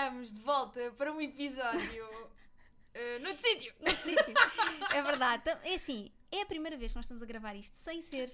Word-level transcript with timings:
estamos 0.00 0.32
de 0.32 0.40
volta 0.40 0.90
para 0.96 1.12
um 1.12 1.20
episódio 1.20 2.06
uh, 2.06 3.20
noutro 3.22 3.42
sítio. 3.42 3.72
Noutro 3.80 4.02
sítio. 4.02 4.34
É 4.94 5.02
verdade. 5.02 5.42
Então, 5.46 5.58
É 5.62 5.74
assim, 5.74 6.10
é 6.32 6.40
a 6.40 6.46
primeira 6.46 6.76
vez 6.76 6.92
que 6.92 6.96
nós 6.96 7.04
estamos 7.04 7.22
a 7.22 7.26
gravar 7.26 7.54
isto 7.54 7.76
sem 7.76 8.00
ser 8.00 8.32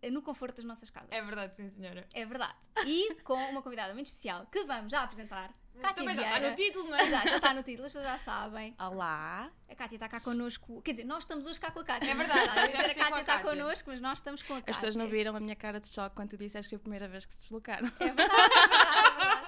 eh, 0.00 0.10
no 0.10 0.22
conforto 0.22 0.56
das 0.56 0.64
nossas 0.64 0.88
casas. 0.88 1.12
É 1.12 1.20
verdade, 1.20 1.54
sim, 1.54 1.68
senhora. 1.68 2.06
É 2.14 2.24
verdade. 2.24 2.54
E 2.86 3.14
com 3.24 3.34
uma 3.34 3.60
convidada 3.60 3.92
muito 3.92 4.06
especial 4.06 4.46
que 4.46 4.64
vamos 4.64 4.90
já 4.90 5.02
apresentar. 5.02 5.52
Cátia 5.80 5.94
Também 5.96 6.14
já 6.14 6.22
está 6.22 6.38
Vieira. 6.38 6.50
no 6.50 6.56
título, 6.56 6.88
não 6.88 6.96
é? 6.96 7.02
Exato, 7.02 7.28
já 7.28 7.36
está 7.36 7.54
no 7.54 7.62
título, 7.64 7.86
as 7.86 7.92
pessoas 7.92 8.10
já 8.12 8.18
sabem. 8.18 8.76
Olá! 8.78 9.50
A 9.68 9.74
Cátia 9.74 9.96
está 9.96 10.08
cá 10.08 10.20
connosco. 10.20 10.80
Quer 10.82 10.92
dizer, 10.92 11.04
nós 11.04 11.24
estamos 11.24 11.46
hoje 11.46 11.60
cá 11.60 11.72
com 11.72 11.80
a 11.80 11.84
Cátia. 11.84 12.10
É 12.10 12.14
verdade, 12.14 12.48
a 12.48 12.66
estive 12.66 12.94
com 12.94 13.00
a 13.00 13.04
Cátia 13.04 13.20
está 13.20 13.38
Cátia. 13.38 13.50
connosco, 13.50 13.90
mas 13.90 14.00
nós 14.00 14.18
estamos 14.18 14.42
com 14.42 14.54
a 14.54 14.56
Cátia. 14.58 14.70
As 14.70 14.76
pessoas 14.76 14.96
não 14.96 15.08
viram 15.08 15.34
a 15.34 15.40
minha 15.40 15.56
cara 15.56 15.80
de 15.80 15.88
choque 15.88 16.14
quando 16.14 16.30
tu 16.30 16.36
disseste 16.36 16.70
que 16.70 16.76
foi 16.76 16.80
a 16.80 16.80
primeira 16.80 17.08
vez 17.08 17.26
que 17.26 17.34
se 17.34 17.40
deslocaram. 17.40 17.88
É 17.98 18.04
verdade, 18.12 18.30
é 18.30 18.68
verdade, 18.68 19.06
é 19.08 19.18
verdade. 19.18 19.43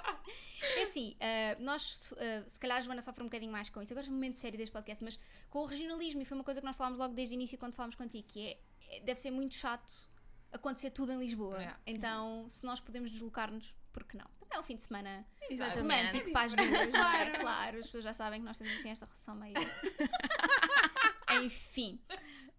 É 0.87 0.89
assim, 0.89 1.17
eh, 1.21 1.57
nós, 1.59 2.13
eh, 2.17 2.45
se 2.47 2.59
calhar 2.61 2.79
a 2.79 2.81
Joana 2.81 3.03
sofre 3.03 3.23
um 3.23 3.27
bocadinho 3.27 3.51
mais 3.53 3.69
com 3.69 3.83
isso. 3.83 3.93
Agora 3.93 4.07
é 4.07 4.11
um 4.11 4.13
momento 4.15 4.39
sério 4.39 4.57
deste 4.57 4.73
podcast, 4.73 5.03
mas 5.03 5.19
com 5.51 5.61
o 5.61 5.67
regionalismo, 5.67 6.23
e 6.23 6.25
foi 6.25 6.37
uma 6.37 6.45
coisa 6.45 6.61
que 6.61 6.67
nós 6.67 6.77
falámos 6.77 6.99
logo 6.99 7.15
desde 7.15 7.35
o 7.35 7.37
início 7.37 7.59
quando 7.59 7.75
falámos 7.75 7.97
contigo, 7.97 8.27
que 8.29 8.41
é, 8.49 8.97
é- 8.97 9.01
deve 9.01 9.19
ser 9.21 9.31
muito 9.31 9.55
chato 9.55 10.09
acontecer 10.53 10.91
tudo 10.91 11.13
em 11.13 11.19
Lisboa. 11.19 11.57
Yeah. 11.59 11.81
Então, 11.87 12.47
se 12.49 12.65
nós 12.65 12.79
podemos 12.81 13.11
deslocar-nos, 13.11 13.75
por 13.93 14.05
que 14.05 14.17
não? 14.17 14.27
Também 14.39 14.57
é 14.57 14.61
um 14.61 14.63
fim 14.63 14.77
de 14.77 14.85
semana 14.85 15.27
Exatamente. 15.51 15.81
romântico 16.07 16.33
para 16.33 16.47
as 16.47 16.55
duas, 16.57 16.71
é? 16.95 17.31
Claro, 17.41 17.79
as 17.79 17.85
pessoas 17.87 18.05
já 18.05 18.13
sabem 18.15 18.41
que 18.41 18.47
nós 18.47 18.57
temos 18.59 18.73
assim 18.75 18.91
esta 18.91 19.07
relação 19.07 19.35
meio. 19.35 19.55
Enfim. 21.43 22.01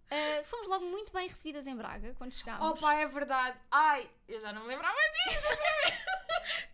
Eh, 0.09 0.43
fomos 0.43 0.67
logo 0.69 0.85
muito 0.85 1.11
bem 1.11 1.27
recebidas 1.27 1.67
em 1.67 1.75
Braga 1.75 2.13
quando 2.15 2.31
chegámos. 2.33 2.65
Opa, 2.69 2.93
é 2.93 3.05
verdade. 3.07 3.57
Ai, 3.71 4.09
eu 4.27 4.39
já 4.41 4.53
não 4.53 4.61
me 4.63 4.67
lembrava 4.69 4.95
disso. 4.95 5.47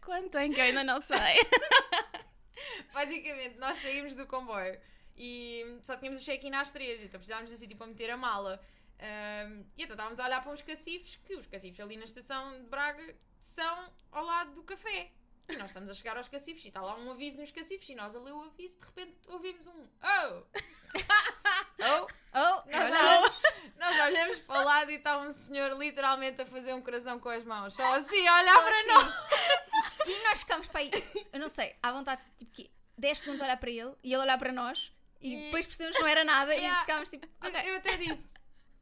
Quanto 0.06 0.38
em 0.38 0.52
que 0.52 0.60
eu 0.60 0.66
ainda 0.66 0.84
não 0.84 1.00
sei. 1.02 1.18
Basicamente, 2.94 3.58
nós 3.58 3.78
saímos 3.80 4.16
do 4.16 4.26
comboio 4.26 4.80
e 5.16 5.80
só 5.82 5.96
tínhamos 5.98 6.22
o 6.22 6.26
check-in 6.26 6.54
às 6.54 6.72
três, 6.72 7.02
então 7.02 7.20
precisávamos 7.20 7.50
de 7.50 7.56
um 7.56 7.60
sítio 7.60 7.78
para 7.78 7.88
meter 7.88 8.10
a 8.10 8.18
mala. 8.18 8.62
Ahm, 9.00 9.64
e 9.78 9.84
então 9.84 9.96
estávamos 9.96 10.20
a 10.20 10.26
olhar 10.26 10.42
para 10.42 10.52
uns 10.52 10.62
cacifes, 10.62 11.18
que 11.26 11.36
os 11.36 11.48
cacifes 11.48 11.80
ali 11.80 11.98
na 11.98 12.06
estação 12.06 12.52
de 12.62 12.68
Braga 12.70 13.16
são 13.42 13.92
ao 14.12 14.24
lado 14.26 14.52
do 14.52 14.64
café. 14.64 15.12
E 15.50 15.58
nós 15.58 15.72
estamos 15.72 15.90
a 15.90 15.94
chegar 15.94 16.16
aos 16.16 16.30
cacifes 16.30 16.64
e 16.64 16.70
está 16.70 16.82
lá 16.82 16.96
um 16.96 17.12
aviso 17.12 17.38
nos 17.40 17.52
cacifes 17.52 17.90
e 17.90 17.96
nós 17.96 18.16
a 18.16 18.20
ler 18.20 18.32
o 18.32 18.44
aviso 18.44 18.80
de 18.80 18.86
repente 18.86 19.18
ouvimos 19.28 19.68
um 19.68 19.88
Oh! 20.02 20.44
Oh! 21.86 22.08
Oh, 22.34 22.70
Nós 22.72 22.86
olha, 22.86 22.88
olhamos, 22.88 23.34
nós 23.78 24.00
olhamos 24.00 24.40
para 24.40 24.62
o 24.62 24.64
lado 24.64 24.92
e 24.92 24.96
está 24.96 25.18
um 25.18 25.30
senhor 25.32 25.78
literalmente 25.78 26.42
a 26.42 26.46
fazer 26.46 26.74
um 26.74 26.82
coração 26.82 27.20
com 27.20 27.28
as 27.28 27.44
mãos. 27.44 27.74
Só 27.74 27.96
assim, 27.96 28.26
a 28.26 28.40
olhar 28.40 28.54
Só 28.54 28.62
para 28.64 28.80
assim. 28.80 28.88
nós. 28.88 29.14
E 30.06 30.24
nós 30.24 30.40
ficámos 30.40 30.68
para 30.68 30.82
aí, 30.82 30.92
eu 31.32 31.40
não 31.40 31.50
sei, 31.50 31.76
à 31.82 31.92
vontade, 31.92 32.22
tipo 32.38 32.52
quê? 32.54 32.70
10 32.98 33.18
segundos 33.20 33.42
a 33.42 33.46
olhar 33.46 33.58
para 33.58 33.70
ele 33.70 33.94
e 34.04 34.14
ele 34.14 34.22
olhar 34.22 34.38
para 34.38 34.52
nós 34.52 34.92
e 35.22 35.34
E- 35.34 35.46
depois 35.46 35.66
percebemos 35.66 35.96
que 35.96 36.02
não 36.02 36.10
era 36.10 36.24
nada 36.24 36.54
Yeah. 36.54 36.78
e 36.78 36.82
ficámos 36.82 37.10
tipo, 37.10 37.28
Mas 37.40 37.56
ok, 37.56 37.70
Eu 37.72 37.76
até 37.78 37.98
disse. 37.98 38.34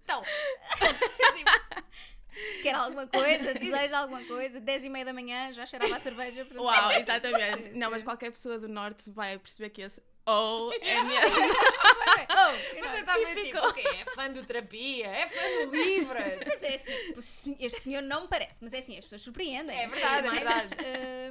Então. 0.03 0.23
quer 2.64 2.73
alguma 2.75 3.08
coisa, 3.08 3.53
deseja 3.59 3.99
alguma 3.99 4.23
coisa, 4.23 4.59
10 4.59 4.83
e 4.86 4.89
meia 4.89 5.05
da 5.05 5.14
manhã 5.14 5.53
já 5.53 5.66
cheirava 5.66 5.95
a 5.95 5.99
cerveja. 5.99 6.47
Uau, 6.55 6.92
exatamente. 6.92 7.77
Não, 7.77 7.92
mas 7.92 8.03
qualquer 8.03 8.31
pessoa 8.31 8.58
do 8.59 8.67
norte 8.67 9.09
vai 9.11 9.38
perceber 9.38 9.69
que 9.69 9.81
esse 9.81 10.02
oh 10.27 10.72
é 10.81 11.03
mesmo. 11.03 11.44
Oh, 11.44 12.80
não- 12.82 12.93
eu 12.93 12.99
estava 12.99 13.36
tipo, 13.36 13.58
o 13.59 13.73
quê? 13.73 13.87
É 13.87 14.05
fã 14.14 14.32
do 14.32 14.43
terapia? 14.45 15.08
É 15.08 15.27
fã 15.27 15.65
do 15.67 15.76
livro? 15.76 16.15
Mas 16.45 16.64
é 16.64 16.76
assim, 16.76 17.58
este 17.59 17.80
senhor 17.80 18.02
não 18.02 18.21
me 18.21 18.27
parece, 18.27 18.64
mas 18.64 18.73
é 18.73 18.80
assim, 18.80 18.98
as 18.98 19.05
pessoas 19.05 19.21
surpreendem. 19.21 19.77
É 19.77 19.87
verdade, 19.87 20.27
é 20.27 20.32
verdade. 20.32 20.76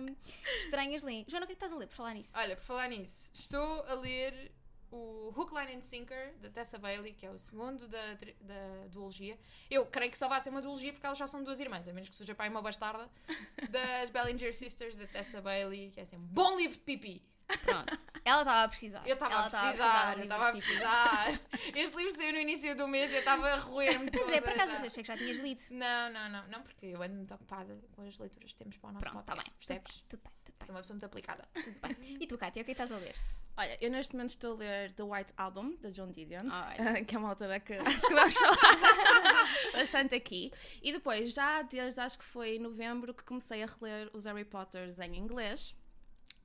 hum, 0.03 0.17
estranhas 0.59 1.03
leem. 1.03 1.25
Joana, 1.29 1.45
o 1.45 1.47
que 1.47 1.53
é 1.53 1.57
que 1.57 1.65
estás 1.65 1.73
a 1.73 1.77
ler 1.77 1.87
por 1.87 1.95
falar 1.95 2.15
nisso? 2.15 2.37
Olha, 2.39 2.57
por 2.57 2.65
falar 2.65 2.89
nisso, 2.89 3.31
estou 3.35 3.85
a 3.87 3.95
ler 3.95 4.53
o 4.91 5.33
Hook, 5.37 5.53
Line 5.55 5.77
and 5.77 5.83
Sinker 5.83 6.35
da 6.39 6.51
Tessa 6.51 6.77
Bailey, 6.79 7.13
que 7.13 7.25
é 7.25 7.31
o 7.31 7.39
segundo 7.39 7.87
da, 7.87 8.15
da 8.41 8.87
duologia. 8.89 9.39
Eu 9.71 9.87
creio 9.87 10.11
que 10.11 10.19
só 10.19 10.27
vai 10.29 10.41
ser 10.41 10.51
uma 10.51 10.61
duologia 10.61 10.93
porque 10.93 11.07
elas 11.07 11.19
já 11.19 11.27
são 11.27 11.43
duas 11.45 11.61
irmãs, 11.61 11.87
a 11.87 11.93
menos 11.93 12.09
que 12.09 12.17
seja 12.17 12.35
pai 12.35 12.49
uma 12.49 12.61
bastarda. 12.61 13.09
Das 13.71 14.11
Bellinger 14.11 14.53
Sisters 14.55 14.99
da 14.99 15.07
Tessa 15.07 15.41
Bailey, 15.41 15.93
que 15.93 16.01
é 16.01 16.03
assim, 16.03 16.17
um 16.17 16.21
bom 16.27 16.57
livro 16.57 16.77
de 16.77 16.83
pipi. 16.83 17.23
Pronto. 17.65 17.99
Ela 18.25 18.43
estava 18.43 18.63
a 18.65 18.69
precisar. 18.69 19.03
Eu 19.07 19.15
estava 19.15 19.35
a 19.35 19.43
precisar, 19.51 20.19
eu 20.19 20.23
estava 20.25 20.49
a 20.49 20.53
pipi. 20.53 20.65
precisar. 20.67 21.41
Este 21.75 21.97
livro 21.97 22.13
saiu 22.13 22.33
no 22.33 22.39
início 22.39 22.77
do 22.77 22.87
mês 22.87 23.11
e 23.11 23.15
eu 23.15 23.19
estava 23.21 23.49
a 23.49 23.57
roer-me 23.59 24.11
Pois 24.11 24.29
é, 24.29 24.41
por 24.41 24.51
acaso 24.53 24.73
já. 24.81 24.87
achei 24.87 25.03
que 25.03 25.09
já 25.09 25.17
tinhas 25.17 25.39
lido. 25.39 25.61
Não, 25.71 26.11
não, 26.13 26.29
não, 26.29 26.49
não, 26.49 26.63
porque 26.63 26.87
eu 26.87 27.03
ando 27.03 27.15
muito 27.15 27.35
ocupada 27.35 27.77
com 27.93 28.03
as 28.07 28.19
leituras 28.19 28.53
que 28.53 28.59
temos 28.59 28.77
para 28.77 28.91
o 28.91 28.93
nosso 28.93 29.05
Pronto, 29.05 29.21
está 29.21 29.35
bem. 29.35 29.45
podcast, 29.45 29.55
Tudo 29.57 29.69
bem, 29.69 29.81
percebes? 29.81 30.05
tudo 30.09 30.21
bem, 30.23 30.33
tudo 30.45 30.57
bem, 30.59 30.67
Sou 30.67 30.75
uma 30.75 30.81
pessoa 30.83 30.95
muito 30.95 31.07
aplicada. 31.07 31.49
tudo 31.55 31.81
bem. 31.81 32.17
E 32.21 32.27
tu, 32.27 32.37
Cátia, 32.39 32.61
o 32.61 32.65
que 32.65 32.71
é 32.73 32.75
que 32.75 32.83
estás 32.83 32.93
a 32.93 32.99
ler? 32.99 33.15
Olha, 33.57 33.77
eu 33.81 33.91
neste 33.91 34.15
momento 34.15 34.31
estou 34.31 34.55
a 34.55 34.59
ler 34.59 34.93
The 34.93 35.03
White 35.03 35.33
Album, 35.37 35.77
da 35.81 35.91
John 35.91 36.13
Didion. 36.13 36.41
Olha. 36.51 37.05
que 37.05 37.15
é 37.15 37.19
uma 37.19 37.31
autora 37.31 37.59
que 37.61 37.73
acho 37.81 38.07
que 38.07 38.15
vamos 38.15 38.35
falar 38.35 38.57
bastante 39.73 40.15
aqui. 40.15 40.53
E 40.83 40.93
depois, 40.93 41.33
já 41.35 41.63
desde 41.63 42.01
acho 42.01 42.19
que 42.19 42.25
foi 42.25 42.59
novembro 42.59 43.13
que 43.15 43.25
comecei 43.25 43.63
a 43.63 43.67
reler 43.67 44.09
os 44.13 44.25
Harry 44.27 44.45
Potters 44.45 44.99
em 45.01 45.17
inglês. 45.17 45.75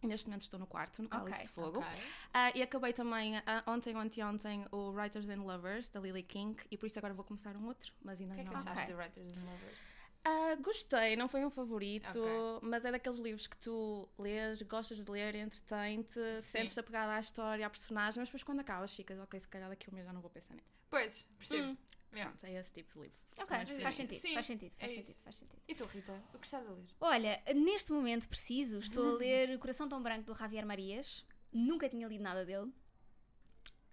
E 0.06 0.08
neste 0.08 0.28
momento 0.28 0.44
estou 0.44 0.60
no 0.60 0.68
quarto, 0.68 1.02
no 1.02 1.10
Cálice 1.10 1.34
Ok, 1.40 1.44
de 1.46 1.50
Fogo. 1.52 1.80
Ok. 1.80 2.00
Ah, 2.34 2.52
e 2.56 2.62
acabei 2.62 2.94
também 2.94 3.38
ah, 3.38 3.64
ontem, 3.68 3.96
ontem, 3.96 4.24
ontem 4.24 4.66
o 4.72 4.92
Writers 4.92 5.28
and 5.28 5.42
Lovers, 5.42 5.90
da 5.90 6.00
Lily 6.00 6.22
King. 6.24 6.56
E 6.70 6.78
por 6.78 6.86
isso 6.86 7.00
agora 7.00 7.14
vou 7.14 7.26
começar 7.26 7.56
um 7.58 7.66
outro, 7.66 7.92
mas 8.04 8.22
ainda 8.22 8.34
O 8.34 8.36
que 8.36 8.42
é 8.42 8.46
que 8.46 8.54
não. 8.54 8.60
achaste 8.62 8.80
Ok. 8.84 8.94
de 8.94 8.94
Writers 8.94 9.38
and 9.38 9.44
Lovers? 9.52 9.96
Ah, 10.28 10.56
gostei, 10.56 11.16
não 11.16 11.28
foi 11.28 11.46
um 11.46 11.50
favorito, 11.52 12.08
Ok. 12.20 12.60
mas 12.64 12.84
é 12.84 12.92
daqueles 12.92 13.20
livros 13.20 13.46
que 13.46 13.58
tu 13.58 14.10
lês, 14.18 14.62
gostas 14.64 15.04
de 15.04 15.12
ler, 15.12 15.36
entretém-te, 15.36 16.42
sentes-te 16.42 16.80
apegada 16.80 17.14
à 17.14 17.20
história, 17.20 17.66
à 17.66 17.70
personagem, 17.70 18.20
mas 18.22 18.30
depois 18.30 18.42
quando 18.44 18.60
acabas 18.60 18.96
ficas, 18.96 19.20
ok, 19.20 19.40
se 19.40 19.48
calhar 19.48 19.70
daqui 19.70 19.88
a 19.88 19.92
um 19.92 19.96
mês 19.96 20.06
já 20.08 20.12
não 20.14 20.22
vou 20.22 20.30
pensar 20.32 20.56
nisso. 20.56 20.68
Pois, 20.90 21.28
percebo. 21.38 21.68
Hum. 21.70 21.78
Yeah. 22.16 22.36
É 22.44 22.54
esse 22.60 22.74
tipo 22.74 22.94
de 22.94 23.00
livro. 23.02 23.18
Ok, 23.38 23.80
faz 23.82 23.96
sentido, 23.96 24.20
Sim, 24.22 24.34
faz 24.34 24.46
sentido, 24.46 24.74
é 24.78 24.80
faz 24.80 24.92
isso. 24.92 25.02
sentido, 25.08 25.24
faz 25.24 25.36
sentido. 25.36 25.62
E 25.68 25.76
tu, 25.76 25.86
Rita? 25.86 26.24
O 26.34 26.40
que 26.40 26.48
estás 26.48 26.66
a 26.66 26.72
ler? 26.72 26.86
Olha, 27.02 27.44
neste 27.54 27.92
momento 27.92 28.30
preciso, 28.30 28.80
estou 28.80 29.16
a 29.16 29.18
ler 29.18 29.56
O 29.56 29.60
Coração 29.60 29.90
Tão 29.90 30.02
Branco 30.02 30.24
do 30.24 30.34
Javier 30.34 30.66
Marias. 30.66 31.26
Nunca 31.52 31.90
tinha 31.90 32.08
lido 32.08 32.24
nada 32.24 32.46
dele. 32.46 32.72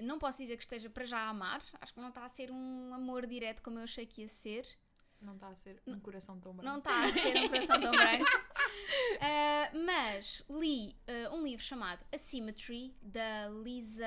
Não 0.00 0.18
posso 0.18 0.38
dizer 0.38 0.56
que 0.56 0.62
esteja 0.62 0.88
para 0.90 1.04
já 1.04 1.18
a 1.18 1.28
amar. 1.28 1.62
Acho 1.80 1.92
que 1.94 2.00
não 2.00 2.08
está 2.08 2.24
a 2.24 2.28
ser 2.28 2.50
um 2.50 2.94
amor 2.94 3.26
direto 3.26 3.62
como 3.62 3.78
eu 3.78 3.84
achei 3.84 4.06
que 4.06 4.22
ia 4.22 4.28
ser. 4.28 4.66
Não 5.20 5.34
está 5.34 5.48
a 5.48 5.54
ser 5.54 5.80
um 5.86 6.00
coração 6.00 6.38
tão 6.40 6.52
branco. 6.52 6.68
Não 6.68 6.78
está 6.78 7.04
a 7.04 7.12
ser 7.12 7.36
um 7.38 7.48
coração 7.48 7.80
tão 7.80 7.92
branco. 7.92 8.24
Ah, 9.20 9.70
mas 9.86 10.44
li 10.50 10.96
ah, 11.06 11.34
um 11.34 11.42
livro 11.44 11.64
chamado 11.64 12.04
Asymmetry, 12.12 12.94
da 13.02 13.48
Lisa 13.48 14.06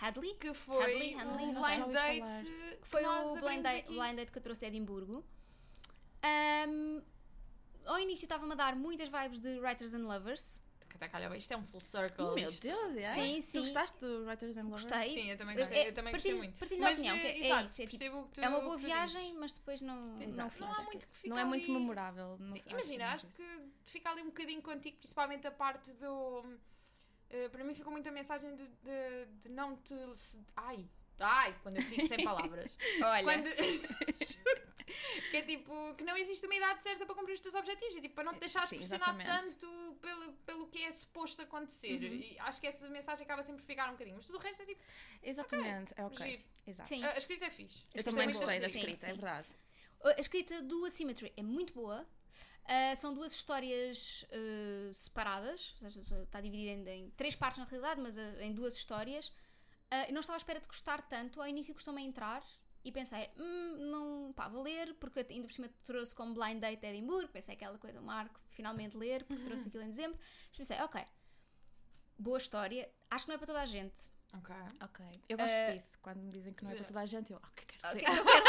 Hadley. 0.00 0.34
Que 0.34 0.52
foi 0.54 0.82
Hadley, 0.94 1.14
Hadley, 1.14 1.54
o 1.56 1.62
sei. 1.62 1.82
blind 1.82 1.92
date 1.92 2.44
que 2.80 2.88
Foi 2.88 3.04
o 3.04 3.34
blind 3.40 3.62
date, 3.62 3.88
blind 3.88 4.16
date 4.16 4.32
que 4.32 4.38
eu 4.38 4.42
trouxe 4.42 4.60
de 4.60 4.66
Edimburgo. 4.66 5.24
Ahm, 6.22 7.02
ao 7.84 7.98
início 7.98 8.24
estava-me 8.24 8.52
a 8.52 8.56
dar 8.56 8.74
muitas 8.76 9.08
vibes 9.08 9.40
de 9.40 9.58
Writers 9.60 9.94
and 9.94 10.06
Lovers. 10.06 10.62
Até 10.94 11.08
calhar, 11.08 11.28
bem, 11.28 11.38
isto 11.38 11.52
é 11.52 11.56
um 11.56 11.64
full 11.64 11.80
circle. 11.80 12.34
Meu 12.34 12.48
isto- 12.50 12.62
Deus, 12.62 12.96
é? 12.96 13.14
Sim, 13.14 13.40
sim. 13.42 13.58
Tu 13.58 13.60
gostaste 13.62 13.98
do 14.00 14.24
Writers 14.24 14.56
and 14.56 14.62
Lovers? 14.62 14.84
Gostei. 14.84 15.10
Sim, 15.12 15.30
eu 15.32 15.36
também 15.36 15.56
gostei. 15.56 15.78
é- 15.78 15.88
eu 15.88 15.92
também 15.92 16.12
partilho- 16.12 16.36
gostei 16.36 16.48
muito. 16.50 16.58
partilho 16.58 16.80
a 16.80 16.84
Mas, 16.88 16.98
opinião, 16.98 17.18
que 17.18 17.26
é- 17.26 17.30
eh, 17.30 17.34
é 17.34 17.44
exato, 17.46 17.64
isso, 17.64 17.74
é 17.82 17.84
tipo, 17.86 17.98
percebo 17.98 18.20
o 18.20 18.24
que 18.28 18.34
tu, 18.34 18.40
É 18.40 18.48
uma 18.48 18.60
boa 18.60 18.78
viagem, 18.78 19.34
mas 19.34 19.52
depois 19.54 19.80
não, 19.82 20.22
Exato. 20.22 20.60
não 20.60 20.68
Não 20.68 20.74
há 20.74 20.82
muito 20.84 21.06
que 21.08 21.16
fica 21.16 21.28
Não 21.28 21.38
é 21.38 21.44
muito 21.44 21.64
ali. 21.64 21.72
memorável. 21.72 22.36
Não 22.38 22.56
Sim, 22.56 22.62
imagina, 22.70 23.12
acho 23.12 23.26
que 23.26 23.42
fica 23.86 24.10
ali 24.10 24.22
um 24.22 24.26
bocadinho 24.26 24.62
contigo, 24.62 24.96
principalmente 24.98 25.46
a 25.46 25.50
parte 25.50 25.92
do. 25.94 26.58
eh, 27.30 27.48
para 27.48 27.64
mim 27.64 27.74
ficou 27.74 27.92
muito 27.92 28.08
a 28.08 28.12
mensagem 28.12 28.54
de, 28.54 28.66
de, 28.66 29.26
de 29.40 29.48
não 29.48 29.76
te. 29.76 29.94
Ai! 30.56 30.88
Ai! 31.18 31.56
Quando 31.62 31.76
eu 31.76 31.82
fico 31.82 32.06
sem 32.06 32.22
palavras. 32.24 32.76
Olha, 33.02 33.24
Quando... 33.24 33.48
que 35.30 35.36
é 35.36 35.42
tipo, 35.42 35.94
que 35.94 36.04
não 36.04 36.16
existe 36.16 36.44
uma 36.46 36.54
idade 36.54 36.82
certa 36.82 37.06
para 37.06 37.14
cumprir 37.14 37.34
os 37.34 37.40
teus 37.40 37.54
objetivos 37.54 37.96
e 37.96 38.00
tipo, 38.00 38.14
para 38.14 38.24
não 38.24 38.34
te 38.34 38.40
deixares 38.40 38.68
Sim, 38.68 38.76
pressionar 38.76 39.18
exatamente. 39.20 39.56
tanto 39.58 39.96
pelo, 40.00 40.32
pelo 40.44 40.66
que 40.68 40.82
é 40.82 40.90
suposto 40.92 41.42
acontecer. 41.42 42.02
Uhum. 42.02 42.16
E 42.16 42.38
acho 42.40 42.60
que 42.60 42.66
essa 42.66 42.88
mensagem 42.90 43.24
acaba 43.24 43.42
sempre 43.42 43.62
por 43.62 43.66
ficar 43.66 43.88
um 43.88 43.92
bocadinho. 43.92 44.16
Mas 44.16 44.26
tudo 44.26 44.38
o 44.38 44.40
resto 44.40 44.62
é 44.62 44.66
tipo, 44.66 44.82
Exatamente, 45.22 45.94
é 45.96 46.04
ok. 46.04 46.30
giro. 46.30 46.42
Exato. 46.66 46.88
sim. 46.88 47.04
A, 47.04 47.12
a 47.12 47.18
escrita 47.18 47.44
é 47.46 47.50
fixe. 47.50 47.84
Eu 47.94 48.02
também 48.04 48.24
é 48.24 48.26
gostei 48.26 48.60
da. 48.60 48.68
Sim, 48.68 48.78
escrita, 48.80 49.06
é 49.06 49.10
sim. 49.10 49.14
verdade. 49.20 49.48
A 50.04 50.20
escrita 50.20 50.60
do 50.62 50.84
Asymmetry 50.84 51.32
é 51.36 51.42
muito 51.42 51.72
boa. 51.72 52.06
Ah, 52.66 52.96
são 52.96 53.12
duas 53.12 53.32
histórias 53.32 54.24
ah, 54.32 54.92
separadas, 54.92 55.74
ou 55.82 55.90
seja, 55.90 56.22
está 56.22 56.40
dividida 56.40 56.90
em, 56.90 57.04
em 57.06 57.10
três 57.10 57.34
partes 57.34 57.58
na 57.58 57.64
realidade, 57.66 58.00
mas 58.00 58.16
ah, 58.16 58.42
em 58.42 58.52
duas 58.54 58.74
histórias. 58.76 59.32
Eu 60.08 60.12
não 60.14 60.20
estava 60.20 60.36
à 60.36 60.38
espera 60.38 60.58
de 60.58 60.66
gostar 60.66 61.02
tanto, 61.02 61.40
ao 61.40 61.46
início 61.46 61.72
custou-me 61.72 62.02
a 62.02 62.04
entrar 62.04 62.42
e 62.84 62.90
pensei, 62.90 63.30
hum, 63.38 63.76
não, 63.90 64.32
pá, 64.32 64.48
vou 64.48 64.62
ler, 64.62 64.92
porque 64.94 65.24
ainda 65.30 65.46
por 65.46 65.52
cima 65.54 65.70
trouxe 65.84 66.12
como 66.14 66.34
blind 66.34 66.58
date 66.58 66.80
de 66.80 66.86
Edimburgo, 66.88 67.30
pensei 67.30 67.54
aquela 67.54 67.78
coisa, 67.78 68.00
Marco, 68.00 68.40
finalmente 68.50 68.96
ler, 68.96 69.22
porque 69.24 69.42
trouxe 69.44 69.68
aquilo 69.68 69.84
em 69.84 69.90
dezembro. 69.90 70.18
Mas 70.48 70.56
pensei, 70.56 70.80
ok, 70.80 71.00
boa 72.18 72.38
história, 72.38 72.90
acho 73.10 73.24
que 73.24 73.28
não 73.28 73.34
é 73.36 73.38
para 73.38 73.46
toda 73.46 73.60
a 73.60 73.66
gente. 73.66 74.10
Ok. 74.36 74.54
Ok. 74.82 75.04
Eu 75.28 75.38
gosto 75.38 75.52
Eh, 75.54 75.74
disso. 75.74 75.98
Quando 76.02 76.18
me 76.18 76.32
dizem 76.32 76.52
que 76.52 76.64
não 76.64 76.72
é 76.72 76.74
para 76.74 76.84
toda 76.84 77.00
a 77.00 77.06
gente, 77.06 77.30
eu, 77.32 77.38
ok, 77.38 77.64
quero 77.66 77.98
eu 77.98 78.04
quero 78.04 78.24
ler. 78.24 78.42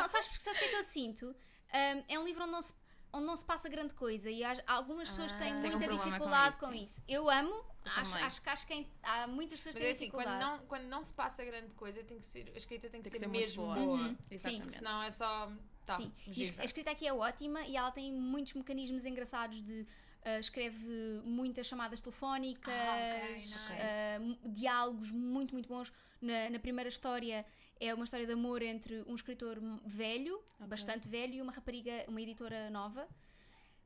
Não, 0.00 0.08
sabes, 0.08 0.26
sabes 0.38 0.56
o 0.58 0.60
que 0.60 0.64
é 0.64 0.68
que 0.70 0.76
eu 0.76 0.84
sinto? 0.84 1.26
Um, 1.26 2.04
é 2.08 2.18
um 2.18 2.24
livro 2.24 2.42
onde 2.42 2.52
não 2.52 2.62
se 2.62 2.72
onde 3.12 3.26
não 3.26 3.36
se 3.36 3.44
passa 3.44 3.68
grande 3.68 3.94
coisa 3.94 4.30
e 4.30 4.42
há- 4.44 4.62
algumas 4.66 5.08
pessoas 5.08 5.32
Ah, 5.32 5.36
têm 5.38 5.48
tenho 5.54 5.56
um 5.58 5.60
muita 5.78 5.78
problema 5.84 6.02
com 6.02 6.06
dificuldade 6.08 6.56
isso, 6.56 6.66
com 6.66 6.74
isso. 6.74 7.02
Eu 7.08 7.30
amo, 7.30 7.50
Eu 7.52 7.92
acho, 7.96 8.16
acho 8.16 8.42
que 8.42 8.48
acho 8.50 8.66
que 8.66 8.86
há 9.02 9.26
muitas 9.26 9.58
pessoas 9.58 9.76
que 9.76 9.82
Mas 9.82 9.90
é 9.90 9.92
têm 9.94 9.96
assim, 9.96 10.10
quando 10.10 10.26
dificuldade. 10.28 10.60
não, 10.60 10.66
quando 10.66 10.84
não 10.84 11.02
se 11.02 11.12
passa 11.12 11.44
grande 11.44 11.72
coisa, 11.74 12.02
tem 12.04 12.18
que 12.18 12.26
ser, 12.26 12.50
a 12.54 12.58
escrita 12.58 12.88
tem 12.90 13.00
que, 13.02 13.10
Tem 13.10 13.12
que 13.12 13.18
ser, 13.18 13.24
ser 13.24 13.28
muito 13.28 13.40
mesmo 13.40 13.62
boa. 13.64 13.76
boa. 13.76 13.98
Uhum, 13.98 14.16
Exatamente. 14.30 14.64
Sim. 14.72 14.78
Senão 14.78 15.02
é 15.02 15.10
só. 15.10 15.52
Tá, 15.86 15.96
Sim, 15.96 16.12
a 16.58 16.64
escrita 16.64 16.90
aqui 16.90 17.06
é 17.06 17.12
ótima 17.12 17.62
e 17.66 17.76
ela 17.76 17.90
tem 17.90 18.12
muitos 18.12 18.52
mecanismos 18.52 19.04
engraçados 19.04 19.60
de 19.64 19.86
ah, 20.24 20.38
escreve 20.38 20.86
muitas 21.24 21.66
chamadas 21.66 22.00
telefónicas, 22.00 22.72
Ah, 22.72 22.96
ok, 23.16 23.34
nice. 23.34 24.22
m- 24.22 24.38
diálogos 24.44 25.10
muito, 25.10 25.52
muito 25.54 25.68
bons. 25.68 25.92
Na, 26.20 26.50
na 26.50 26.58
primeira 26.60 26.88
história 26.90 27.46
é 27.80 27.94
uma 27.94 28.04
história 28.04 28.26
de 28.26 28.32
amor 28.32 28.62
entre 28.62 29.02
um 29.06 29.14
escritor 29.14 29.58
velho, 29.86 30.40
bastante 30.60 31.08
velho, 31.08 31.34
e 31.34 31.42
uma 31.42 31.50
rapariga, 31.50 32.04
uma 32.06 32.20
editora 32.20 32.68
nova. 32.70 33.08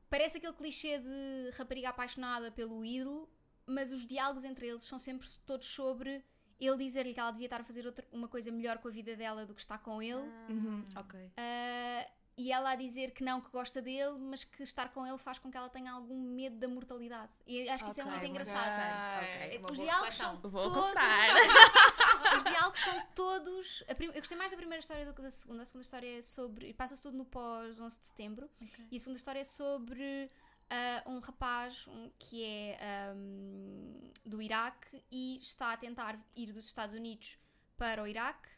Parece 0.09 0.37
aquele 0.37 0.53
clichê 0.53 0.99
de 0.99 1.57
rapariga 1.57 1.89
apaixonada 1.89 2.51
pelo 2.51 2.83
ídolo, 2.83 3.29
mas 3.65 3.91
os 3.91 4.05
diálogos 4.05 4.43
entre 4.43 4.67
eles 4.67 4.83
são 4.83 4.99
sempre 4.99 5.27
todos 5.45 5.67
sobre 5.67 6.23
ele 6.59 6.77
dizer-lhe 6.77 7.13
que 7.13 7.19
ela 7.19 7.31
devia 7.31 7.47
estar 7.47 7.61
a 7.61 7.63
fazer 7.63 7.85
outra, 7.85 8.05
uma 8.11 8.27
coisa 8.27 8.51
melhor 8.51 8.77
com 8.77 8.87
a 8.87 8.91
vida 8.91 9.15
dela 9.15 9.45
do 9.45 9.53
que 9.53 9.61
está 9.61 9.77
com 9.77 10.01
ele. 10.01 10.23
Uhum, 10.49 10.83
ok. 10.95 11.19
Uh, 11.19 12.11
e 12.37 12.51
ela 12.51 12.71
a 12.71 12.75
dizer 12.75 13.11
que 13.11 13.23
não, 13.23 13.39
que 13.39 13.49
gosta 13.49 13.81
dele, 13.81 14.17
mas 14.19 14.43
que 14.43 14.61
estar 14.61 14.89
com 14.89 15.05
ele 15.07 15.17
faz 15.17 15.39
com 15.39 15.49
que 15.49 15.57
ela 15.57 15.69
tenha 15.69 15.91
algum 15.91 16.19
medo 16.19 16.57
da 16.57 16.67
mortalidade. 16.67 17.31
E 17.47 17.67
acho 17.69 17.83
que 17.85 17.91
isso 17.91 18.01
é 18.01 18.03
muito 18.03 18.25
engraçado. 18.25 18.65
interessante. 18.65 19.47
Ok. 19.47 19.57
Uma 19.59 19.71
Os 19.71 19.77
diálogos 19.77 20.15
são. 20.15 20.39
Vou 20.41 20.63
todos. 20.63 20.93
Os 22.37 22.43
diálogos 22.43 22.79
são 22.79 23.05
todos. 23.15 23.83
a 23.89 23.95
prim- 23.95 24.07
Eu 24.07 24.13
gostei 24.19 24.37
mais 24.37 24.51
da 24.51 24.57
primeira 24.57 24.79
história 24.79 25.05
do 25.05 25.13
que 25.13 25.21
da 25.21 25.31
segunda. 25.31 25.61
A 25.61 25.65
segunda 25.65 25.83
história 25.83 26.17
é 26.17 26.21
sobre. 26.21 26.73
Passa-se 26.73 27.01
tudo 27.01 27.17
no 27.17 27.25
pós-11 27.25 27.99
de 27.99 28.07
setembro. 28.07 28.49
E 28.91 28.95
a 28.97 28.99
segunda 28.99 29.17
história 29.17 29.39
é 29.39 29.43
sobre 29.43 30.29
ah, 30.69 31.03
um 31.07 31.19
rapaz 31.19 31.87
um, 31.87 32.09
que 32.17 32.43
é 32.43 32.77
ahm, 33.11 34.11
do 34.25 34.41
Iraque 34.41 35.03
e 35.11 35.37
está 35.41 35.73
a 35.73 35.77
tentar 35.77 36.19
ir 36.35 36.51
dos 36.51 36.65
Estados 36.65 36.95
Unidos 36.95 37.37
para 37.77 38.01
o 38.01 38.07
Iraque 38.07 38.49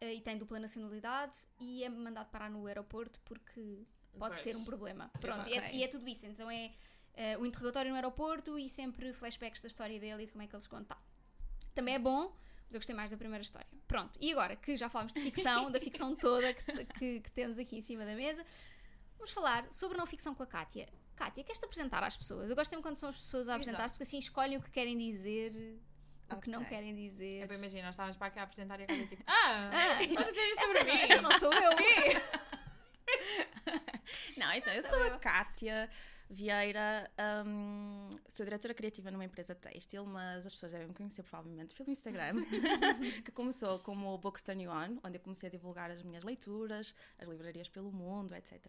ah, 0.00 0.04
e 0.06 0.20
tem 0.20 0.36
dupla 0.36 0.58
nacionalidade 0.58 1.36
e 1.58 1.82
é 1.84 1.88
mandado 1.88 2.28
parar 2.30 2.50
no 2.50 2.66
aeroporto 2.66 3.20
porque 3.24 3.84
pode 4.18 4.34
Pois. 4.34 4.40
ser 4.42 4.56
um 4.56 4.64
problema. 4.64 5.10
Pronto, 5.20 5.48
e, 5.48 5.54
é, 5.54 5.74
e 5.76 5.82
é 5.84 5.88
tudo 5.88 6.06
isso. 6.08 6.26
Então 6.26 6.50
é 6.50 6.72
ah, 7.16 7.38
o 7.38 7.46
interrogatório 7.46 7.90
no 7.90 7.96
aeroporto 7.96 8.58
e 8.58 8.68
sempre 8.68 9.12
flashbacks 9.12 9.60
da 9.62 9.68
história 9.68 9.98
dele 9.98 10.22
e 10.22 10.26
de 10.26 10.32
como 10.32 10.42
é 10.42 10.46
que 10.46 10.54
ele 10.54 10.62
se 10.62 10.68
conta. 10.68 10.96
Também 11.74 11.94
é 11.94 11.98
bom, 11.98 12.34
mas 12.70 12.74
eu 12.74 12.78
gostei 12.78 12.94
mais 12.94 13.10
da 13.10 13.16
primeira 13.16 13.42
história. 13.42 13.66
Pronto, 13.88 14.16
e 14.20 14.30
agora 14.30 14.54
que 14.54 14.76
já 14.76 14.88
falámos 14.88 15.12
de 15.12 15.20
ficção, 15.20 15.70
da 15.72 15.80
ficção 15.80 16.14
toda 16.14 16.54
que, 16.54 16.84
que- 16.84 17.20
que 17.20 17.30
temos 17.32 17.58
aqui 17.58 17.76
em 17.78 17.82
cima 17.82 18.04
da 18.04 18.14
mesa, 18.14 18.46
vamos 19.18 19.32
falar 19.32 19.66
sobre 19.72 19.98
não 19.98 20.06
ficção 20.06 20.34
com 20.34 20.42
a 20.44 20.46
Kátia. 20.46 20.88
Kátia, 21.16 21.42
queres-te 21.42 21.64
apresentar 21.64 22.02
às 22.04 22.16
pessoas? 22.16 22.48
Eu 22.48 22.54
gosto 22.56 22.70
sempre 22.70 22.84
quando 22.84 22.96
são 22.96 23.08
as 23.08 23.16
pessoas 23.16 23.48
a 23.48 23.54
apresentar-se, 23.56 23.94
porque 23.94 24.04
assim 24.04 24.18
escolhem 24.20 24.56
o 24.56 24.62
que 24.62 24.70
querem 24.70 24.96
dizer, 24.96 25.78
o 26.32 26.36
que 26.40 26.48
não 26.48 26.64
querem 26.64 26.94
dizer. 26.94 27.42
É 27.42 27.46
para 27.48 27.56
imaginar, 27.56 27.86
nós 27.86 27.94
estávamos 27.94 28.16
para 28.16 28.28
aqui 28.28 28.38
a 28.38 28.42
apresentar 28.44 28.78
e 28.80 28.84
a 28.84 28.86
casa 28.86 29.06
tipo. 29.06 29.22
Ah! 29.26 29.70
Ah, 29.72 30.02
Estás 30.02 30.28
a 30.28 30.30
dizer 30.30 30.46
isto 30.48 30.66
sobre 30.66 30.84
mim? 30.84 30.98
essa 31.00 31.20
não 31.22 31.38
sou 31.38 31.52
eu. 31.52 31.70
Não, 34.36 34.52
então 34.52 34.72
eu 34.72 34.82
Sou 34.82 34.90
sou 34.92 35.06
eu. 35.06 35.14
a 35.14 35.18
Kátia 35.18 35.90
Vieira, 36.32 37.10
hum, 37.44 38.08
sou 38.28 38.46
diretora 38.46 38.72
criativa 38.72 39.10
numa 39.10 39.24
empresa 39.24 39.52
têxtil, 39.52 40.06
mas 40.06 40.46
as 40.46 40.52
pessoas 40.52 40.70
devem 40.70 40.86
me 40.86 40.94
conhecer 40.94 41.24
provavelmente 41.24 41.74
pelo 41.74 41.90
Instagram, 41.90 42.36
que 43.24 43.32
começou 43.32 43.80
como 43.80 44.16
Books 44.16 44.40
Turn 44.44 44.62
You 44.62 44.70
On, 44.70 44.98
onde 45.02 45.16
eu 45.16 45.20
comecei 45.20 45.48
a 45.48 45.50
divulgar 45.50 45.90
as 45.90 46.04
minhas 46.04 46.22
leituras, 46.22 46.94
as 47.18 47.26
livrarias 47.26 47.68
pelo 47.68 47.90
mundo, 47.90 48.32
etc. 48.32 48.64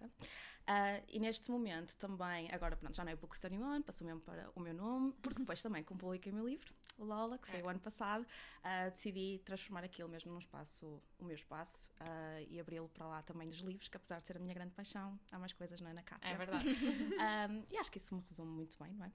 Ah, 0.66 1.00
e 1.08 1.20
neste 1.20 1.52
momento 1.52 1.96
também, 1.98 2.50
agora 2.52 2.76
pronto, 2.76 2.96
já 2.96 3.06
não 3.06 3.12
é 3.12 3.16
Books 3.16 3.40
Turn 3.40 3.56
You 3.56 3.64
On, 3.64 3.82
passou 3.84 4.08
mesmo 4.08 4.22
para 4.22 4.50
o 4.56 4.60
meu 4.60 4.74
nome, 4.74 5.14
porque 5.22 5.40
depois 5.40 5.62
também, 5.62 5.84
publiquei 5.84 6.32
o 6.32 6.36
meu 6.36 6.48
livro, 6.48 6.74
Lola, 6.98 7.38
que 7.38 7.48
saiu 7.48 7.68
É. 7.68 7.72
ano 7.72 7.80
passado, 7.80 8.26
ah, 8.64 8.90
decidi 8.90 9.40
transformar 9.46 9.84
aquilo 9.84 10.10
mesmo 10.10 10.32
num 10.32 10.40
espaço, 10.40 11.02
o 11.20 11.26
meu 11.26 11.36
espaço, 11.36 11.90
ah, 12.00 12.42
e 12.50 12.60
abri-lo 12.60 12.90
para 12.90 13.06
lá 13.08 13.22
também 13.24 13.48
dos 13.50 13.60
livros, 13.60 13.88
que 13.88 13.98
apesar 13.98 14.18
de 14.20 14.28
ser 14.28 14.38
a 14.38 14.40
minha 14.40 14.54
grande 14.54 14.72
paixão, 14.74 15.20
há 15.32 15.40
mais 15.40 15.54
coisas, 15.54 15.80
não 15.82 15.90
é, 15.90 15.94
na 15.94 16.04
Kátia? 16.04 16.30
É 16.30 16.36
verdade. 16.36 16.66
Um, 16.68 17.66
e 17.72 17.78
acho 17.78 17.92
que 17.92 17.98
isso 17.98 18.16
me 18.16 18.22
resume 18.22 18.52
muito 18.52 18.78
bem, 18.82 18.94
não 18.94 19.06
é? 19.06 19.12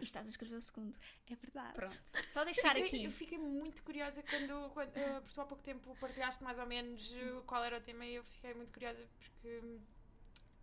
E 0.00 0.02
estás 0.04 0.26
a 0.26 0.30
escrever 0.30 0.56
o 0.56 0.60
segundo. 0.60 0.98
É 1.30 1.34
verdade. 1.36 1.74
Pronto. 1.74 1.98
Só 2.28 2.44
deixar 2.44 2.76
aqui. 2.76 3.04
Eu 3.04 3.12
fiquei 3.12 3.38
muito 3.38 3.82
curiosa 3.82 4.22
quando, 4.22 4.70
quando 4.70 4.96
eh, 4.96 5.20
porque 5.20 5.34
tu 5.34 5.40
há 5.40 5.46
pouco 5.46 5.62
tempo 5.62 5.96
partilhaste 5.96 6.42
mais 6.44 6.58
ou 6.58 6.66
menos 6.66 7.14
qual 7.46 7.64
era 7.64 7.78
o 7.78 7.80
tema 7.80 8.04
e 8.04 8.16
eu 8.16 8.24
fiquei 8.24 8.52
muito 8.52 8.72
curiosa 8.72 9.06
porque 9.16 9.80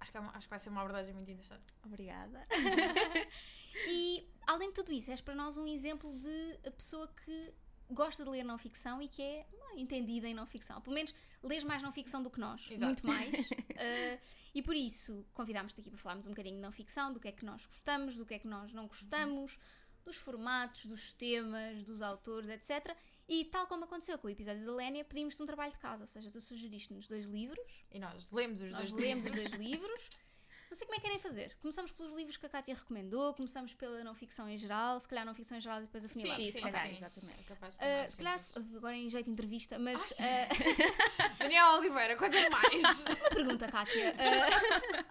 acho 0.01 0.11
que, 0.11 0.17
é 0.17 0.19
uma- 0.19 0.35
acho 0.35 0.47
que 0.47 0.49
vai 0.49 0.59
ser 0.59 0.69
uma 0.69 0.81
abordagem 0.81 1.13
muito 1.13 1.31
interessante. 1.31 1.63
Obrigada. 1.85 2.45
E 3.87 4.27
além 4.47 4.67
de 4.67 4.75
tudo 4.75 4.91
isso, 4.91 5.09
és 5.11 5.21
para 5.21 5.33
nós 5.33 5.55
um 5.55 5.65
exemplo 5.65 6.13
de 6.19 6.71
pessoa 6.71 7.07
que 7.23 7.53
gosta 7.89 8.23
de 8.23 8.29
ler 8.29 8.43
não 8.43 8.57
ficção 8.57 9.01
e 9.01 9.07
que 9.07 9.21
é 9.21 9.47
ah, 9.53 9.79
entendida 9.79 10.27
em 10.27 10.33
não 10.33 10.45
ficção. 10.45 10.81
Pelo 10.81 10.93
menos 10.93 11.13
lês 11.41 11.63
mais 11.63 11.81
não 11.81 11.91
ficção 11.91 12.21
do 12.21 12.29
que 12.29 12.39
nós, 12.39 12.67
Exato. 12.69 12.85
muito 12.85 13.07
mais. 13.07 13.33
Uh, 13.33 14.19
e 14.53 14.61
por 14.61 14.75
isso 14.75 15.25
convidámos-te 15.33 15.79
aqui 15.79 15.89
para 15.89 15.99
falarmos 15.99 16.27
um 16.27 16.31
bocadinho 16.31 16.55
de 16.57 16.61
não 16.61 16.71
ficção, 16.71 17.13
do 17.13 17.19
que 17.19 17.29
é 17.29 17.31
que 17.31 17.45
nós 17.45 17.65
gostamos, 17.65 18.15
do 18.15 18.25
que 18.25 18.33
é 18.33 18.39
que 18.39 18.47
nós 18.47 18.73
não 18.73 18.87
gostamos, 18.87 19.57
dos 20.03 20.17
formatos, 20.17 20.85
dos 20.85 21.13
temas, 21.13 21.83
dos 21.83 22.01
autores, 22.01 22.49
etc. 22.49 22.95
E 23.33 23.45
tal 23.45 23.65
como 23.65 23.85
aconteceu 23.85 24.17
com 24.17 24.27
o 24.27 24.29
episódio 24.29 24.65
da 24.65 24.73
Lénia, 24.73 25.05
pedimos-te 25.05 25.41
um 25.41 25.45
trabalho 25.45 25.71
de 25.71 25.77
casa, 25.77 26.03
ou 26.03 26.07
seja, 26.07 26.29
tu 26.29 26.41
sugeriste-nos 26.41 27.07
dois 27.07 27.25
livros, 27.25 27.65
E 27.89 27.97
nós 27.97 28.29
lemos 28.29 28.59
os 28.59 28.69
nós 28.69 28.91
dois 28.91 29.01
lemos 29.05 29.23
os 29.25 29.31
livros. 29.31 29.51
dois 29.51 29.61
livros. 29.69 30.09
Não 30.69 30.75
sei 30.75 30.85
como 30.85 30.95
é 30.95 30.99
que 30.99 31.05
querem 31.05 31.19
fazer. 31.19 31.55
Começamos 31.61 31.91
pelos 31.93 32.13
livros 32.13 32.35
que 32.35 32.45
a 32.45 32.49
Kátia 32.49 32.75
recomendou, 32.75 33.33
começamos 33.33 33.73
pela 33.73 34.03
não 34.03 34.13
ficção 34.13 34.49
em 34.49 34.57
geral, 34.57 34.99
se 34.99 35.07
calhar 35.07 35.25
não 35.25 35.33
ficção 35.33 35.57
em 35.57 35.61
geral 35.61 35.79
e 35.79 35.81
depois 35.83 36.03
afunilamos. 36.03 36.37
Sim, 36.37 36.51
sim, 36.51 36.57
se 36.57 36.61
calhar, 36.61 36.87
sim. 36.87 36.95
exatamente. 36.97 37.43
Capaz 37.43 37.73
de 37.73 37.79
ser 37.79 38.05
Uh, 38.05 38.11
se 38.11 38.17
calhar, 38.17 38.41
agora 38.75 38.95
em 38.97 39.09
jeito 39.09 39.25
de 39.25 39.31
entrevista, 39.31 39.79
mas 39.79 40.11
uh, 40.11 40.15
Daniel 41.39 41.77
Oliveira, 41.77 42.17
conta 42.17 42.37
mais. 42.49 42.99
uma 43.07 43.15
pergunta, 43.29 43.67
Kátia. 43.69 44.13
Uh, 44.13 45.05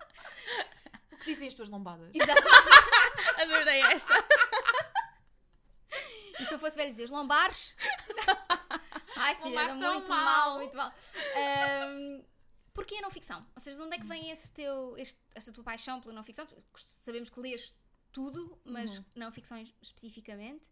o 1.14 1.16
que 1.16 1.24
dizem 1.24 1.48
as 1.48 1.54
tuas 1.54 1.70
lombadas? 1.70 2.10
exato. 2.14 2.42
Adorei 3.42 3.80
essa. 3.80 4.14
E 6.40 6.46
se 6.46 6.54
eu 6.54 6.58
fosse 6.58 6.76
velho 6.76 6.90
dizer 6.90 7.10
lombares? 7.10 7.76
Ai, 9.16 9.34
filha, 9.36 9.46
Lombares 9.48 9.74
muito 9.74 10.08
mal. 10.08 10.24
mal, 10.24 10.58
muito 10.58 10.76
mal. 10.76 10.92
Um, 11.36 12.24
porquê 12.72 12.96
a 12.96 13.02
não 13.02 13.10
ficção? 13.10 13.46
Ou 13.54 13.60
seja, 13.60 13.76
de 13.76 13.82
onde 13.82 13.96
é 13.96 13.98
que 13.98 14.06
vem 14.06 14.30
esse 14.30 14.50
teu, 14.52 14.96
este- 14.96 15.20
esta 15.34 15.52
tua 15.52 15.62
paixão 15.64 16.00
pela 16.00 16.14
não 16.14 16.22
ficção? 16.24 16.46
Sabemos 16.74 17.28
que 17.28 17.38
lês 17.40 17.74
tudo, 18.12 18.58
mas 18.64 18.98
Uhum. 18.98 19.04
não 19.16 19.32
ficção 19.32 19.58
es- 19.58 19.74
especificamente. 19.82 20.70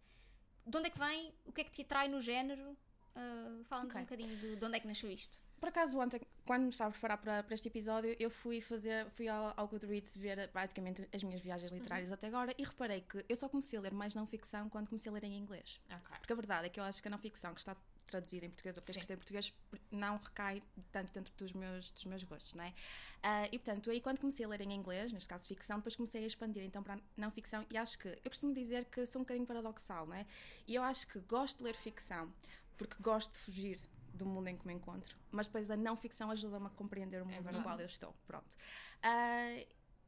De 0.67 0.77
onde 0.77 0.89
é 0.89 0.91
que 0.91 0.99
vem? 0.99 1.35
O 1.45 1.53
que 1.53 1.61
é 1.61 1.65
que 1.65 1.71
te 1.71 1.83
atrai 1.83 2.09
no 2.09 2.21
género? 2.21 2.77
Uh, 3.17 3.65
Fala-nos 3.65 3.91
Ok. 3.93 4.01
um 4.01 4.05
bocadinho 4.05 4.37
de, 4.37 4.57
de 4.57 4.65
onde 4.65 4.77
é 4.77 4.81
que 4.81 4.87
nasceu 4.87 5.11
isto. 5.11 5.39
Por 5.59 5.69
acaso, 5.69 5.99
ontem, 5.99 6.21
quando 6.47 6.63
me 6.63 6.69
estava 6.69 6.91
a 6.91 6.93
preparar 6.93 7.19
para, 7.19 7.43
para 7.43 7.55
este 7.55 7.69
episódio, 7.69 8.15
eu 8.19 8.31
fui 8.31 8.61
fazer, 8.61 9.09
fui 9.11 9.29
ao, 9.29 9.53
ao 9.57 9.67
Goodreads 9.67 10.17
ver 10.17 10.49
basicamente 10.53 11.09
as 11.13 11.23
minhas 11.23 11.41
viagens 11.41 11.73
literárias 11.73 12.13
até 12.13 12.29
agora 12.29 12.55
e 12.57 12.63
reparei 12.63 13.01
que 13.01 13.25
eu 13.29 13.37
só 13.37 13.49
comecei 13.49 13.79
a 13.79 13.83
ler 13.83 13.93
mais 13.93 14.15
não 14.15 14.27
ficção 14.27 14.69
quando 14.69 14.89
comecei 14.89 15.11
a 15.11 15.13
ler 15.13 15.25
em 15.25 15.37
inglês. 15.37 15.81
Ok. 15.91 16.17
Porque 16.19 16.33
a 16.33 16.37
verdade 16.37 16.67
é 16.67 16.69
que 16.69 16.79
eu 16.79 16.85
acho 16.85 17.03
que 17.03 17.09
a 17.09 17.11
não 17.11 17.19
ficção 17.19 17.53
que 17.55 17.61
está 17.61 17.77
traduzida 18.09 18.47
em 18.47 18.49
português 18.49 18.77
ou 18.77 18.83
que 18.83 18.91
escrita 18.91 19.13
em 19.13 19.17
português 19.17 19.53
não 19.91 20.17
recai 20.17 20.63
tanto 20.91 21.13
dentro 21.13 21.33
dos 21.37 21.53
meus, 21.53 21.91
dos 21.91 22.05
meus 22.07 22.25
gostos, 22.25 22.55
não 22.55 22.65
é? 22.65 22.75
Ah, 23.23 23.47
e 23.53 23.59
portanto, 23.59 23.91
aí 23.91 24.01
quando 24.01 24.19
comecei 24.19 24.45
a 24.45 24.49
ler 24.49 24.63
em 24.63 24.73
inglês, 24.73 25.13
neste 25.13 25.29
caso 25.29 25.47
ficção, 25.47 25.77
depois 25.77 25.95
comecei 25.95 26.25
a 26.25 26.27
expandir 26.27 26.65
então 26.65 26.83
para 26.83 26.95
a 26.95 26.99
não 27.17 27.31
ficção 27.31 27.67
e 27.71 27.77
acho 27.77 27.99
que, 27.99 28.09
eu 28.09 28.31
costumo 28.31 28.55
dizer 28.55 28.87
que 28.87 29.05
sou 29.07 29.21
um 29.21 29.25
bocadinho 29.25 29.47
paradoxal, 29.47 30.07
não 30.07 30.15
é? 30.15 30.27
E 30.67 30.75
eu 30.75 30.83
acho 30.83 31.07
que 31.07 31.19
gosto 31.21 31.59
de 31.59 31.65
ler 31.65 31.75
ficção 31.75 32.33
porque 32.77 32.97
gosto 33.01 33.33
de 33.33 33.39
fugir 33.41 33.81
do 34.19 34.27
mundo 34.27 34.49
em 34.49 34.57
que 34.57 34.67
me 34.67 34.75
encontro, 34.75 35.17
mas 35.31 35.47
depois 35.47 35.71
a 35.71 35.77
não 35.77 35.97
ficção 35.97 36.31
ajuda-me 36.31 36.67
a 36.67 36.71
compreender 36.71 37.23
o 37.23 37.27
mundo 37.27 37.37
no 37.37 37.43
verdade. 37.45 37.63
qual 37.63 37.81
eu 37.81 37.87
estou, 37.87 38.15
pronto. 38.27 38.57
Ah, 39.03 39.65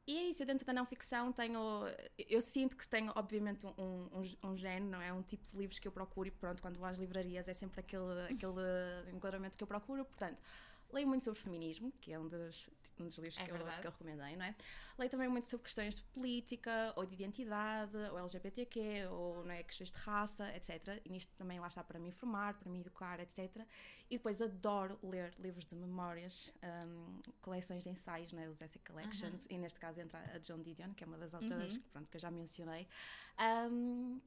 e 0.07 0.19
é 0.19 0.23
isso, 0.25 0.43
eu 0.43 0.47
dentro 0.47 0.67
da 0.67 0.73
não 0.73 0.85
ficção 0.85 1.33
tenho. 1.33 1.61
Eu 2.19 2.43
sinto 2.43 2.77
que 2.77 2.89
tenho, 2.89 3.13
obviamente, 3.15 3.65
um, 3.65 3.71
um, 3.79 4.51
um 4.51 4.57
género, 4.57 4.91
não 4.91 5.01
é? 5.01 5.13
Um 5.13 5.23
tipo 5.23 5.49
de 5.49 5.57
livros 5.57 5.79
que 5.79 5.87
eu 5.87 5.93
procuro 5.93 6.27
e 6.27 6.31
pronto, 6.33 6.61
quando 6.61 6.79
vou 6.79 6.89
às 6.89 6.99
livrarias 6.99 7.49
é 7.49 7.55
sempre 7.55 7.79
aquele, 7.81 8.23
aquele 8.35 9.13
enquadramento 9.13 9.57
que 9.57 9.63
eu 9.63 9.69
procuro. 9.69 10.05
Portanto, 10.05 10.43
leio 10.93 11.07
muito 11.07 11.25
sobre 11.25 11.41
feminismo, 11.41 11.93
que 12.01 12.13
é 12.13 12.19
um 12.19 12.29
dos, 12.29 12.69
um 12.99 13.05
dos 13.05 13.17
livros 13.19 13.39
É 13.39 13.45
que, 13.45 13.51
eu, 13.51 13.57
que 13.81 13.87
eu 13.87 13.91
recomendei, 13.91 14.37
não 14.37 14.45
é? 14.45 14.55
Leio 14.99 15.11
também 15.11 15.29
muito 15.29 15.47
sobre 15.47 15.65
questões 15.65 15.97
de 15.97 16.03
política, 16.03 16.93
ou 16.97 17.07
de 17.07 17.15
identidade, 17.15 17.97
ou 17.97 18.19
LGBTQ, 18.19 19.07
ou 19.11 19.45
não 19.45 19.53
é, 19.53 19.63
questões 19.63 19.93
de 19.93 19.99
raça, 19.99 20.55
etc. 20.55 21.01
E 21.05 21.09
nisto 21.11 21.33
também 21.37 21.59
lá 21.61 21.69
está 21.69 21.83
para 21.85 21.99
me 21.99 22.09
informar, 22.09 22.55
para 22.55 22.71
me 22.71 22.81
educar, 22.81 23.21
etc. 23.21 23.65
E 24.11 24.17
depois 24.17 24.43
adoro 24.43 24.99
ler 25.03 25.35
livros 25.39 25.65
de 25.67 25.75
memórias, 25.75 26.53
hum, 26.87 27.21
coleções 27.41 27.83
de 27.85 27.91
ensaios, 27.91 28.33
né, 28.33 28.49
os 28.49 28.61
Essay 28.61 28.83
Collections, 28.87 29.47
e 29.49 29.57
neste 29.59 29.79
caso 29.79 30.01
entra 30.01 30.19
a 30.35 30.39
Joan 30.43 30.61
Didion, 30.61 30.93
que 30.95 31.05
é 31.05 31.07
uma 31.07 31.17
das 31.19 31.35
autoras 31.35 31.75
Uhum. 31.75 31.81
que, 31.83 31.89
pronto, 31.91 32.11
que 32.11 32.17
eu 32.17 32.21
já 32.21 32.31
mencionei. 32.31 32.87
Hum, 33.39 34.21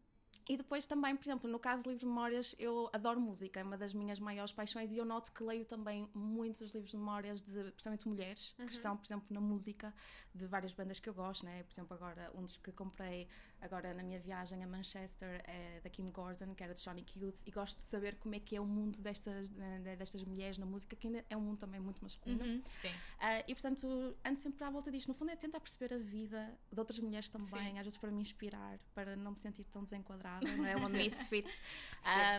e 0.47 0.57
depois 0.57 0.85
também, 0.85 1.15
por 1.15 1.23
exemplo, 1.23 1.49
no 1.49 1.57
caso 1.57 1.83
de 1.83 1.89
livros 1.89 2.01
de 2.01 2.05
memórias, 2.05 2.55
eu 2.59 2.89
adoro 2.91 3.19
música, 3.19 3.61
é 3.61 3.63
uma 3.63 3.77
das 3.77 3.93
minhas 3.93 4.19
maiores 4.19 4.51
paixões 4.51 4.91
e 4.91 4.97
eu 4.97 5.05
noto 5.05 5.31
que 5.31 5.41
leio 5.41 5.63
também 5.63 6.09
muitos 6.13 6.73
livros 6.73 6.91
de 6.91 6.97
memórias 6.97 7.41
de, 7.41 7.63
principalmente 7.71 8.07
mulheres, 8.07 8.53
que 8.57 8.73
estão, 8.73 8.97
por 8.97 9.05
exemplo, 9.05 9.25
na 9.29 9.39
música 9.39 9.93
de 10.35 10.45
várias 10.45 10.73
bandas 10.73 10.99
que 10.99 11.07
eu 11.07 11.13
gosto, 11.13 11.45
né? 11.45 11.63
Por 11.63 11.71
exemplo, 11.71 11.93
agora, 11.93 12.29
um 12.35 12.45
dos 12.45 12.57
que 12.57 12.71
comprei 12.73 13.27
agora 13.61 13.93
na 13.93 14.03
minha 14.03 14.19
viagem 14.19 14.61
a 14.61 14.67
Manchester 14.67 15.41
é 15.45 15.79
da 15.81 15.89
Kim 15.89 16.09
Gordon, 16.11 16.53
que 16.53 16.63
era 16.63 16.73
de 16.73 16.81
Sonic 16.81 17.17
Youth, 17.17 17.37
e 17.45 17.51
gosto 17.51 17.77
de 17.77 17.83
saber 17.83 18.15
como 18.15 18.35
é 18.35 18.39
que 18.39 18.55
é 18.55 18.59
o 18.59 18.65
mundo 18.65 19.01
destas, 19.01 19.49
né, 19.51 19.95
destas 19.95 20.25
mulheres 20.25 20.57
na 20.57 20.65
música, 20.65 20.93
que 20.95 21.07
ainda 21.07 21.23
é 21.29 21.37
um 21.37 21.41
mundo 21.41 21.59
também 21.59 21.79
muito 21.79 22.03
masculino. 22.03 22.43
Uhum. 22.43 22.61
Sim. 22.81 22.89
Uh, 22.89 23.43
e 23.47 23.55
portanto, 23.55 24.17
ando 24.25 24.37
sempre 24.37 24.61
à 24.65 24.69
volta 24.69 24.91
disto. 24.91 25.07
No 25.07 25.13
fundo, 25.13 25.31
é 25.31 25.37
tentar 25.37 25.61
perceber 25.61 25.93
a 25.93 25.97
vida 25.97 26.59
de 26.69 26.79
outras 26.79 26.99
mulheres 26.99 27.29
também, 27.29 27.71
Sim. 27.71 27.79
às 27.79 27.85
vezes 27.85 27.97
para 27.97 28.11
me 28.11 28.21
inspirar, 28.21 28.77
para 28.93 29.15
não 29.15 29.31
me 29.31 29.39
sentir 29.39 29.63
tão 29.65 29.83
desenquadrada, 29.83 30.22
não 30.57 30.65
é? 30.65 30.75
Uma 30.75 30.89
misfit. 30.89 31.61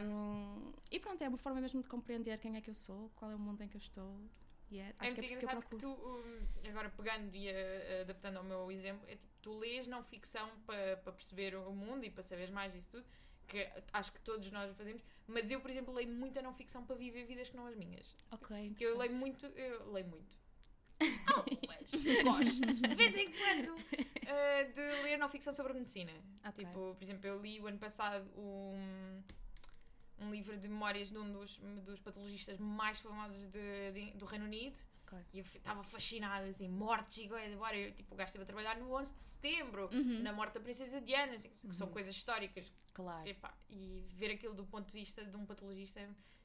Um, 0.03 0.73
e 0.91 0.99
pronto, 1.01 1.23
é 1.23 1.29
uma 1.29 1.39
forma 1.39 1.61
mesmo 1.61 1.83
de 1.83 1.89
compreender 1.89 2.39
quem 2.39 2.57
é 2.57 2.61
que 2.61 2.71
eu 2.71 2.75
sou, 2.75 3.11
qual 3.17 3.31
é 3.31 3.35
o 3.35 3.39
mundo 3.39 3.63
em 3.63 3.69
que 3.69 3.77
eu 3.77 3.81
estou. 3.81 4.21
E 4.71 4.79
é, 4.79 4.89
É 4.89 4.95
acho 4.99 5.15
que 5.15 5.21
é 5.21 5.23
muito 5.23 5.39
que 5.39 5.45
eu 5.45 5.51
engraçado 5.51 5.63
que 5.63 5.77
procuro. 5.77 5.97
tu, 5.97 6.19
hum, 6.19 6.47
agora 6.69 6.91
pegando 6.91 7.35
e 7.37 7.49
uh, 7.51 8.01
adaptando 8.03 8.37
ao 8.39 8.45
meu 8.45 8.71
exemplo, 8.73 9.07
é 9.09 9.13
tipo, 9.17 9.29
tu 9.43 9.59
lês 9.59 9.87
não 9.87 10.03
ficção 10.03 10.51
para 10.67 10.97
pa 10.99 11.13
perceber 11.13 11.55
o 11.55 11.73
mundo 11.73 12.05
e 12.05 12.11
para 12.11 12.23
saberes 12.23 12.51
mais 12.51 12.73
disso 12.73 12.89
tudo, 12.91 13.05
que 13.47 13.69
acho 13.93 14.13
que 14.13 14.21
todos 14.23 14.51
nós 14.51 14.71
o 14.71 14.75
fazemos, 14.75 15.03
mas 15.27 15.51
eu, 15.51 15.61
por 15.61 15.71
exemplo, 15.71 15.93
leio 15.95 16.09
muita 16.11 16.41
não 16.41 16.55
ficção 16.55 16.85
para 16.85 16.97
viver 16.97 17.25
vidas 17.25 17.51
que 17.51 17.57
não 17.57 17.67
as 17.67 17.77
minhas. 17.77 18.17
Ok, 18.33 18.75
Que 18.77 18.85
eu 18.85 18.97
leio 18.97 19.15
muito, 19.15 19.45
eu 19.47 19.93
leio 19.93 20.07
muito. 20.07 20.35
Gosto, 22.23 22.67
de 22.67 22.95
vez 22.95 23.17
em 23.17 23.31
quando, 23.33 23.75
uh, 23.75 24.73
de 24.75 25.03
ler 25.03 25.17
não 25.19 25.29
ficção 25.29 25.53
sobre 25.53 25.73
medicina. 25.75 26.13
Ok. 26.47 26.65
Tipo, 26.65 26.95
por 26.95 27.03
exemplo, 27.03 27.27
eu 27.27 27.41
li 27.41 27.61
o 27.61 27.67
ano 27.67 27.79
passado 27.79 28.29
um, 28.37 29.23
um 30.19 30.31
livro 30.31 30.57
de 30.57 30.69
memórias 30.69 31.11
de 31.11 31.19
um 31.19 31.31
dos, 31.33 31.59
dos 31.85 32.01
patologistas 32.01 32.59
mais 32.59 32.99
famosos 33.01 33.47
de- 33.51 33.93
de- 33.93 34.13
do 34.13 34.25
Reino 34.25 34.45
Unido. 34.47 34.79
Ok. 35.07 35.19
E 35.33 35.39
eu 35.39 35.45
estava 35.45 35.83
fascinada, 35.85 36.47
assim, 36.47 36.69
mortes 36.69 37.19
e 37.19 37.29
coisas. 37.29 37.53
Embora 37.53 37.77
eu, 37.77 37.93
tipo, 37.93 38.15
o 38.15 38.17
gajo 38.17 38.29
esteve 38.29 38.43
a 38.45 38.47
trabalhar 38.47 38.77
no 38.79 38.93
11 38.95 39.15
de 39.17 39.23
setembro, 39.23 39.89
Uhum. 39.93 40.23
na 40.23 40.33
morte 40.33 40.55
da 40.55 40.61
Princesa 40.61 41.01
Diana, 41.01 41.35
assim, 41.35 41.51
que 41.51 41.75
são 41.75 41.89
coisas 41.89 42.15
históricas. 42.15 42.73
Claro. 42.95 43.29
Epá, 43.29 43.53
e 43.69 44.07
ver 44.15 44.31
aquilo 44.31 44.55
do 44.55 44.65
ponto 44.65 44.87
de 44.87 44.93
vista 44.93 45.25
de 45.25 45.37
um 45.37 45.45
patologista, 45.45 46.01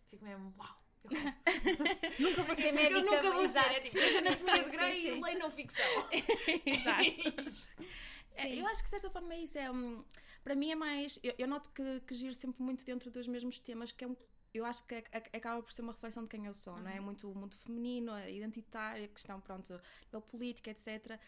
fico 0.09 0.23
mesmo, 0.25 0.53
uau! 0.57 0.67
Quero. 0.67 0.88
Nunca 2.19 2.43
vou 2.43 2.55
ser 2.55 2.67
Eu 2.69 2.73
médica. 2.73 3.01
nunca 3.01 3.21
vou 3.31 3.41
ser, 3.41 3.45
exato. 3.45 3.69
é 3.69 3.79
tipo, 3.79 3.97
anatomia 4.17 4.63
de 4.63 4.69
Grey 4.71 5.07
e 5.07 5.21
leio 5.21 5.39
não 5.39 5.51
ficção. 5.51 5.85
Exato. 6.65 7.85
É, 8.35 8.43
Sim. 8.43 8.59
eu 8.61 8.67
acho 8.67 8.77
que 8.83 8.85
de 8.85 8.89
certa 8.91 9.09
forma 9.09 9.33
é 9.33 9.41
isso. 9.41 9.57
É, 9.57 9.69
hum, 9.69 10.01
para 10.43 10.55
mim 10.55 10.71
é 10.71 10.75
mais. 10.75 11.19
Eu, 11.21 11.33
eu 11.39 11.47
noto 11.47 11.69
que, 11.71 11.99
que 12.01 12.13
giro 12.15 12.33
sempre 12.33 12.61
muito 12.63 12.85
dentro 12.85 13.11
dos 13.11 13.27
mesmos 13.27 13.59
temas, 13.59 13.91
que 13.91 14.05
é 14.05 14.07
um- 14.07 14.15
eu 14.53 14.63
acho 14.65 14.85
que 14.85 14.95
é- 14.95 15.03
é- 15.11 15.37
acaba 15.37 15.61
por 15.61 15.73
ser 15.73 15.81
uma 15.81 15.91
reflexão 15.91 16.23
de 16.23 16.29
quem 16.29 16.45
eu 16.45 16.53
sou, 16.53 16.77
não 16.79 16.89
é? 16.89 16.99
Muito, 17.01 17.27
muito 17.35 17.57
feminino, 17.57 18.13
é 18.15 18.31
identitária, 18.31 19.05
questão, 19.09 19.41
pronto, 19.41 19.81
política, 20.29 20.69
etc. 20.71 21.19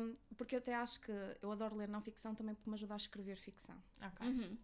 Um, 0.00 0.16
porque 0.36 0.54
eu 0.54 0.60
até 0.60 0.74
acho 0.74 0.98
que 1.00 1.12
eu 1.42 1.52
adoro 1.52 1.76
ler 1.76 1.88
não 1.88 2.00
ficção 2.00 2.34
também 2.34 2.54
porque 2.54 2.70
me 2.70 2.74
ajuda 2.74 2.94
a 2.94 2.96
escrever 2.96 3.36
ficção. 3.36 3.76
Ok. 4.00 4.26
Uhum. 4.26 4.56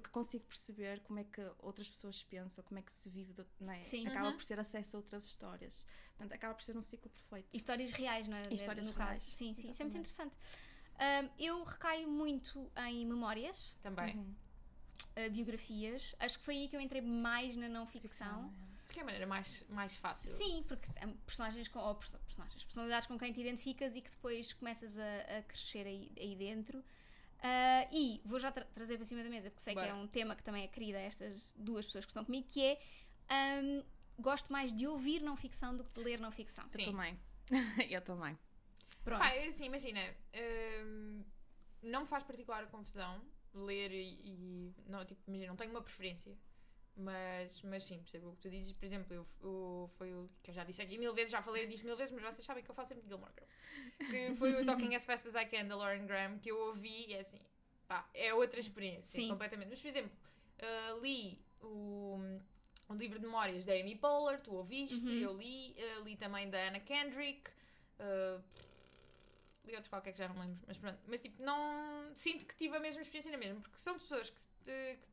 Porque 0.00 0.12
consigo 0.12 0.44
perceber 0.44 1.00
como 1.00 1.18
é 1.18 1.24
que 1.24 1.40
outras 1.60 1.88
pessoas 1.88 2.22
pensam, 2.22 2.62
como 2.64 2.78
é 2.78 2.82
que 2.82 2.92
se 2.92 3.08
vive, 3.08 3.32
de- 3.32 3.44
não 3.60 3.72
é? 3.72 3.82
Sim. 3.82 4.06
Acaba 4.06 4.28
Uhum. 4.28 4.34
por 4.36 4.42
ser 4.44 4.58
acesso 4.60 4.96
a 4.96 5.00
outras 5.00 5.24
histórias. 5.24 5.86
Portanto, 6.16 6.32
acaba 6.32 6.54
por 6.54 6.62
ser 6.62 6.76
um 6.76 6.82
ciclo 6.82 7.10
perfeito. 7.10 7.56
Histórias 7.56 7.90
reais, 7.92 8.28
não 8.28 8.36
é? 8.36 8.42
Histórias 8.52 8.90
no 8.90 8.96
reais, 8.96 9.18
caso. 9.20 9.30
Sim, 9.30 9.54
sim, 9.54 9.70
isso 9.70 9.82
é 9.82 9.84
muito 9.84 9.98
exatamente. 9.98 9.98
interessante. 9.98 10.36
Ahm, 11.00 11.28
eu 11.38 11.62
recaio 11.64 12.08
muito 12.08 12.70
em 12.88 13.06
memórias, 13.06 13.74
Também. 13.82 14.16
Uhum. 14.16 14.34
ah, 15.16 15.28
biografias. 15.30 16.14
Acho 16.18 16.38
que 16.38 16.44
foi 16.44 16.56
aí 16.56 16.68
que 16.68 16.76
eu 16.76 16.80
entrei 16.80 17.00
mais 17.00 17.56
na 17.56 17.68
não 17.68 17.86
ficção. 17.86 18.52
Acho 18.84 18.92
que 18.94 19.00
é 19.00 19.02
a 19.02 19.04
maneira 19.04 19.26
mais, 19.26 19.62
mais 19.68 19.94
fácil. 19.96 20.30
Sim, 20.30 20.64
porque 20.66 20.88
há 21.00 21.06
personagens 21.26 21.68
com. 21.68 21.78
Ou 21.78 21.94
perso- 21.94 22.18
personagens, 22.20 22.64
personalidades 22.64 23.06
com 23.06 23.18
quem 23.18 23.32
te 23.32 23.40
identificas 23.40 23.94
e 23.94 24.00
que 24.00 24.10
depois 24.10 24.52
começas 24.54 24.98
a, 24.98 25.38
a 25.38 25.42
crescer 25.42 25.86
aí, 25.86 26.10
aí 26.18 26.34
dentro. 26.36 26.82
Ah, 27.40 27.86
e 27.92 28.20
vou 28.24 28.38
já 28.38 28.50
tra- 28.50 28.64
trazer 28.64 28.96
para 28.96 29.04
cima 29.04 29.22
da 29.22 29.30
mesa, 29.30 29.48
porque 29.50 29.62
sei 29.62 29.74
Bora. 29.74 29.86
que 29.86 29.92
é 29.92 29.94
um 29.94 30.06
tema 30.08 30.34
que 30.34 30.42
também 30.42 30.64
é 30.64 30.68
querido 30.68 30.98
a 30.98 31.00
estas 31.00 31.52
duas 31.56 31.86
pessoas 31.86 32.04
que 32.04 32.10
estão 32.10 32.24
comigo, 32.24 32.46
que 32.48 32.62
é. 32.64 32.80
ahm, 33.28 33.82
gosto 34.18 34.52
mais 34.52 34.72
de 34.74 34.86
ouvir 34.86 35.22
não 35.22 35.36
ficção 35.36 35.76
do 35.76 35.84
que 35.84 35.92
de 35.94 36.00
ler 36.00 36.18
não 36.18 36.32
ficção. 36.32 36.64
Eu 36.64 36.70
Sim. 36.70 36.84
também. 36.86 37.18
eu 37.90 38.00
também. 38.02 38.36
Pronto. 39.04 39.20
Pá, 39.20 39.30
é 39.30 39.48
assim, 39.48 39.64
imagina, 39.66 40.00
hum, 40.84 41.22
não 41.82 42.00
me 42.02 42.06
faz 42.06 42.24
particular 42.24 42.66
confusão 42.66 43.22
ler 43.54 43.90
e, 43.92 44.20
e- 44.24 44.74
não, 44.86 45.04
tipo, 45.04 45.20
imagina, 45.28 45.48
não 45.48 45.56
tenho 45.56 45.70
uma 45.70 45.80
preferência. 45.82 46.36
Mas, 47.00 47.62
mas 47.62 47.84
sim, 47.84 47.98
percebo 48.00 48.30
o 48.30 48.32
que 48.32 48.40
tu 48.42 48.50
dizes. 48.50 48.72
Por 48.72 48.84
exemplo, 48.84 49.14
eu, 49.14 49.48
o, 49.48 49.88
foi 49.96 50.12
o 50.12 50.28
que 50.42 50.50
eu 50.50 50.54
já 50.54 50.64
disse 50.64 50.82
aqui 50.82 50.98
mil 50.98 51.14
vezes, 51.14 51.30
já 51.30 51.40
falei 51.40 51.64
disto 51.66 51.84
mil 51.84 51.96
vezes, 51.96 52.12
mas 52.12 52.24
vocês 52.34 52.44
sabem 52.44 52.64
que 52.64 52.68
eu 52.68 52.74
falo 52.74 52.88
sempre 52.88 53.04
de 53.04 53.08
Gilmore 53.08 53.30
Girls. 53.32 53.54
Que 54.10 54.34
foi 54.36 54.60
o 54.60 54.64
Talking 54.66 54.94
As 54.96 55.06
Fast 55.06 55.28
As 55.28 55.34
I 55.36 55.46
Can 55.46 55.66
da 55.66 55.76
Lauren 55.76 56.06
Graham, 56.06 56.38
que 56.40 56.50
eu 56.50 56.58
ouvi 56.58 57.06
e 57.06 57.14
é 57.14 57.20
assim, 57.20 57.40
pá, 57.86 58.08
é 58.12 58.34
outra 58.34 58.58
experiência, 58.58 59.20
Sim. 59.20 59.28
completamente. 59.28 59.68
Mas, 59.70 59.80
por 59.80 59.86
exemplo, 59.86 60.10
uh, 60.60 61.00
li 61.00 61.40
o, 61.62 62.18
o 62.88 62.94
livro 62.94 63.20
de 63.20 63.26
memórias 63.26 63.64
da 63.64 63.74
Amy 63.74 63.94
Poehler, 63.94 64.40
tu 64.40 64.54
ouviste, 64.54 65.04
Uhum. 65.08 65.20
eu 65.20 65.36
li, 65.36 65.76
uh, 65.78 66.02
li 66.04 66.16
também 66.16 66.50
da 66.50 66.66
Anna 66.66 66.80
Kendrick, 66.80 67.48
uh, 68.00 68.42
li 69.64 69.72
outros 69.74 69.88
qualquer 69.88 70.12
que 70.12 70.18
já 70.18 70.28
não 70.28 70.40
lembro, 70.40 70.58
mas 70.66 70.76
pronto. 70.78 70.98
Mas 71.06 71.20
tipo, 71.20 71.40
não 71.42 72.10
sinto 72.16 72.44
que 72.44 72.56
tive 72.56 72.76
a 72.76 72.80
mesma 72.80 73.02
experiência 73.02 73.30
na 73.30 73.38
mesma, 73.38 73.60
porque 73.60 73.78
são 73.78 73.94
pessoas 73.98 74.30
que, 74.30 74.40
te, 74.64 74.98
que 75.00 75.08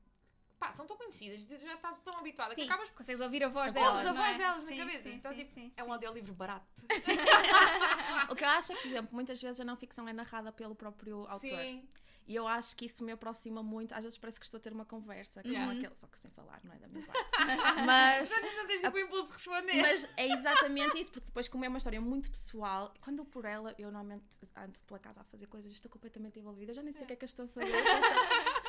pá, 0.60 0.72
são 0.72 0.86
tão 0.86 0.98
conhecidas, 0.98 1.42
tu 1.46 1.58
já 1.66 1.74
estás 1.76 2.00
tão 2.00 2.18
habituada 2.18 2.54
Sim, 2.56 2.62
que 2.62 2.68
acabas 2.72 2.90
consegues 2.90 3.22
ouvir 3.22 3.44
a 3.44 3.50
voz 3.50 3.74
Ouves 3.74 3.74
delas. 3.74 4.00
a 4.06 4.14
não 4.14 4.22
é? 4.24 4.28
voz 4.28 4.38
delas 4.38 4.64
na 4.64 4.70
Sim, 4.70 4.78
cabeça. 4.78 5.04
sim, 5.04 5.14
então, 5.16 5.34
tipo, 5.34 5.72
é 5.78 5.84
um 5.84 5.92
audiolivro 5.94 6.34
barato. 6.34 6.66
O 8.30 8.36
que 8.36 8.44
eu 8.44 8.50
acho 8.50 8.72
é 8.72 8.76
que, 8.76 8.82
por 8.82 8.88
exemplo, 8.88 9.10
muitas 9.14 9.42
vezes 9.42 9.60
a 9.60 9.66
não 9.66 9.76
ficção 9.76 10.08
é 10.08 10.14
narrada 10.14 10.52
pelo 10.52 10.76
próprio 10.76 11.26
autor. 11.28 11.40
Sim. 11.60 11.88
E 12.28 12.34
eu 12.36 12.48
acho 12.48 12.76
que 12.76 12.86
isso 12.86 13.04
me 13.04 13.12
aproxima 13.12 13.62
muito. 13.62 13.94
Às 13.94 14.02
vezes 14.02 14.18
parece 14.18 14.40
que 14.40 14.46
estou 14.48 14.58
a 14.58 14.62
ter 14.62 14.74
uma 14.74 14.84
conversa 14.84 15.44
com 15.44 15.48
Yeah. 15.50 15.72
aquele, 15.74 15.96
só 15.96 16.08
que 16.08 16.18
sem 16.18 16.32
falar, 16.32 16.60
não 16.64 16.74
é 16.74 16.80
da 16.80 16.88
minha 16.88 17.06
parte. 17.06 17.30
Mas, 17.86 18.32
Mas 18.42 18.56
não 18.58 18.66
tens 18.66 18.82
tipo 18.82 18.98
o 18.98 19.00
impulso 19.00 19.28
de 19.28 19.34
responder. 19.34 19.82
mas 19.82 20.10
é 20.18 20.28
exatamente 20.34 21.00
isso, 21.00 21.12
porque 21.12 21.28
depois, 21.28 21.48
como 21.48 21.64
é 21.66 21.68
uma 21.70 21.78
história 21.78 22.02
muito 22.02 22.32
pessoal, 22.32 22.92
quando 23.00 23.20
eu 23.20 23.26
por 23.26 23.46
ela, 23.46 23.76
eu 23.78 23.92
normalmente 23.92 24.26
ando 24.56 24.80
pela 24.88 25.00
casa 25.00 25.22
a 25.22 25.24
fazer 25.26 25.46
coisas, 25.46 25.72
estou 25.72 25.92
completamente 25.92 26.40
envolvida, 26.40 26.74
já 26.74 26.82
nem 26.82 26.92
sei 26.92 27.04
o 27.04 27.06
que 27.06 27.14
é 27.14 27.16
que 27.16 27.26
eu 27.26 27.28
estou 27.28 27.46
a 27.46 27.48
fazer. 27.48 27.72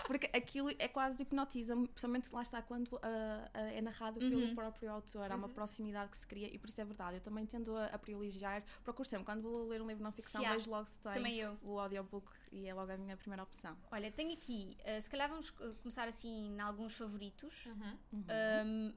Porque 0.07 0.31
aquilo 0.37 0.71
é 0.79 0.89
quase 0.89 1.23
hipnotiza-me, 1.23 1.89
principalmente 1.89 2.33
lá 2.33 2.43
está 2.43 2.63
quando 2.63 2.99
ah, 3.03 3.49
é 3.55 3.81
narrado 3.81 4.19
pelo 4.19 4.37
Uhum. 4.41 4.55
próprio 4.55 4.91
autor, 4.93 5.31
há 5.31 5.37
uma 5.37 5.49
proximidade 5.49 6.11
que 6.11 6.19
se 6.19 6.27
cria 6.27 6.53
e 6.55 6.59
por 6.59 6.69
isso 6.71 6.81
é 6.81 6.85
verdade. 6.85 7.17
Eu 7.17 7.21
também 7.21 7.45
tendo 7.47 7.77
a, 7.77 7.87
a 7.87 7.99
privilegiar, 7.99 8.63
procuro 8.85 9.09
sempre, 9.09 9.25
quando 9.25 9.43
vou 9.43 9.69
ler 9.69 9.81
um 9.83 9.87
livro 9.87 9.99
de 9.99 10.05
não 10.05 10.13
ficção, 10.13 10.41
Se 10.41 10.47
há. 10.47 10.53
vejo 10.53 10.71
logo 10.71 10.87
se 10.89 11.01
tem 11.01 11.13
Também 11.15 11.37
eu. 11.39 11.57
o 11.63 11.79
audiobook 11.79 12.31
e 12.53 12.67
é 12.67 12.75
logo 12.75 12.91
a 12.93 12.97
minha 12.97 13.17
primeira 13.17 13.43
opção. 13.43 13.77
Olha, 13.91 14.11
tenho 14.13 14.33
aqui, 14.33 14.77
uh, 14.81 15.03
se 15.03 15.11
calhar 15.11 15.29
vamos 15.29 15.51
uh, 15.51 15.75
começar 15.83 16.07
assim 16.09 16.49
em 16.55 16.61
alguns 16.61 16.95
favoritos. 16.95 17.67
Uhum. 17.67 17.99
Um, 18.13 18.89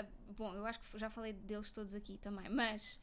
uh, 0.00 0.06
bom, 0.36 0.54
eu 0.54 0.64
acho 0.66 0.80
que 0.80 0.98
já 0.98 1.10
falei 1.10 1.32
deles 1.32 1.72
todos 1.72 1.94
aqui 1.94 2.16
também, 2.18 2.48
mas 2.48 3.00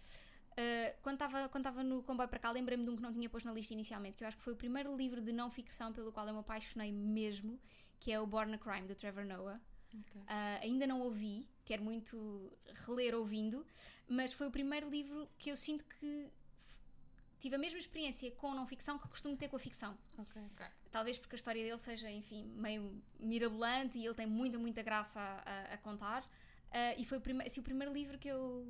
uh, 0.58 1.02
quando 1.02 1.16
estava 1.16 1.50
quando 1.50 1.62
estava 1.68 1.84
no 1.84 2.02
comboio 2.04 2.28
para 2.30 2.40
cá, 2.40 2.52
lembrei-me 2.52 2.84
de 2.84 2.90
um 2.90 2.96
que 2.96 3.02
não 3.02 3.14
tinha 3.14 3.30
posto 3.30 3.46
na 3.46 3.54
lista 3.54 3.74
inicialmente, 3.74 4.18
que 4.18 4.24
eu 4.24 4.28
acho 4.28 4.38
que 4.38 4.44
foi 4.44 4.54
o 4.54 4.56
primeiro 4.58 4.96
livro 4.96 5.22
de 5.22 5.32
não 5.32 5.50
ficção 5.50 5.92
pelo 5.94 6.12
qual 6.12 6.28
eu 6.28 6.34
me 6.34 6.40
apaixonei 6.40 6.92
mesmo, 6.92 7.60
que 8.00 8.12
é 8.12 8.20
o 8.20 8.26
Born 8.28 8.54
a 8.54 8.58
Crime, 8.58 8.88
do 8.88 8.96
Trevor 8.96 9.26
Noah. 9.26 9.60
Ok. 9.98 10.22
Uh, 10.22 10.26
ainda 10.62 10.86
não 10.86 11.02
ouvi, 11.02 11.48
quero 11.64 11.82
muito 11.84 12.52
reler 12.86 13.16
ouvindo, 13.16 13.66
mas 14.08 14.34
foi 14.34 14.48
o 14.48 14.52
primeiro 14.52 14.90
livro 14.90 15.30
que 15.38 15.50
eu 15.52 15.56
sinto 15.56 15.86
que 15.86 16.30
tive 17.40 17.56
a 17.56 17.60
mesma 17.60 17.80
experiência 17.80 18.30
com 18.32 18.54
não 18.54 18.66
ficção 18.66 18.98
que 18.98 19.08
costumo 19.08 19.38
ter 19.38 19.48
com 19.48 19.56
a 19.56 19.60
ficção. 19.60 19.98
Ok. 20.18 20.42
Talvez 20.92 21.18
porque 21.18 21.36
a 21.36 21.38
história 21.38 21.64
dele 21.64 21.78
seja, 21.78 22.10
enfim, 22.12 22.44
meio 22.56 23.02
mirabolante 23.20 23.98
e 23.98 24.06
ele 24.06 24.16
tem 24.16 24.26
muita, 24.26 24.58
muita 24.58 24.82
graça 24.82 25.20
a, 25.20 25.42
a- 25.72 25.74
a 25.76 25.78
contar. 25.78 26.28
Uh, 26.72 27.00
e 27.00 27.06
foi 27.06 27.18
o, 27.18 27.22
prime 27.22 27.44
assim, 27.46 27.60
o 27.62 27.64
primeiro 27.64 27.94
livro 27.94 28.18
que 28.18 28.28
eu, 28.28 28.66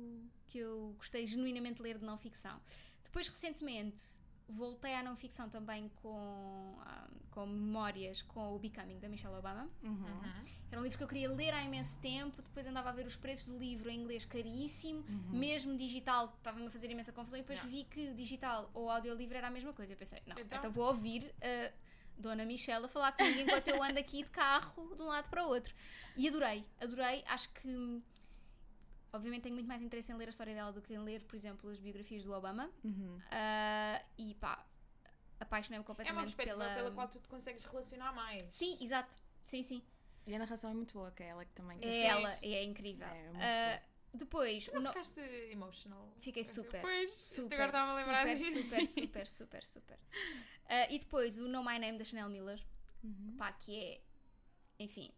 que 0.46 0.58
eu 0.58 0.94
gostei 0.96 1.26
genuinamente 1.26 1.76
de 1.76 1.82
ler 1.82 1.98
de 1.98 2.04
não 2.04 2.16
ficção. 2.16 2.60
Depois, 3.02 3.26
recentemente, 3.28 4.02
voltei 4.48 4.94
à 4.94 5.02
não 5.02 5.16
ficção 5.16 5.48
também 5.48 5.90
com, 5.96 6.76
ah, 6.82 7.08
com 7.30 7.46
memórias 7.46 8.22
com 8.22 8.54
o 8.54 8.58
Becoming 8.58 8.98
da 9.00 9.08
Michelle 9.08 9.34
Obama. 9.34 9.68
Uhum. 9.82 9.90
Uhum. 9.90 10.56
Era 10.70 10.80
um 10.80 10.84
livro 10.84 10.98
que 10.98 11.02
eu 11.04 11.08
queria 11.08 11.30
ler 11.32 11.52
há 11.54 11.62
imenso 11.64 11.98
tempo, 11.98 12.42
depois 12.42 12.66
andava 12.66 12.90
a 12.90 12.92
ver 12.92 13.06
os 13.06 13.16
preços 13.16 13.46
do 13.46 13.58
livro 13.58 13.88
em 13.90 14.00
inglês 14.00 14.24
caríssimo, 14.24 15.00
Uhum. 15.08 15.38
mesmo 15.38 15.76
digital 15.76 16.32
estava-me 16.36 16.66
a 16.66 16.70
fazer 16.70 16.90
imensa 16.90 17.12
confusão, 17.12 17.38
e 17.38 17.42
depois 17.42 17.58
Yeah. 17.60 17.76
vi 17.76 17.84
que 17.84 18.14
digital 18.14 18.70
ou 18.74 18.88
audiolivro 18.90 19.36
era 19.36 19.48
a 19.48 19.50
mesma 19.50 19.72
coisa. 19.72 19.92
Eu 19.94 19.96
pensei, 19.96 20.20
não, 20.26 20.36
Então? 20.38 20.58
então, 20.58 20.70
vou 20.70 20.86
ouvir 20.86 21.34
a 21.40 21.72
Dona 22.18 22.44
Michelle 22.44 22.84
a 22.86 22.88
falar 22.88 23.12
comigo 23.12 23.40
enquanto 23.40 23.68
eu 23.68 23.82
ando 23.82 23.98
aqui 23.98 24.22
de 24.22 24.30
carro 24.30 24.94
de 24.94 25.02
um 25.02 25.06
lado 25.06 25.28
para 25.30 25.44
o 25.44 25.48
outro. 25.48 25.74
E 26.16 26.28
adorei, 26.28 26.64
adorei, 26.80 27.22
acho 27.26 27.48
que. 27.50 28.02
Obviamente 29.12 29.42
tenho 29.44 29.54
muito 29.54 29.66
mais 29.68 29.80
interesse 29.82 30.12
em 30.12 30.14
ler 30.16 30.26
a 30.26 30.30
história 30.30 30.54
dela 30.54 30.72
do 30.72 30.82
que 30.82 30.92
em 30.92 30.98
ler, 30.98 31.22
por 31.24 31.36
exemplo, 31.36 31.70
as 31.70 31.78
biografias 31.78 32.22
do 32.24 32.32
Obama. 32.32 32.70
Uhum. 32.84 33.18
Ah, 33.30 34.02
e 34.18 34.34
pá, 34.34 34.66
apaixonei-me 35.40 35.82
É 35.84 35.86
completamente 35.86 36.16
uma 36.18 36.24
perspectiva 36.24 36.58
pela... 36.58 36.74
pela 36.74 36.90
qual 36.90 37.08
tu 37.08 37.18
te 37.20 37.28
consegues 37.28 37.64
relacionar 37.64 38.12
mais. 38.12 38.42
Sim, 38.52 38.76
exato. 38.80 39.14
Sim, 39.44 39.62
sim. 39.62 39.82
E 40.26 40.34
a 40.34 40.38
narração 40.38 40.70
é 40.70 40.74
muito 40.74 40.92
boa, 40.92 41.10
que 41.12 41.22
é 41.22 41.28
ela 41.28 41.44
que 41.44 41.52
também. 41.52 41.78
É 41.80 41.86
Sim. 41.88 42.04
ela, 42.06 42.38
é 42.42 42.62
incrível. 42.64 43.06
É, 43.06 43.24
muito 43.28 43.40
Ah, 43.40 43.80
depois, 44.12 44.68
o 44.68 44.74
Não 44.74 44.82
no- 44.82 44.88
ficaste 44.88 45.20
emotional? 45.20 46.12
Fiquei 46.18 46.44
super, 46.44 46.80
Pois, 46.80 47.14
super, 47.14 47.54
agora 47.54 47.68
estava 47.68 47.92
a 47.92 47.94
lembrar 47.94 48.20
super, 48.26 48.36
disso. 48.36 48.62
super, 48.62 48.86
super, 48.86 49.26
super, 49.26 49.64
super. 49.64 49.98
Ah, 50.68 50.90
e 50.90 50.98
depois 50.98 51.36
o 51.38 51.48
Know 51.48 51.62
My 51.64 51.78
Name 51.78 51.98
da 51.98 52.04
Chanel 52.04 52.28
Miller, 52.28 52.60
Uhum. 53.04 53.36
pá, 53.38 53.52
que 53.52 53.76
é, 53.78 54.00
enfim, 54.80 55.12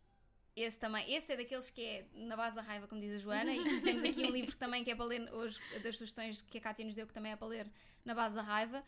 esse 0.54 0.78
também, 0.78 1.10
esse 1.12 1.32
é 1.32 1.36
daqueles 1.36 1.70
que 1.70 1.82
é 1.82 2.06
na 2.12 2.36
base 2.36 2.54
da 2.56 2.62
raiva, 2.62 2.86
como 2.88 3.00
diz 3.00 3.14
a 3.14 3.18
Joana, 3.18 3.54
e 3.54 3.62
temos 3.80 4.02
aqui 4.04 4.24
um 4.26 4.30
livro 4.30 4.56
também 4.56 4.84
que 4.84 4.90
é 4.90 4.94
para 4.94 5.04
ler 5.06 5.32
hoje, 5.32 5.58
das 5.82 5.96
sugestões 5.96 6.42
que 6.42 6.58
a 6.58 6.60
Cátia 6.60 6.84
nos 6.84 6.94
deu, 6.94 7.06
que 7.06 7.12
também 7.14 7.32
é 7.32 7.36
para 7.36 7.46
ler 7.46 7.70
na 8.04 8.14
base 8.14 8.34
da 8.34 8.42
raiva. 8.42 8.84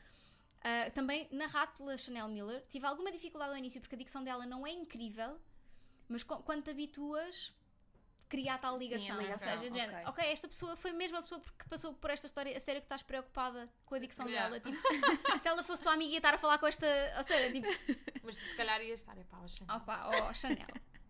Ah, 0.63 0.91
também 0.91 1.27
narrado 1.31 1.73
pela 1.79 1.97
Chanel 1.97 2.29
Miller. 2.29 2.63
Tive 2.69 2.85
alguma 2.87 3.11
dificuldade 3.11 3.53
ao 3.53 3.57
início 3.57 3.81
porque 3.81 3.95
a 3.95 3.99
dicção 3.99 4.23
dela 4.23 4.45
não 4.45 4.67
é 4.67 4.71
incrível, 4.73 5.41
mas 6.09 6.23
quando 6.23 6.63
te 6.65 6.71
habituas, 6.71 7.55
cria 8.31 8.55
a 8.55 8.59
tal 8.59 8.79
Sim, 8.79 8.85
a 8.87 8.89
ligação. 8.89 9.17
Ou 9.17 9.23
ligação, 9.23 9.59
seja, 9.59 9.71
de 9.71 9.79
género, 9.79 10.09
ok. 10.09 10.25
esta 10.25 10.49
pessoa 10.49 10.77
foi 10.77 10.93
mesmo 10.93 11.19
a 11.19 11.23
pessoa 11.23 11.41
que 11.59 11.69
passou 11.69 11.93
por 11.93 12.11
esta 12.11 12.27
história. 12.27 12.57
A 12.57 12.61
sério 12.61 12.81
que 12.81 12.87
estás 12.87 13.03
preocupada 13.03 13.69
com 13.85 13.95
a 13.97 13.99
dicção 13.99 14.27
Yeah. 14.27 14.49
dela. 14.49 14.61
Tipo, 14.61 15.39
se 15.41 15.49
ela 15.49 15.63
fosse 15.65 15.83
tua 15.83 15.93
amiga 15.93 16.13
e 16.15 16.17
estar 16.17 16.33
a 16.33 16.39
falar 16.39 16.57
com 16.59 16.67
esta. 16.67 16.87
Ou 17.19 17.25
seja, 17.25 17.53
tipo, 17.53 17.67
Mas 18.23 18.37
se 18.37 18.55
calhar 18.55 18.81
ias 18.81 19.01
estar, 19.01 19.19
epá, 19.19 19.39
oxa. 19.41 19.65
opa, 19.65 20.11
oh 20.31 20.33
Chanel. 20.33 20.67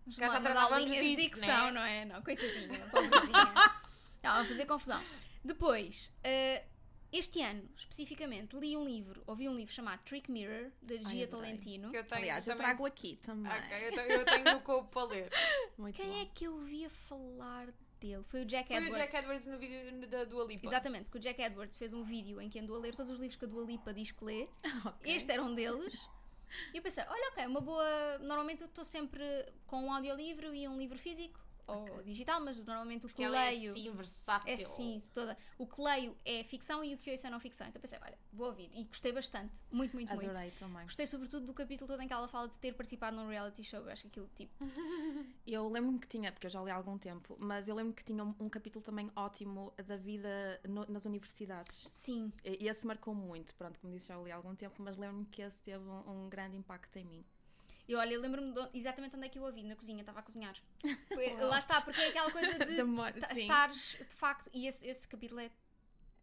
Já 0.08 0.28
já 0.28 0.40
tratávamos 0.40 0.90
de 0.90 1.00
disso, 1.00 1.22
dicção, 1.22 1.66
né? 1.66 1.70
não 1.72 1.82
é? 1.82 2.04
Não, 2.06 2.22
coitadinha, 2.22 2.80
pobrezinha. 2.90 3.54
Não, 4.22 4.32
vamos 4.34 4.48
fazer 4.48 4.66
confusão. 4.66 5.02
Depois, 5.44 6.12
eh, 6.24 6.64
este 7.12 7.40
ano, 7.42 7.68
especificamente, 7.76 8.56
li 8.56 8.76
um 8.76 8.84
livro, 8.84 9.22
ouvi 9.26 9.48
um 9.48 9.56
livro 9.56 9.72
chamado 9.72 10.02
Trick 10.04 10.30
Mirror, 10.30 10.70
da 10.82 10.94
Gia 10.96 11.02
adorei. 11.04 11.26
Tolentino. 11.26 11.90
Que 11.90 11.96
eu 11.98 12.04
tenho, 12.04 12.20
Aliás, 12.22 12.46
eu 12.46 12.52
também... 12.54 12.66
trago 12.66 12.86
aqui 12.86 13.16
também. 13.22 13.52
Ok, 13.52 13.86
eu, 13.88 13.92
te- 13.92 14.12
eu 14.12 14.24
tenho 14.24 14.54
no 14.54 14.60
corpo 14.62 14.88
para 14.90 15.04
ler. 15.08 15.30
Muito 15.78 15.96
Quem 15.96 16.08
bom. 16.10 16.20
é 16.22 16.26
que 16.26 16.44
eu 16.44 16.52
ouvia 16.54 16.88
falar 16.90 17.68
dele? 18.00 18.22
Foi 18.24 18.42
o 18.42 18.44
Jack 18.46 18.68
Foi 18.68 18.76
Edwards. 18.76 18.96
o 18.96 19.00
Jack 19.00 19.16
Edwards 19.16 19.46
no 19.48 19.58
vídeo 19.58 20.06
da 20.08 20.24
Dua 20.24 20.44
Lipa. 20.44 20.66
Exatamente, 20.66 21.04
porque 21.04 21.18
o 21.18 21.20
Jack 21.20 21.40
Edwards 21.42 21.76
fez 21.78 21.92
um 21.92 22.02
vídeo 22.02 22.40
em 22.40 22.48
que 22.48 22.58
andou 22.58 22.76
a 22.76 22.80
ler 22.80 22.94
todos 22.94 23.12
os 23.12 23.18
livros 23.18 23.36
que 23.38 23.44
a 23.44 23.48
Dua 23.48 23.64
Lipa 23.64 23.92
diz 23.92 24.12
que 24.12 24.24
lê. 24.24 24.48
Ok. 24.86 25.12
Este 25.14 25.32
era 25.32 25.42
um 25.42 25.54
deles. 25.54 25.94
E 26.74 26.78
eu 26.78 26.82
pensei, 26.82 27.04
olha, 27.06 27.28
ok, 27.32 27.46
uma 27.46 27.60
boa. 27.60 28.18
Normalmente 28.20 28.62
eu 28.62 28.66
estou 28.66 28.84
sempre 28.84 29.22
com 29.66 29.84
um 29.84 29.92
audiolivro 29.92 30.52
e 30.54 30.66
um 30.66 30.76
livro 30.78 30.98
físico 30.98 31.38
ou 31.70 32.02
digital, 32.02 32.40
mas 32.40 32.56
normalmente 32.58 33.06
o 33.06 33.08
que 33.08 33.14
Porque 33.14 33.22
ela 33.24 33.38
é 33.38 33.50
leio. 33.50 33.70
assim, 33.70 33.90
versátil. 33.92 34.52
É 34.52 34.56
sim, 34.58 35.02
toda. 35.14 35.36
O 35.58 35.66
que 35.66 35.80
leio 35.80 36.16
é 36.24 36.44
ficção 36.44 36.82
e 36.84 36.94
o 36.94 36.98
que 36.98 37.10
ouço 37.10 37.26
é 37.26 37.30
não 37.30 37.40
ficção. 37.40 37.66
Então 37.68 37.80
pensei, 37.80 37.98
olha, 38.02 38.18
vou 38.32 38.46
ouvir. 38.48 38.70
E 38.74 38.84
gostei 38.84 39.12
bastante. 39.12 39.54
Muito, 39.70 39.94
muito, 39.94 40.14
muito. 40.14 40.30
Adorei 40.30 40.50
também. 40.52 40.82
Gostei 40.84 41.06
sobretudo 41.06 41.46
do 41.46 41.54
capítulo 41.54 41.86
todo 41.88 42.00
em 42.02 42.06
que 42.06 42.12
ela 42.12 42.28
fala 42.28 42.48
de 42.48 42.58
ter 42.58 42.72
participado 42.74 43.16
num 43.16 43.28
reality 43.28 43.62
show. 43.62 43.80
Eu 43.80 43.90
acho 43.90 44.02
que 44.02 44.08
aquilo 44.08 44.28
tipo. 44.34 44.52
Eu 45.46 45.68
lembro-me 45.68 45.98
que 45.98 46.06
tinha, 46.06 46.30
porque 46.30 46.46
eu 46.46 46.50
já 46.50 46.62
li 46.62 46.70
há 46.70 46.74
algum 46.76 46.96
tempo, 46.98 47.36
mas 47.40 47.66
eu 47.68 47.74
lembro 47.74 47.92
que 47.92 48.04
tinha 48.04 48.22
um, 48.22 48.34
um 48.38 48.48
capítulo 48.48 48.84
também 48.84 49.10
ótimo 49.16 49.72
da 49.84 49.96
vida 49.96 50.60
no- 50.68 50.86
nas 50.86 51.04
universidades. 51.04 51.88
Sim, 51.90 52.32
E 52.44 52.68
esse 52.68 52.86
marcou 52.86 53.14
muito, 53.14 53.54
pronto, 53.54 53.78
como 53.80 53.92
disse, 53.92 54.08
já 54.08 54.16
li 54.18 54.30
há 54.30 54.36
algum 54.36 54.54
tempo, 54.54 54.80
mas 54.82 54.96
lembro-me 54.96 55.24
que 55.26 55.42
esse 55.42 55.58
teve 55.60 55.82
um, 55.84 56.24
um 56.24 56.28
grande 56.28 56.56
impacto 56.56 56.96
em 56.98 57.04
mim. 57.04 57.24
E 57.90 57.94
olha, 57.96 58.14
eu 58.14 58.20
lembro-me 58.20 58.54
exatamente 58.72 59.16
onde 59.16 59.26
é 59.26 59.28
que 59.28 59.36
eu 59.36 59.42
ouvi, 59.42 59.64
na 59.64 59.74
cozinha, 59.74 59.98
estava 60.00 60.20
a 60.20 60.22
cozinhar. 60.22 60.54
Foi- 61.12 61.34
lá 61.42 61.58
está, 61.58 61.80
porque 61.80 62.00
é 62.00 62.08
aquela 62.10 62.30
coisa 62.30 62.56
de 62.64 62.76
Demora, 62.76 63.20
sim. 63.34 63.40
estares 63.42 63.96
de 64.08 64.14
facto. 64.14 64.48
E 64.54 64.68
esse, 64.68 64.86
esse 64.86 65.08
capítulo 65.08 65.40
é. 65.40 65.50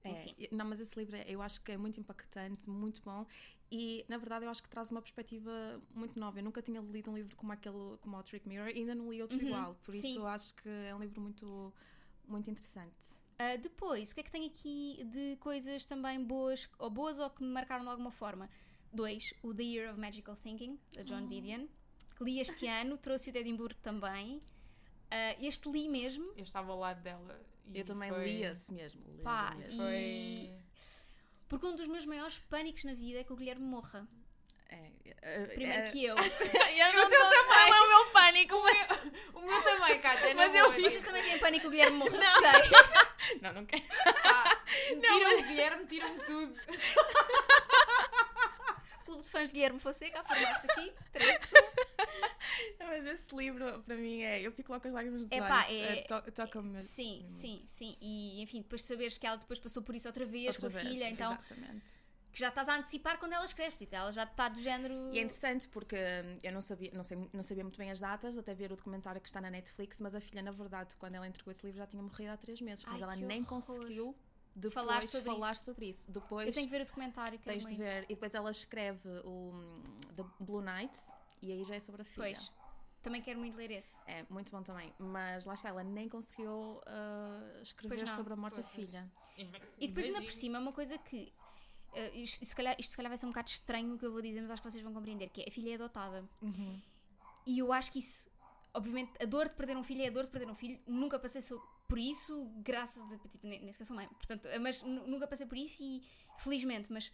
É, 0.05 0.11
Enfim. 0.11 0.47
não, 0.53 0.65
mas 0.65 0.79
esse 0.79 0.97
livro 0.97 1.17
é- 1.17 1.25
eu 1.27 1.41
acho 1.41 1.61
que 1.61 1.73
é 1.73 1.77
muito 1.77 1.99
impactante, 1.99 2.69
muito 2.69 3.01
bom 3.01 3.25
e 3.69 4.05
na 4.07 4.17
verdade 4.17 4.45
eu 4.45 4.49
acho 4.49 4.63
que 4.63 4.69
traz 4.69 4.89
uma 4.91 5.01
perspectiva 5.01 5.51
muito 5.93 6.17
nova. 6.17 6.39
Eu 6.39 6.43
nunca 6.45 6.61
tinha 6.61 6.79
lido 6.79 7.11
um 7.11 7.15
livro 7.15 7.35
como 7.35 7.51
aquele, 7.51 7.97
como 7.99 8.15
o 8.15 8.23
Trick 8.23 8.47
Mirror 8.47 8.69
e 8.69 8.79
ainda 8.79 8.95
não 8.95 9.11
li 9.11 9.21
outro 9.21 9.37
Uhum, 9.37 9.47
igual, 9.47 9.75
por 9.83 9.93
sim. 9.93 10.11
isso 10.11 10.19
eu 10.19 10.27
acho 10.27 10.53
que 10.55 10.69
é 10.69 10.95
um 10.95 10.99
livro 10.99 11.19
muito, 11.19 11.73
muito 12.25 12.49
interessante. 12.49 12.95
Ah, 13.37 13.57
depois, 13.57 14.11
o 14.11 14.15
que 14.15 14.21
é 14.21 14.23
que 14.23 14.31
tem 14.31 14.45
aqui 14.47 15.03
de 15.03 15.35
coisas 15.41 15.85
também 15.85 16.23
boas, 16.23 16.69
ou 16.79 16.89
boas 16.89 17.19
ou 17.19 17.29
que 17.29 17.43
me 17.43 17.49
marcaram 17.49 17.83
de 17.83 17.89
alguma 17.89 18.09
forma? 18.11 18.49
Dois, 18.91 19.33
o 19.43 19.53
The 19.53 19.63
Year 19.63 19.91
of 19.91 19.99
Magical 19.99 20.35
Thinking, 20.37 20.79
da 20.93 21.03
John 21.03 21.23
Oh. 21.23 21.27
Didion, 21.27 21.67
que 22.17 22.23
li 22.23 22.39
este 22.39 22.67
ano, 22.81 22.97
trouxe-o 22.97 23.31
de 23.33 23.39
Edimburgo 23.39 23.79
também. 23.81 24.39
Ah, 25.11 25.35
este 25.39 25.69
li 25.69 25.87
mesmo, 25.87 26.33
Eu 26.35 26.43
estava 26.43 26.71
ao 26.71 26.79
lado 26.79 27.01
dela. 27.01 27.39
e 27.73 27.79
eu 27.79 27.85
também 27.85 28.09
foi... 28.11 28.23
li 28.25 28.43
esse 28.43 28.73
mesmo. 28.73 29.01
li 29.15 29.23
Pá, 29.23 29.53
mesmo. 29.55 29.81
Foi. 29.83 30.51
porque 31.47 31.65
um 31.65 31.75
dos 31.75 31.87
meus 31.87 32.05
maiores 32.05 32.39
pânicos 32.49 32.83
na 32.83 32.93
vida 32.93 33.19
é 33.19 33.23
que 33.23 33.31
o 33.31 33.35
Guilherme 33.35 33.65
morra. 33.65 34.07
É, 34.69 34.91
é, 35.21 35.45
Primeiro 35.45 35.81
é- 35.83 35.91
que 35.91 36.03
eu. 36.03 36.15
eu 36.19 36.93
não 36.93 37.09
teu 37.09 37.19
também. 37.21 37.71
é 37.71 37.81
o 37.81 37.87
meu 37.87 38.11
pânico, 38.11 38.55
mas... 38.63 38.87
O 39.33 39.41
meu 39.41 39.61
também, 39.63 40.01
Kátia. 40.01 40.35
Mas 40.35 40.53
eu 40.53 40.69
vi- 40.71 40.77
tipo, 40.77 40.89
Vocês 40.89 41.03
também 41.05 41.23
têm 41.23 41.39
pânico 41.39 41.61
que 41.61 41.67
o 41.67 41.71
Guilherme 41.71 41.97
morra, 41.97 42.17
sei. 42.17 43.37
Não, 43.41 43.53
não 43.53 43.65
quero. 43.65 43.83
ah, 44.25 44.61
tiram 44.65 45.39
o 45.39 45.43
Guilherme, 45.43 45.85
tiram-me 45.85 46.19
tudo. 46.25 46.59
Clube 49.07 49.23
de 49.23 49.29
fãs 49.29 49.49
de 49.49 49.53
Guilherme 49.53 49.79
Fonseca 49.79 50.19
a 50.19 50.23
formar-se 50.25 50.67
aqui. 50.69 50.93
Três. 51.13 51.39
Mas 52.79 53.05
esse 53.05 53.35
livro, 53.35 53.81
para 53.83 53.95
mim, 53.95 54.21
é... 54.21 54.41
Eu 54.41 54.51
fico 54.51 54.71
logo 54.71 54.81
com 54.81 54.87
as 54.89 54.93
lágrimas 54.93 55.21
nos 55.21 55.31
Epá, 55.31 55.65
olhos. 55.65 55.71
é- 55.71 56.01
to- 56.03 56.31
Toca-me 56.31 56.83
Sim, 56.83 57.19
muito. 57.19 57.31
sim, 57.33 57.59
sim. 57.67 57.97
E 58.01 58.41
enfim, 58.41 58.61
depois 58.61 58.83
saberes 58.83 59.17
que 59.17 59.25
ela 59.25 59.37
depois 59.37 59.59
passou 59.59 59.81
por 59.81 59.95
isso 59.95 60.07
outra 60.07 60.25
vez 60.25 60.47
Outra 60.55 60.61
com 60.61 60.67
a 60.67 60.81
vez, 60.81 60.87
filha, 60.93 61.09
então 61.09 61.31
Exatamente. 61.33 61.93
que 62.31 62.39
já 62.39 62.49
estás 62.49 62.67
a 62.69 62.75
antecipar 62.77 63.17
quando 63.19 63.33
ela 63.33 63.45
escreve, 63.45 63.75
tipo, 63.77 63.95
ela 63.95 64.11
já 64.11 64.23
está 64.23 64.49
do 64.49 64.61
género. 64.61 65.09
E 65.13 65.19
é 65.19 65.21
interessante 65.21 65.67
porque 65.69 65.95
hum, 65.95 66.39
eu 66.43 66.51
não 66.51 66.61
sabia, 66.61 66.91
não, 66.93 67.03
sei, 67.03 67.17
não 67.33 67.43
sabia 67.43 67.63
muito 67.63 67.77
bem 67.77 67.89
as 67.91 67.99
datas, 67.99 68.37
até 68.37 68.53
ver 68.53 68.71
o 68.71 68.75
documentário 68.75 69.21
que 69.21 69.27
está 69.29 69.39
na 69.41 69.49
Netflix, 69.49 69.99
mas 69.99 70.13
a 70.15 70.19
filha, 70.19 70.41
na 70.41 70.51
verdade, 70.51 70.95
quando 70.97 71.15
ela 71.15 71.27
entregou 71.27 71.51
esse 71.51 71.65
livro, 71.65 71.79
já 71.79 71.87
tinha 71.87 72.01
morrido 72.03 72.31
há 72.31 72.37
três 72.37 72.59
meses, 72.61 72.83
mas 72.85 72.95
Ai, 72.95 73.01
ela 73.03 73.15
nem 73.15 73.39
horror. 73.41 73.49
conseguiu 73.49 74.15
depois 74.59 74.73
Falar 74.73 75.01
falar 75.23 75.55
sobre 75.55 75.55
sobre, 75.55 75.85
isso. 75.89 76.01
isso. 76.01 76.11
Depois 76.11 76.47
Eu 76.47 76.53
tenho 76.53 76.65
que 76.67 76.71
ver 76.71 76.81
o 76.81 76.85
documentário, 76.85 77.37
que 77.39 77.47
é 77.47 77.51
tens 77.53 77.65
de 77.65 77.75
muito. 77.75 77.79
ver. 77.87 78.03
E 78.05 78.07
depois 78.09 78.33
ela 78.33 78.49
escreve 78.51 79.07
o 79.23 79.53
The 80.15 80.23
Blue 80.39 80.61
Night 80.61 80.99
e 81.41 81.51
aí 81.51 81.63
já 81.63 81.75
é 81.75 81.79
sobre 81.79 82.01
a 82.01 82.05
filha. 82.05 82.35
Pois. 82.35 82.51
Também 83.03 83.21
quero 83.21 83.39
muito 83.39 83.55
ler 83.55 83.71
esse. 83.71 83.95
É 84.07 84.25
muito 84.29 84.51
bom 84.51 84.61
também. 84.63 84.91
Mas 84.99 85.45
lá 85.45 85.53
está, 85.53 85.69
ela 85.69 85.83
nem 85.83 86.09
conseguiu 86.09 86.81
ah, 86.87 87.59
escrever 87.61 88.05
não. 88.05 88.15
sobre 88.15 88.33
a 88.33 88.35
morte 88.35 88.57
da 88.57 88.63
filha. 88.63 89.09
E 89.77 89.87
depois 89.87 90.07
ainda 90.07 90.21
por 90.21 90.31
cima, 90.33 90.59
uma 90.59 90.73
coisa 90.73 90.97
que. 90.97 91.31
eh, 91.93 92.17
isto, 92.17 92.43
se 92.43 92.55
calhar, 92.55 92.75
isto 92.79 92.89
se 92.91 92.97
calhar 92.97 93.09
vai 93.09 93.17
ser 93.17 93.27
um 93.27 93.29
bocado 93.29 93.49
estranho 93.49 93.93
o 93.93 93.97
que 93.97 94.05
eu 94.05 94.11
vou 94.11 94.21
dizer, 94.21 94.41
mas 94.41 94.51
acho 94.51 94.61
que 94.61 94.69
vocês 94.71 94.83
vão 94.83 94.91
compreender, 94.93 95.29
que 95.29 95.41
é 95.41 95.45
a 95.47 95.51
filha 95.51 95.71
é 95.71 95.75
adotada. 95.75 96.27
E 97.45 97.59
eu 97.59 97.71
acho 97.71 97.91
que 97.91 97.99
isso, 97.99 98.27
obviamente, 98.73 99.11
a 99.21 99.25
dor 99.25 99.47
de 99.47 99.55
perder 99.55 99.77
um 99.77 99.83
filho 99.83 100.01
é 100.01 100.07
a 100.07 100.11
dor 100.11 100.23
de 100.25 100.29
perder 100.31 100.49
um 100.49 100.55
filho. 100.55 100.79
Nunca 100.85 101.17
passei 101.19 101.41
so- 101.41 101.61
por 101.87 101.97
isso, 101.99 102.45
graças 102.57 103.03
a. 103.11 103.17
Tipo, 103.17 103.39
nem, 103.47 103.71
sequer 103.71 103.85
sou 103.85 103.95
mãe. 103.95 104.07
Portanto, 104.07 104.47
mas 104.61 104.81
nu- 104.81 105.07
nunca 105.07 105.27
passei 105.27 105.45
por 105.45 105.57
isso 105.57 105.81
e 105.81 106.01
felizmente, 106.39 106.91
mas 106.91 107.11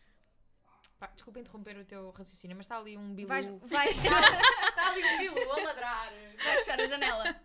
Pá, 1.00 1.08
desculpa 1.08 1.40
interromper 1.40 1.76
o 1.78 1.84
teu 1.86 2.12
raciocínio, 2.12 2.56
mas 2.56 2.66
está 2.66 2.78
ali 2.78 2.98
um 2.98 3.14
bilu. 3.16 3.28
vais, 3.28 3.46
vais, 3.64 3.98
Está 4.06 4.90
ali 4.92 5.04
um 5.04 5.18
bilu 5.18 5.52
a 5.52 5.58
ladrar. 5.64 6.12
vais 6.44 6.60
fechar 6.60 6.80
a 6.80 6.86
janela. 6.86 7.24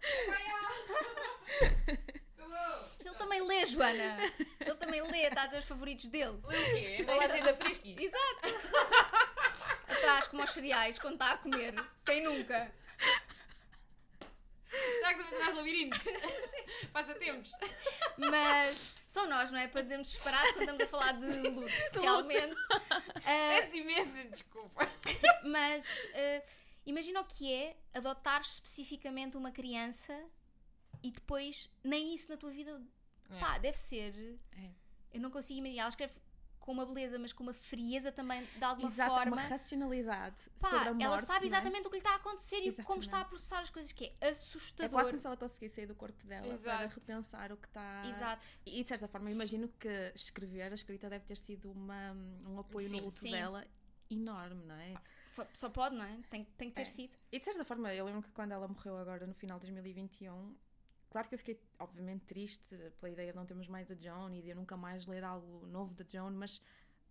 Ele 3.05 3.15
também 3.15 3.41
lê, 3.47 3.65
Joana. 3.67 4.19
Ele 4.61 4.75
também 4.75 5.01
lê, 5.03 5.23
está 5.29 5.43
a 5.43 5.47
dizer 5.47 5.59
os 5.61 5.65
favoritos 5.65 6.09
dele. 6.09 6.39
O 6.43 6.49
quê? 6.49 6.97
A 6.99 7.03
embalagem 7.03 7.43
da 7.43 7.55
Frisky? 7.55 7.97
Exato. 7.99 8.49
Atrás, 9.89 10.27
como 10.29 10.43
aos 10.43 10.53
cereais, 10.53 10.99
quando 10.99 11.15
está 11.15 11.33
a 11.33 11.39
comer. 11.39 11.75
Quem 12.05 12.23
nunca? 12.23 12.73
Também 15.25 15.39
traz 15.41 15.55
labirintos? 15.55 15.99
Passatempos. 16.93 17.53
Mas 18.17 18.95
são 19.07 19.29
nós, 19.29 19.51
não 19.51 19.59
é? 19.59 19.69
Para 19.69 19.83
dizermos 19.83 20.11
disparado 20.11 20.47
quando 20.55 20.61
estamos 20.61 20.83
a 20.83 20.87
falar 20.87 21.13
de 21.13 21.27
luto. 21.49 22.01
Realmente. 22.01 22.55
Ah, 23.31 23.61
Peço 23.61 23.77
imensa 23.77 24.25
desculpa. 24.25 24.91
mas 25.45 26.09
ah, 26.15 26.43
imagina 26.87 27.21
o 27.21 27.25
que 27.25 27.53
é 27.53 27.77
adotar 27.93 28.41
especificamente 28.41 29.37
uma 29.37 29.51
criança 29.53 30.19
e 31.03 31.11
depois 31.11 31.69
nem 31.85 32.15
isso 32.15 32.31
na 32.31 32.39
tua 32.39 32.51
vida. 32.51 32.81
Pá, 33.39 33.59
deve 33.59 33.77
ser. 33.77 34.39
É. 34.57 34.71
Eu 35.13 35.21
não 35.21 35.31
consigo 35.31 35.59
imaginar. 35.59 35.83
Ela 35.83 35.89
escreve 35.91 36.15
com 36.69 36.73
uma 36.75 36.85
beleza, 36.85 37.19
mas 37.19 37.33
com 37.33 37.43
uma 37.43 37.55
frieza 37.55 38.13
também, 38.13 38.45
de 38.45 38.63
alguma 38.63 38.91
Exato, 38.91 39.15
forma. 39.15 39.37
uma 39.37 39.41
racionalidade 39.43 40.37
Pá, 40.61 40.69
sobre 40.69 40.89
a 40.91 40.93
morte. 40.93 41.03
ela 41.03 41.23
sabe 41.23 41.45
é? 41.47 41.49
exatamente 41.49 41.87
o 41.87 41.91
que 41.91 41.97
lhe 41.97 42.01
está 42.01 42.13
a 42.13 42.17
acontecer 42.17 42.57
e 42.57 42.73
como 42.83 43.01
está 43.01 43.17
a 43.17 43.21
Exatamente. 43.21 43.29
processar 43.31 43.61
as 43.61 43.71
coisas, 43.71 43.91
que 43.93 44.05
é 44.05 44.15
É 44.21 44.29
assustador. 44.29 44.91
quase 44.93 45.09
como 45.11 45.19
se 45.19 45.27
ela 45.27 45.37
conseguisse 45.39 45.77
sair 45.77 45.87
do 45.87 45.95
corpo 45.95 46.27
dela 46.27 46.43
para 46.47 46.55
Exato. 46.55 46.95
repensar 47.01 47.53
o 47.53 47.57
que 47.57 47.67
está. 47.69 48.03
Exato. 48.07 48.47
E 48.67 48.83
de 48.83 48.87
certa 48.89 49.09
forma, 49.09 49.31
eu 49.31 49.35
imagino 49.35 49.67
que 49.81 49.89
escrever, 50.15 50.71
a 50.71 50.75
escrita 50.75 51.09
deve 51.09 51.25
ter 51.25 51.37
sido 51.39 51.71
uma, 51.73 52.13
um 52.47 52.59
apoio 52.59 52.87
Sim, 52.91 52.97
no 52.99 53.05
luto 53.05 53.17
sim. 53.19 53.31
dela 53.31 53.67
enorme, 54.11 54.63
não 54.67 54.75
é? 54.75 54.95
Só, 55.33 55.47
só 55.55 55.71
pode, 55.71 55.95
não 55.97 56.05
é? 56.05 56.19
Tem, 56.29 56.45
tem 56.59 56.69
que 56.69 56.77
ter 56.77 56.83
É. 56.83 56.85
sido. 56.85 57.17
E 57.33 57.39
de 57.39 57.45
certa 57.47 57.65
forma, 57.65 57.95
eu 57.95 58.05
lembro 58.05 58.23
que 58.25 58.31
quando 58.33 58.53
ela 58.53 58.69
morreu 58.69 58.99
agora 58.99 59.27
no 59.27 59.33
final 59.33 59.59
de 59.59 59.65
2021, 59.73 60.55
claro 61.11 61.29
que 61.29 61.35
eu 61.35 61.39
fiquei 61.39 61.61
obviamente 61.79 62.25
triste 62.27 62.77
pela 63.01 63.13
ideia 63.13 63.33
de 63.33 63.37
não 63.37 63.47
termos 63.47 63.69
mais 63.69 63.91
a 63.91 63.95
Joan 63.95 64.35
e 64.35 64.43
de 64.43 64.49
eu 64.51 64.57
nunca 64.57 64.77
mais 64.77 65.07
ler 65.07 65.25
algo 65.25 65.67
novo 65.67 65.95
da 65.95 66.05
Joan, 66.09 66.31
mas 66.33 66.61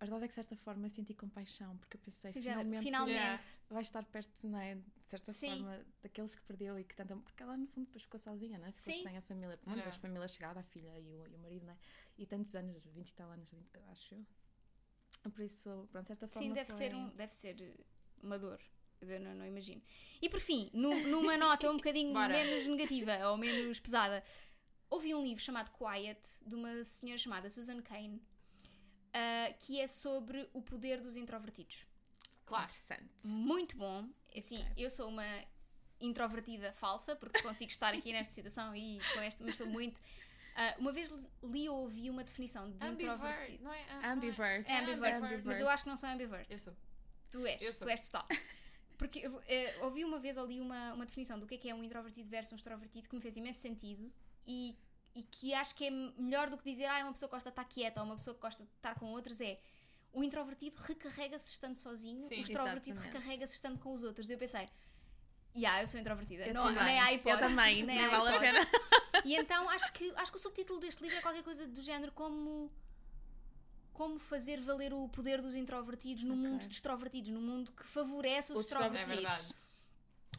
a 0.00 0.04
verdade 0.04 0.24
é 0.24 0.28
que 0.28 0.32
de 0.32 0.34
certa 0.36 0.56
forma 0.56 0.86
eu 0.86 0.90
senti 0.90 1.12
compaixão, 1.14 1.76
porque 1.78 1.96
eu 1.96 2.00
pensei, 2.00 2.30
Sim, 2.30 2.40
já- 2.42 2.52
finalmente, 2.52 2.82
finalmente. 2.84 3.16
Yeah. 3.16 3.42
vai 3.68 3.82
estar 3.82 4.04
perto, 4.04 4.46
não 4.46 4.58
é? 4.58 4.76
De 4.76 4.82
certa 5.10 5.32
Sim. 5.32 5.50
forma, 5.50 5.84
daqueles 6.02 6.34
que 6.36 6.42
perdeu 6.42 6.78
e 6.78 6.84
que 6.84 6.94
tanto. 6.94 7.16
Porque 7.20 7.42
ela, 7.42 7.56
no 7.56 7.66
fundo, 7.66 7.86
depois 7.86 8.02
ficou 8.04 8.20
sozinha, 8.20 8.58
não 8.58 8.66
é? 8.66 8.72
Ficou 8.72 8.92
Sim. 8.94 9.02
sem 9.02 9.16
a 9.16 9.22
família, 9.22 9.56
pelo 9.56 9.70
menos 9.70 9.84
Yeah. 9.84 9.96
a 9.96 10.00
família 10.00 10.28
chegada, 10.28 10.60
a 10.60 10.62
filha 10.62 10.98
e 11.00 11.16
o, 11.16 11.26
e 11.26 11.34
o 11.34 11.38
marido, 11.38 11.66
não 11.66 11.72
é? 11.72 11.76
E 12.16 12.26
tantos 12.26 12.54
anos, 12.54 12.84
20 12.86 13.10
e 13.10 13.14
tal 13.14 13.30
anos, 13.30 13.52
acho 13.90 14.14
eu. 14.14 14.26
Por 15.32 15.40
isso, 15.40 15.88
pronto, 15.90 16.04
de 16.04 16.08
certa 16.08 16.28
forma. 16.28 16.48
Sim, 16.48 16.54
deve 16.54 16.70
foi... 16.70 16.76
ser, 16.76 16.94
um, 16.94 17.08
deve 17.10 17.34
ser 17.34 17.74
uma 18.22 18.38
dor. 18.38 18.60
Eu 19.00 19.20
não, 19.20 19.34
não 19.34 19.46
imagino. 19.46 19.80
E 20.20 20.28
por 20.28 20.40
fim, 20.40 20.70
nu- 20.72 21.06
numa 21.08 21.36
nota 21.36 21.70
um 21.70 21.76
bocadinho 21.76 22.12
menos 22.28 22.66
negativa 22.66 23.28
ou 23.30 23.36
menos 23.36 23.78
pesada, 23.80 24.22
ouvi 24.90 25.14
um 25.14 25.22
livro 25.22 25.42
chamado 25.42 25.70
Quiet, 25.70 26.20
de 26.44 26.54
uma 26.54 26.82
senhora 26.84 27.18
chamada 27.18 27.48
Susan 27.50 27.80
Cain, 27.82 28.20
ah, 29.12 29.52
que 29.60 29.80
é 29.80 29.86
sobre 29.86 30.48
o 30.52 30.60
poder 30.62 31.00
dos 31.00 31.16
introvertidos. 31.16 31.86
Claro. 32.44 32.64
Interessante. 32.64 33.10
Muito 33.24 33.76
bom. 33.76 34.08
Assim, 34.36 34.58
Ok. 34.58 34.72
eu 34.78 34.90
sou 34.90 35.08
uma 35.08 35.24
introvertida 36.00 36.72
falsa, 36.72 37.14
porque 37.16 37.42
consigo 37.42 37.70
estar 37.70 37.92
aqui 37.92 38.12
nesta 38.12 38.32
situação 38.32 38.74
e 38.74 39.00
com 39.14 39.20
esta, 39.20 39.44
mas 39.44 39.56
sou 39.56 39.66
muito. 39.66 40.00
Ah, 40.54 40.74
uma 40.78 40.90
vez 40.92 41.12
li 41.42 41.68
ou 41.68 41.82
ouvi 41.82 42.10
uma 42.10 42.24
definição 42.24 42.68
de 42.70 42.84
Ambivert, 42.84 43.14
introvertido. 43.16 43.64
não 43.64 43.72
é? 43.72 43.80
É? 43.80 44.06
Ambivert. 44.08 44.66
É 44.68 44.78
ambivert, 44.80 45.16
Ambivert. 45.16 45.42
mas 45.44 45.60
eu 45.60 45.68
acho 45.68 45.84
que 45.84 45.88
não 45.88 45.96
sou 45.96 46.08
ambivert. 46.08 46.46
Eu 46.50 46.58
sou. 46.58 46.76
Tu 47.30 47.46
és, 47.46 47.60
Eu 47.62 47.72
sou. 47.72 47.86
tu 47.86 47.90
és 47.90 48.00
total. 48.08 48.26
Porque 48.98 49.20
eu, 49.20 49.40
eh, 49.46 49.78
ouvi 49.82 50.04
uma 50.04 50.18
vez 50.18 50.36
ou 50.36 50.44
li 50.44 50.60
uma, 50.60 50.92
uma 50.92 51.06
definição 51.06 51.38
do 51.38 51.46
que 51.46 51.54
é 51.54 51.58
que 51.58 51.70
é 51.70 51.74
um 51.74 51.84
introvertido 51.84 52.28
versus 52.28 52.52
um 52.52 52.56
extrovertido 52.56 53.08
que 53.08 53.14
me 53.14 53.22
fez 53.22 53.36
imenso 53.36 53.60
sentido 53.60 54.12
e, 54.46 54.76
e 55.14 55.22
que 55.22 55.54
acho 55.54 55.74
que 55.74 55.86
é 55.86 55.90
melhor 55.90 56.50
do 56.50 56.58
que 56.58 56.64
dizer 56.64 56.86
ah, 56.86 56.98
é 56.98 57.04
uma 57.04 57.12
pessoa 57.12 57.28
que 57.28 57.36
gosta 57.36 57.48
de 57.48 57.52
estar 57.52 57.64
quieta 57.64 58.00
ou 58.00 58.06
uma 58.06 58.16
pessoa 58.16 58.34
que 58.34 58.40
gosta 58.40 58.62
de 58.62 58.68
estar 58.70 58.96
com 58.96 59.06
outros 59.12 59.40
é 59.40 59.58
o 60.12 60.24
introvertido 60.24 60.76
recarrega-se 60.80 61.50
estando 61.52 61.76
sozinho, 61.76 62.28
Sim. 62.28 62.38
o 62.38 62.40
extrovertido 62.40 63.00
recarrega-se 63.00 63.54
estando 63.54 63.78
com 63.78 63.92
os 63.92 64.02
outros. 64.02 64.28
E 64.28 64.32
eu 64.32 64.38
pensei, 64.38 64.68
yeah, 65.54 65.82
eu 65.82 65.88
sou 65.88 66.00
introvertida. 66.00 66.46
Eu 66.46 66.54
não, 66.54 66.64
também. 66.64 66.84
nem 66.84 67.00
há 67.00 67.12
Eu 67.12 67.18
hipótese. 67.18 67.42
também, 67.42 67.84
nem 67.84 67.96
nem 67.96 68.08
vale 68.08 68.36
a 68.36 68.40
pena. 68.40 68.68
E 69.24 69.36
então 69.36 69.68
acho 69.68 69.92
que, 69.92 70.12
acho 70.16 70.30
que 70.30 70.38
o 70.38 70.40
subtítulo 70.40 70.80
deste 70.80 71.02
livro 71.02 71.18
é 71.18 71.20
qualquer 71.20 71.42
coisa 71.42 71.66
do 71.66 71.82
género 71.82 72.12
como 72.12 72.70
como 73.98 74.16
fazer 74.20 74.60
valer 74.60 74.94
o 74.94 75.08
poder 75.08 75.42
dos 75.42 75.56
introvertidos 75.56 76.22
no 76.22 76.34
Ok. 76.34 76.46
mundo 76.48 76.68
de 76.68 76.72
extrovertidos, 76.74 77.32
no 77.32 77.40
mundo 77.40 77.72
que 77.72 77.82
favorece 77.84 78.52
os, 78.52 78.60
Os 78.60 78.66
É 78.66 78.68
extrovertidos. 78.76 79.10
verdade. 79.12 79.54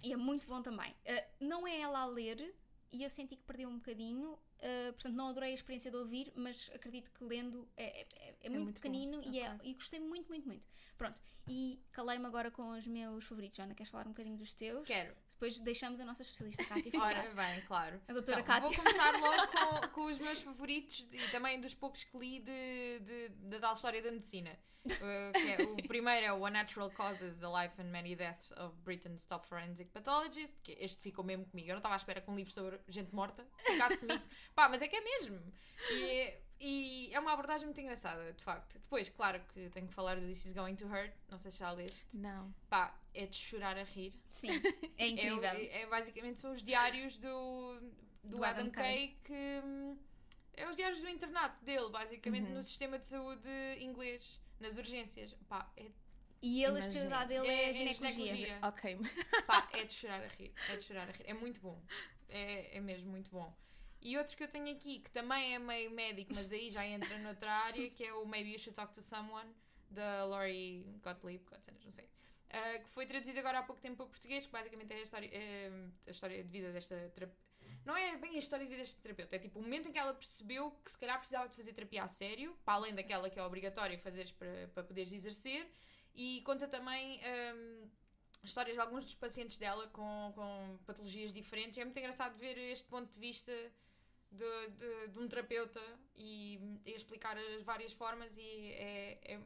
E 0.01 0.13
é 0.13 0.15
muito 0.15 0.47
bom 0.47 0.61
também. 0.61 0.91
Uh, 0.91 1.25
não 1.41 1.67
é 1.67 1.77
ela 1.81 1.99
a 1.99 2.05
ler 2.05 2.55
e 2.89 3.03
eu 3.03 3.09
senti 3.09 3.35
que 3.35 3.43
perdeu 3.43 3.67
um 3.67 3.75
bocadinho, 3.75 4.39
uh, 4.59 4.93
portanto 4.93 5.15
não 5.15 5.29
adorei 5.29 5.51
a 5.51 5.53
experiência 5.53 5.89
de 5.91 5.97
ouvir, 5.97 6.31
mas 6.35 6.69
acredito 6.73 7.11
que 7.11 7.23
lendo 7.23 7.67
é, 7.77 8.01
é- 8.01 8.07
é- 8.15 8.35
é 8.41 8.49
muito, 8.49 8.63
muito 8.63 8.75
pequenino 8.81 9.21
e, 9.23 9.39
é, 9.39 9.53
Ok. 9.53 9.69
e 9.69 9.73
gostei 9.73 9.99
muito, 9.99 10.27
muito, 10.27 10.47
muito. 10.47 10.65
Pronto, 10.97 11.19
e 11.47 11.81
calei-me 11.91 12.25
agora 12.25 12.51
com 12.51 12.69
os 12.71 12.85
meus 12.85 13.23
favoritos. 13.25 13.57
Joana, 13.57 13.73
queres 13.73 13.89
falar 13.89 14.05
um 14.05 14.09
bocadinho 14.11 14.37
dos 14.37 14.53
teus? 14.53 14.85
Quero. 14.87 15.15
Depois 15.31 15.57
deixamos 15.61 15.99
a 16.01 16.05
nossa 16.05 16.21
especialista 16.21 16.63
Cátia 16.67 16.91
Ora, 17.01 17.33
bem, 17.33 17.61
claro. 17.65 18.01
A 18.09 18.13
doutora 18.13 18.41
Então, 18.41 18.53
Cátia. 18.53 18.67
Vou 18.69 18.75
começar 18.75 19.11
logo 19.19 19.47
com, 19.47 19.87
com 19.93 20.05
os 20.07 20.19
meus 20.19 20.39
favoritos 20.41 21.07
e 21.13 21.31
também 21.31 21.59
dos 21.61 21.73
poucos 21.73 22.03
que 22.03 22.17
li 22.17 22.39
de, 22.41 22.99
de- 22.99 23.29
da 23.49 23.59
tal 23.59 23.73
história 23.73 24.01
da 24.01 24.11
medicina. 24.11 24.51
Uh, 24.85 25.31
que 25.33 25.49
é- 25.51 25.61
o 25.63 25.87
primeiro 25.87 26.25
é 26.25 26.31
o 26.33 26.45
Unnatural 26.45 26.89
Causes, 26.91 27.37
The 27.37 27.47
Life 27.47 27.81
and 27.81 27.85
Many 27.91 28.15
Deaths 28.15 28.51
of 28.53 28.75
Britain's 28.81 29.25
Top 29.25 29.45
Forensic 29.47 29.91
Pathologist, 29.91 30.55
que 30.63 30.71
este 30.79 31.01
ficou 31.01 31.23
mesmo 31.23 31.45
comigo. 31.45 31.69
Eu 31.69 31.73
não 31.73 31.79
estava 31.79 31.95
à 31.95 31.97
espera 31.97 32.21
que 32.21 32.29
um 32.31 32.35
livro 32.35 32.51
sobre 32.51 32.79
gente 32.87 33.13
morta 33.13 33.45
ficasse 33.65 33.97
comigo. 33.97 34.23
Pá, 34.59 34.67
mas 34.67 34.81
é 34.81 34.89
que 34.89 34.95
é 34.97 34.99
mesmo. 35.01 35.41
E, 35.89 36.03
é- 36.03 36.41
e 36.59 37.09
é 37.13 37.19
uma 37.21 37.31
abordagem 37.31 37.65
muito 37.65 37.79
engraçada, 37.79 38.33
de 38.33 38.43
facto. 38.43 38.73
Depois, 38.73 39.07
claro 39.07 39.41
que 39.53 39.69
tenho 39.69 39.87
que 39.87 39.93
falar 39.93 40.15
do 40.19 40.27
This 40.27 40.47
Is 40.47 40.51
Going 40.51 40.75
to 40.75 40.85
Hurt, 40.85 41.13
não 41.29 41.37
sei 41.37 41.49
se 41.49 41.59
já 41.59 41.71
leste. 41.71 42.17
Não. 42.17 42.53
Pá, 42.69 42.93
é 43.13 43.25
de 43.25 43.37
chorar 43.37 43.77
a 43.77 43.83
rir. 43.83 44.13
Sim, 44.29 44.49
é 44.97 45.05
É, 45.05 45.07
incrível. 45.07 45.39
o- 45.39 45.43
é- 45.45 45.85
basicamente 45.85 46.41
são 46.41 46.51
os 46.51 46.61
diários 46.61 47.17
do, 47.17 47.79
do, 48.21 48.37
Do 48.39 48.43
Adam, 48.43 48.63
Adam 48.65 48.71
Kay 48.71 49.17
que 49.23 49.61
é 50.57 50.67
os 50.69 50.75
diários 50.75 51.01
do 51.01 51.07
internato 51.07 51.63
dele, 51.63 51.89
basicamente 51.89 52.49
Uhum. 52.49 52.55
no 52.55 52.63
sistema 52.63 52.99
de 52.99 53.07
saúde 53.07 53.47
inglês, 53.79 54.41
nas 54.59 54.75
urgências. 54.75 55.33
Pá, 55.47 55.71
é, 55.77 55.85
E 56.41 56.65
ele, 56.65 56.75
a 56.75 56.79
especialidade 56.79 57.29
dele 57.29 57.47
é, 57.47 57.69
a 57.69 57.71
ginecologia. 57.71 58.59
Ok. 58.63 58.97
pá, 59.47 59.69
é 59.71 59.85
de 59.85 59.93
chorar 59.93 60.21
a 60.21 60.27
rir, 60.27 60.51
é 60.67 60.75
de 60.75 60.83
chorar 60.83 61.07
a 61.07 61.11
rir. 61.13 61.23
É 61.25 61.33
muito 61.33 61.61
bom, 61.61 61.81
é, 62.27 62.75
é 62.75 62.81
mesmo 62.81 63.09
muito 63.09 63.31
bom. 63.31 63.55
E 64.01 64.17
outro 64.17 64.35
que 64.35 64.43
eu 64.43 64.47
tenho 64.47 64.71
aqui, 64.71 64.99
que 64.99 65.12
também 65.12 65.55
é 65.55 65.59
meio 65.59 65.91
médico, 65.91 66.33
mas 66.33 66.51
aí 66.51 66.69
já 66.69 66.85
entra 66.85 67.17
noutra 67.19 67.51
área, 67.51 67.89
que 67.89 68.03
é 68.03 68.13
o 68.13 68.25
Maybe 68.25 68.53
You 68.53 68.59
Should 68.59 68.75
Talk 68.75 68.93
to 68.93 69.01
Someone, 69.01 69.53
da 69.89 70.25
Laurie 70.25 70.85
Gottlieb, 71.03 71.43
não 71.83 71.91
sei. 71.91 72.05
Uh, 72.05 72.83
que 72.83 72.89
foi 72.89 73.05
traduzido 73.05 73.38
agora 73.39 73.59
há 73.59 73.63
pouco 73.63 73.81
tempo 73.81 73.97
para 73.97 74.05
português, 74.07 74.45
que 74.45 74.51
basicamente 74.51 74.91
é 74.91 74.95
a 74.95 75.01
história, 75.01 75.29
é 75.31 75.71
a 76.07 76.12
história 76.12 76.43
de 76.43 76.49
vida 76.49 76.71
desta 76.71 76.95
terapeuta. 77.13 77.49
Não 77.85 77.95
é 77.95 78.17
bem 78.17 78.35
a 78.35 78.39
história 78.39 78.65
de 78.65 78.71
vida 78.71 78.83
desta 78.83 79.01
terapeuta, 79.01 79.35
é 79.35 79.39
tipo 79.39 79.59
o 79.59 79.62
momento 79.62 79.89
em 79.89 79.91
que 79.91 79.99
ela 79.99 80.13
percebeu 80.13 80.71
que 80.83 80.91
se 80.91 80.97
calhar 80.97 81.17
precisava 81.17 81.47
de 81.47 81.55
fazer 81.55 81.73
terapia 81.73 82.03
a 82.03 82.07
sério, 82.07 82.57
para 82.63 82.75
além 82.75 82.95
daquela 82.95 83.29
que 83.29 83.38
é 83.38 83.43
obrigatória 83.43 83.97
fazeres 83.99 84.31
para, 84.31 84.69
para 84.73 84.83
poderes 84.83 85.12
exercer, 85.12 85.69
e 86.15 86.41
conta 86.41 86.67
também 86.67 87.19
um, 87.55 87.89
histórias 88.43 88.75
de 88.75 88.81
alguns 88.81 89.05
dos 89.05 89.15
pacientes 89.15 89.57
dela 89.57 89.88
com, 89.88 90.31
com 90.33 90.79
patologias 90.85 91.33
diferentes. 91.33 91.77
É 91.77 91.83
muito 91.83 91.97
engraçado 91.97 92.38
ver 92.38 92.57
este 92.57 92.88
ponto 92.88 93.12
de 93.13 93.19
vista 93.19 93.51
de, 94.31 94.67
de, 94.71 95.07
de 95.09 95.19
um 95.19 95.27
terapeuta 95.27 95.81
e, 96.15 96.59
e 96.85 96.91
explicar 96.95 97.37
as 97.37 97.63
várias 97.63 97.93
formas 97.93 98.35
e 98.37 98.71
é, 98.73 99.33
é 99.35 99.39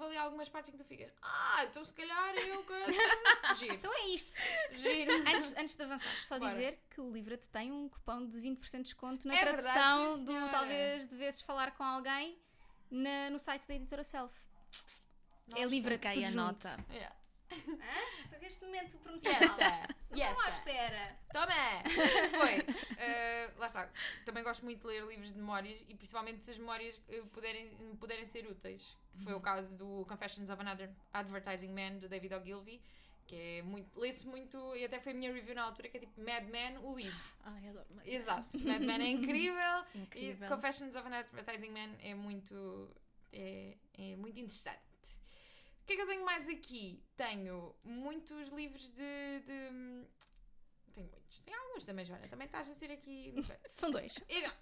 ali 0.00 0.16
algumas 0.16 0.48
partes 0.48 0.68
em 0.68 0.72
que 0.76 0.82
tu 0.82 0.86
ficas 0.86 1.12
ah, 1.22 1.64
então 1.64 1.84
se 1.84 1.92
calhar 1.92 2.34
eu 2.36 2.62
que... 2.64 2.72
giro, 3.58 3.74
Então 3.74 3.92
é 3.92 4.06
isto. 4.08 4.32
giro 4.72 5.12
Antes, 5.28 5.56
antes 5.56 5.74
de 5.76 5.82
avançar, 5.82 6.14
só 6.24 6.38
Bora. 6.38 6.52
dizer 6.52 6.78
que 6.90 7.00
o 7.00 7.10
Livra-te 7.12 7.48
tem 7.48 7.72
um 7.72 7.88
cupom 7.88 8.26
de 8.26 8.38
20% 8.38 8.70
de 8.78 8.82
desconto 8.84 9.26
na 9.26 9.34
É 9.34 9.44
verdade, 9.44 9.62
tradução 9.64 10.16
sim, 10.18 10.24
do 10.24 10.50
talvez 10.50 11.06
devesses 11.08 11.42
falar 11.42 11.72
com 11.72 11.82
alguém 11.82 12.38
na- 12.90 13.30
no 13.30 13.38
site 13.38 13.66
da 13.66 13.74
editora 13.74 14.04
Self. 14.04 14.34
é 15.54 15.56
Nossa. 15.56 15.64
Livra-te 15.66 16.06
aí 16.08 16.14
tudo 16.16 16.24
a 16.24 16.28
junto. 16.30 16.36
nota. 16.42 16.84
Yeah. 16.90 17.16
Hã? 17.52 18.38
Este 18.42 18.64
momento 18.64 18.96
promocional. 18.98 19.42
esta? 19.42 19.94
E 20.12 20.20
Estão 20.20 20.40
à 20.44 20.48
esta? 20.48 20.48
espera. 20.48 21.18
Toma! 21.32 21.82
Pois, 22.36 22.96
eh, 22.98 23.50
lá 23.58 23.66
está. 23.66 23.88
Também 24.24 24.42
gosto 24.42 24.64
muito 24.64 24.80
de 24.80 24.86
ler 24.88 25.06
livros 25.06 25.32
de 25.32 25.38
memórias 25.38 25.80
e 25.88 25.94
principalmente 25.94 26.42
se 26.44 26.50
as 26.52 26.58
memórias 26.58 27.00
eh, 27.08 27.22
puderem, 27.32 27.70
puderem 27.98 28.26
ser 28.26 28.46
úteis. 28.46 28.96
Que 29.16 29.24
foi 29.24 29.34
o 29.34 29.40
caso 29.40 29.76
do 29.76 30.04
Confessions 30.08 30.48
of 30.50 30.60
an 30.62 30.70
Adver- 30.70 30.94
Advertising 31.12 31.68
Man, 31.72 31.98
do 31.98 32.08
David 32.08 32.32
Ogilvy, 32.34 32.82
que 33.26 33.36
é 33.58 33.62
muito. 33.62 33.98
lê-se 34.00 34.26
muito, 34.26 34.74
e 34.74 34.84
até 34.84 34.98
foi 34.98 35.12
a 35.12 35.14
minha 35.14 35.32
review 35.32 35.54
na 35.54 35.62
altura, 35.64 35.88
que 35.88 35.96
é 35.98 36.00
tipo 36.00 36.20
Mad 36.20 36.44
Men, 36.44 36.78
o 36.78 36.96
livro. 36.96 37.20
Ai, 37.44 37.68
adoro. 37.68 37.86
Mad 37.90 38.06
Exato, 38.08 38.58
Mad 38.60 38.80
Men 38.82 39.00
é 39.02 39.08
incrível. 39.10 39.84
Incrível. 39.94 40.46
E 40.46 40.48
Confessions 40.48 40.96
of 40.96 41.06
an 41.06 41.14
Advertising 41.18 41.70
Man 41.70 41.94
é 42.00 42.14
muito. 42.14 42.88
é, 43.32 43.76
é 43.98 44.16
muito 44.16 44.38
interessante. 44.40 44.80
O 45.90 45.92
que 45.92 45.94
é 45.94 45.96
que 45.96 46.02
eu 46.02 46.06
tenho 46.06 46.24
mais 46.24 46.48
aqui? 46.48 47.02
Tenho 47.16 47.74
muitos 47.82 48.50
livros 48.52 48.92
de. 48.92 49.40
de- 49.40 50.06
Tenho 50.94 51.08
muitos. 51.08 51.40
Tem 51.40 51.52
alguns 51.52 51.84
também, 51.84 52.04
Joana. 52.04 52.28
Também 52.28 52.46
estás 52.46 52.68
a 52.68 52.72
ser 52.72 52.92
aqui. 52.92 53.34
São 53.74 53.90
dois. 53.90 54.14
Exato. 54.28 54.56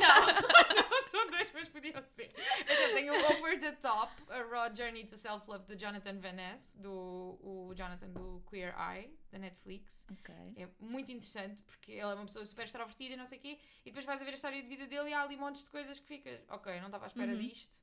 Não, 0.00 0.80
não 0.90 1.06
são 1.08 1.30
dois, 1.30 1.52
mas 1.52 1.68
podiam 1.68 2.02
ser. 2.04 2.32
Então, 2.60 2.94
tenho 2.94 3.12
o 3.12 3.32
Over 3.32 3.60
the 3.60 3.72
Top, 3.72 4.10
A 4.30 4.42
Raw 4.44 4.74
Journey 4.74 5.04
to 5.04 5.18
Self-Love, 5.18 5.66
do 5.66 5.76
Jonathan 5.76 6.18
Van 6.20 6.32
Ness, 6.32 6.74
do 6.78 7.38
o 7.42 7.74
Jonathan 7.76 8.08
do 8.08 8.42
Queer 8.48 8.74
Eye, 8.78 9.14
da 9.30 9.38
Netflix. 9.38 10.06
Ok. 10.10 10.34
É 10.56 10.66
muito 10.80 11.12
interessante 11.12 11.60
porque 11.64 11.92
ele 11.92 12.00
é 12.00 12.14
uma 12.14 12.24
pessoa 12.24 12.46
super 12.46 12.64
extrovertida 12.64 13.12
e 13.12 13.16
não 13.18 13.26
sei 13.26 13.36
o 13.38 13.40
quê, 13.42 13.58
e 13.84 13.90
depois 13.90 14.06
vais 14.06 14.22
a 14.22 14.24
ver 14.24 14.30
a 14.30 14.34
história 14.36 14.62
de 14.62 14.68
vida 14.68 14.86
dele 14.86 15.10
e 15.10 15.12
há 15.12 15.20
ali 15.22 15.36
montes 15.36 15.64
de 15.66 15.70
coisas 15.70 15.98
que 16.00 16.06
ficas, 16.06 16.40
ok, 16.48 16.78
não 16.80 16.86
estava 16.86 17.04
à 17.04 17.08
espera 17.08 17.32
Uhum. 17.32 17.38
disto, 17.38 17.78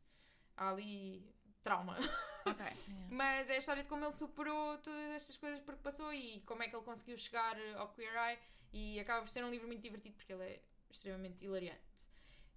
há 0.57 0.69
ali 0.69 1.33
trauma. 1.63 1.97
Ok. 2.45 2.65
Yeah. 2.86 3.08
Mas 3.10 3.49
é 3.49 3.54
a 3.54 3.58
história 3.58 3.82
de 3.82 3.88
como 3.88 4.04
ele 4.04 4.12
superou 4.12 4.78
todas 4.80 5.12
estas 5.12 5.38
coisas 5.38 5.62
porque 5.62 5.82
passou 5.82 6.13
e 6.13 6.41
como 6.41 6.62
é 6.62 6.67
que 6.67 6.76
ele 6.76 6.84
conseguiu 6.84 7.17
chegar 7.17 7.56
ao 7.78 7.88
Queer 7.93 8.13
Eye 8.13 8.39
e 8.73 8.99
acaba 8.99 9.21
por 9.21 9.30
ser 9.30 9.45
um 9.45 9.49
livro 9.49 9.65
muito 9.67 9.82
divertido 9.82 10.15
porque 10.15 10.34
ele 10.34 10.43
é 10.43 10.62
extremamente 10.91 11.43
hilariante. 11.43 11.80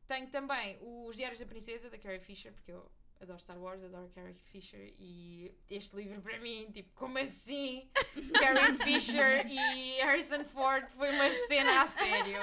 Tenho 0.08 0.28
também 0.28 0.78
os 0.82 1.14
Diários 1.14 1.38
da 1.38 1.46
Princesa, 1.46 1.88
da 1.88 1.98
Carrie 1.98 2.18
Fisher, 2.18 2.52
porque 2.52 2.72
eu 2.72 2.90
adoro 3.20 3.38
Star 3.40 3.58
Wars, 3.58 3.82
adoro 3.82 4.08
Carrie 4.14 4.34
Fisher 4.34 4.92
e 4.98 5.54
este 5.70 5.96
livro 5.96 6.20
para 6.20 6.38
mim, 6.38 6.70
tipo, 6.72 6.90
como 6.94 7.18
assim? 7.18 7.88
Carrie 8.38 8.78
Fisher 8.78 9.46
e 9.46 9.92
Harrison 10.02 10.44
Ford 10.44 10.88
foi 10.90 11.10
uma 11.10 11.28
cena 11.48 11.82
a 11.82 11.86
sério. 11.86 12.38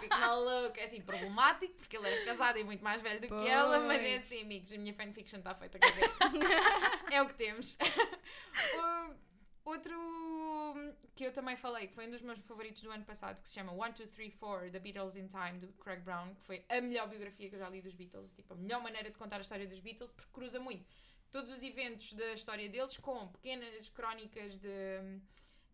Fico 0.00 0.18
maluco. 0.18 0.78
É 0.78 0.84
assim, 0.84 1.00
problemático, 1.00 1.74
porque 1.74 1.96
ele 1.96 2.08
era 2.08 2.24
casado 2.24 2.58
e 2.58 2.64
muito 2.64 2.82
mais 2.82 3.00
velho 3.02 3.20
do 3.20 3.28
que 3.28 3.48
ela, 3.48 3.80
mas 3.80 4.02
é 4.02 4.10
Pois. 4.12 4.22
assim, 4.24 4.42
amigos, 4.42 4.72
a 4.72 4.78
minha 4.78 4.94
fanfiction 4.94 5.38
está 5.38 5.54
feita 5.54 5.78
é 7.12 7.22
o 7.22 7.26
que 7.26 7.34
temos. 7.34 7.76
O- 8.76 9.33
outro 9.64 9.94
que 11.14 11.24
eu 11.24 11.32
também 11.32 11.56
falei, 11.56 11.86
que 11.86 11.94
foi 11.94 12.06
um 12.06 12.10
dos 12.10 12.22
meus 12.22 12.38
favoritos 12.40 12.82
do 12.82 12.90
ano 12.90 13.04
passado, 13.04 13.40
que 13.40 13.48
se 13.48 13.54
chama 13.54 13.72
One, 13.72 13.92
Two, 13.94 14.06
Three, 14.06 14.30
Four, 14.30 14.70
The 14.70 14.78
Beatles 14.78 15.16
in 15.16 15.28
Time, 15.28 15.58
do 15.58 15.68
Craig 15.74 16.00
Brown, 16.00 16.34
que 16.34 16.44
foi 16.44 16.64
a 16.68 16.80
melhor 16.80 17.08
biografia 17.08 17.48
que 17.48 17.54
eu 17.54 17.58
já 17.58 17.68
li 17.68 17.80
dos 17.80 17.94
Beatles. 17.94 18.32
Tipo, 18.32 18.54
a 18.54 18.56
melhor 18.56 18.82
maneira 18.82 19.10
de 19.10 19.16
contar 19.16 19.36
a 19.36 19.40
história 19.40 19.66
dos 19.66 19.80
Beatles, 19.80 20.10
porque 20.10 20.30
cruza 20.32 20.58
muito 20.60 20.84
todos 21.30 21.50
os 21.50 21.62
eventos 21.64 22.12
da 22.12 22.32
história 22.32 22.68
deles 22.68 22.96
com 22.96 23.26
pequenas 23.28 23.88
crónicas 23.88 24.58
de. 24.58 25.20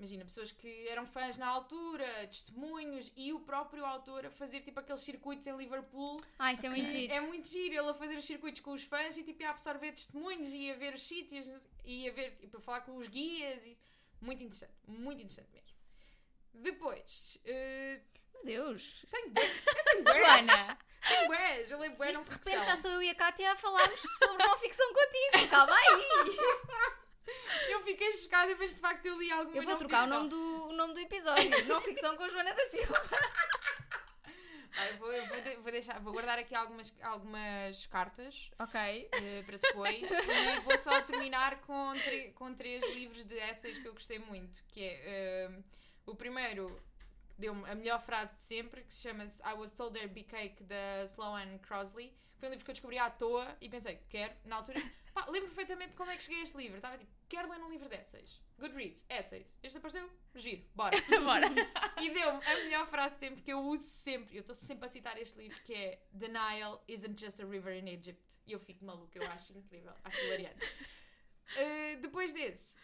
Imagina, 0.01 0.25
pessoas 0.25 0.51
que 0.51 0.89
eram 0.89 1.07
fãs 1.07 1.37
na 1.37 1.47
altura, 1.47 2.07
testemunhos 2.27 3.13
e 3.15 3.35
o 3.35 3.41
próprio 3.41 3.85
autor 3.85 4.25
a 4.25 4.31
fazer 4.31 4.63
tipo 4.63 4.81
aqueles 4.81 5.03
circuitos 5.03 5.47
em 5.47 5.55
Liverpool 5.55 6.19
Ah, 6.39 6.55
isso 6.55 6.65
é 6.65 6.71
muito 6.71 6.91
giro. 6.91 7.13
É 7.13 7.21
muito 7.21 7.47
giro 7.47 7.75
ele 7.75 7.91
a 7.91 7.93
fazer 7.93 8.17
os 8.17 8.25
circuitos 8.25 8.63
com 8.63 8.73
os 8.73 8.83
fãs 8.83 9.19
e 9.19 9.23
tipo 9.23 9.45
a 9.45 9.51
absorver 9.51 9.93
testemunhos 9.93 10.49
e 10.55 10.71
a 10.71 10.75
ver 10.75 10.95
os 10.95 11.07
sítios 11.07 11.47
e 11.85 12.09
a 12.09 12.13
ver, 12.15 12.35
tipo, 12.41 12.57
a 12.57 12.61
falar 12.63 12.81
com 12.81 12.97
os 12.97 13.09
guias. 13.09 13.63
E... 13.63 13.77
Muito 14.23 14.43
interessante, 14.43 14.73
muito 14.87 15.23
interessante 15.23 15.51
mesmo. 15.53 15.77
Depois, 16.55 17.37
eh, 17.45 18.01
Meu 18.33 18.45
Deus. 18.45 19.05
tenho 19.11 19.35
Joana, 20.17 20.79
tenho 21.07 21.27
bués, 21.27 21.71
eu 21.71 21.79
leio 21.79 21.95
bué 21.97 22.13
não 22.13 22.25
de 22.25 22.31
repente 22.31 22.65
já 22.65 22.77
sou 22.79 22.91
eu 22.91 23.03
e 23.03 23.11
a 23.11 23.15
Kátia 23.15 23.53
a 23.53 23.57
falarmos 23.57 24.01
sobre 24.19 24.47
não 24.47 24.57
ficção 24.57 24.91
contigo. 24.95 25.51
Calma 25.51 25.75
aí. 25.77 27.01
Eu 27.69 27.83
fiquei 27.85 28.11
chocada, 28.13 28.55
mas 28.59 28.75
de 28.75 28.81
facto 28.81 29.07
eu 29.07 29.19
li 29.19 29.31
alguma 29.31 29.57
Eu 29.57 29.63
vou 29.65 29.77
trocar 29.77 30.05
o 30.05 30.07
nome, 30.11 30.29
do, 30.29 30.69
o 30.69 30.73
nome 30.73 30.95
do 30.95 31.01
episódio. 31.01 31.51
Não 31.67 31.81
ficção 31.81 32.17
com 32.17 32.29
Joana 32.29 32.53
da 32.53 32.65
Silva. 32.67 33.01
Vou, 34.99 35.13
eu 35.13 35.27
vou 35.27 35.41
de- 35.41 35.57
vou 35.57 35.73
deixar, 35.73 36.01
vou 36.01 36.13
guardar 36.13 36.39
aqui 36.39 36.55
algumas, 36.55 36.93
algumas 37.03 37.87
cartas 37.87 38.51
Ok. 38.59 38.81
eh, 39.13 39.43
para 39.45 39.57
depois 39.59 40.01
e 40.11 40.61
vou 40.61 40.79
só 40.79 41.03
terminar 41.03 41.61
com, 41.63 41.93
tre- 41.99 42.31
com 42.33 42.55
três 42.55 42.83
livros 42.95 43.25
de 43.25 43.35
essays 43.37 43.77
que 43.79 43.87
eu 43.89 43.93
gostei 43.93 44.19
muito, 44.21 44.63
que 44.69 44.81
é 44.83 45.01
eh, 45.05 45.51
o 46.07 46.15
primeiro 46.15 46.81
que 47.35 47.41
deu-me 47.41 47.69
a 47.69 47.75
melhor 47.75 48.01
frase 48.01 48.35
de 48.37 48.43
sempre, 48.43 48.83
que 48.85 48.93
se 48.95 49.01
chama 49.03 49.25
I 49.25 49.55
Was 49.55 49.73
Told 49.73 49.93
There'd 49.93 50.15
Be 50.15 50.23
Cake, 50.23 50.63
da 50.63 51.05
Sloane 51.05 51.59
Crosley. 51.59 52.15
Foi 52.39 52.49
um 52.49 52.53
livro 52.53 52.65
que 52.65 52.71
eu 52.71 52.75
descobri 52.75 52.97
à 52.99 53.11
toa 53.11 53.55
e 53.61 53.69
pensei, 53.69 54.01
quero, 54.09 54.33
na 54.45 54.57
altura, 54.57 54.81
pá, 55.13 55.27
lembro 55.27 55.49
perfeitamente 55.49 55.95
como 55.95 56.11
é 56.11 56.17
que 56.17 56.25
cheguei 56.25 56.41
a 56.41 56.45
este 56.45 56.57
livro. 56.57 56.77
Estava 56.77 56.99
tipo, 56.99 57.11
quero 57.29 57.51
ler 57.51 57.61
um 57.61 57.71
livro 57.71 57.89
de 57.89 57.97
essays. 57.97 58.41
Goodreads, 58.59 59.07
essays. 59.09 59.57
Este 59.63 59.79
apareceu? 59.79 60.11
Giro, 60.35 60.65
bora. 60.75 60.97
Bora. 61.25 61.47
E 62.01 62.11
deu-me 62.11 62.45
a 62.45 62.55
melhor 62.65 62.87
frase 62.89 63.17
sempre 63.19 63.43
que 63.43 63.53
eu 63.53 63.61
uso 63.61 63.85
sempre. 63.85 64.37
Eu 64.37 64.41
estou 64.41 64.55
sempre 64.55 64.87
a 64.87 64.89
citar 64.89 65.19
este 65.19 65.39
livro 65.39 65.61
que 65.63 65.75
é 65.75 66.03
Denial 66.13 66.85
isn't 66.89 67.19
just 67.19 67.41
a 67.41 67.47
river 67.47 67.75
in 67.75 67.89
Egypt. 67.89 68.23
E 68.47 68.53
eu 68.53 68.59
fico 68.59 68.85
maluca, 68.85 69.19
eu 69.19 69.27
acho 69.29 69.57
incrível, 69.57 69.93
acho 70.03 70.21
hilariante. 70.25 70.61
Uh, 70.61 72.01
depois 72.01 72.33
desse, 72.33 72.77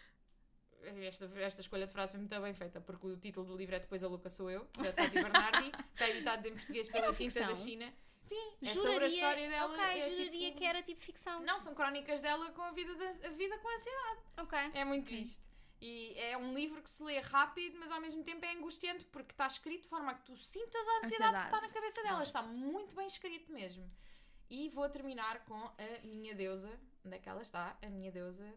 esta, 0.81 1.25
esta 1.39 1.61
escolha 1.61 1.87
de 1.87 1.93
frase 1.93 2.11
foi 2.11 2.19
muito 2.19 2.39
bem 2.39 2.53
feita, 2.53 2.79
porque 2.79 3.07
o 3.07 3.17
título 3.17 3.45
do 3.45 3.57
livro 3.57 3.75
é 3.75 3.79
Depois 3.79 4.03
a 4.03 4.07
Luca 4.07 4.29
Sou 4.29 4.49
Eu, 4.49 4.67
da 4.77 4.93
Tati 4.93 5.11
Bernardi, 5.11 5.71
está 5.93 6.09
editado 6.09 6.47
em 6.47 6.53
português 6.53 6.87
pela 6.87 7.13
Tinta 7.13 7.39
da 7.39 7.47
ficção? 7.47 7.55
China. 7.55 7.93
Sim, 8.27 8.53
é 8.61 8.65
Juraria, 8.73 8.91
sobre 8.91 9.05
a 9.05 9.07
história 9.07 9.49
dela. 9.49 9.73
Ok, 9.73 9.85
é 9.85 10.09
juraria 10.09 10.29
tipo- 10.47 10.57
que 10.57 10.65
era 10.65 10.81
tipo 10.81 11.01
ficção. 11.01 11.39
Não, 11.41 11.59
são 11.59 11.73
crónicas 11.73 12.19
dela 12.21 12.51
com 12.51 12.61
a 12.61 12.71
vida, 12.71 12.93
da, 12.95 13.27
a 13.27 13.31
vida 13.31 13.57
com 13.59 13.67
ansiedade. 13.75 14.21
Ok. 14.37 14.59
É 14.73 14.83
muito 14.85 15.13
isto. 15.13 15.47
E 15.79 16.13
é 16.17 16.35
um 16.37 16.53
livro 16.55 16.81
que 16.81 16.89
se 16.89 17.03
lê 17.03 17.19
rápido, 17.19 17.77
mas 17.79 17.91
ao 17.91 18.01
mesmo 18.01 18.23
tempo 18.23 18.43
é 18.43 18.51
angustiante 18.53 19.05
porque 19.05 19.31
está 19.31 19.45
escrito 19.47 19.83
de 19.83 19.87
forma 19.89 20.11
a 20.11 20.15
que 20.15 20.23
tu 20.23 20.35
sintas 20.35 20.81
a 20.87 21.05
ansiedade, 21.05 21.09
que 21.09 21.13
está 21.13 21.31
na 21.31 21.37
Ansiedade. 21.67 21.73
cabeça 21.73 22.01
dela. 22.03 22.17
Gosto. 22.19 22.27
Está 22.27 22.41
muito 22.43 22.95
bem 22.95 23.07
escrito 23.07 23.51
mesmo. 23.51 23.89
E 24.49 24.69
vou 24.69 24.89
terminar 24.89 25.45
com 25.45 25.55
a 25.55 25.99
minha 26.03 26.33
deusa. 26.33 26.71
Onde 27.05 27.15
é 27.15 27.19
que 27.19 27.29
ela 27.29 27.41
está? 27.41 27.77
A 27.81 27.89
minha 27.89 28.11
deusa. 28.11 28.51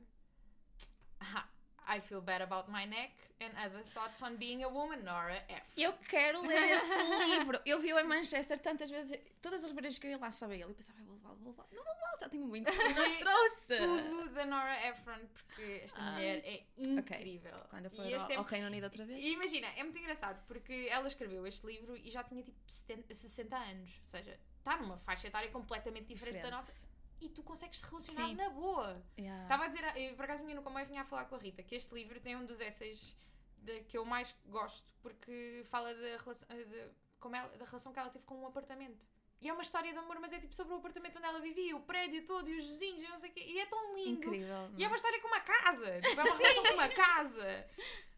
Ah, 1.21 1.47
I 1.91 2.01
feel 2.01 2.21
bad 2.21 2.41
about 2.41 2.71
my 2.71 2.87
neck 2.87 3.11
and 3.41 3.51
other 3.59 3.83
thoughts 3.95 4.23
on 4.23 4.37
being 4.37 4.63
a 4.63 4.69
woman, 4.69 5.03
Nora 5.03 5.43
F. 5.49 5.63
Eu 5.77 5.93
quero 6.09 6.41
ler 6.41 6.71
esse 6.77 7.03
livro. 7.27 7.61
Eu 7.67 7.81
vi-o 7.81 7.99
em 7.99 8.05
Manchester 8.05 8.59
tantas 8.59 8.89
vezes. 8.89 9.19
Todas 9.43 9.65
as 9.65 9.73
vezes 9.73 9.99
que 9.99 10.07
eu 10.07 10.13
ia 10.13 10.19
lá 10.19 10.29
estava 10.29 10.55
ele. 10.55 10.65
Eu 10.65 10.75
pensava, 10.75 10.99
"Ai, 11.01 11.05
vou 11.05 11.17
levá-lo, 11.17 11.37
vou 11.39 11.51
levá-lo. 11.51 11.69
Não 11.73 11.83
vou 11.83 11.93
levá-lo, 11.95 12.21
já 12.21 12.29
tenho 12.29 12.47
muito. 12.47 12.71
E 12.71 12.75
não 12.95 13.19
trouxe. 13.19 13.77
Tudo 13.77 14.29
da 14.35 14.47
Nora 14.47 14.87
Ephron, 14.87 15.27
porque 15.35 15.81
esta 15.85 16.01
Ai. 16.01 16.13
mulher 16.13 16.43
é 16.45 16.63
incrível. 16.79 17.55
Quando 17.71 17.87
eu 17.87 17.91
for 17.91 18.07
E 18.07 18.15
ao, 18.15 18.31
é 18.31 18.37
ao 18.37 18.45
Reino 18.45 18.67
Unido 18.69 18.85
outra 18.85 19.05
vez. 19.05 19.19
E 19.19 19.33
imagina, 19.33 19.67
é 19.77 19.83
muito 19.83 19.99
engraçado 19.99 20.41
porque 20.47 20.87
ela 20.91 21.09
escreveu 21.09 21.45
este 21.47 21.67
livro 21.67 21.97
e 21.97 22.09
já 22.09 22.23
tinha 22.23 22.43
tipo 22.43 22.59
70, 22.69 23.13
60 23.15 23.57
anos. 23.57 23.91
Ou 23.99 24.05
seja, 24.05 24.39
está 24.59 24.77
numa 24.77 24.97
faixa 24.99 25.27
etária 25.27 25.51
completamente 25.51 26.07
diferente, 26.07 26.43
da 26.43 26.51
nossa. 26.51 26.90
E 27.21 27.29
tu 27.29 27.43
consegues 27.43 27.81
te 27.81 27.87
relacionar 27.87 28.29
Sim. 28.29 28.35
na 28.35 28.49
boa. 28.51 29.03
Yeah. 29.19 29.43
Estava 29.43 29.65
a 29.65 29.69
dizer, 29.69 29.85
eu, 29.97 30.15
por 30.17 30.25
acaso, 30.25 30.43
vinha 30.43 30.55
no 30.55 30.63
comboio 30.63 30.87
vinha 30.87 31.03
a 31.03 31.05
falar 31.05 31.25
com 31.27 31.35
a 31.35 31.39
Rita 31.39 31.63
que 31.63 31.75
este 31.75 31.95
livro 31.95 32.19
tem 32.21 32.35
um 32.37 32.47
dos 32.47 32.61
essays 32.61 33.15
de- 33.59 33.81
que 33.83 33.99
eu 33.99 34.05
mais 34.05 34.35
gosto 34.47 34.91
porque 35.03 35.63
fala 35.67 35.93
da 35.95 36.17
relação, 36.17 36.49
de, 36.49 36.89
como 37.19 37.37
ela- 37.37 37.49
da 37.59 37.65
relação 37.67 37.93
que 37.93 37.99
ela 37.99 38.09
teve 38.11 38.25
com 38.25 38.41
um 38.43 38.47
apartamento. 38.47 39.07
E 39.43 39.49
é 39.49 39.53
uma 39.53 39.63
história 39.63 39.91
de 39.93 39.99
amor, 39.99 40.19
mas 40.21 40.33
é 40.33 40.39
tipo 40.39 40.55
sobre 40.55 40.75
o 40.75 40.77
apartamento 40.77 41.17
onde 41.17 41.27
ela 41.27 41.41
vivia, 41.41 41.75
o 41.77 41.81
prédio 41.81 42.25
todo 42.27 42.49
e 42.49 42.59
os 42.59 42.65
vizinhos 42.67 43.03
e 43.03 43.09
não 43.09 43.17
sei 43.19 43.31
o 43.31 43.33
quê. 43.33 43.41
E 43.47 43.59
é 43.61 43.67
tão 43.67 43.95
lindo. 43.97 44.11
Incrível. 44.27 44.71
E 44.77 44.85
é 44.85 44.87
uma 44.87 44.97
história 44.97 45.21
com 45.21 45.29
uma 45.29 45.41
casa. 45.41 46.01
Tipo, 46.01 46.21
é 46.21 46.25
uma 46.25 46.33
relação 46.37 46.63
com 46.65 46.73
uma 46.75 46.89
casa. 46.89 47.67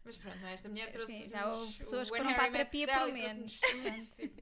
Mas 0.05 0.17
pronto, 0.17 0.45
é? 0.45 0.53
esta 0.53 0.67
mulher 0.69 0.91
trouxe. 0.91 1.13
Sim, 1.13 1.29
já 1.29 1.49
houve 1.49 1.73
pessoas 1.77 2.09
que 2.11 2.17
foram 2.17 2.33
para 2.33 2.45
a 2.45 2.51
terapia, 2.51 2.87
pelo 2.87 3.13
menos. 3.13 3.59
tudo, 3.59 4.05
tipo, 4.15 4.41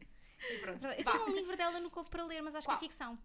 E 0.50 0.58
pronto. 0.60 0.86
Eu 0.88 1.04
tenho 1.04 1.24
um 1.28 1.36
livro 1.36 1.56
dela 1.56 1.80
no 1.80 1.90
corpo 1.92 2.10
para 2.10 2.24
ler, 2.26 2.42
mas 2.42 2.56
acho 2.56 2.66
Qual? 2.68 2.80
que 2.80 2.86
é 2.86 2.88
ficção. 2.88 3.18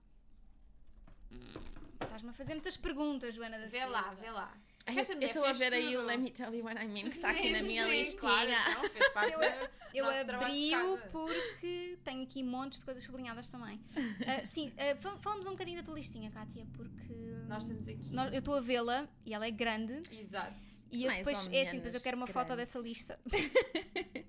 Estás-me 2.02 2.30
a 2.30 2.32
fazer 2.32 2.54
muitas 2.54 2.76
perguntas, 2.76 3.34
Joana 3.34 3.58
da 3.58 3.66
Vê 3.66 3.78
Silva. 3.78 3.92
lá, 3.92 4.14
vê 4.20 4.30
lá. 4.30 4.52
Ai, 4.88 4.98
Esta 5.00 5.14
eu 5.14 5.20
estou 5.20 5.44
a 5.44 5.52
ver 5.52 5.72
aí 5.72 5.96
o. 5.96 6.02
Let 6.04 6.18
Me 6.20 6.30
Tell 6.30 6.54
You 6.54 6.64
What 6.64 6.80
I 6.80 6.86
Mean, 6.86 7.04
que 7.04 7.16
está 7.16 7.30
aqui 7.30 7.50
na 7.50 7.60
minha 7.62 7.84
sim, 7.84 7.90
listinha. 7.90 8.20
Claro, 8.20 8.50
então, 8.50 8.90
fez 8.90 9.08
parte 9.08 9.32
Eu- 9.94 10.04
Eu 10.04 10.10
abri-o 10.10 10.98
porque 11.10 11.98
tenho 12.04 12.22
aqui 12.22 12.42
montes 12.42 12.78
de 12.80 12.84
coisas 12.84 13.02
sublinhadas 13.02 13.50
também. 13.50 13.80
Ah, 14.26 14.44
sim, 14.44 14.72
fal- 15.00 15.18
falamos 15.18 15.46
um 15.46 15.50
bocadinho 15.52 15.78
da 15.78 15.82
tua 15.84 15.94
listinha, 15.94 16.30
Kátia, 16.30 16.66
porque 16.74 17.14
Nós 17.48 17.62
estamos 17.64 17.88
aqui. 17.88 18.10
nós- 18.12 18.32
eu 18.32 18.38
estou 18.38 18.54
a 18.54 18.60
vê-la 18.60 19.08
e 19.24 19.34
ela 19.34 19.46
é 19.46 19.50
grande. 19.50 20.00
Exato. 20.12 20.54
E 20.92 21.02
eu 21.02 21.08
Mais 21.08 21.18
depois, 21.26 21.48
é 21.52 21.62
assim, 21.62 21.76
depois 21.76 21.94
eu 21.94 22.00
quero 22.00 22.16
uma 22.16 22.26
foto 22.28 22.46
grande. 22.48 22.62
dessa 22.62 22.78
lista. 22.78 23.18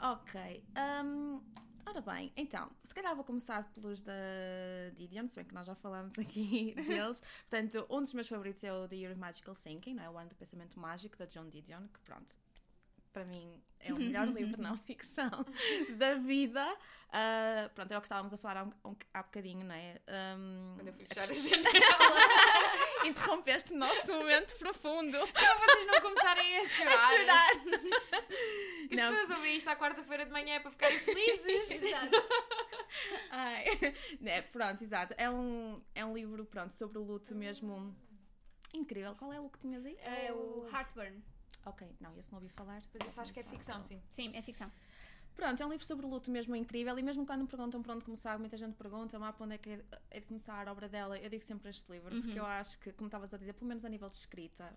Ok. 0.00 0.62
hum, 1.04 1.40
ora 1.86 2.00
bem, 2.00 2.32
então, 2.36 2.70
se 2.84 2.94
calhar 2.94 3.14
vou 3.14 3.24
começar 3.24 3.62
pelos 3.72 4.02
da 4.02 4.12
Didion, 4.94 5.28
se 5.28 5.36
bem 5.36 5.44
que 5.44 5.54
nós 5.54 5.66
já 5.66 5.74
falámos 5.74 6.18
aqui 6.18 6.74
deles. 6.74 7.22
Portanto, 7.48 7.86
um 7.88 8.00
dos 8.00 8.12
meus 8.12 8.28
favoritos 8.28 8.62
é 8.64 8.72
o 8.72 8.86
The 8.88 8.96
Year 8.96 9.12
of 9.12 9.20
Magical 9.20 9.54
Thinking, 9.56 9.94
não 9.94 10.04
é? 10.04 10.10
o 10.10 10.18
ano 10.18 10.28
do 10.28 10.34
pensamento 10.34 10.78
mágico 10.78 11.16
da 11.16 11.24
John 11.26 11.48
Didion, 11.48 11.86
que 11.88 12.00
pronto, 12.00 12.34
para 13.12 13.24
mim 13.24 13.62
é 13.80 13.92
o 13.92 13.96
melhor 13.96 14.26
livro 14.34 14.56
de 14.56 14.62
não 14.62 14.76
ficção 14.76 15.30
da 15.96 16.14
vida. 16.14 16.64
Ah, 17.12 17.70
pronto, 17.74 17.90
era 17.90 17.98
o 17.98 18.02
que 18.02 18.06
estávamos 18.06 18.34
a 18.34 18.36
falar 18.36 18.58
há, 18.58 18.64
um, 18.64 18.90
um- 18.90 18.96
há 19.14 19.22
bocadinho, 19.22 19.64
não 19.64 19.74
é? 19.74 20.00
Hum, 20.36 20.72
Quando 20.76 20.88
eu 20.88 20.92
fui 20.92 21.04
a 21.04 21.14
fechar 21.14 21.24
a 21.24 21.28
questão- 21.28 21.62
janela. 21.62 22.85
Interrompeste 23.06 23.72
o 23.72 23.76
nosso 23.76 24.12
momento 24.12 24.56
profundo 24.58 25.18
Para 25.28 25.54
vocês 25.58 25.86
não 25.86 26.00
começarem 26.00 26.58
a 26.58 26.64
chorar. 26.68 26.92
a 26.92 26.96
chorar. 26.96 27.50
As 27.50 28.96
Não. 28.96 29.10
pessoas 29.10 29.30
ouvem 29.30 29.56
isto 29.56 29.68
à 29.68 29.76
quarta-feira 29.76 30.24
de 30.26 30.32
manhã 30.32 30.60
para 30.60 30.70
ficarem 30.70 30.98
felizes. 31.00 31.70
Exato. 31.70 32.10
Ai, 33.30 33.64
né, 34.20 34.42
pronto, 34.42 34.82
exato. 34.82 35.14
É 35.18 35.28
um, 35.30 35.82
é 35.94 36.04
um 36.04 36.14
livro, 36.14 36.44
pronto, 36.44 36.72
sobre 36.72 36.98
o 36.98 37.02
luto 37.02 37.34
mesmo 37.34 37.94
incrível. 38.72 39.14
Qual 39.16 39.32
é 39.32 39.40
o 39.40 39.48
que 39.48 39.58
tinhas 39.58 39.84
aí? 39.84 39.96
É 40.00 40.32
o 40.32 40.66
Heartburn. 40.72 41.22
Ok, 41.64 41.96
não, 42.00 42.12
esse 42.16 42.30
não 42.30 42.38
ouvi 42.38 42.48
falar. 42.48 42.80
Mas 42.94 43.08
isso 43.08 43.20
acho 43.20 43.32
que 43.32 43.40
é 43.40 43.42
ficção, 43.42 43.82
sim. 43.82 44.00
Sim, 44.08 44.30
é 44.36 44.40
ficção. 44.42 44.70
Pronto, 45.36 45.62
é 45.62 45.66
um 45.66 45.70
livro 45.70 45.84
sobre 45.84 46.06
luto 46.06 46.30
mesmo 46.30 46.56
incrível. 46.56 46.98
E 46.98 47.02
mesmo 47.02 47.26
quando 47.26 47.42
me 47.42 47.46
perguntam 47.46 47.82
por 47.82 47.90
onde 47.94 48.04
começar, 48.04 48.38
muita 48.38 48.56
gente 48.56 48.74
pergunta, 48.74 49.18
para 49.18 49.34
onde 49.44 49.54
é 49.54 49.58
que 49.58 49.70
é 49.70 49.76
de- 49.76 49.84
é 50.10 50.20
de 50.20 50.26
começar 50.26 50.66
a 50.66 50.72
obra 50.72 50.88
dela, 50.88 51.18
eu 51.18 51.28
digo 51.28 51.42
sempre 51.44 51.68
este 51.70 51.90
livro, 51.92 52.10
porque 52.22 52.38
eu 52.40 52.46
acho 52.46 52.78
que, 52.78 52.90
como 52.92 53.08
estavas 53.08 53.32
a 53.34 53.36
dizer, 53.36 53.52
pelo 53.52 53.68
menos 53.68 53.84
a 53.84 53.88
nível 53.88 54.08
de 54.08 54.16
escrita, 54.16 54.72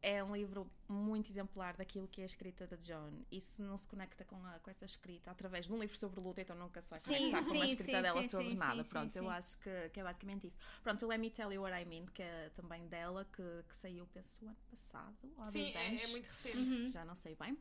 é 0.00 0.24
um 0.24 0.34
livro 0.34 0.66
muito 0.92 1.30
exemplar 1.30 1.76
daquilo 1.76 2.06
que 2.06 2.20
é 2.20 2.24
a 2.24 2.26
escrita 2.26 2.66
da 2.66 2.76
John. 2.76 3.22
E 3.30 3.40
se 3.40 3.60
não 3.62 3.76
se 3.78 3.88
conecta 3.88 4.24
com, 4.24 4.36
a- 4.46 4.58
com 4.60 4.70
essa 4.70 4.84
escrita 4.84 5.30
através 5.30 5.66
de 5.66 5.72
um 5.72 5.78
livro 5.80 5.96
sobre 5.96 6.20
o 6.20 6.22
luto, 6.22 6.40
então 6.40 6.54
nunca 6.56 6.80
se 6.80 6.90
vai 6.90 7.00
Sim, 7.00 7.30
conectar 7.30 7.44
com 7.48 7.54
uma 7.54 7.66
sim, 7.66 7.72
escrita 7.72 7.96
sim, 7.96 8.02
dela 8.02 8.22
sim, 8.22 8.28
sobre 8.28 8.50
sim, 8.50 8.54
nada. 8.56 8.82
sim, 8.84 8.88
Pronto, 8.90 9.12
sim, 9.12 9.18
eu 9.18 9.24
sim. 9.24 9.30
acho 9.30 9.58
que, 9.58 9.88
que 9.90 10.00
é 10.00 10.04
basicamente 10.04 10.46
isso. 10.46 10.58
Pronto, 10.82 11.04
o 11.04 11.08
Let 11.08 11.18
Me 11.18 11.30
Tell 11.30 11.52
You 11.52 11.62
What 11.62 11.80
I 11.82 11.84
Mean, 11.84 12.06
que 12.06 12.22
é 12.22 12.50
também 12.54 12.86
dela, 12.88 13.24
que, 13.32 13.42
que 13.68 13.74
saiu, 13.76 14.06
penso, 14.12 14.44
o 14.44 14.48
ano 14.48 14.56
passado, 14.70 15.16
há 15.38 15.44
Sim, 15.46 15.70
é, 15.74 16.02
é 16.02 16.06
muito 16.08 16.26
recente. 16.26 16.56
Uhum. 16.58 16.88
Já 16.88 17.04
não 17.04 17.16
sei 17.16 17.34
bem. 17.34 17.56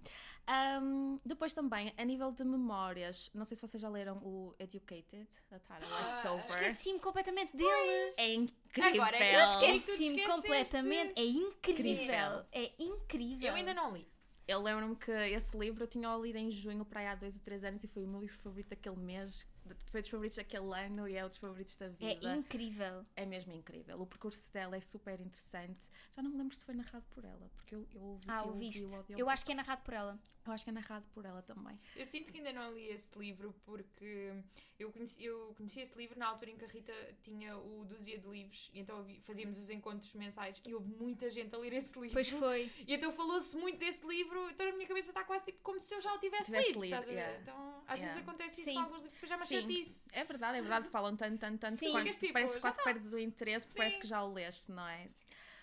Ahm, 0.47 1.19
depois 1.25 1.53
também, 1.53 1.93
a 1.97 2.03
nível 2.03 2.31
de 2.31 2.43
memórias, 2.43 3.29
não 3.33 3.45
sei 3.45 3.55
se 3.55 3.61
vocês 3.65 3.79
já 3.81 3.89
leram 3.89 4.17
o 4.17 4.53
Educated, 4.59 5.27
da 5.49 5.59
Tara 5.59 5.85
Ah, 5.85 5.99
Westover. 6.33 6.63
Esqueci-me 6.63 6.99
completamente 6.99 7.55
deles. 7.55 8.15
É 8.17 8.33
incrível. 8.33 9.01
Agora 9.03 9.17
é 9.17 9.35
Eu 9.35 9.75
esqueci-me 9.75 10.25
completamente. 10.25 11.13
É 11.19 11.25
incrível. 11.25 11.81
Incrível. 11.91 12.45
É 12.51 12.71
incrível. 12.79 13.20
Eu 13.41 13.55
ainda 13.55 13.73
não 13.73 13.93
li. 13.93 14.07
Eu 14.47 14.61
lembro-me 14.61 14.95
que 14.95 15.11
esse 15.11 15.57
livro 15.57 15.83
eu 15.83 15.87
tinha 15.87 16.15
lido 16.17 16.37
em 16.37 16.51
junho 16.51 16.83
para 16.83 17.01
aí 17.01 17.07
há 17.07 17.15
dois 17.15 17.37
ou 17.37 17.43
três 17.43 17.63
anos 17.63 17.83
e 17.83 17.87
foi 17.87 18.03
o 18.03 18.07
meu 18.07 18.21
livro 18.21 18.37
favorito 18.37 18.69
daquele 18.69 18.97
mês. 18.97 19.45
Foi 19.87 20.01
dos 20.01 20.09
favoritos 20.09 20.37
daquele 20.37 20.73
ano 20.73 21.07
e 21.07 21.15
é 21.15 21.25
um 21.25 21.27
dos 21.27 21.37
favoritos 21.37 21.75
da 21.77 21.87
vida. 21.89 22.29
É 22.29 22.35
incrível. 22.35 23.03
É 23.15 23.25
mesmo 23.25 23.53
incrível. 23.53 24.01
O 24.01 24.05
percurso 24.05 24.51
dela 24.51 24.75
é 24.75 24.81
super 24.81 25.19
interessante. 25.19 25.85
Já 26.15 26.21
não 26.21 26.31
me 26.31 26.37
lembro 26.37 26.55
se 26.55 26.63
foi 26.65 26.73
narrado 26.75 27.05
por 27.11 27.23
ela, 27.23 27.49
porque 27.55 27.75
eu, 27.75 27.87
eu 27.93 28.01
ouvi, 28.01 28.25
Ah, 28.27 28.39
eu 28.41 28.47
ouvi 28.47 28.65
ouviste. 28.65 28.81
o 28.83 28.85
audiobook. 28.87 29.19
Eu 29.19 29.29
acho 29.29 29.45
que 29.45 29.51
é 29.51 29.55
narrado 29.55 29.81
por 29.83 29.93
ela. 29.93 30.19
Eu 30.45 30.51
acho 30.51 30.63
que 30.63 30.69
é 30.69 30.73
narrado 30.73 31.05
por 31.13 31.25
ela 31.25 31.41
também. 31.43 31.79
Eu 31.95 32.05
sinto 32.05 32.31
que 32.31 32.37
ainda 32.39 32.51
não 32.53 32.73
li 32.73 32.87
esse 32.87 33.17
livro 33.17 33.53
porque 33.65 34.33
eu 34.79 34.91
conheci, 34.91 35.23
eu 35.23 35.53
conheci 35.55 35.79
esse 35.81 35.95
livro 35.97 36.17
na 36.17 36.27
altura 36.27 36.51
em 36.51 36.57
que 36.57 36.65
a 36.65 36.67
Rita 36.67 36.93
tinha 37.21 37.55
o 37.57 37.85
Dúzia 37.85 38.17
de 38.17 38.27
Livros 38.27 38.69
e 38.73 38.79
então 38.79 39.05
fazíamos 39.21 39.57
os 39.57 39.69
encontros 39.69 40.11
mensais 40.15 40.59
e 40.65 40.73
houve 40.73 40.89
muita 40.89 41.29
gente 41.29 41.53
a 41.53 41.57
ler 41.59 41.73
esse 41.73 41.93
livro. 41.99 42.13
Pois 42.15 42.29
foi. 42.29 42.71
E 42.87 42.93
então 42.95 43.11
falou-se 43.13 43.55
muito 43.55 43.77
desse 43.77 44.05
livro, 44.07 44.49
então 44.49 44.65
na 44.65 44.73
minha 44.75 44.87
cabeça 44.87 45.11
está 45.11 45.23
quase 45.23 45.45
tipo 45.45 45.61
como 45.61 45.79
se 45.79 45.93
eu 45.93 46.01
já 46.01 46.13
o 46.13 46.17
tivesse, 46.17 46.45
Tivesse 46.45 46.67
lido. 46.73 46.81
lido, 46.99 47.11
yeah. 47.11 47.39
Então 47.41 47.83
às 47.87 47.99
Yeah. 47.99 48.13
vezes 48.15 48.27
acontece 48.27 48.55
isso 48.61 48.69
Sim. 48.69 48.73
com 48.75 48.79
alguns 48.81 49.01
livros 49.03 49.19
que 49.19 49.27
chatice. 49.51 50.09
É 50.13 50.23
verdade, 50.23 50.57
é 50.57 50.61
verdade. 50.61 50.89
Falam 50.89 51.15
tanto, 51.15 51.37
tanto, 51.39 51.59
tanto. 51.59 51.77
Sim. 51.77 51.97
Ficas 51.97 52.17
tipo, 52.17 52.33
parece 52.33 52.55
que 52.55 52.61
quase 52.61 52.77
tá. 52.77 52.83
perdes 52.83 53.13
o 53.13 53.19
interesse, 53.19 53.67
Sim. 53.67 53.73
parece 53.75 53.99
que 53.99 54.07
já 54.07 54.23
o 54.23 54.31
leste, 54.33 54.71
não 54.71 54.87
é? 54.87 55.09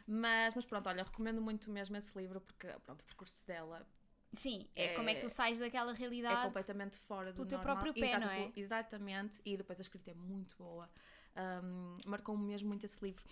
Mas, 0.06 0.54
mas 0.54 0.64
pronto, 0.64 0.88
olha, 0.88 1.02
recomendo 1.02 1.40
muito 1.42 1.70
mesmo 1.70 1.96
esse 1.96 2.16
livro 2.16 2.40
porque 2.40 2.66
pronto, 2.84 3.02
o 3.02 3.04
percurso 3.04 3.46
dela 3.46 3.86
Sim, 4.32 4.66
é, 4.74 4.94
como 4.94 5.08
é 5.08 5.14
que 5.14 5.20
tu 5.20 5.28
sais 5.28 5.58
daquela 5.58 5.92
é 5.92 5.94
realidade. 5.94 6.42
completamente 6.42 6.98
fora 6.98 7.32
do 7.32 7.36
pelo 7.36 7.48
teu 7.48 7.58
normal. 7.58 7.76
próprio 7.76 7.94
pé, 7.94 8.10
Exato, 8.10 8.26
não 8.26 8.32
é? 8.32 8.52
Exatamente, 8.56 9.40
e 9.44 9.56
depois 9.56 9.78
a 9.78 9.82
escrita 9.82 10.10
é 10.10 10.14
muito 10.14 10.56
boa. 10.56 10.88
Um, 11.36 11.94
Marcou-me 12.06 12.44
mesmo 12.44 12.68
muito 12.68 12.84
esse 12.84 13.02
livro. 13.02 13.22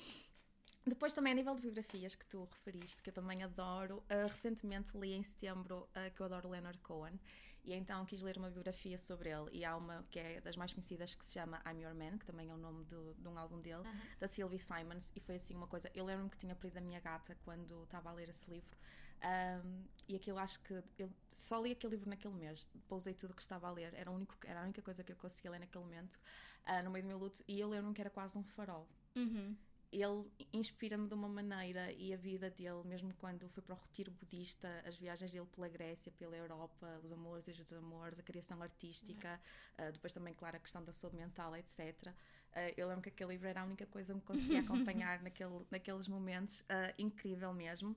Depois 0.87 1.13
também 1.13 1.33
a 1.33 1.37
nível 1.37 1.55
de 1.55 1.63
biografias 1.63 2.15
que 2.15 2.25
tu 2.27 2.45
referiste, 2.45 3.03
que 3.03 3.11
eu 3.11 3.15
também 3.15 3.43
adoro, 3.43 3.99
uh, 3.99 4.29
recentemente 4.29 4.97
li 4.97 5.13
em 5.15 5.23
setembro 5.23 5.89
uh, 5.91 6.15
que 6.15 6.21
eu 6.21 6.27
adoro 6.27 6.49
Leonard 6.49 6.79
Cohen 6.81 7.19
e 7.67 7.75
então 7.75 8.07
quis 8.07 8.23
ler 8.23 8.39
uma 8.39 8.49
biografia 8.49 8.97
sobre 8.97 9.29
ele 9.29 9.51
e 9.53 9.65
há 9.65 9.77
uma 9.77 10.05
que 10.11 10.19
é 10.19 10.41
das 10.41 10.57
mais 10.57 10.73
conhecidas 10.73 11.15
que 11.15 11.25
se 11.25 11.35
chama 11.35 11.61
I'm 11.67 11.83
Your 11.83 11.95
Man, 11.95 12.17
que 12.19 12.25
também 12.25 12.49
é 12.49 12.55
o 12.55 12.57
nome 12.57 12.85
do, 12.85 13.15
de 13.15 13.29
um 13.29 13.37
álbum 13.37 13.61
dele, 13.61 13.83
da 14.21 14.29
Sylvie 14.29 14.59
Simons 14.59 15.13
e 15.15 15.21
foi 15.21 15.37
assim 15.37 15.55
uma 15.55 15.67
coisa, 15.67 15.91
eu 15.95 16.05
lembro-me 16.05 16.31
que 16.31 16.39
tinha 16.39 16.55
perdido 16.55 16.79
a 16.79 16.81
minha 16.81 17.01
gata 17.01 17.37
quando 17.45 17.83
estava 17.83 18.11
a 18.11 18.13
ler 18.13 18.29
esse 18.29 18.49
livro 18.49 18.77
um, 19.25 19.85
e 20.09 20.15
aquilo 20.15 20.39
acho 20.39 20.61
que 20.61 20.83
eu 20.99 21.11
só 21.33 21.61
li 21.61 21.73
aquele 21.73 21.95
livro 21.95 22.09
naquele 22.09 22.35
mês, 22.35 22.69
pousei 22.87 23.15
tudo 23.15 23.33
o 23.33 23.35
que 23.35 23.43
estava 23.43 23.67
a 23.67 23.71
ler, 23.73 23.93
era, 23.95 24.11
único, 24.11 24.35
era 24.45 24.61
a 24.61 24.63
única 24.63 24.83
coisa 24.83 25.03
que 25.03 25.13
eu 25.13 25.17
conseguia 25.17 25.51
ler 25.51 25.61
naquele 25.61 25.85
momento, 25.85 26.21
uh, 26.69 26.83
no 26.85 26.91
meio 26.91 27.05
do 27.05 27.09
meu 27.09 27.19
luto, 27.19 27.43
e 27.49 27.59
eu 27.59 27.69
lembro-me 27.69 27.95
que 27.95 28.01
era 28.01 28.11
quase 28.11 28.39
um 28.39 28.45
farol. 28.45 28.87
Uhum. 29.17 29.57
Ele 29.93 30.25
inspira-me 30.53 31.09
de 31.09 31.15
uma 31.15 31.29
maneira 31.29 31.93
e 31.93 32.13
a 32.13 32.17
vida 32.17 32.51
dele, 32.51 32.83
mesmo 32.85 33.15
quando 33.15 33.49
foi 33.49 33.63
para 33.63 33.75
o 33.75 33.79
retiro 33.79 34.11
budista, 34.11 34.69
as 34.85 34.97
viagens 34.97 35.31
dele 35.31 35.47
pela 35.47 35.69
Grécia, 35.69 36.13
pela 36.13 36.37
Europa, 36.37 37.01
os 37.03 37.13
amores 37.13 37.47
e 37.47 37.53
os 37.53 37.59
desamores, 37.59 38.19
a 38.19 38.23
criação 38.23 38.61
artística, 38.63 39.41
uh, 39.79 39.93
depois 39.93 40.13
também, 40.13 40.35
claro, 40.35 40.57
a 40.57 40.61
questão 40.61 40.85
da 40.85 40.93
saúde 40.93 41.17
mental, 41.17 41.55
etc. 41.57 41.79
Uh, 42.09 42.75
eu 42.77 42.89
lembro 42.89 43.03
que 43.03 43.11
aquele 43.11 43.31
livro 43.31 43.49
era 43.49 43.63
a 43.63 43.65
única 43.65 43.87
coisa 43.87 44.13
que 44.13 44.19
me 44.19 44.25
conseguia 44.25 44.61
acompanhar 44.61 45.23
naquele, 45.23 45.65
naqueles 45.71 46.09
momentos, 46.09 46.61
uh, 46.63 46.93
incrível 46.99 47.53
mesmo. 47.53 47.97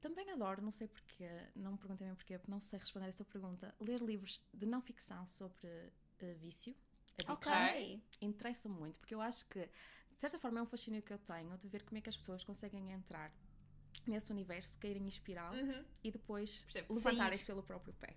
Também 0.00 0.30
adoro, 0.30 0.62
não 0.62 0.70
sei 0.70 0.86
porquê, 0.86 1.28
não 1.56 1.72
me 1.72 1.78
perguntem 1.78 2.06
bem 2.06 2.14
porquê, 2.14 2.38
porque 2.38 2.50
não 2.50 2.60
sei 2.60 2.78
responder 2.78 3.08
essa 3.08 3.24
pergunta, 3.24 3.74
ler 3.80 4.00
livros 4.02 4.44
de 4.52 4.66
não 4.66 4.80
ficção 4.82 5.26
sobre 5.26 5.66
vício, 6.38 6.74
Ok. 7.28 7.52
addiction, 7.52 8.00
interessa 8.20 8.68
muito, 8.68 8.98
porque 8.98 9.14
eu 9.14 9.20
acho 9.20 9.46
que, 9.46 9.68
de 10.14 10.20
certa 10.20 10.38
forma, 10.38 10.58
é 10.60 10.62
um 10.62 10.66
fascínio 10.66 11.02
que 11.02 11.12
eu 11.12 11.18
tenho 11.18 11.56
de 11.58 11.68
ver 11.68 11.82
como 11.82 11.98
é 11.98 12.00
que 12.00 12.08
as 12.08 12.16
pessoas 12.16 12.42
conseguem 12.44 12.92
entrar 12.92 13.32
nesse 14.06 14.30
universo, 14.32 14.78
queirem 14.78 15.06
inspirá-lo 15.06 15.56
Uhum. 15.56 15.84
e 16.02 16.10
depois 16.10 16.64
levantarem-se 16.96 17.44
pelo 17.46 17.62
próprio 17.62 17.92
pé. 17.94 18.14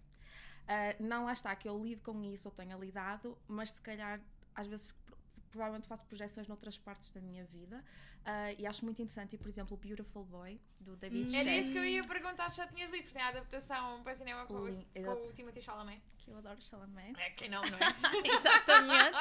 Ah, 0.67 0.95
não 0.99 1.25
lá 1.25 1.33
está 1.33 1.55
que 1.55 1.67
eu 1.69 1.81
lido 1.83 2.01
com 2.01 2.23
isso 2.23 2.47
ou 2.47 2.53
tenha 2.53 2.75
lidado, 2.75 3.37
mas 3.47 3.71
se 3.71 3.81
calhar 3.81 4.21
às 4.53 4.67
vezes 4.67 4.91
pro- 4.91 5.17
provavelmente 5.49 5.87
faço 5.87 6.05
projeções 6.05 6.47
noutras 6.47 6.77
partes 6.77 7.11
da 7.11 7.21
minha 7.21 7.45
vida 7.45 7.83
ah, 8.29 8.51
e 8.57 8.67
acho 8.67 8.83
muito 8.83 9.01
interessante, 9.01 9.35
e, 9.35 9.37
por 9.37 9.47
exemplo, 9.47 9.75
o 9.75 9.77
Beautiful 9.79 10.25
Boy 10.25 10.59
do 10.81 10.95
David 10.97 11.31
Hum. 11.31 11.35
Era 11.39 11.57
isso 11.57 11.71
que 11.71 11.77
eu 11.77 11.85
ia 11.85 12.03
perguntar 12.03 12.49
se 12.49 12.57
já 12.57 12.67
tinhas 12.67 12.89
porque 12.89 13.03
tem 13.07 13.21
a 13.21 13.29
adaptação 13.29 14.03
para 14.03 14.13
cinema 14.15 14.45
com, 14.45 14.65
Lin- 14.65 14.85
com 14.93 14.99
exato. 14.99 15.21
o 15.23 15.31
Timothy 15.33 15.61
Chalamet. 15.61 16.01
que 16.17 16.29
eu 16.31 16.37
adoro 16.37 16.61
Chalamet. 16.61 17.17
É, 17.19 17.29
quem 17.31 17.47
não, 17.49 17.61
não 17.61 17.77
é? 17.77 17.79
Exatamente. 18.37 19.17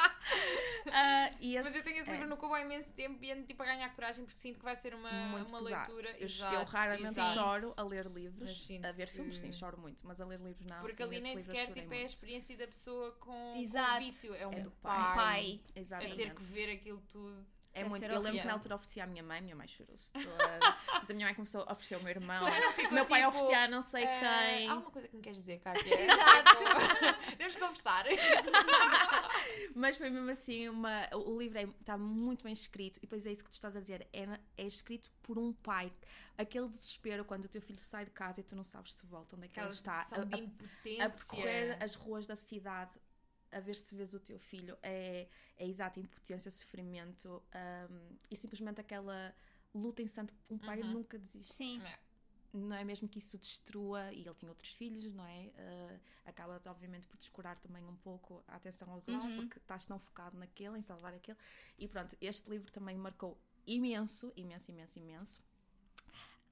Ah, 0.91 1.31
e 1.39 1.55
Mas 1.55 1.67
esse- 1.67 1.77
eu 1.79 1.83
tenho 1.83 1.99
esse 1.99 2.09
é. 2.09 2.13
livro 2.13 2.27
no 2.29 2.37
cubo 2.37 2.53
há 2.53 2.61
imenso 2.61 2.91
tempo 2.93 3.23
e 3.23 3.31
ando 3.31 3.43
tipo 3.45 3.61
a 3.63 3.65
ganhar 3.65 3.89
coragem 3.95 4.25
porque 4.25 4.39
sinto 4.39 4.57
que 4.59 4.63
vai 4.65 4.75
ser 4.75 4.93
uma, 4.93 5.09
muito 5.29 5.49
uma 5.49 5.63
pesado. 5.63 5.93
leitura. 5.93 6.17
Eu, 6.19 6.25
Exato, 6.25 6.55
eu 6.55 6.63
raramente 6.65 7.05
exato. 7.07 7.33
choro 7.33 7.73
a 7.77 7.83
ler 7.83 8.05
livros. 8.07 8.67
A 8.83 8.91
ver 8.91 9.07
filmes, 9.07 9.37
sim, 9.39 9.51
choro 9.51 9.77
muito, 9.79 10.05
mas 10.05 10.19
a 10.21 10.25
ler 10.25 10.39
livros 10.41 10.65
não. 10.65 10.81
Porque 10.81 11.01
ali 11.01 11.21
nem 11.21 11.37
sequer 11.37 11.71
tipo, 11.71 11.93
é 11.93 11.99
a 11.99 12.03
experiência 12.05 12.57
da 12.57 12.67
pessoa 12.67 13.11
com, 13.13 13.31
com 13.53 13.59
o 13.61 13.97
vício. 13.99 14.33
É 14.35 14.45
um 14.47 14.51
É 14.53 14.59
do 14.61 14.71
pai. 14.71 15.15
pai. 15.15 15.61
A 15.75 15.79
Exatamente. 15.79 16.15
ter 16.15 16.35
que 16.35 16.43
ver 16.43 16.71
aquilo 16.73 17.01
tudo. 17.09 17.45
É 17.79 17.83
muito. 17.83 18.05
Eu 18.05 18.21
lembro 18.21 18.41
que 18.41 18.47
na 18.47 18.53
altura 18.53 18.75
oferecia 18.75 19.03
à 19.03 19.07
minha 19.07 19.23
mãe, 19.23 19.41
minha 19.41 19.55
mãe 19.55 19.67
chorou-se 19.67 20.11
toda. 20.11 20.59
Mas 20.99 21.09
a 21.09 21.13
minha 21.13 21.27
mãe 21.27 21.35
começou 21.35 21.61
a 21.67 21.73
oferecer 21.73 21.95
ao 21.95 22.01
meu 22.01 22.09
irmão. 22.09 22.45
O 22.89 22.93
meu 22.93 23.05
pai 23.05 23.21
tipo, 23.21 23.29
oferecia 23.35 23.63
a 23.63 23.67
não 23.67 23.81
sei 23.81 24.03
eh, 24.03 24.19
quem. 24.19 24.67
Há 24.67 24.71
alguma 24.71 24.91
coisa 24.91 25.07
que 25.07 25.15
me 25.15 25.21
queres 25.21 25.37
dizer, 25.37 25.59
Kátia? 25.59 25.83
Exato. 26.01 27.21
Devemos 27.31 27.55
conversar. 27.55 28.05
Mas 29.75 29.97
foi 29.97 30.09
mesmo 30.09 30.29
assim, 30.31 30.69
uma, 30.69 31.07
o 31.13 31.37
livro 31.37 31.59
está 31.79 31.97
muito 31.97 32.43
bem 32.43 32.53
escrito, 32.53 32.97
e 32.97 33.01
depois 33.01 33.25
é 33.25 33.31
isso 33.31 33.43
que 33.43 33.49
tu 33.49 33.53
estás 33.53 33.75
a 33.75 33.79
dizer, 33.79 34.07
é, 34.11 34.27
é 34.57 34.65
escrito 34.65 35.11
por 35.21 35.37
um 35.37 35.53
pai. 35.53 35.91
Aquele 36.37 36.67
desespero 36.67 37.25
quando 37.25 37.45
o 37.45 37.47
teu 37.47 37.61
filho 37.61 37.79
sai 37.79 38.05
de 38.05 38.11
casa 38.11 38.39
e 38.39 38.43
tu 38.43 38.55
não 38.55 38.63
sabes 38.63 38.93
se 38.93 39.05
volta, 39.05 39.35
onde 39.35 39.45
é 39.45 39.47
que 39.47 39.59
Aquela 39.59 39.67
ele 39.67 39.75
está. 39.75 40.05
A, 40.11 40.35
a- 40.35 40.39
impotência. 40.39 41.05
a 41.05 41.09
percorrer 41.09 41.83
as 41.83 41.95
ruas 41.95 42.27
da 42.27 42.35
cidade 42.35 42.91
a 43.51 43.59
ver 43.59 43.75
se 43.75 43.95
vês 43.95 44.13
o 44.13 44.19
teu 44.19 44.37
filho 44.39 44.77
é, 44.81 45.27
é 45.57 45.67
exata 45.67 45.99
impotência, 45.99 46.49
sofrimento 46.51 47.41
um, 47.89 48.17
e 48.29 48.35
simplesmente 48.35 48.79
aquela 48.81 49.33
luta 49.73 50.01
incessante. 50.01 50.33
Um 50.49 50.57
pai 50.57 50.81
Uhum. 50.81 50.93
nunca 50.93 51.17
desiste. 51.17 51.53
Sim. 51.53 51.81
É. 51.85 51.99
Não 52.53 52.75
é 52.75 52.83
mesmo 52.83 53.07
que 53.07 53.19
isso 53.19 53.35
o 53.35 53.39
destrua, 53.39 54.11
e 54.13 54.21
ele 54.25 54.33
tinha 54.33 54.49
outros 54.49 54.71
filhos, 54.73 55.13
não 55.13 55.25
é? 55.25 55.51
Uh, 55.57 55.99
acaba, 56.25 56.59
obviamente, 56.67 57.05
por 57.05 57.17
descurar 57.17 57.59
também 57.59 57.83
um 57.83 57.95
pouco 57.97 58.43
a 58.47 58.55
atenção 58.55 58.89
aos 58.91 59.07
outros, 59.07 59.27
Uhum. 59.27 59.35
porque 59.35 59.59
estás 59.59 59.85
tão 59.85 59.99
focado 59.99 60.37
naquele, 60.37 60.77
em 60.77 60.81
salvar 60.81 61.13
aquele. 61.13 61.37
E 61.77 61.87
pronto, 61.87 62.15
este 62.21 62.49
livro 62.49 62.71
também 62.71 62.97
marcou 62.97 63.37
imenso, 63.65 64.31
imenso, 64.35 64.71
imenso, 64.71 64.97
imenso. 64.97 65.41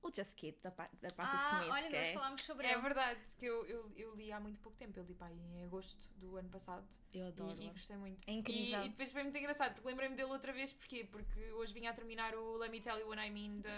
O 0.05 0.11
Just 0.13 0.35
Kid, 0.35 0.55
da, 0.61 0.69
Pa- 0.71 0.89
da 1.01 1.09
Patti 1.11 1.29
Ah, 1.33 1.51
Smith, 1.61 1.71
olha, 1.73 1.87
que 1.89 1.95
nós 1.95 2.07
é, 2.07 2.13
falámos 2.13 2.41
sobre 2.43 2.67
É 2.67 2.73
ele. 2.73 2.81
verdade 2.81 3.19
que 3.39 3.45
eu, 3.45 3.65
eu, 3.65 3.91
eu 3.97 4.15
li 4.15 4.31
há 4.31 4.39
muito 4.39 4.59
pouco 4.59 4.77
tempo. 4.77 4.99
Eu 4.99 5.03
li 5.03 5.15
pá, 5.15 5.31
em 5.31 5.63
agosto 5.63 6.07
do 6.17 6.37
ano 6.37 6.47
passado. 6.49 6.85
eu 7.13 7.25
adoro. 7.27 7.57
E, 7.59 7.65
e 7.65 7.69
gostei 7.69 7.97
muito. 7.97 8.19
É 8.27 8.31
incrível. 8.33 8.81
E, 8.83 8.85
e 8.85 8.89
depois 8.89 9.11
foi 9.11 9.23
muito 9.23 9.37
engraçado, 9.37 9.73
porque 9.73 9.87
lembrei-me 9.87 10.15
dele 10.15 10.29
outra 10.29 10.53
vez, 10.53 10.71
porquê? 10.73 11.07
Porque 11.11 11.51
hoje 11.53 11.73
vinha 11.73 11.89
a 11.89 11.93
terminar 11.93 12.35
o 12.35 12.57
Let 12.57 12.69
Me 12.71 12.79
Tell 12.81 12.99
You 12.99 13.07
What 13.07 13.21
I 13.21 13.31
Mean 13.31 13.61
da, 13.61 13.69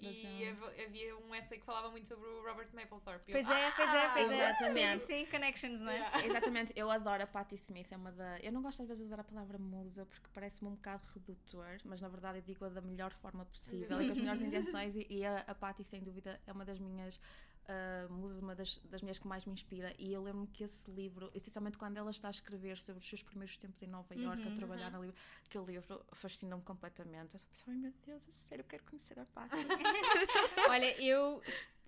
e 0.00 0.48
havia 0.84 1.16
um 1.18 1.34
essay 1.34 1.58
que 1.58 1.64
falava 1.66 1.90
muito 1.90 2.08
sobre 2.08 2.26
o 2.28 2.42
Robert 2.42 2.68
Mapplethorpe. 2.72 3.30
Eu, 3.30 3.34
Pois 3.44 3.48
é, 3.50 3.70
pois 3.72 3.90
é, 3.94 4.08
pois 4.10 4.30
é. 4.30 4.34
exatamente. 4.50 5.00
Sim, 5.04 5.06
sim, 5.24 5.30
connections, 5.30 5.80
não 5.80 5.90
é? 5.90 5.94
Yeah. 5.96 6.24
Exatamente, 6.26 6.72
eu 6.76 6.90
adoro 6.90 7.22
a 7.22 7.26
Patti 7.26 7.54
Smith, 7.56 7.90
é 7.92 7.96
uma 7.96 8.12
da. 8.12 8.38
Eu 8.40 8.52
não 8.52 8.62
gosto 8.62 8.82
às 8.82 8.88
vezes 8.88 9.02
de 9.02 9.06
usar 9.06 9.20
a 9.20 9.24
palavra 9.24 9.58
musa 9.58 10.06
porque 10.06 10.28
parece-me 10.32 10.70
um 10.70 10.74
bocado 10.74 11.06
redutor, 11.14 11.78
mas 11.84 12.00
na 12.00 12.08
verdade 12.08 12.38
eu 12.38 12.42
digo-a 12.42 12.68
da 12.68 12.80
melhor 12.80 13.12
forma 13.14 13.44
possível 13.46 14.00
e 14.00 14.06
com 14.06 14.12
as 14.12 14.18
melhores 14.18 14.40
intenções. 14.42 14.94
E, 14.96 15.06
e 15.10 15.24
a, 15.24 15.38
a 15.46 15.54
Patti, 15.54 15.73
sem 15.82 16.02
dúvida, 16.02 16.40
é 16.46 16.52
uma 16.52 16.64
das 16.64 16.78
minhas 16.78 17.18
ah, 17.66 18.06
musas, 18.10 18.38
uma 18.40 18.54
das, 18.54 18.78
das 18.84 19.00
minhas 19.02 19.18
que 19.18 19.26
mais 19.26 19.46
me 19.46 19.52
inspira. 19.52 19.94
E 19.98 20.12
eu 20.12 20.22
lembro-me 20.22 20.46
que 20.48 20.62
esse 20.64 20.90
livro, 20.90 21.30
essencialmente 21.34 21.78
quando 21.78 21.96
ela 21.96 22.10
está 22.10 22.28
a 22.28 22.30
escrever 22.30 22.76
sobre 22.78 23.00
os 23.00 23.08
seus 23.08 23.22
primeiros 23.22 23.56
tempos 23.56 23.82
em 23.82 23.86
Nova 23.86 24.14
Iorque, 24.14 24.46
a 24.46 24.50
Uhum, 24.50 24.54
trabalhar 24.54 24.90
no 24.92 25.00
livro, 25.02 25.16
que 25.48 25.58
o 25.58 25.64
livro 25.64 26.04
fascinou-me 26.12 26.62
completamente. 26.62 27.34
Eu 27.34 27.40
pensava, 27.40 27.72
ai 27.72 27.76
meu 27.78 27.92
Deus, 28.04 28.28
a 28.28 28.32
sério, 28.32 28.62
eu 28.62 28.68
quero 28.68 28.84
conhecer 28.84 29.18
a 29.18 29.24
Patti. 29.24 29.56
Olha, 30.68 31.00
eu 31.02 31.42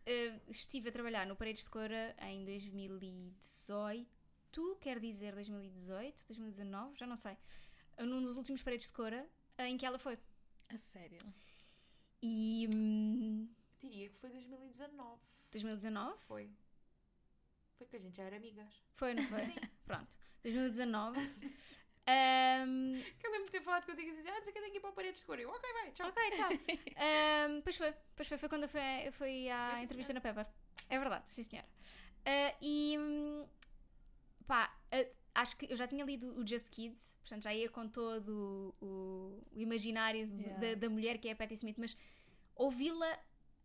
eh, 0.07 0.41
estive 0.49 0.89
a 0.89 0.93
trabalhar 0.93 1.27
no 1.27 1.37
Paredes 1.37 1.65
de 1.65 1.71
Cora 1.71 2.17
em 2.23 2.45
2018, 2.45 4.09
quer 4.81 4.99
dizer 4.99 5.35
2018, 5.35 6.25
2019, 6.27 6.97
já 6.99 7.07
não 7.07 7.17
sei. 7.17 7.37
Num 7.99 8.23
dos 8.23 8.37
últimos 8.37 8.63
Paredes 8.63 8.87
de 8.89 8.93
Cora 8.95 9.29
em 9.59 9.77
que 9.77 9.85
ela 9.87 9.99
foi. 9.99 10.19
a 10.69 10.77
sério. 10.79 11.19
E. 12.23 12.69
hum, 12.75 13.49
Diria 13.81 14.09
que 14.09 14.17
foi 14.19 14.31
2019. 14.31 15.21
2019? 15.53 16.19
Foi. 16.23 16.51
Foi 17.79 17.87
que 17.87 17.97
a 17.97 17.99
gente 17.99 18.17
já 18.17 18.25
era 18.25 18.37
amigas. 18.37 18.83
Foi, 18.95 19.15
não 19.15 19.23
foi? 19.25 19.39
Pronto. 19.87 20.19
2019. 20.43 21.19
Ahm, 22.09 23.03
Que 23.19 23.27
eu 23.27 23.31
lembro 23.33 23.47
de 23.47 23.51
ter 23.53 23.61
falado 23.63 23.85
contigo 23.85 24.09
e 24.09 24.15
dizer, 24.15 24.29
ah, 24.31 24.35
não 24.37 24.43
sei 24.45 24.53
que 24.53 24.59
eu 24.59 24.63
tenho 24.63 24.73
que 24.73 24.79
ir 24.79 24.81
para 24.81 24.91
a 24.91 24.93
parede 24.93 25.19
de 25.19 25.25
cor. 25.25 25.39
Eu, 25.41 25.51
ok, 25.51 25.73
vai, 25.73 25.91
tchau. 25.91 26.09
ok, 26.09 26.31
tchau. 26.31 26.49
Ahm, 26.97 27.61
pois 27.63 27.77
foi, 27.77 27.93
pois 28.15 28.29
foi, 28.29 28.39
foi 28.39 28.49
quando 28.49 28.63
eu 28.63 28.69
fui, 28.69 28.81
eu 29.05 29.13
fui 29.13 29.49
à 29.51 29.69
Foi, 29.71 29.79
sim, 29.79 29.85
entrevista 29.85 30.13
na 30.13 30.21
Pepper. 30.21 30.47
É 30.89 30.99
verdade, 31.01 31.25
sim 31.33 31.43
senhora. 31.43 31.69
Ah, 32.25 32.55
e 32.63 32.97
pá, 34.47 34.73
ah, 34.93 35.07
acho 35.43 35.57
que 35.57 35.67
eu 35.71 35.77
já 35.77 35.89
tinha 35.89 36.05
lido 36.05 36.33
o 36.41 36.47
Just 36.47 36.69
Kids, 36.71 37.13
portanto 37.21 37.43
já 37.43 37.53
ia 37.53 37.69
com 37.69 37.89
todo 37.89 38.73
o, 38.81 38.87
o 39.53 39.61
imaginário 39.61 40.29
de- 40.29 40.43
Yeah. 40.45 40.61
da, 40.61 40.75
da 40.77 40.89
mulher 40.89 41.19
que 41.19 41.29
é 41.29 41.33
a 41.33 41.37
Patti 41.37 41.55
Smith, 41.55 41.77
mas 41.77 41.97
ouvi-la 42.55 43.19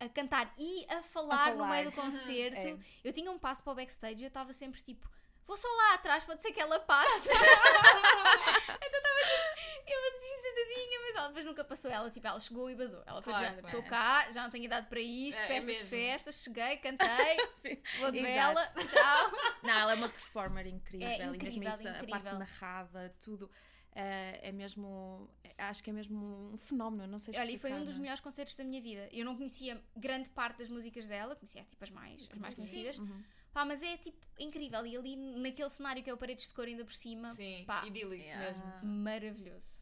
a 0.03 0.09
cantar 0.09 0.53
e 0.57 0.85
a 0.89 1.01
falar, 1.03 1.51
no 1.51 1.57
falar. 1.59 1.69
meio 1.69 1.85
do 1.85 1.91
concerto. 1.95 2.67
É. 2.67 2.77
Eu 3.03 3.13
tinha 3.13 3.31
um 3.31 3.37
passo 3.39 3.63
para 3.63 3.73
o 3.73 3.75
backstage 3.75 4.19
e 4.19 4.23
eu 4.23 4.27
estava 4.27 4.51
sempre 4.53 4.81
tipo. 4.81 5.09
vou 5.47 5.55
só 5.57 5.67
lá 5.67 5.93
atrás, 5.95 6.23
pode 6.23 6.41
ser 6.41 6.51
que 6.51 6.59
ela 6.59 6.79
passe. 6.79 7.29
então 7.31 7.39
estava 7.39 9.19
tipo, 9.19 9.91
eu 9.91 9.99
assim 10.09 10.41
sentadinha, 10.41 10.99
mas 11.01 11.15
ela 11.15 11.27
depois 11.27 11.45
nunca 11.45 11.63
passou. 11.63 11.91
Ela, 11.91 12.09
tipo, 12.09 12.25
ela 12.27 12.39
chegou 12.39 12.69
e 12.69 12.75
basou. 12.75 13.03
Ela 13.05 13.21
foi 13.21 13.33
Claro, 13.33 13.65
estou 13.65 13.83
cá, 13.83 14.31
já 14.31 14.43
não 14.43 14.49
tenho 14.49 14.65
idade 14.65 14.87
para 14.87 14.99
isto, 14.99 15.39
É, 15.39 15.43
é 15.43 15.47
festas, 15.47 15.65
mesmo. 15.75 15.87
festas, 15.89 16.43
cheguei, 16.43 16.77
cantei, 16.77 17.37
vou 17.99 18.11
de 18.11 18.21
vela, 18.21 18.65
tchau. 18.67 19.31
Não, 19.63 19.71
ela 19.79 19.91
é 19.91 19.95
uma 19.95 20.09
performer 20.09 20.67
incrível, 20.67 21.07
É 21.07 21.25
incrível, 21.25 21.69
isso, 21.69 21.87
a 21.87 21.91
parte 21.93 22.03
incrível. 22.03 22.39
narrada, 22.39 23.15
tudo. 23.21 23.49
Eh, 23.93 24.49
é 24.49 24.51
mesmo. 24.51 25.29
Acho 25.57 25.83
que 25.83 25.89
é 25.89 25.93
mesmo 25.93 26.51
um 26.53 26.57
fenómeno, 26.57 27.05
não 27.07 27.19
sei 27.19 27.33
Olha, 27.37 27.51
e 27.51 27.57
foi 27.57 27.69
um 27.71 27.73
explicar, 27.73 27.85
dos 27.85 27.95
é? 27.95 27.99
melhores 27.99 28.19
concertos 28.21 28.55
da 28.55 28.63
minha 28.63 28.81
vida. 28.81 29.07
Eu 29.11 29.23
não 29.25 29.35
conhecia 29.35 29.79
grande 29.95 30.29
parte 30.29 30.57
das 30.59 30.69
músicas 30.69 31.07
dela, 31.07 31.35
conhecia 31.35 31.63
tipo 31.65 31.83
as 31.83 31.89
mais, 31.91 32.27
as 32.31 32.37
mais 32.37 32.55
conhecidas. 32.55 32.97
Uhum. 32.97 33.23
Pá, 33.53 33.65
mas 33.65 33.81
é 33.83 33.97
tipo 33.97 34.25
incrível. 34.39 34.85
E 34.85 34.95
ali 34.97 35.15
naquele 35.15 35.69
cenário 35.69 36.01
que 36.01 36.09
é 36.09 36.13
o 36.13 36.17
Paredes 36.17 36.47
de 36.47 36.53
Cor 36.55 36.65
ainda 36.65 36.83
por 36.85 36.93
cima, 36.93 37.27
Sim, 37.35 37.63
pá, 37.67 37.85
idílico 37.85 38.23
Yeah. 38.23 38.57
mesmo. 38.57 38.85
maravilhoso. 39.03 39.81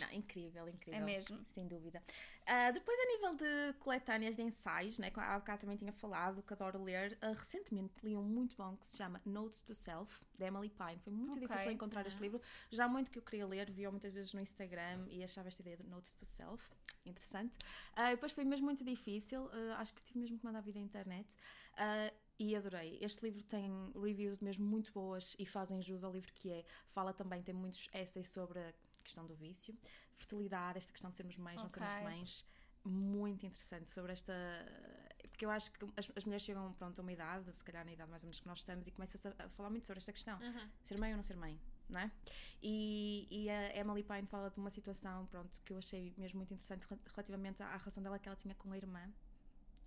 Não, 0.00 0.12
incrível, 0.12 0.68
incrível. 0.68 1.00
É 1.00 1.04
mesmo. 1.04 1.44
Sem 1.50 1.66
dúvida. 1.66 2.02
Ah, 2.46 2.70
depois, 2.70 2.98
a 2.98 3.06
nível 3.06 3.34
de 3.36 3.72
coletâneas 3.78 4.36
de 4.36 4.42
ensaios, 4.42 4.98
né, 4.98 5.10
que 5.10 5.20
há 5.20 5.38
bocado 5.38 5.60
também 5.60 5.76
tinha 5.76 5.92
falado, 5.92 6.42
que 6.42 6.52
adoro 6.52 6.82
ler, 6.82 7.16
ah, 7.20 7.32
recentemente 7.32 7.94
li 8.02 8.16
um 8.16 8.22
muito 8.22 8.56
bom 8.56 8.76
que 8.76 8.86
se 8.86 8.96
chama 8.96 9.20
Notes 9.24 9.62
to 9.62 9.74
Self, 9.74 10.20
de 10.38 10.44
Emily 10.44 10.68
Pine. 10.70 10.98
Foi 10.98 11.12
muito 11.12 11.36
Ok. 11.36 11.46
difícil 11.46 11.70
encontrar 11.70 12.06
este 12.06 12.20
livro. 12.20 12.40
Já 12.70 12.86
há 12.86 12.88
muito 12.88 13.10
que 13.10 13.18
eu 13.18 13.22
queria 13.22 13.46
ler, 13.46 13.70
vi-o 13.70 13.90
muitas 13.90 14.12
vezes 14.12 14.32
no 14.34 14.40
Instagram 14.40 15.06
e 15.08 15.22
achava 15.22 15.48
esta 15.48 15.62
ideia 15.62 15.76
de 15.76 15.84
Notes 15.84 16.14
to 16.14 16.24
Self 16.24 16.68
interessante. 17.04 17.58
Ah, 17.96 18.10
depois 18.10 18.30
foi 18.30 18.44
mesmo 18.44 18.64
muito 18.66 18.84
difícil, 18.84 19.48
acho 19.78 19.92
que 19.92 20.02
tive 20.02 20.20
mesmo 20.20 20.38
que 20.38 20.44
mandar 20.44 20.60
vir 20.60 20.72
da 20.72 20.80
internet. 20.80 21.36
Ah, 21.76 22.12
e 22.38 22.56
adorei. 22.56 22.98
Este 23.00 23.24
livro 23.24 23.42
tem 23.44 23.70
reviews 23.94 24.38
mesmo 24.40 24.64
muito 24.66 24.92
boas 24.92 25.36
e 25.38 25.46
fazem 25.46 25.80
jus 25.80 26.02
ao 26.02 26.12
livro 26.12 26.32
que 26.32 26.50
é. 26.50 26.64
Fala 26.88 27.12
também, 27.12 27.40
tem 27.42 27.54
muitos 27.54 27.88
essays 27.92 28.28
sobre 28.28 28.58
a 28.58 28.72
questão 29.04 29.26
do 29.26 29.34
vício, 29.34 29.76
fertilidade, 30.22 30.78
esta 30.78 30.92
questão 30.92 31.10
de 31.10 31.16
sermos 31.16 31.36
mães, 31.36 31.56
não 31.60 31.68
sermos 31.68 32.02
mães. 32.02 32.46
Muito 32.84 33.46
interessante 33.46 33.90
sobre 33.92 34.12
esta. 34.12 34.32
Porque 35.30 35.44
eu 35.44 35.50
acho 35.50 35.70
que 35.70 35.84
as, 35.96 36.10
as 36.16 36.24
mulheres 36.24 36.42
chegam 36.44 36.72
pronto, 36.74 36.98
a 36.98 37.02
uma 37.02 37.12
idade, 37.12 37.54
se 37.54 37.64
calhar 37.64 37.84
na 37.84 37.92
idade 37.92 38.10
mais 38.10 38.22
ou 38.24 38.26
menos 38.26 38.40
que 38.40 38.46
nós 38.46 38.58
estamos, 38.58 38.86
e 38.88 38.90
começam 38.90 39.32
a, 39.38 39.44
a 39.44 39.48
falar 39.50 39.70
muito 39.70 39.86
sobre 39.86 39.98
esta 39.98 40.12
questão 40.12 40.38
Uhum. 40.40 40.68
ser 40.82 40.98
mãe 40.98 41.10
ou 41.12 41.16
não 41.16 41.22
ser 41.22 41.36
mãe, 41.36 41.58
não 41.88 42.00
é? 42.00 42.10
E, 42.60 43.28
e 43.30 43.48
a 43.48 43.76
Emily 43.76 44.02
Pine 44.02 44.26
fala 44.26 44.50
de 44.50 44.58
uma 44.58 44.68
situação, 44.70 45.26
pronto, 45.26 45.60
que 45.64 45.72
eu 45.72 45.78
achei 45.78 46.12
mesmo 46.18 46.38
muito 46.38 46.52
interessante 46.52 46.84
rel- 46.88 46.98
relativamente 47.14 47.62
à 47.62 47.76
relação 47.76 48.02
dela 48.02 48.18
que 48.18 48.28
ela 48.28 48.36
tinha 48.36 48.54
com 48.56 48.72
a 48.72 48.76
irmã 48.76 49.08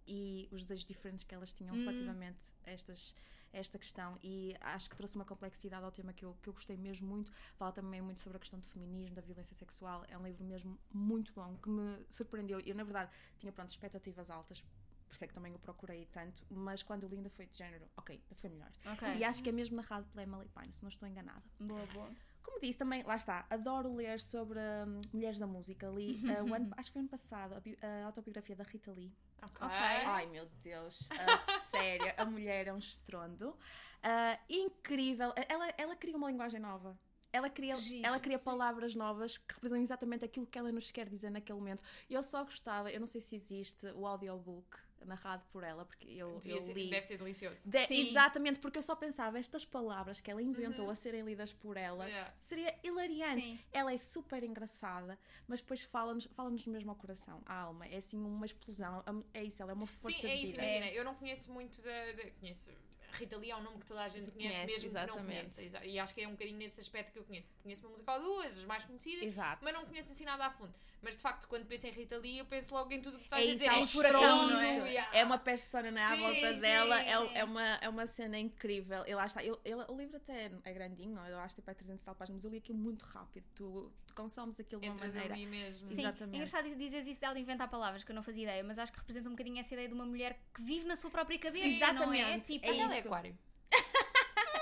e 0.08 0.48
os 0.52 0.62
desejos 0.62 0.86
diferentes 0.86 1.24
que 1.26 1.36
elas 1.36 1.54
tinham 1.54 1.76
Hum. 1.76 1.80
relativamente 1.80 2.46
a, 2.66 2.72
estas, 2.72 3.14
esta 3.56 3.80
questão 3.80 4.20
e 4.22 4.56
acho 4.60 4.90
que 4.90 4.96
trouxe 4.96 5.16
uma 5.16 5.24
complexidade 5.24 5.84
ao 5.86 5.92
tema 5.92 6.12
que 6.14 6.26
eu, 6.26 6.36
que 6.42 6.50
eu 6.50 6.54
gostei 6.54 6.76
mesmo 6.76 7.08
muito. 7.08 7.32
Fala 7.56 7.72
também 7.72 8.02
muito 8.02 8.20
sobre 8.20 8.36
a 8.38 8.40
questão 8.40 8.60
do 8.60 8.68
feminismo, 8.68 9.16
da 9.16 9.22
violência 9.22 9.56
sexual. 9.56 10.04
É 10.10 10.18
um 10.18 10.24
livro 10.24 10.44
mesmo 10.44 10.78
muito 10.94 11.34
bom, 11.34 11.56
que 11.58 11.70
me 11.70 12.06
surpreendeu. 12.10 12.60
Eu, 12.60 12.76
na 12.76 12.84
verdade, 12.84 13.12
tinha, 13.38 13.52
pronto, 13.52 13.70
expectativas 13.70 14.30
altas, 14.30 14.62
por 15.08 15.14
isso 15.14 15.24
é 15.24 15.28
que 15.28 15.34
também 15.34 15.54
o 15.56 15.60
procurei 15.60 16.06
tanto, 16.08 16.46
mas 16.50 16.84
quando 16.84 17.08
li 17.08 17.16
ainda 17.16 17.30
foi 17.30 17.46
de 17.46 17.58
género, 17.58 17.86
ok, 17.96 18.16
ainda 18.16 18.36
foi 18.36 18.50
melhor. 18.50 18.72
Ok. 18.86 19.16
E 19.18 19.24
acho 19.24 19.42
que 19.42 19.50
é 19.50 19.52
mesmo 19.52 19.78
narrado 19.78 20.06
pela 20.08 20.24
Emily 20.24 20.50
Pine, 20.50 20.74
se 20.74 20.84
não 20.84 20.90
estou 20.90 21.08
enganada. 21.08 21.44
Boa, 21.60 21.86
boa. 21.88 22.10
Como 22.46 22.60
disse, 22.62 22.78
também, 22.80 23.02
lá 23.04 23.16
está, 23.16 23.46
adoro 23.50 23.94
ler 23.96 24.20
sobre 24.20 24.60
hum, 24.60 25.02
mulheres 25.12 25.40
da 25.40 25.48
música. 25.48 25.88
Li, 25.90 26.22
uh, 26.26 26.50
o 26.50 26.54
ano- 26.54 26.72
acho 26.78 26.90
que 26.90 26.94
foi 26.94 27.02
ano 27.02 27.10
passado, 27.10 27.56
a, 27.56 27.60
bi- 27.60 27.78
a 27.82 28.06
autobiografia 28.06 28.56
da 28.56 28.64
Rita 28.64 28.92
Lee. 28.92 29.12
Ok. 29.42 29.66
Ok. 29.66 29.76
Ai 29.78 30.26
meu 30.28 30.46
Deus, 30.64 31.10
a 31.12 31.38
sério, 31.60 32.14
a 32.18 32.24
mulher 32.26 32.68
é 32.68 32.74
um 32.74 32.78
estrondo. 32.78 33.58
Ah, 34.04 34.40
incrível, 34.50 35.34
ela, 35.50 35.68
ela 35.78 35.96
cria 35.96 36.16
uma 36.16 36.30
linguagem 36.30 36.60
nova. 36.60 36.98
Ela 37.34 37.50
cria, 37.50 37.76
Giro, 37.76 38.06
ela 38.08 38.18
cria 38.20 38.38
sim. 38.38 38.44
palavras 38.46 38.96
novas 38.96 39.38
que 39.38 39.54
representam 39.56 39.84
exatamente 39.84 40.24
aquilo 40.24 40.46
que 40.48 40.58
ela 40.58 40.72
nos 40.72 40.90
quer 40.92 41.10
dizer 41.10 41.30
naquele 41.30 41.58
momento. 41.60 41.84
Eu 42.10 42.24
só 42.24 42.44
gostava, 42.46 42.90
eu 42.92 43.00
não 43.00 43.08
sei 43.08 43.20
se 43.20 43.36
existe 43.36 43.88
o 43.88 44.06
audiobook 44.08 44.78
narrado 45.06 45.44
por 45.52 45.64
ela, 45.64 45.86
porque 45.86 46.08
eu, 46.10 46.42
eu 46.46 46.60
ser- 46.62 46.74
li. 46.74 46.90
Deve 46.90 47.06
ser 47.06 47.18
delicioso. 47.18 47.70
De- 47.70 47.86
Sim. 47.86 48.10
exatamente, 48.10 48.60
porque 48.60 48.78
eu 48.78 48.84
só 48.84 48.96
pensava, 48.96 49.38
estas 49.40 49.64
palavras 49.66 50.20
que 50.22 50.30
ela 50.30 50.42
inventou 50.42 50.86
Uhum. 50.86 50.92
a 50.92 50.96
serem 50.96 51.22
lidas 51.24 51.54
por 51.54 51.78
ela, 51.78 52.06
Yeah. 52.08 52.34
seria 52.38 52.76
hilariante. 52.84 53.44
Sim. 53.44 53.60
Ela 53.72 53.94
é 53.94 53.98
super 53.98 54.44
engraçada, 54.44 55.18
mas 55.48 55.62
depois 55.62 55.84
fala-nos 55.84 56.26
fala 56.36 56.50
mesmo 56.68 56.90
ao 56.90 56.96
coração, 56.96 57.42
à 57.46 57.62
alma. 57.62 57.86
É 57.88 57.98
assim 57.98 58.18
uma 58.18 58.46
explosão. 58.46 59.04
É 59.34 59.44
isso, 59.44 59.62
ela 59.62 59.72
é 59.72 59.76
uma 59.76 59.88
força 59.88 60.20
Sim, 60.20 60.28
é 60.32 60.36
de 60.36 60.42
isso, 60.44 60.52
vida. 60.54 60.64
imagina. 60.66 60.92
Eu 60.92 61.04
não 61.04 61.16
conheço 61.16 61.52
muito 61.52 61.82
da. 61.82 62.12
da- 62.14 62.32
conheço. 62.40 62.70
Rita 63.14 63.38
Lee 63.38 63.50
é 63.50 63.56
um 63.56 63.64
nome 63.64 63.80
que 63.80 63.86
toda 63.86 64.02
a 64.04 64.10
gente 64.10 64.30
conhece, 64.30 64.58
conhece, 64.58 64.66
mesmo 64.74 64.90
que 64.90 64.94
não 64.94 65.02
exatamente. 65.02 65.62
exa- 65.62 65.86
E 65.86 65.98
acho 65.98 66.14
que 66.14 66.22
é 66.22 66.28
um 66.28 66.32
bocadinho 66.32 66.58
nesse 66.58 66.82
aspecto 66.82 67.14
que 67.14 67.20
eu 67.20 67.24
conheço. 67.24 67.48
Conheço 67.64 67.82
uma 67.84 67.92
música 67.92 68.12
ou 68.14 68.20
duas, 68.22 68.58
as 68.58 68.66
mais 68.66 68.84
conhecidas, 68.84 69.24
Exato. 69.24 69.64
mas 69.64 69.74
não 69.74 69.86
conheço 69.86 70.12
assim 70.12 70.26
nada 70.26 70.46
a 70.46 70.50
fundo. 70.52 70.74
Mas 71.02 71.16
de 71.16 71.22
facto, 71.22 71.48
quando 71.48 71.66
penso 71.66 71.86
em 71.86 71.92
Rita 71.92 72.18
Lee, 72.18 72.40
eu 72.40 72.46
penso 72.46 72.74
logo 72.74 72.92
em 72.92 73.00
tudo 73.02 73.16
o 73.16 73.20
que 73.20 73.26
estás 73.26 73.46
é 73.46 73.50
a 73.50 73.54
dizer. 73.54 73.66
é 73.66 73.68
É 73.68 73.78
um 73.78 73.88
furacão, 73.88 74.48
não 74.48 74.60
é? 74.60 74.90
yeah. 74.92 75.18
É 75.18 75.24
uma 75.24 75.38
persona 75.38 75.92
né, 75.92 76.04
à 76.04 76.16
Sim, 76.16 76.22
volta 76.22 76.54
sim, 76.54 76.60
dela, 76.60 76.98
sim. 76.98 77.04
é, 77.10 77.40
é, 77.40 77.44
uma, 77.44 77.64
é 77.76 77.90
uma 77.90 78.08
cena 78.08 78.40
incrível. 78.40 79.04
E 79.06 79.14
lá 79.14 79.26
está, 79.26 79.44
eu, 79.44 79.60
eu- 79.64 79.86
o 79.88 79.96
livro 79.98 80.18
até 80.18 80.52
é 80.64 80.74
grandinho, 80.74 81.18
eu 81.28 81.38
acho 81.40 81.56
que 81.56 81.62
tem 81.62 81.66
para 81.66 81.76
300 81.76 82.02
e 82.02 82.06
tal 82.06 82.16
páginas, 82.16 82.38
mas 82.40 82.46
eu 82.46 82.52
li 82.52 82.58
aquilo 82.58 82.78
muito 82.78 83.04
rápido. 83.06 83.46
Tu, 83.54 83.92
tu 84.08 84.14
consomes 84.16 84.60
aquilo 84.60 84.82
de 84.82 84.88
uma 84.88 84.96
Entras 84.96 85.14
maneira. 85.14 85.34
ali 85.36 85.46
mesmo. 85.46 85.86
Sim, 85.86 86.00
Exatamente. 86.02 86.34
é 86.34 86.38
engraçado 86.38 86.76
dizeres 86.76 87.06
isso 87.08 87.22
dela 87.22 87.38
inventar 87.38 87.70
palavras, 87.70 88.04
que 88.04 88.12
eu 88.12 88.16
não 88.16 88.24
fazia 88.24 88.44
ideia, 88.44 88.64
mas 88.64 88.80
acho 88.80 88.92
que 88.92 88.98
representa 89.00 89.28
um 89.30 89.34
bocadinho 89.34 89.60
essa 89.60 89.74
ideia 89.76 89.88
de 89.88 89.94
uma 89.94 90.06
mulher 90.06 90.40
que 90.54 90.62
vive 90.64 90.86
na 90.88 90.96
sua 90.96 91.12
própria 91.12 91.38
cabeça. 91.38 91.66
Sim, 91.70 91.80
Não 91.80 91.88
é? 91.88 91.92
exatamente. 91.92 92.48
Tipo, 92.54 92.66
É 92.66 92.78
ela 92.80 92.96
é 92.96 92.98
isso. 93.00 93.08
aquário. 93.08 93.38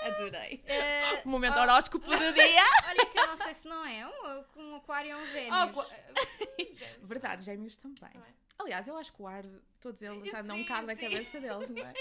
Adorei. 0.05 0.63
O 1.25 1.29
momento 1.29 1.57
oh, 1.57 1.61
horóscopo 1.61 2.05
do 2.05 2.33
dia. 2.33 2.63
Olha 2.87 3.05
que 3.05 3.17
eu 3.17 3.27
não 3.27 3.37
sei 3.37 3.53
se 3.53 3.67
não 3.67 3.85
é. 3.85 4.05
Um, 4.05 4.43
um 4.61 4.75
aquário 4.75 5.11
é 5.11 5.15
um 5.15 5.25
gênio. 5.27 5.53
Oh, 5.53 5.85
Verdade, 7.05 7.43
gêmeos 7.45 7.77
também. 7.77 8.11
Também. 8.11 8.33
Aliás, 8.59 8.87
eu 8.87 8.97
acho 8.97 9.11
que 9.13 9.21
o 9.21 9.27
ar, 9.27 9.43
todos 9.79 10.01
eles 10.01 10.29
já 10.29 10.41
andam 10.41 10.55
um 10.55 10.59
Sim, 10.59 10.65
bocado 10.65 10.87
na 10.87 10.95
cabeça 10.95 11.39
deles, 11.39 11.69
não 11.69 11.81
é? 11.85 11.93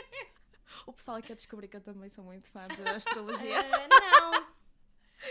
O 0.87 0.93
pessoal 0.93 1.19
aqui 1.19 1.33
a 1.33 1.35
descobrir 1.35 1.69
que 1.69 1.77
eu 1.77 1.81
também 1.81 2.09
sou 2.09 2.25
muito 2.25 2.49
fã 2.51 2.63
da 2.83 2.93
astrologia. 2.93 3.63
não, 3.63 4.31
Não, 4.33 4.41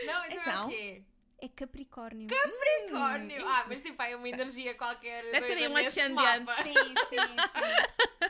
então, 0.05 0.23
é 0.23 0.33
Então? 0.35 0.65
o 0.67 0.69
quê? 0.69 1.03
é 1.41 1.47
Capricórnio. 1.49 2.27
Capricórnio. 2.27 3.47
Ah, 3.47 3.65
mas 3.67 3.81
tipo, 3.81 4.01
é 4.01 4.15
uma 4.15 4.29
energia 4.29 4.75
qualquer. 4.75 5.25
Hum, 5.25 5.31
Deve 5.31 5.47
ter 5.47 5.69
um 5.69 5.75
ascendente. 5.77 6.13
mapa. 6.13 6.63
Sim, 6.63 6.73
sim, 6.73 7.17
sim. 7.51 8.29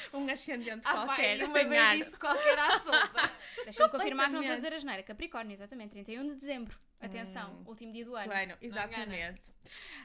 Um 0.14 0.28
ascendente 0.30 0.82
Ah, 0.84 1.04
qualquer. 1.04 1.38
e 1.40 1.44
uma 1.44 1.60
em 1.60 1.76
ar. 1.78 1.96
doidice 1.96 2.16
qualquer 2.16 2.58
à 2.58 2.78
solta. 2.78 3.32
Deixa-me 3.64 3.90
confirmar 3.90 4.26
que 4.26 4.32
não 4.32 4.40
estou 4.40 4.52
a 4.54 4.56
dizer 4.56 4.74
a 4.74 4.78
geneira. 4.78 5.02
Capricórnio, 5.02 5.52
exatamente, 5.54 5.90
31 5.92 6.28
de 6.28 6.34
dezembro. 6.34 6.78
Atenção, 7.00 7.54
Hum. 7.54 7.64
último 7.68 7.92
dia 7.92 8.04
do 8.04 8.14
ano. 8.14 8.26
Bueno, 8.28 8.56
exatamente. 8.60 9.52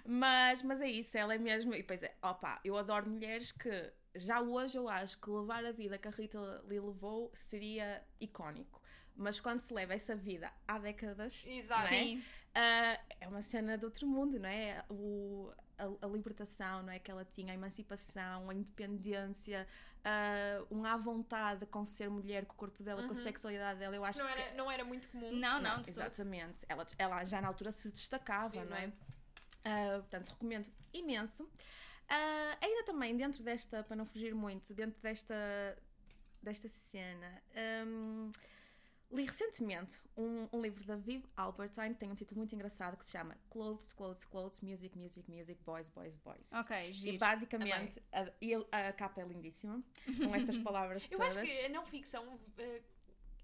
Mas, 0.05 0.61
mas 0.61 0.79
é 0.81 0.87
isso, 0.89 1.17
ela 1.17 1.33
é 1.33 1.37
mesmo. 1.37 1.73
E 1.73 1.77
depois, 1.77 2.01
é, 2.03 2.15
opa, 2.21 2.59
eu 2.63 2.77
adoro 2.77 3.09
mulheres 3.09 3.51
que 3.51 3.91
já 4.15 4.39
hoje 4.39 4.77
eu 4.77 4.87
acho 4.87 5.19
que 5.19 5.29
levar 5.29 5.65
a 5.65 5.71
vida 5.71 5.97
que 5.97 6.07
a 6.07 6.11
Rita 6.11 6.39
Lee 6.67 6.79
levou 6.79 7.31
seria 7.33 8.01
icónico. 8.19 8.81
Mas 9.15 9.39
quando 9.39 9.59
se 9.59 9.73
leva 9.73 9.93
essa 9.93 10.15
vida 10.15 10.51
há 10.67 10.77
décadas, 10.77 11.45
Exato. 11.47 11.85
é? 11.85 11.87
Sim. 12.03 12.23
Ah, 12.53 12.99
é 13.19 13.27
uma 13.27 13.41
cena 13.41 13.77
de 13.77 13.83
outro 13.85 14.07
mundo, 14.07 14.39
não 14.39 14.47
é? 14.47 14.83
O, 14.89 15.51
a, 15.77 16.05
a 16.05 16.09
libertação, 16.09 16.83
não 16.83 16.91
é? 16.93 16.99
Que 16.99 17.11
ela 17.11 17.25
tinha, 17.25 17.51
a 17.51 17.55
emancipação, 17.55 18.49
a 18.49 18.53
independência, 18.53 19.67
ah, 20.03 20.63
um 20.71 20.85
à 20.85 20.95
vontade 20.97 21.65
com 21.65 21.85
ser 21.85 22.09
mulher, 22.09 22.45
com 22.45 22.53
o 22.53 22.57
corpo 22.57 22.81
dela, 22.83 23.01
com 23.03 23.07
a 23.07 23.09
Uhum. 23.09 23.15
sexualidade 23.15 23.79
dela. 23.79 23.95
Eu 23.95 24.03
acho 24.05 24.19
Não 24.19 24.27
que 24.27 24.31
era, 24.41 24.53
não 24.55 24.71
era 24.71 24.83
muito 24.85 25.07
comum. 25.09 25.31
Não, 25.31 25.61
não, 25.61 25.81
de 25.81 25.91
todo. 25.91 26.01
exatamente. 26.05 26.65
Ela, 26.69 26.85
ela 26.97 27.23
já 27.23 27.41
na 27.41 27.47
altura 27.47 27.71
se 27.71 27.91
destacava, 27.91 28.63
não 28.65 28.75
é? 28.75 28.83
Exato. 28.85 28.97
Ah, 29.63 29.97
portanto, 30.01 30.29
recomendo 30.29 30.69
imenso. 30.93 31.49
Ah, 32.07 32.57
ainda 32.61 32.83
também, 32.85 33.17
dentro 33.17 33.43
desta, 33.43 33.83
para 33.83 33.95
não 33.95 34.05
fugir 34.05 34.33
muito, 34.35 34.73
dentro 34.75 35.01
desta, 35.01 35.33
desta 36.41 36.69
cena, 36.69 37.41
hum, 37.87 38.31
li 39.15 39.25
recentemente 39.25 39.99
um, 40.17 40.47
um 40.51 40.61
livro 40.61 40.83
da 40.85 40.95
Viv 40.95 41.23
Albertine 41.35 41.89
que 41.93 41.99
tem 41.99 42.11
um 42.11 42.15
título 42.15 42.37
muito 42.39 42.53
engraçado 42.53 42.97
que 42.97 43.05
se 43.05 43.11
chama 43.11 43.37
Clothes, 43.49 43.93
Clothes, 43.93 44.25
Clothes, 44.25 44.59
Music, 44.61 44.97
Music, 44.97 45.29
Music, 45.31 45.59
Boys, 45.63 45.89
Boys, 45.89 46.15
Boys. 46.17 46.51
Ok, 46.53 46.89
E 46.89 46.93
giro. 46.93 47.17
basicamente, 47.17 48.01
a, 48.11 48.31
e 48.41 48.51
ele- 48.53 48.67
a 48.71 48.91
capa 48.93 49.21
é 49.21 49.25
lindíssima, 49.25 49.81
com 50.23 50.35
estas 50.35 50.57
palavras 50.59 51.07
Eu 51.09 51.17
todas. 51.17 51.37
acho 51.37 51.51
que 51.59 51.65
a 51.65 51.69
não 51.69 51.85
ficção 51.85 52.39
eh, 52.57 52.81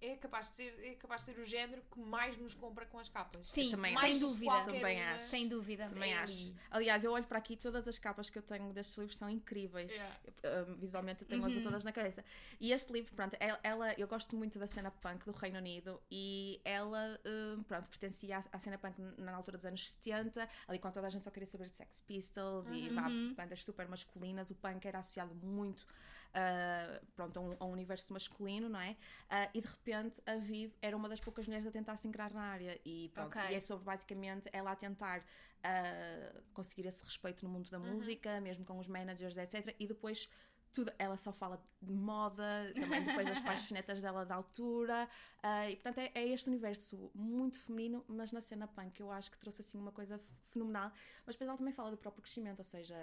é 0.01 0.15
capaz, 0.15 0.49
de 0.49 0.55
ser, 0.55 0.79
é 0.83 0.95
capaz 0.95 1.23
de 1.25 1.33
ser 1.33 1.39
o 1.39 1.45
género 1.45 1.81
que 1.91 1.99
mais 1.99 2.35
nos 2.37 2.53
compra 2.55 2.85
com 2.85 2.97
as 2.99 3.07
capas. 3.07 3.47
Sim, 3.47 3.69
também 3.71 3.95
sem 3.97 4.19
dúvida. 4.19 4.63
Também 4.63 5.01
uma. 5.01 5.11
acho. 5.13 5.25
Sem 5.25 5.47
dúvida. 5.47 5.87
Também 5.87 6.11
Sim. 6.11 6.17
acho. 6.17 6.55
Aliás, 6.71 7.03
eu 7.03 7.11
olho 7.11 7.25
para 7.25 7.37
aqui 7.37 7.55
todas 7.55 7.87
as 7.87 7.97
capas 7.99 8.29
que 8.29 8.37
eu 8.37 8.41
tenho 8.41 8.73
destes 8.73 8.97
livros 8.97 9.17
são 9.17 9.29
incríveis. 9.29 9.91
Yeah. 9.91 10.17
Eu, 10.43 10.63
uh, 10.63 10.75
visualmente 10.77 11.21
eu 11.23 11.27
tenho-as 11.27 11.53
Uhum. 11.53 11.61
todas 11.63 11.83
na 11.83 11.91
cabeça. 11.91 12.23
E 12.59 12.71
este 12.73 12.91
livro, 12.91 13.13
pronto, 13.15 13.35
ela, 13.63 13.93
eu 13.97 14.07
gosto 14.07 14.35
muito 14.35 14.57
da 14.57 14.65
cena 14.67 14.89
punk 14.89 15.23
do 15.25 15.31
Reino 15.31 15.57
Unido 15.59 16.01
e 16.09 16.59
ela, 16.65 17.19
um, 17.57 17.63
pronto, 17.63 17.87
pertencia 17.89 18.37
à, 18.39 18.43
à 18.53 18.59
cena 18.59 18.77
punk 18.77 18.99
na 19.17 19.35
altura 19.35 19.57
dos 19.57 19.65
anos 19.65 19.89
70, 19.91 20.49
ali 20.67 20.79
quando 20.79 20.95
toda 20.95 21.07
a 21.07 21.09
gente 21.09 21.23
só 21.23 21.29
queria 21.31 21.47
saber 21.47 21.65
de 21.65 21.71
Sex 21.75 21.99
Pistols 22.01 22.67
e 22.69 22.89
vá, 22.89 23.07
Uhum. 23.07 23.33
bandas 23.35 23.63
super 23.63 23.87
masculinas, 23.87 24.49
o 24.49 24.55
punk 24.55 24.85
era 24.85 24.99
associado 24.99 25.35
muito 25.35 25.85
uh, 26.31 27.05
pronto, 27.15 27.37
a 27.37 27.41
um, 27.41 27.55
a 27.59 27.65
um 27.65 27.71
universo 27.71 28.11
masculino, 28.13 28.69
não 28.69 28.79
é? 28.79 28.91
Uh, 28.91 29.49
e 29.53 29.61
de 29.61 29.67
repente 29.67 30.21
a 30.25 30.35
Viv 30.37 30.73
era 30.81 30.95
uma 30.95 31.07
das 31.07 31.19
poucas 31.19 31.45
mulheres 31.45 31.65
a 31.67 31.71
tentar 31.71 31.95
se 31.95 32.07
ingrar 32.07 32.33
na 32.33 32.41
área 32.41 32.79
e 32.85 33.09
pronto, 33.13 33.37
Ok. 33.37 33.51
e 33.51 33.55
é 33.55 33.59
sobre 33.59 33.85
basicamente 33.85 34.49
ela 34.53 34.71
a 34.71 34.75
tentar 34.75 35.23
ah, 35.63 36.41
conseguir 36.53 36.87
esse 36.87 37.03
respeito 37.03 37.45
no 37.45 37.51
mundo 37.51 37.69
da 37.69 37.77
música, 37.79 38.41
mesmo 38.41 38.65
com 38.65 38.79
os 38.79 38.87
managers, 38.87 39.37
etc. 39.37 39.75
E 39.79 39.87
depois 39.87 40.29
tudo, 40.71 40.91
ela 40.97 41.17
só 41.17 41.33
fala 41.33 41.61
de 41.81 41.91
moda, 41.91 42.71
também 42.73 43.03
depois 43.03 43.27
das 43.27 43.39
paixonetas 43.41 44.01
dela 44.01 44.25
da 44.25 44.35
altura, 44.35 45.07
ah, 45.43 45.69
e 45.69 45.75
portanto 45.75 45.99
é, 45.99 46.11
é 46.15 46.27
este 46.29 46.47
universo 46.49 47.11
muito 47.13 47.61
feminino, 47.61 48.03
mas 48.07 48.31
na 48.31 48.41
cena 48.41 48.67
punk 48.67 48.99
eu 48.99 49.11
acho 49.11 49.29
que 49.29 49.37
trouxe 49.37 49.61
assim 49.61 49.77
uma 49.77 49.91
coisa 49.91 50.19
fenomenal, 50.45 50.91
mas 51.25 51.35
depois 51.35 51.47
ela 51.49 51.57
também 51.57 51.73
fala 51.73 51.91
do 51.91 51.97
próprio 51.97 52.23
crescimento, 52.23 52.59
ou 52.59 52.65
seja, 52.65 52.95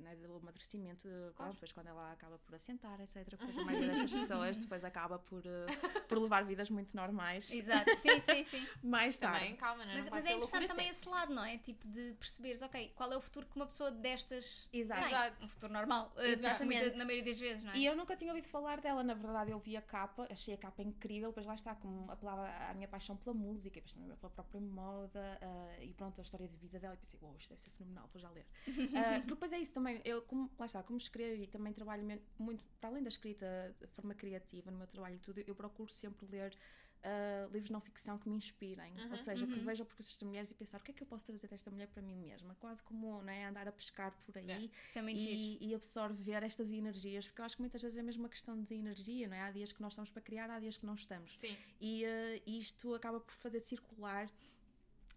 né, 0.00 0.16
do 0.16 0.36
amadurecimento, 0.36 1.08
claro, 1.36 1.52
depois 1.52 1.72
quando 1.72 1.86
ela 1.88 2.12
acaba 2.12 2.38
por 2.38 2.54
assentar, 2.54 3.00
etc. 3.00 3.28
Depois 3.28 3.58
a 3.58 3.64
maioria 3.64 3.88
destas 3.90 4.12
pessoas 4.12 4.58
depois 4.58 4.84
acaba 4.84 5.18
por, 5.18 5.42
ah, 5.46 6.00
por 6.08 6.18
levar 6.18 6.44
vidas 6.44 6.68
muito 6.70 6.94
normais 6.96 7.50
Exato, 7.52 7.94
sim, 7.96 8.20
sim, 8.20 8.44
sim. 8.44 8.66
mais 8.82 9.16
tarde. 9.18 9.38
Também, 9.40 9.56
calma, 9.56 9.84
não, 9.84 9.94
Mas, 9.94 10.06
não 10.06 10.12
mas 10.12 10.26
é 10.26 10.32
interessante 10.32 10.68
também 10.68 10.86
sempre. 10.86 10.90
esse 10.98 11.08
lado, 11.08 11.34
não 11.34 11.44
é? 11.44 11.58
Tipo, 11.58 11.86
de 11.88 12.12
perceberes, 12.18 12.62
ok, 12.62 12.92
qual 12.94 13.12
é 13.12 13.16
o 13.16 13.20
futuro 13.20 13.46
que 13.46 13.56
uma 13.56 13.66
pessoa 13.66 13.90
destas 13.90 14.68
Exato. 14.72 15.00
tem? 15.00 15.08
Exato. 15.10 15.44
Um 15.44 15.48
futuro 15.48 15.72
normal. 15.72 16.12
eh, 16.16 16.32
Exatamente. 16.32 16.96
na 16.98 17.04
maioria 17.04 17.24
das 17.24 17.38
vezes, 17.40 17.64
não 17.64 17.72
é? 17.72 17.76
E 17.76 17.86
eu 17.86 17.96
nunca 17.96 18.16
tinha 18.16 18.30
ouvido 18.30 18.48
falar 18.48 18.80
dela, 18.80 19.02
na 19.02 19.14
verdade 19.14 19.50
eu 19.50 19.58
vi 19.58 19.76
a 19.76 19.82
capa, 19.82 20.26
achei 20.30 20.54
a 20.54 20.58
capa 20.58 20.82
incrível, 20.82 21.28
depois 21.30 21.46
lá 21.46 21.54
está, 21.54 21.74
como 21.74 22.10
apelava 22.10 22.48
à 22.68 22.74
minha 22.74 22.88
paixão 22.88 23.16
pela 23.16 23.34
música, 23.34 23.74
depois 23.76 23.94
também 23.94 24.16
pela 24.16 24.30
própria 24.30 24.60
moda, 24.60 25.38
ah, 25.42 25.82
e 25.84 25.92
pronto, 25.94 26.20
a 26.20 26.22
história 26.24 26.48
de 26.48 26.56
vida 26.56 26.78
dela, 26.78 26.94
e 26.94 26.96
pensei, 26.98 27.18
uau, 27.22 27.34
isto 27.36 27.50
deve 27.50 27.62
ser 27.62 27.70
fenomenal, 27.70 28.08
vou 28.12 28.20
já 28.20 28.30
ler. 28.30 28.46
Porque 29.20 29.26
depois 29.26 29.52
é 29.52 29.58
isso 29.58 29.72
também, 29.74 29.89
eu, 30.04 30.22
como, 30.22 30.50
lá 30.58 30.66
está, 30.66 30.82
como 30.82 30.98
escrevo 30.98 31.42
e 31.42 31.46
também 31.46 31.72
trabalho 31.72 32.04
muito, 32.38 32.64
para 32.80 32.90
além 32.90 33.02
da 33.02 33.08
escrita 33.08 33.74
de 33.80 33.86
forma 33.88 34.14
criativa 34.14 34.70
no 34.70 34.78
meu 34.78 34.86
trabalho 34.86 35.16
e 35.16 35.18
tudo, 35.18 35.42
eu 35.46 35.54
procuro 35.54 35.90
sempre 35.90 36.26
ler 36.26 36.56
ah, 37.02 37.46
livros 37.46 37.66
de 37.66 37.72
não 37.72 37.80
ficção 37.80 38.18
que 38.18 38.28
me 38.28 38.36
inspirem, 38.36 38.92
ou 39.10 39.16
seja, 39.16 39.46
que 39.46 39.58
vejam 39.60 39.86
porque 39.86 40.02
estas 40.02 40.22
mulheres 40.22 40.50
e 40.50 40.54
pensar 40.54 40.78
o 40.78 40.82
que 40.82 40.90
é 40.90 40.94
que 40.94 41.02
eu 41.02 41.06
posso 41.06 41.24
trazer 41.24 41.48
desta 41.48 41.70
mulher 41.70 41.88
para 41.88 42.02
mim 42.02 42.14
mesma, 42.14 42.54
quase 42.56 42.82
como 42.82 43.22
não 43.22 43.32
é, 43.32 43.46
andar 43.46 43.66
a 43.66 43.72
pescar 43.72 44.12
por 44.24 44.36
aí 44.36 44.50
Yeah. 44.50 44.70
É 44.96 45.02
giro. 45.16 45.32
e, 45.32 45.68
e 45.68 45.74
absorver 45.74 46.42
estas 46.42 46.72
energias, 46.72 47.26
porque 47.26 47.40
eu 47.40 47.44
acho 47.44 47.56
que 47.56 47.62
muitas 47.62 47.80
vezes 47.80 47.96
é 47.96 48.02
mesmo 48.02 48.22
uma 48.24 48.28
questão 48.28 48.60
de 48.60 48.74
energia, 48.74 49.28
não 49.28 49.36
é? 49.36 49.42
Há 49.42 49.50
dias 49.50 49.70
que 49.70 49.80
nós 49.80 49.92
estamos 49.92 50.10
para 50.10 50.20
criar, 50.22 50.50
há 50.50 50.58
dias 50.58 50.76
que 50.76 50.84
não 50.84 50.94
estamos. 50.94 51.38
Sim. 51.38 51.56
E 51.80 52.04
eh, 52.04 52.42
isto 52.46 52.94
acaba 52.94 53.20
por 53.20 53.32
fazer 53.34 53.60
circular 53.60 54.28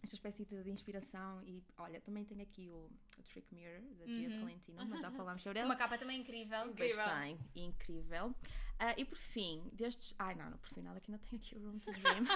esta 0.04 0.16
espécie 0.16 0.45
de, 0.45 0.62
de 0.64 0.70
inspiração. 0.70 1.41
E 1.43 1.64
olha, 1.78 1.99
também 2.01 2.24
tenho 2.26 2.41
aqui 2.41 2.70
o, 2.70 2.89
o 3.18 3.24
Trick 3.24 3.47
Mirror 3.54 3.82
da 3.97 4.06
Gia 4.06 4.30
Uhum. 4.30 4.39
Tolentino, 4.39 4.86
mas 4.89 5.01
já 5.01 5.10
falámos 5.12 5.41
sobre 5.41 5.60
ele. 5.60 5.66
Uma 5.66 5.76
capa 5.76 5.97
também 5.97 6.20
incrível. 6.20 6.68
Incrível. 6.70 7.06
tem, 7.22 7.39
incrível. 7.56 8.36
Ah, 8.80 8.93
e 8.97 9.06
por 9.06 9.18
fim, 9.18 9.64
destes. 9.72 10.14
Ai 10.20 10.36
não, 10.36 10.49
não, 10.49 10.58
por 10.58 10.68
fim 10.70 10.82
nada, 10.82 10.99
que 10.99 11.10
ainda 11.12 11.24
tenho 11.24 11.41
aqui 11.41 11.56
o 11.56 11.60
Room 11.66 11.80
to 11.80 11.91
Dream. 11.93 12.26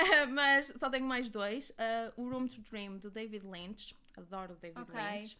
Ah, 0.00 0.26
mas 0.26 0.66
só 0.76 0.88
tenho 0.88 1.04
mais 1.06 1.28
dois. 1.30 1.72
Ah, 1.78 2.12
o 2.16 2.28
Room 2.28 2.46
to 2.46 2.60
Dream 2.62 2.98
do 2.98 3.10
David 3.10 3.44
Lynch. 3.46 3.94
Adoro 4.16 4.54
o 4.54 4.56
David 4.56 4.80
Ok. 4.82 4.94
Lynch. 4.94 5.36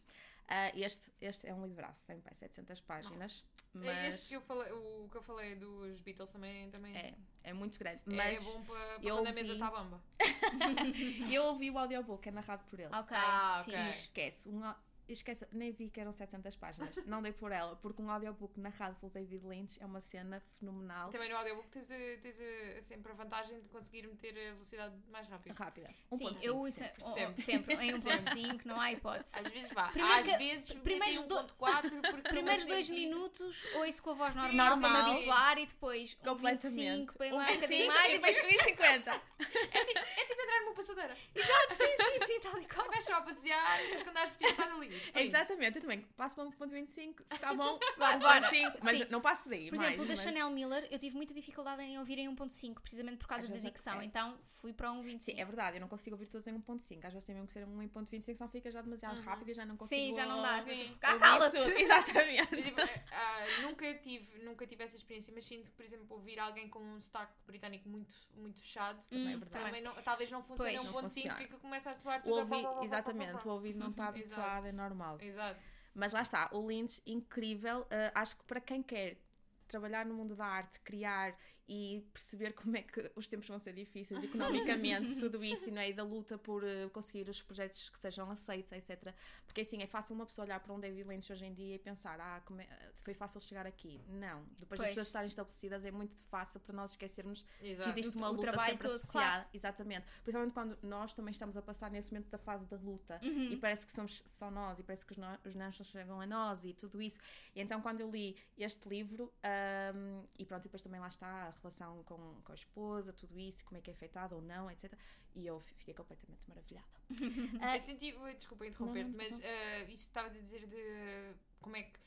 Ah, 0.49 0.73
este, 0.75 1.13
este 1.21 1.47
é 1.47 1.53
um 1.53 1.67
livraço, 1.67 2.07
tem 2.07 2.21
pá, 2.21 2.33
700 2.35 2.81
páginas. 2.81 3.45
Mas 3.75 4.15
Este 4.15 4.29
que 4.29 4.37
eu 4.37 4.41
falei, 4.41 4.73
o 4.73 5.09
que 5.11 5.17
eu 5.19 5.23
falei 5.23 5.55
dos 5.55 6.01
Beatles 6.01 6.33
também, 6.33 6.71
também 6.71 6.97
é, 6.97 7.15
é 7.45 7.53
muito 7.53 7.79
grande. 7.79 8.01
é 8.07 8.17
Mas 8.17 8.43
bom 8.43 8.65
para, 8.65 8.99
quando 9.01 9.27
a 9.27 9.33
mesa 9.33 9.53
está 9.53 9.71
bamba. 9.71 10.03
eu 11.31 11.45
ouvi 11.45 11.71
o 11.71 11.79
audiobook, 11.79 12.27
é 12.27 12.33
narrado 12.33 12.65
por 12.65 12.81
ele. 12.81 12.95
Ok. 12.95 13.15
Ah, 13.15 13.63
sim. 13.63 13.73
ok. 13.73 13.85
E 13.85 13.91
esquece, 13.91 14.49
um, 14.49 14.75
esquece, 15.13 15.47
nem 15.53 15.73
vi 15.73 15.89
que 15.91 16.01
eram 16.01 16.13
700 16.13 16.57
páginas. 16.57 16.97
Não 17.07 17.23
dei 17.23 17.33
por 17.33 17.53
ela, 17.53 17.77
porque 17.77 18.01
um 18.03 18.11
audiobook 18.11 18.59
narrado 18.61 18.97
pelo 18.97 19.11
David 19.13 19.45
Lynch 19.47 19.83
é 19.83 19.87
uma 19.87 20.01
cena 20.01 20.41
fenomenal. 20.59 21.11
Também 21.11 21.29
no 21.31 21.37
audiobook 21.37 21.69
tens, 21.69 21.91
a- 21.91 22.21
tens 22.23 22.39
a- 22.41 22.83
sempre 22.83 23.13
a 23.13 23.15
vantagem 23.15 23.61
de 23.61 23.69
conseguir 23.69 24.07
meter 24.07 24.31
a 24.49 24.53
velocidade 24.53 24.95
mais 25.11 25.27
rápida. 25.29 25.55
Rápida. 25.55 25.89
Sim, 26.15 26.27
1.5 26.27 26.45
eu 26.45 26.59
uso 26.59 26.77
sempre. 26.77 27.05
Sempre. 27.05 27.43
sempre. 27.43 27.75
Em 27.77 27.95
1.5, 27.95 28.65
não 28.67 28.81
há 28.81 28.93
hipótese. 28.93 29.39
Às 29.39 29.49
vezes 29.53 29.71
vá. 29.73 29.89
Primeiro 29.89 30.19
Às 30.21 30.27
que- 30.27 30.37
vezes 30.39 30.73
primeiros 30.75 31.17
metem 31.23 31.29
do- 31.29 31.35
1.4 31.37 32.01
porque 32.01 32.29
Primeiros 32.29 32.65
para 32.65 32.75
dois 32.75 32.87
sentir- 32.87 33.07
minutos 33.07 33.67
ouço 33.75 34.03
com 34.03 34.11
a 34.11 34.15
voz 34.15 34.33
Sim, 34.35 34.41
normal, 34.41 34.67
para 34.67 34.77
me 34.77 34.83
normal. 34.83 35.11
habituar 35.13 35.59
e 35.59 35.67
depois 35.67 36.17
um 36.21 36.25
Completamente. 36.25 36.77
25, 36.79 37.19
põe 37.19 37.33
Um 37.33 37.37
mais 37.37 37.51
um 37.51 37.55
bocadinho 37.61 37.79
25 37.81 37.95
mais 37.95 38.09
e 38.09 38.15
depois 38.17 38.37
depois... 38.37 38.57
com 38.57 38.65
50. 38.65 39.11
É 39.41 40.25
tipo 40.27 40.43
entrar 40.43 40.61
numa 40.63 40.75
passadeira. 40.75 41.17
Exato, 41.35 41.75
sim, 41.75 41.85
sim, 41.97 42.27
sim, 42.27 42.41
tal 42.41 42.59
e 42.61 42.67
qual. 42.67 42.87
Vais 42.89 43.05
só 43.05 43.15
a 43.15 43.23
passear 43.23 43.81
e 43.81 43.87
depois 43.89 44.03
quando 44.03 44.17
andas 44.17 44.31
por 44.31 44.37
ti 44.39 44.45
estás 44.45 44.73
ali. 44.73 44.98
Sprint. 44.99 45.29
Exatamente, 45.29 45.77
eu 45.77 45.83
também 45.83 46.03
passo 46.17 46.35
para 46.35 46.45
1.25, 46.45 47.23
se 47.25 47.35
está 47.35 47.55
bom, 47.55 47.79
Vai, 47.99 48.19
1.5, 48.19 48.79
mas 48.83 48.99
Sim. 48.99 49.07
não 49.11 49.21
passo 49.21 49.49
daí. 49.49 49.69
Por 49.71 49.77
mais, 49.79 49.89
exemplo, 49.91 50.05
o 50.05 50.09
da 50.09 50.15
mas- 50.15 50.23
Chanel 50.25 50.51
Miller, 50.51 50.87
eu 50.91 50.99
tive 50.99 51.17
muita 51.17 51.35
dificuldade 51.35 51.83
em 51.83 51.99
ouvir 51.99 52.19
em 52.19 52.29
1.5, 52.29 52.81
precisamente 52.81 53.17
por 53.19 53.27
causa 53.29 53.45
Às 53.45 53.51
da 53.51 53.57
é- 53.57 53.61
dicção, 53.61 54.01
é. 54.01 54.05
então 54.05 54.39
fui 54.61 54.73
para 54.73 54.91
um 54.93 55.03
25. 55.03 55.25
Sim, 55.37 55.41
é 55.41 55.45
verdade, 55.45 55.77
eu 55.77 55.81
não 55.81 55.89
consigo 55.89 56.15
ouvir 56.17 56.29
todos 56.29 56.47
em 56.47 56.53
1.5. 56.55 57.05
Às 57.07 57.13
vezes 57.13 57.25
tem 57.25 57.35
mesmo 57.35 57.47
que 57.47 57.53
ser 57.53 57.65
um 57.67 57.79
1.25, 57.79 58.37
senão 58.37 58.49
fica 58.51 58.71
já 58.71 58.83
demasiado 58.83 59.21
rápido 59.23 59.51
e 59.51 59.55
já 59.55 59.65
não 59.65 59.77
consigo. 59.77 60.01
Sim, 60.01 60.15
já 60.15 60.27
não 60.27 60.43
dá. 60.43 60.63
Sim. 60.63 60.97
Cá, 61.01 61.13
ouvir 61.13 61.21
cala-te. 61.25 61.57
tudo. 61.57 61.69
Eu, 61.71 61.79
Exatamente. 61.79 62.63
tipo, 62.63 62.81
ah, 63.13 63.45
nunca, 63.63 63.95
tive, 63.95 64.39
nunca 64.45 64.67
tive 64.67 64.85
essa 64.85 64.97
experiência, 64.97 65.33
mas 65.35 65.45
sinto 65.45 65.71
que, 65.71 65.77
por 65.77 65.85
exemplo, 65.85 66.07
ouvir 66.11 66.39
alguém 66.39 66.69
com 66.69 66.81
um 66.81 67.01
sotaque 67.01 67.33
britânico 67.47 67.89
muito, 67.89 68.13
muito 68.35 68.61
fechado 68.61 69.01
Também 69.09 69.33
é 69.33 69.37
Hum, 69.37 69.39
verdade. 69.41 69.65
também 69.65 69.83
não, 69.83 69.93
talvez 70.03 70.31
não 70.31 70.43
funcione 70.43 70.77
Pois. 70.77 70.81
a 70.89 70.91
Não 70.93 71.01
1.5 71.01 71.03
funciona. 71.03 71.35
porque 71.37 71.57
começa 71.57 71.91
a 71.91 71.95
soar 71.95 72.19
O 72.21 72.23
tudo 72.23 72.35
a 72.35 72.39
ouvido, 72.41 72.51
pá, 72.51 72.63
pá, 72.63 72.69
pá, 72.73 72.79
pá, 72.81 72.85
exatamente, 72.85 73.47
o 73.49 73.51
ouvido 73.51 73.79
não 73.79 73.91
está 73.91 74.09
habituado, 74.09 74.67
é 74.67 74.73
normal. 74.73 74.88
Exato. 75.23 75.61
Mas 75.95 76.13
lá 76.13 76.23
está, 76.23 76.49
o 76.53 76.67
Lynch, 76.67 77.03
incrível. 77.07 77.81
Uh, 77.83 78.13
acho 78.15 78.37
que 78.37 78.45
para 78.45 78.61
quem 78.61 78.83
quer 78.83 79.19
trabalhar 79.67 80.07
no 80.07 80.15
mundo 80.15 80.35
da 80.35 80.47
arte, 80.47 80.81
criar 80.81 81.37
e 81.69 82.01
perceber 82.15 82.55
como 82.55 82.77
é 82.77 82.83
que 82.83 83.13
os 83.15 83.29
tempos 83.29 83.47
vão 83.47 83.59
ser 83.59 83.75
difíceis 83.75 84.23
economicamente, 84.25 85.17
tudo 85.21 85.45
isso, 85.45 85.71
não 85.71 85.83
é? 85.83 85.91
E 85.91 85.93
da 85.93 86.03
luta 86.03 86.39
por 86.39 86.65
uh, 86.65 86.89
conseguir 86.93 87.29
os 87.29 87.43
projetos 87.43 87.89
que 87.91 87.99
sejam 87.99 88.31
aceitos, 88.31 88.73
etc. 88.73 89.15
Porque 89.45 89.61
assim, 89.61 89.83
é 89.83 89.87
fácil 89.87 90.15
uma 90.15 90.25
pessoa 90.25 90.47
olhar 90.47 90.61
para 90.61 90.73
um 90.73 90.81
David 90.81 91.07
Lynch 91.07 91.31
hoje 91.33 91.45
em 91.45 91.53
dia 91.53 91.75
e 91.75 91.79
pensar, 91.79 92.19
ah, 92.21 92.41
como 92.47 92.61
é- 92.61 92.69
foi 93.03 93.13
fácil 93.15 93.41
chegar 93.41 93.67
aqui. 93.67 94.01
Não. 94.09 94.45
Depois 94.59 94.79
das 94.79 94.87
Pois. 94.87 94.89
pessoas 94.91 95.07
estarem 95.09 95.29
estabelecidas, 95.29 95.85
é 95.85 95.91
muito 95.91 96.23
fácil 96.25 96.59
para 96.61 96.75
nós 96.75 96.93
esquecermos 96.93 97.45
Exato. 97.63 97.93
que 97.93 98.01
existe 98.01 98.17
uma 98.17 98.31
o 98.31 98.33
luta 98.33 98.51
sempre 98.53 98.89
todo, 98.89 98.97
associada. 98.97 99.47
Exatamente. 99.53 100.07
Principalmente 100.23 100.55
quando 100.55 100.79
nós 100.83 101.13
também 101.15 101.33
estamos 101.33 101.57
a 101.57 101.63
passar 101.63 101.91
nesse 101.91 102.11
momento 102.13 102.31
da 102.31 102.39
fase 102.39 102.67
da 102.67 102.77
luta 102.77 103.21
Uhum. 103.23 103.51
e 103.53 103.57
parece 103.57 103.85
que 103.87 103.93
somos 103.93 104.23
só 104.27 104.51
nós 104.51 104.79
e 104.79 104.83
parece 104.83 105.05
que 105.05 105.13
os, 105.13 105.19
no, 105.19 105.27
os 105.45 105.55
nãos 105.55 105.79
não 105.79 105.85
chegam 105.85 106.21
a 106.21 106.27
nós 106.27 106.65
e 106.65 106.73
tudo 106.73 107.01
isso. 107.03 107.19
E 107.55 107.61
então 107.61 107.81
quando 107.83 108.01
eu 108.01 108.11
li 108.11 108.37
este 108.57 108.89
livro, 108.89 109.33
ahm, 109.43 110.25
e 110.39 110.45
pronto, 110.45 110.63
e 110.63 110.69
depois 110.69 110.83
também 110.83 111.01
lá 111.01 111.09
está 111.09 111.49
a 111.49 111.53
relação 111.59 112.03
com, 112.05 112.41
com 112.43 112.53
a 112.53 112.55
esposa, 112.55 113.13
tudo 113.13 113.39
isso, 113.39 113.65
como 113.65 113.79
é 113.79 113.81
que 113.81 113.91
é 113.91 113.93
afetada 113.95 114.35
ou 114.35 114.43
não, 114.43 114.71
etc. 114.71 114.93
E 115.35 115.47
eu 115.47 115.61
fi- 115.61 115.75
fiquei 115.75 115.95
completamente 115.95 116.41
maravilhada. 116.49 116.87
Ah, 117.61 117.77
Eu 117.77 117.81
senti, 117.81 118.13
desculpa 118.37 118.67
interromper-te, 118.67 119.11
mas 119.17 119.39
não. 119.39 119.47
ah, 119.47 119.83
isso 119.85 120.07
estavas 120.09 120.37
a 120.37 120.41
dizer 120.41 120.67
de 120.67 121.35
como 121.61 121.77
é 121.77 121.83
que 121.85 121.99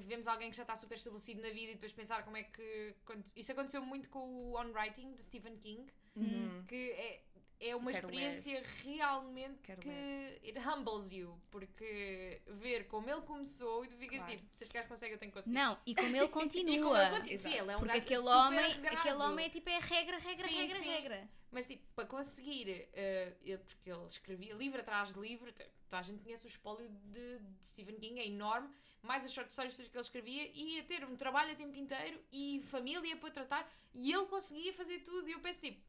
vemos 0.00 0.26
alguém 0.26 0.50
que 0.50 0.56
já 0.56 0.62
está 0.62 0.74
super 0.74 0.94
estabelecido 0.94 1.42
na 1.42 1.50
vida 1.50 1.72
e 1.72 1.74
depois 1.74 1.92
pensar 1.92 2.24
como 2.24 2.36
é 2.36 2.44
que. 2.44 2.94
Isso 3.34 3.52
aconteceu 3.52 3.84
muito 3.84 4.08
com 4.08 4.20
o 4.20 4.58
On 4.58 4.72
Writing 4.72 5.12
do 5.14 5.22
Stephen 5.22 5.56
King, 5.58 5.90
uhum. 6.16 6.64
que 6.66 6.92
é, 6.92 7.22
é 7.58 7.74
uma 7.74 7.90
Quero 7.90 8.06
experiência 8.08 8.62
realmente 8.84 9.58
Quero 9.62 9.80
que 9.80 9.88
ler. 9.88 10.40
it 10.44 10.58
humbles 10.58 11.10
you, 11.10 11.40
porque 11.50 12.40
ver 12.46 12.86
como 12.86 13.08
ele 13.08 13.22
começou 13.22 13.84
e 13.84 13.88
tu 13.88 13.96
ficas 13.96 14.18
Claro. 14.18 14.32
tipo, 14.32 14.46
se 14.54 14.64
este 14.64 14.72
gajo 14.74 14.88
consegue, 14.88 15.14
eu 15.14 15.18
tenho 15.18 15.32
que 15.32 15.38
conseguir. 15.38 15.54
Não, 15.54 15.78
e 15.86 15.94
como 15.94 16.14
ele 16.16 16.28
continua. 16.28 16.66
E 16.76 16.80
como 16.80 16.96
ele 16.96 17.10
continua. 17.20 17.38
Sim, 17.38 17.52
ele 17.58 17.70
é 17.72 17.76
um 17.76 17.78
Porque 17.80 17.86
gajo 17.86 18.00
aquele 18.02 18.20
super 18.22 18.36
homem, 18.36 18.72
regrado. 18.72 18.96
aquele 18.98 19.16
homem 19.22 19.46
é 19.46 19.48
tipo 19.50 19.68
é 19.70 19.78
regra, 19.78 20.18
regra, 20.18 20.48
Sim, 20.48 20.56
regra, 20.56 20.78
sim. 20.78 20.84
regra. 20.90 21.28
Mas 21.50 21.66
tipo, 21.66 21.82
para 21.94 22.04
conseguir, 22.06 22.88
eh, 22.92 23.32
ele- 23.42 23.58
porque 23.58 23.90
ele 23.90 24.04
escrevia 24.06 24.54
livro 24.54 24.80
atrás 24.80 25.14
de 25.14 25.20
livro, 25.20 25.50
toda 25.52 26.00
a 26.00 26.02
gente 26.02 26.22
conhece 26.22 26.44
o 26.46 26.48
espólio 26.48 26.88
de, 26.88 27.38
de 27.38 27.66
Stephen 27.66 27.96
King, 27.96 28.18
é 28.20 28.26
enorme, 28.26 28.68
mais 29.02 29.24
as 29.24 29.32
short 29.32 29.50
stories 29.52 29.76
que 29.76 29.82
ele 29.82 30.00
escrevia, 30.00 30.50
e 30.52 30.74
ia 30.74 30.82
ter 30.84 31.04
um 31.04 31.16
trabalho 31.16 31.52
a 31.52 31.54
tempo 31.54 31.74
inteiro 31.76 32.20
e 32.32 32.60
família 32.64 33.16
para 33.16 33.30
tratar, 33.30 33.72
e 33.94 34.12
ele 34.12 34.26
conseguia 34.26 34.74
fazer 34.74 34.98
tudo, 35.00 35.28
e 35.28 35.32
eu 35.32 35.40
penso 35.40 35.60
tipo, 35.60 35.80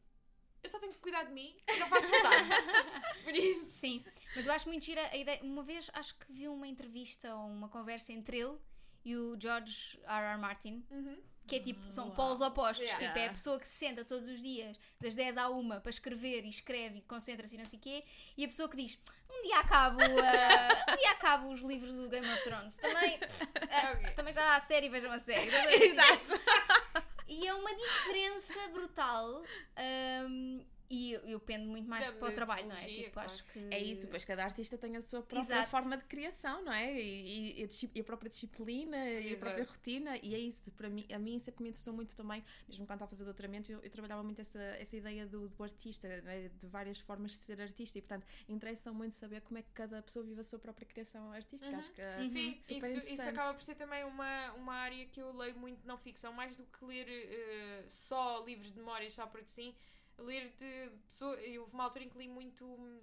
eu 0.64 0.70
só 0.70 0.80
tenho 0.80 0.92
que 0.94 1.00
cuidar 1.00 1.24
de 1.24 1.34
mim, 1.34 1.56
eu 1.68 1.80
não 1.80 1.88
faço 1.88 2.10
metade. 2.10 2.50
Por 3.24 3.36
isso. 3.36 3.70
Sim, 3.70 4.04
mas 4.36 4.46
eu 4.46 4.54
acho 4.54 4.68
muito 4.68 4.84
gira 4.86 5.08
a 5.12 5.16
ideia. 5.18 5.40
Uma 5.44 5.64
vez 5.64 5.90
acho 5.94 6.16
que 6.16 6.32
vi 6.32 6.48
uma 6.48 6.68
entrevista 6.68 7.34
ou 7.36 7.48
uma 7.48 7.70
conversa 7.70 8.12
entre 8.14 8.38
ele 8.40 8.58
e 9.06 9.16
o 9.16 9.38
George 9.40 10.00
R. 10.06 10.26
R. 10.34 10.38
Martin, 10.38 10.86
Uhum. 10.92 11.18
que 11.48 11.56
é 11.56 11.60
tipo, 11.62 11.90
são 11.90 12.08
Uau. 12.08 12.16
polos 12.16 12.42
opostos. 12.42 12.86
Yeah. 12.86 13.08
Tipo, 13.08 13.20
é 13.20 13.28
a 13.28 13.30
pessoa 13.30 13.58
que 13.60 13.68
se 13.68 13.76
senta 13.76 14.04
todos 14.04 14.26
os 14.28 14.40
dias, 14.42 14.78
das 15.00 15.16
10 15.16 15.38
à 15.38 15.50
1 15.50 15.80
para 15.80 15.90
escrever 15.90 16.44
e 16.46 16.50
escreve 16.50 16.98
e 17.00 17.02
concentra-se 17.04 17.56
e 17.56 17.58
não 17.58 17.66
sei 17.66 17.80
o 17.80 17.82
quê, 17.82 18.04
e 18.36 18.44
a 18.44 18.48
pessoa 18.50 18.68
que 18.68 18.76
diz: 18.76 19.00
Um 19.30 19.42
dia 19.44 19.60
acabo, 19.60 20.00
ah, 20.02 20.94
um 20.94 20.98
dia 20.98 21.12
acabo 21.12 21.54
os 21.54 21.62
livros 21.62 21.94
do 21.94 22.10
Game 22.10 22.28
of 22.28 22.44
Thrones. 22.44 22.76
Também, 22.76 23.18
ah, 23.72 23.92
Ok. 23.94 24.12
também 24.12 24.34
já 24.34 24.44
há 24.44 24.56
a 24.58 24.62
série, 24.62 24.90
vejam 24.90 25.10
a 25.12 25.20
série. 25.20 25.48
Exato. 25.86 26.28
E 27.28 27.46
é 27.46 27.54
uma 27.54 27.76
diferença 27.76 28.68
brutal. 28.70 29.44
hum, 30.30 30.66
e 30.90 31.14
eu, 31.14 31.22
eu 31.22 31.40
pendo 31.40 31.68
muito 31.68 31.90
mais 31.90 32.06
Da 32.06 32.14
para 32.14 32.28
o 32.30 32.32
trabalho, 32.32 32.68
não 32.68 32.76
é? 32.76 32.86
Tipo, 32.88 33.12
claro. 33.12 33.30
acho 33.32 33.44
que. 33.46 33.60
É 33.72 33.80
isso, 33.80 34.08
pois 34.08 34.24
cada 34.26 34.44
artista 34.44 34.78
tem 34.78 34.96
a 34.96 35.02
sua 35.02 35.22
própria 35.22 35.56
Exato. 35.56 35.70
forma 35.70 35.98
de 35.98 36.06
criação, 36.06 36.64
não 36.64 36.72
é? 36.72 36.94
E, 37.00 37.60
e- 37.60 37.62
e 37.62 37.64
a 37.64 37.68
e 37.96 38.00
a 38.00 38.04
própria 38.04 38.30
disciplina 38.30 38.98
e 39.10 39.18
a 39.18 39.32
Exato. 39.32 39.40
própria 39.40 39.66
rotina, 39.66 40.18
e 40.18 40.34
é 40.36 40.40
isso. 40.40 40.72
Para 40.72 40.90
mim, 40.90 41.06
a 41.12 41.20
mim 41.20 41.40
sempre 41.40 41.64
me 41.64 41.70
interessou 41.70 41.94
muito 41.94 42.16
também, 42.16 42.44
mesmo 42.68 42.86
quando 42.86 42.98
estava 42.98 43.10
a 43.10 43.12
fazer 43.12 43.24
doutoramento, 43.26 43.72
eu, 43.72 43.80
eu 43.82 43.90
trabalhava 43.90 44.24
muito 44.24 44.40
essa, 44.42 44.62
essa 44.62 44.96
ideia 44.96 45.26
do, 45.26 45.50
do 45.50 45.64
artista, 45.64 46.08
não 46.22 46.32
é? 46.32 46.48
de 46.50 46.68
várias 46.68 46.98
formas 47.00 47.32
de 47.32 47.38
ser 47.38 47.62
artista, 47.62 47.98
e 47.98 48.02
portanto, 48.02 48.26
interessa 48.48 48.92
muito 48.92 49.16
saber 49.16 49.42
como 49.42 49.58
é 49.58 49.62
que 49.62 49.70
cada 49.74 50.02
pessoa 50.02 50.24
vive 50.26 50.40
a 50.40 50.44
sua 50.44 50.60
própria 50.60 50.86
criação 50.86 51.32
artística. 51.32 51.72
Uhum. 51.72 51.80
Acho 51.80 51.92
que 51.92 52.02
Uhum. 52.02 52.30
Sim, 52.32 52.60
super 52.64 52.98
isso, 52.98 53.14
isso 53.14 53.22
acaba 53.22 53.54
por 53.54 53.64
ser 53.64 53.76
também 53.76 54.04
uma, 54.04 54.54
uma 54.54 54.74
área 54.74 55.06
que 55.08 55.20
eu 55.22 55.32
leio 55.36 55.58
muito 55.58 55.86
não 55.88 55.98
ficção, 55.98 56.34
mais 56.34 56.56
do 56.58 56.66
que 56.66 56.86
ler 56.86 57.08
eh, 57.10 57.86
só 57.88 58.44
livros 58.46 58.72
de 58.72 58.80
memórias 58.80 59.14
só 59.14 59.26
porque 59.28 59.50
sim, 59.50 59.76
ler 60.18 60.50
de 60.58 60.90
pessoa. 61.06 61.36
Eu 61.36 61.62
houve 61.62 61.74
uma 61.74 61.86
altura 61.86 62.06
em 62.06 62.10
que 62.10 62.18
li 62.18 62.28
muito 62.28 62.66
hum, 62.66 63.02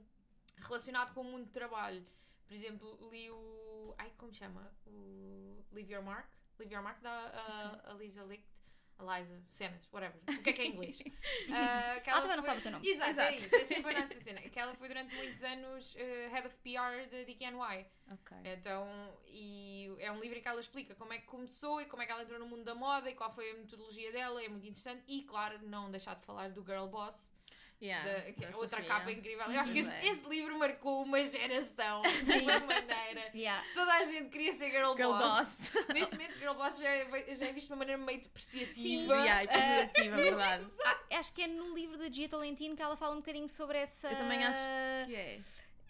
relacionado 0.56 1.12
com 1.14 1.20
o 1.22 1.24
mundo 1.24 1.46
de 1.46 1.52
trabalho. 1.52 2.04
Por 2.46 2.54
exemplo, 2.54 3.10
li 3.10 3.30
o. 3.30 3.94
Ai, 3.98 4.12
como 4.18 4.32
chama? 4.32 4.72
O 4.86 5.64
Leave 5.72 5.92
Your 5.92 6.02
Mark. 6.02 6.28
Leave 6.58 6.74
Your 6.74 6.82
Mark 6.82 7.00
da 7.00 7.82
uh, 7.86 7.90
Alisa 7.90 8.22
Licht. 8.24 8.53
Eliza, 9.00 9.42
cenas, 9.48 9.88
whatever. 9.92 10.18
O 10.28 10.42
que 10.42 10.50
é 10.50 10.52
que 10.52 10.62
é 10.62 10.66
inglês? 10.66 10.98
Ah, 11.52 12.00
que 12.00 12.10
Ela 12.10 12.20
também 12.22 12.36
não 12.36 12.42
foi- 12.42 12.50
sabe 12.50 12.58
o 12.60 12.62
teu 12.62 12.72
nome. 12.72 12.88
Exato, 12.88 13.10
Exato. 13.10 13.32
é 13.32 13.36
isso. 13.36 13.54
É 13.54 13.64
sempre 13.64 13.94
a 13.96 14.00
nossa 14.00 14.20
cena. 14.20 14.40
Que 14.40 14.58
ela 14.58 14.74
foi 14.74 14.88
durante 14.88 15.14
muitos 15.14 15.42
anos 15.42 15.94
eh, 15.96 16.28
Head 16.32 16.46
of 16.46 16.56
PR 16.58 17.08
da 17.10 17.22
DKNY. 17.24 17.86
Ok. 18.12 18.36
Então, 18.44 19.18
e 19.26 19.92
é 19.98 20.10
um 20.12 20.20
livro 20.20 20.38
em 20.38 20.42
que 20.42 20.48
ela 20.48 20.60
explica 20.60 20.94
como 20.94 21.12
é 21.12 21.18
que 21.18 21.26
começou 21.26 21.80
e 21.80 21.86
como 21.86 22.02
é 22.02 22.06
que 22.06 22.12
ela 22.12 22.22
entrou 22.22 22.38
no 22.38 22.46
mundo 22.46 22.64
da 22.64 22.74
moda 22.74 23.10
e 23.10 23.14
qual 23.14 23.30
foi 23.32 23.50
a 23.50 23.54
metodologia 23.54 24.12
dela, 24.12 24.42
é 24.42 24.48
muito 24.48 24.64
interessante. 24.66 25.02
E, 25.08 25.22
claro, 25.24 25.58
não 25.66 25.90
deixar 25.90 26.14
de 26.14 26.24
falar 26.24 26.50
do 26.50 26.64
Girl 26.64 26.86
Boss, 26.86 27.34
Yeah, 27.82 28.10
da- 28.12 28.32
que 28.32 28.44
é 28.44 28.48
da 28.50 28.56
outra 28.56 28.78
Sofia. 28.82 28.94
capa 28.94 29.12
incrível. 29.12 29.44
Eu 29.50 29.60
acho 29.60 29.72
que 29.72 29.80
esse, 29.80 29.92
é. 29.92 30.06
esse 30.06 30.26
livro 30.28 30.58
marcou 30.58 31.02
uma 31.02 31.22
geração 31.24 32.00
de 32.02 32.32
uma 32.42 32.60
maneira. 32.60 33.30
Yeah. 33.34 33.62
Toda 33.74 33.92
a 33.92 34.04
gente 34.04 34.30
queria 34.30 34.52
ser 34.54 34.70
Girl, 34.70 34.94
Girl 34.94 35.12
Boss. 35.12 35.70
boss. 35.70 35.86
Neste 35.92 36.14
momento, 36.14 36.38
Girl 36.38 36.54
Boss 36.54 36.78
já 36.78 36.88
é, 36.88 37.34
já 37.34 37.46
é 37.46 37.52
visto 37.52 37.66
de 37.66 37.72
uma 37.72 37.78
maneira 37.80 38.00
meio 38.02 38.18
Sim. 38.18 38.24
depreciativa. 38.24 39.14
yeah, 39.16 39.44
e 39.44 39.48
pejorativa, 39.48 40.16
verdade. 40.16 40.66
Ah, 40.84 41.00
acho 41.18 41.32
que 41.34 41.42
é 41.42 41.46
no 41.46 41.74
livro 41.74 41.98
da 41.98 42.08
Gia 42.10 42.28
Tolentino 42.28 42.74
que 42.76 42.82
ela 42.82 42.96
fala 42.96 43.12
um 43.14 43.18
bocadinho 43.18 43.48
sobre 43.48 43.76
essa. 43.78 44.08
Eu 44.10 44.16
também 44.16 44.42
acho 44.44 44.66
que 45.06 45.14
é. 45.14 45.40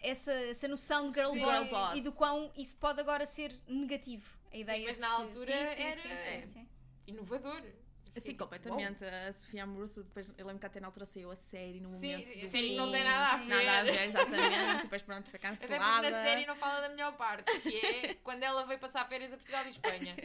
essa, 0.01 0.31
essa 0.33 0.67
noção 0.67 1.05
de 1.05 1.13
girl, 1.13 1.31
Sim. 1.31 1.39
boss, 1.39 1.67
Girl 1.69 1.79
boss. 1.79 1.97
e 1.97 2.01
do 2.01 2.11
quão 2.11 2.51
isso 2.57 2.75
pode 2.77 2.99
agora 2.99 3.25
ser 3.25 3.55
negativo. 3.67 4.29
A 4.51 4.57
ideia 4.57 4.85
mas 4.87 4.95
de 4.95 5.01
na 5.01 5.09
altura 5.11 5.51
sim, 5.69 5.75
sim, 5.75 5.83
era- 5.83 6.01
sim, 6.01 6.09
é. 6.11 6.41
sim, 6.41 6.47
sim. 6.51 6.69
Inovador. 7.07 7.61
Sim, 8.15 8.21
tipo, 8.31 8.43
completamente. 8.43 9.03
A 9.03 9.33
Sofia 9.33 9.63
Amoruso, 9.63 10.03
depois 10.03 10.33
eu 10.37 10.45
lembro 10.45 10.59
que 10.59 10.65
até 10.65 10.79
na 10.79 10.87
altura 10.87 11.05
saiu 11.05 11.31
a 11.31 11.35
série 11.35 11.79
no 11.81 11.89
Sim, 11.89 11.95
momento. 12.13 12.31
a 12.31 12.33
do- 12.33 12.39
série 12.49 12.75
não 12.75 12.85
Sim, 12.85 12.91
tem 12.93 13.03
nada 13.03 13.35
a 13.35 13.39
sim. 13.39 13.45
ver. 13.47 13.65
Nada 13.65 13.79
a 13.79 13.83
ver, 13.83 14.03
exatamente. 14.05 14.81
depois 14.83 15.01
pronto, 15.01 15.29
foi 15.29 15.39
Até 15.39 15.49
porque 15.51 15.67
cancelada. 15.67 16.09
na 16.09 16.23
série 16.23 16.45
não 16.45 16.55
fala 16.55 16.81
da 16.81 16.89
melhor 16.89 17.17
parte, 17.17 17.59
que 17.59 17.85
é 17.85 18.13
quando 18.23 18.43
ela 18.43 18.65
veio 18.65 18.79
passar 18.79 19.07
férias 19.07 19.33
a 19.33 19.37
Portugal 19.37 19.65
e 19.65 19.69
Espanha. 19.69 20.15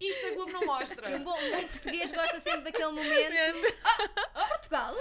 Isto 0.00 0.26
a 0.28 0.30
Globo 0.30 0.52
não 0.52 0.64
mostra. 0.64 1.06
Que 1.08 1.14
um 1.16 1.24
bom, 1.24 1.38
um 1.38 1.50
bom 1.50 1.68
português 1.68 2.10
gosta 2.10 2.40
sempre 2.40 2.62
daquele 2.72 2.90
momento. 2.92 3.76
Ah, 4.34 4.46
Portugal! 4.48 4.94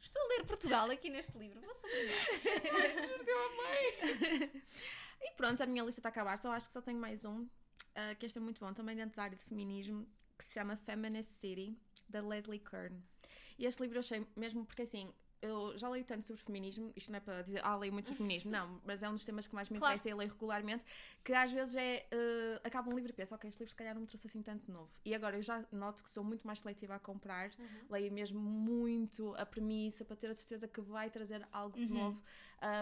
Estou 0.00 0.22
a 0.22 0.28
ler 0.28 0.44
Portugal 0.44 0.90
aqui 0.90 1.08
neste 1.10 1.36
livro. 1.38 1.60
Vou 1.60 1.74
sublinhar. 1.74 2.26
Juro-te, 3.06 3.30
eu 3.30 3.38
amei. 3.46 4.62
E 5.22 5.30
pronto, 5.36 5.62
a 5.62 5.66
minha 5.66 5.84
lista 5.84 6.00
está 6.00 6.08
a 6.08 6.12
acabar, 6.12 6.36
só 6.38 6.50
acho 6.52 6.66
que 6.66 6.72
só 6.72 6.80
tenho 6.80 6.98
mais 6.98 7.24
um, 7.24 7.46
ah, 7.94 8.14
que 8.14 8.26
este 8.26 8.38
é 8.38 8.40
muito 8.40 8.60
bom, 8.60 8.72
também 8.72 8.96
dentro 8.96 9.16
da 9.16 9.22
área 9.24 9.36
de 9.36 9.44
feminismo, 9.44 10.06
que 10.38 10.44
se 10.44 10.54
chama 10.54 10.76
Feminist 10.76 11.40
City, 11.40 11.76
da 12.08 12.20
Leslie 12.20 12.58
Kern. 12.60 13.00
E 13.58 13.66
este 13.66 13.80
livro 13.82 13.96
eu 13.96 14.00
achei 14.00 14.26
mesmo 14.36 14.64
porque 14.64 14.82
assim. 14.82 15.12
Eu 15.42 15.72
já 15.78 15.88
leio 15.88 16.04
tanto 16.04 16.22
sobre 16.22 16.42
feminismo, 16.42 16.92
isto 16.94 17.10
não 17.10 17.16
é 17.16 17.20
para 17.20 17.40
dizer, 17.40 17.64
ah, 17.64 17.74
leio 17.74 17.90
muito 17.90 18.04
sobre 18.04 18.18
feminismo, 18.18 18.50
não, 18.50 18.78
mas 18.84 19.02
é 19.02 19.08
um 19.08 19.14
dos 19.14 19.24
temas 19.24 19.46
que 19.46 19.54
mais 19.54 19.70
me 19.70 19.78
Claro. 19.78 19.94
interessa 19.94 20.06
e 20.10 20.12
eu 20.12 20.18
leio 20.18 20.30
regularmente, 20.30 20.84
que 21.24 21.32
às 21.32 21.50
vezes 21.50 21.74
é, 21.76 22.06
eh, 22.10 22.60
acaba 22.62 22.90
um 22.90 22.94
livro 22.94 23.10
e 23.10 23.14
penso, 23.14 23.34
ok, 23.34 23.48
este 23.48 23.58
livro 23.60 23.70
se 23.70 23.76
calhar 23.76 23.94
não 23.94 24.02
me 24.02 24.06
trouxe 24.06 24.26
assim 24.26 24.42
tanto 24.42 24.70
novo. 24.70 24.92
E 25.02 25.14
agora 25.14 25.38
eu 25.38 25.42
já 25.42 25.64
noto 25.72 26.04
que 26.04 26.10
sou 26.10 26.22
muito 26.22 26.46
mais 26.46 26.58
seletiva 26.60 26.96
a 26.96 26.98
comprar, 26.98 27.50
leio 27.88 28.12
mesmo 28.12 28.38
muito 28.38 29.34
a 29.36 29.46
premissa 29.46 30.04
para 30.04 30.14
ter 30.14 30.28
a 30.28 30.34
certeza 30.34 30.68
que 30.68 30.82
vai 30.82 31.08
trazer 31.08 31.48
algo 31.50 31.74
de 31.78 31.86
Uhum. 31.86 31.94
novo 31.94 32.22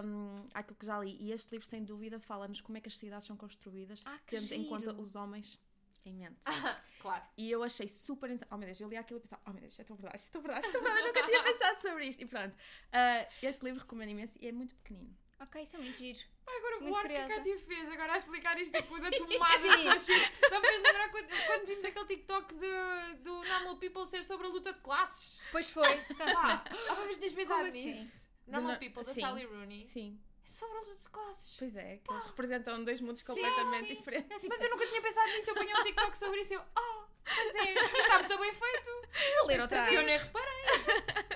um, 0.05 0.47
àquilo 0.55 0.77
que 0.77 0.87
já 0.87 0.99
li. 1.01 1.17
E 1.21 1.33
este 1.33 1.53
livro, 1.53 1.67
sem 1.67 1.85
dúvida, 1.85 2.19
fala-nos 2.21 2.61
como 2.61 2.79
é 2.79 2.81
que 2.81 2.89
as 2.89 2.97
cidades 2.97 3.27
são 3.27 3.37
construídas, 3.37 4.05
Ah, 4.07 4.19
que 4.27 4.37
tendo 4.37 4.53
em 4.53 4.65
conta 4.65 4.93
os 4.93 5.15
homens 5.17 5.59
em 6.05 6.15
mente. 6.15 6.39
Claro. 7.01 7.23
E 7.37 7.49
eu 7.49 7.63
achei 7.63 7.87
super. 7.87 8.27
interessante. 8.29 8.53
Oh 8.53 8.57
meu 8.59 8.67
Deus, 8.67 8.81
eu 8.81 8.89
li 8.89 8.97
aquilo 8.97 9.21
e 9.21 9.23
pensava, 9.23 9.41
oh 9.47 9.51
meu 9.53 9.61
Deus, 9.61 9.73
isto 9.73 9.83
é 9.83 9.85
tão 9.85 9.95
verdade, 9.97 10.17
isto 10.19 10.29
é 10.31 10.33
tão 10.33 10.43
verdade, 10.43 10.67
isto 10.67 10.77
é 10.77 10.81
tão 10.81 10.83
verdade, 10.83 11.07
eu 11.07 11.15
nunca 11.15 11.27
tinha 11.27 11.43
pensado 11.45 11.79
sobre 11.79 12.07
isto. 12.07 12.21
E 12.23 12.27
pronto, 12.27 12.57
Ah, 12.93 13.29
este 13.41 13.65
livro 13.65 13.81
recomendo 13.81 14.11
imenso 14.11 14.37
e 14.41 14.49
é 14.49 14.53
muito 14.53 14.75
pequenino. 14.75 15.17
Ok, 15.41 15.63
isso 15.63 15.77
é 15.77 15.79
muito 15.79 15.97
giro. 15.97 16.19
Pá, 16.45 16.51
Agora, 16.57 16.81
Muito 16.81 16.93
o 16.93 16.97
ar 16.97 17.07
que 17.07 17.15
a. 17.17 17.29
Cátia 17.29 17.59
fez, 17.61 17.89
agora 17.89 18.15
a 18.15 18.17
explicar 18.17 18.59
isto 18.61 18.77
tipo 18.77 18.99
da 19.01 19.09
tomada 19.17 19.59
Sim. 19.59 19.69
que 19.69 19.87
achei. 19.89 20.19
Só 20.49 20.61
me 20.61 20.67
fez 20.67 20.83
lembrar 20.83 21.09
quando, 21.13 21.47
quando 21.47 21.67
vimos 21.67 21.85
aquele 21.85 22.07
TikTok 22.07 22.55
de, 22.57 23.15
do 23.23 23.45
Normal 23.45 23.77
People 23.77 24.05
ser 24.07 24.25
sobre 24.25 24.49
a 24.49 24.51
luta 24.51 24.73
de 24.73 24.81
classes. 24.81 25.41
Pois 25.53 25.71
foi. 25.71 25.87
Assim. 25.87 26.11
ah, 26.19 26.65
mas 27.07 27.17
tens 27.19 27.33
pensado 27.33 27.59
Como 27.61 27.69
assim? 27.69 28.28
Normal 28.49 28.73
no- 28.73 28.79
People, 28.79 29.05
da 29.05 29.15
sim. 29.15 29.21
Sally 29.21 29.45
Rooney. 29.45 29.87
Sim, 29.87 30.19
É 30.45 30.49
sobre 30.49 30.79
luta 30.79 30.95
de 30.97 31.09
classes. 31.11 31.57
pois 31.59 31.77
é, 31.77 31.97
que 31.99 32.11
eles 32.13 32.25
representam 32.25 32.85
dois 32.85 33.01
mundos 33.01 33.21
Sim, 33.21 33.27
completamente 33.27 33.89
sim. 33.89 33.95
diferentes. 33.95 34.49
Mas 34.49 34.61
eu 34.61 34.71
nunca 34.71 34.87
tinha 34.87 35.03
pensado 35.03 35.29
nisso. 35.33 35.51
Eu 35.51 35.55
ponho 35.55 35.71
um 35.79 35.83
TikTok 35.85 36.17
sobre 36.19 36.41
isso 36.41 36.53
e 36.55 36.57
eu, 36.57 36.63
ah, 36.75 36.88
mas 37.37 37.55
é, 37.55 37.73
e 37.73 38.01
está 38.01 38.19
muito 38.19 38.39
bem 38.39 38.53
feito. 38.55 38.91
Vou 39.39 39.47
ler 39.47 39.61
outra 39.61 39.91
E 39.91 39.95
eu 39.95 40.03
nem 40.03 40.17
vez. 40.19 40.23
reparei. 40.23 40.65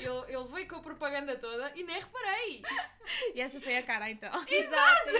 Ele, 0.00 0.34
ele 0.36 0.44
veio 0.48 0.68
com 0.68 0.76
a 0.76 0.80
propaganda 0.80 1.36
toda 1.36 1.72
e 1.74 1.82
nem 1.84 2.00
reparei. 2.00 2.62
E 3.34 3.40
essa 3.40 3.60
foi 3.60 3.76
a 3.76 3.82
cara 3.82 4.10
então. 4.10 4.30
Exato. 4.46 5.10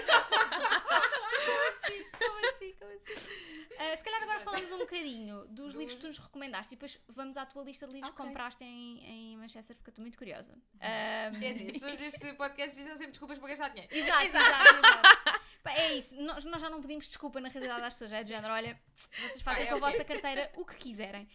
Como 1.44 1.68
assim? 1.70 2.04
Como 2.18 2.48
assim? 2.48 2.74
Como 2.78 2.90
assim? 2.92 3.66
Ah, 3.78 3.96
se 3.96 4.04
calhar 4.04 4.22
agora 4.22 4.40
falamos 4.40 4.70
um 4.72 4.78
bocadinho 4.78 5.44
dos 5.48 5.74
livros 5.74 5.94
que 5.94 6.00
tu 6.00 6.06
nos 6.08 6.18
recomendaste 6.18 6.74
e 6.74 6.76
depois 6.76 7.00
vamos 7.08 7.36
à 7.36 7.46
tua 7.46 7.62
lista 7.64 7.86
de 7.86 7.94
livros 7.94 8.10
que 8.14 8.20
Ok. 8.20 8.26
compraste 8.26 8.62
em, 8.64 9.02
em 9.32 9.36
Manchester 9.38 9.74
porque 9.76 9.88
eu 9.90 9.92
estou 9.92 10.02
muito 10.02 10.18
curiosa. 10.18 10.52
Ah, 10.80 11.30
É 11.40 11.48
assim, 11.48 11.66
as 11.66 11.72
pessoas 11.72 11.98
deste 11.98 12.32
podcast 12.34 12.70
precisam 12.72 12.96
sempre 12.96 13.06
de 13.06 13.12
desculpas 13.12 13.38
para 13.38 13.48
gastar 13.48 13.68
dinheiro. 13.70 13.94
Exato, 13.94 14.26
exato, 14.26 14.74
exato. 14.76 15.31
Pá, 15.74 15.78
é 15.80 15.94
isso, 15.94 16.14
nós, 16.22 16.44
nós 16.44 16.60
já 16.60 16.68
não 16.70 16.80
pedimos 16.80 17.06
desculpa 17.06 17.40
na 17.40 17.48
realidade 17.48 17.82
às 17.84 17.94
pessoas, 17.94 18.10
já 18.10 18.18
é 18.18 18.24
do 18.24 18.28
género, 18.28 18.52
olha, 18.52 18.80
vocês 19.20 19.42
fazem 19.42 19.66
com 19.66 19.74
a 19.76 19.78
vossa 19.78 20.04
carteira 20.04 20.50
o 20.56 20.64
que 20.64 20.76
quiserem. 20.76 21.28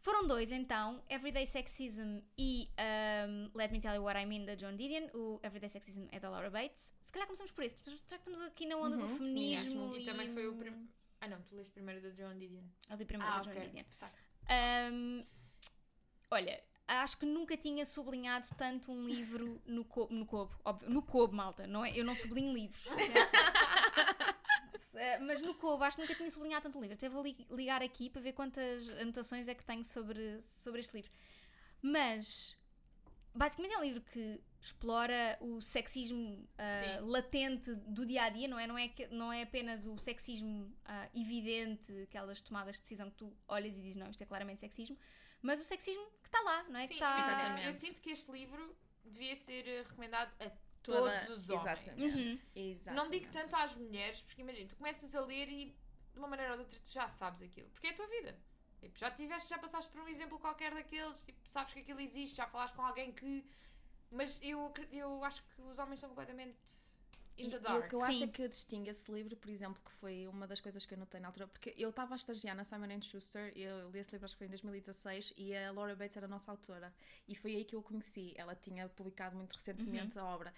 Foram 0.00 0.26
dois 0.26 0.52
então, 0.52 1.02
Everyday 1.08 1.46
Sexism 1.46 2.20
e 2.38 2.70
um, 3.28 3.50
Let 3.54 3.70
Me 3.72 3.80
Tell 3.80 3.94
You 3.94 4.04
What 4.04 4.18
I 4.18 4.24
Mean 4.24 4.44
da 4.46 4.54
John 4.54 4.74
Didion. 4.76 5.08
O 5.12 5.40
Everyday 5.42 5.68
Sexism 5.68 6.06
é 6.12 6.20
da 6.20 6.30
Laura 6.30 6.48
Bates. 6.50 6.92
Se 7.02 7.12
calhar 7.12 7.26
começamos 7.26 7.50
por 7.52 7.64
isso, 7.64 7.74
porque 7.74 7.90
já 7.90 7.96
que 7.96 8.14
estamos 8.14 8.40
aqui 8.42 8.64
na 8.64 8.76
onda 8.76 8.96
do 8.96 9.02
Uhum, 9.06 9.16
feminismo. 9.18 9.94
E 9.96 10.04
também 10.04 10.32
foi 10.32 10.46
o 10.46 10.54
primeiro. 10.56 10.88
Ah 11.20 11.26
não, 11.28 11.42
tu 11.42 11.56
leste 11.56 11.72
primeiro 11.72 12.00
da 12.00 12.10
John 12.10 12.38
Didion. 12.38 12.62
Eu 12.88 12.96
li 12.96 13.04
primeiro 13.04 13.32
Ah, 13.34 13.40
da 13.40 13.52
John. 13.52 13.60
Didion. 13.60 13.84
Um, 14.92 15.26
olha, 16.30 16.62
acho 16.96 17.18
que 17.18 17.26
nunca 17.26 17.56
tinha 17.56 17.84
sublinhado 17.84 18.46
tanto 18.56 18.90
um 18.90 19.04
livro 19.06 19.60
no, 19.66 19.84
co 19.84 20.08
no 20.10 20.24
Cobo. 20.26 20.54
Óbvio, 20.64 20.88
no 20.90 21.02
Cobo, 21.02 21.34
malta, 21.34 21.66
não 21.66 21.84
é? 21.84 21.96
Eu 21.96 22.04
não 22.04 22.14
sublinho 22.16 22.52
livros. 22.52 22.86
Eh, 24.94 25.18
Mas 25.20 25.40
no 25.40 25.54
Cobo, 25.54 25.84
acho 25.84 25.96
que 25.96 26.02
nunca 26.02 26.14
tinha 26.16 26.28
sublinhado 26.30 26.64
tanto 26.64 26.76
um 26.76 26.80
livro. 26.80 26.96
Até 26.96 27.08
vou 27.08 27.22
li- 27.22 27.46
ligar 27.50 27.82
aqui 27.82 28.10
para 28.10 28.20
ver 28.20 28.32
quantas 28.32 28.88
anotações 28.98 29.46
é 29.46 29.54
que 29.54 29.62
tenho 29.64 29.84
sobre, 29.84 30.42
sobre 30.42 30.80
este 30.80 30.92
livro. 30.96 31.12
Mas, 31.80 32.56
basicamente 33.32 33.74
é 33.74 33.78
um 33.78 33.82
livro 33.82 34.00
que 34.00 34.40
explora 34.60 35.38
o 35.40 35.60
sexismo 35.60 36.44
Sim. 36.58 37.00
latente 37.10 37.72
do 37.76 38.04
dia 38.04 38.24
a 38.24 38.28
dia, 38.28 38.48
não 38.48 38.58
é? 38.58 38.66
Não 38.66 38.76
é, 38.76 38.88
que- 38.88 39.06
não 39.08 39.32
é 39.32 39.42
apenas 39.42 39.86
o 39.86 39.96
sexismo 39.98 40.74
ah, 40.84 41.08
evidente, 41.14 41.92
aquelas 42.02 42.40
tomadas 42.40 42.74
de 42.76 42.82
decisão 42.82 43.08
que 43.08 43.16
tu 43.18 43.32
olhas 43.46 43.76
e 43.76 43.80
dizes, 43.80 43.96
não, 43.96 44.10
isto 44.10 44.22
é 44.22 44.26
claramente 44.26 44.60
sexismo, 44.62 44.98
mas 45.42 45.60
o 45.60 45.64
sexismo 45.64 46.04
que 46.22 46.28
está 46.28 46.40
lá, 46.42 46.62
não 46.64 46.78
é? 46.80 46.82
Sim, 46.82 46.88
que 46.88 46.94
está... 46.94 47.18
exatamente. 47.20 47.66
Eu 47.66 47.72
sinto 47.72 48.00
que 48.00 48.10
este 48.10 48.30
livro 48.30 48.76
devia 49.04 49.34
ser 49.36 49.66
eh, 49.66 49.82
recomendado 49.82 50.30
a 50.40 50.50
Toda- 50.82 51.18
todos 51.20 51.38
os 51.40 51.50
homens. 51.50 51.78
Exatamente. 51.86 52.16
Uhum. 52.18 52.40
Exatamente. 52.54 53.04
Não 53.04 53.10
digo 53.10 53.28
tanto 53.32 53.56
às 53.56 53.74
mulheres, 53.74 54.22
porque 54.22 54.40
imagina, 54.42 54.68
tu 54.68 54.76
começas 54.76 55.14
a 55.14 55.20
ler 55.20 55.48
e 55.48 55.76
de 56.12 56.18
uma 56.18 56.28
maneira 56.28 56.52
ou 56.52 56.56
de 56.58 56.62
outra 56.64 56.78
tu 56.80 56.90
já 56.90 57.06
sabes 57.08 57.42
aquilo, 57.42 57.68
porque 57.70 57.88
é 57.88 57.90
a 57.90 57.94
tua 57.96 58.06
vida. 58.06 58.38
Tipo, 58.80 58.96
já 58.98 59.10
tiveste, 59.10 59.50
já 59.50 59.58
passaste 59.58 59.90
por 59.90 60.00
um 60.02 60.08
exemplo 60.08 60.38
qualquer 60.38 60.72
daqueles, 60.72 61.24
tipo, 61.24 61.38
sabes 61.48 61.74
que 61.74 61.80
aquilo 61.80 62.00
existe, 62.00 62.36
já 62.36 62.46
falaste 62.46 62.74
com 62.74 62.82
alguém 62.82 63.12
que. 63.12 63.44
Mas 64.10 64.40
eu, 64.42 64.72
eu 64.90 65.22
acho 65.24 65.42
que 65.42 65.60
os 65.62 65.78
homens 65.78 66.00
são 66.00 66.08
completamente 66.08 66.56
in 67.38 67.46
E, 67.46 67.50
the 67.50 67.56
e 67.56 67.60
dark. 67.60 67.78
o 67.78 67.88
que 67.88 67.94
eu 67.94 68.02
acho 68.02 68.18
Sim. 68.18 68.24
é 68.24 68.28
que 68.28 68.48
distingue 68.48 68.90
esse 68.90 69.10
livro, 69.12 69.36
por 69.36 69.48
exemplo, 69.50 69.80
que 69.84 69.92
foi 69.92 70.26
uma 70.26 70.46
das 70.46 70.60
coisas 70.60 70.84
que 70.84 70.94
eu 70.94 70.98
notei 70.98 71.20
na 71.20 71.28
altura, 71.28 71.46
porque 71.48 71.74
eu 71.78 71.90
estava 71.90 72.14
a 72.14 72.16
estagiar 72.16 72.56
na 72.56 72.64
Simon 72.64 73.00
Schuster, 73.00 73.52
eu 73.56 73.90
li 73.90 73.98
esse 74.00 74.10
livro 74.12 74.24
acho 74.24 74.34
que 74.34 74.38
foi 74.38 74.46
em 74.46 74.50
2016, 74.50 75.34
e 75.36 75.54
a 75.56 75.70
Laura 75.72 75.94
Bates 75.96 76.16
era 76.16 76.26
a 76.26 76.28
nossa 76.28 76.50
autora, 76.50 76.92
e 77.28 77.34
foi 77.36 77.54
aí 77.56 77.64
que 77.64 77.76
eu 77.76 77.80
a 77.80 77.82
conheci. 77.82 78.32
Ela 78.36 78.54
tinha 78.56 78.88
publicado 78.88 79.36
muito 79.36 79.54
recentemente 79.54 80.18
Uhum. 80.18 80.24
a 80.24 80.34
obra. 80.34 80.54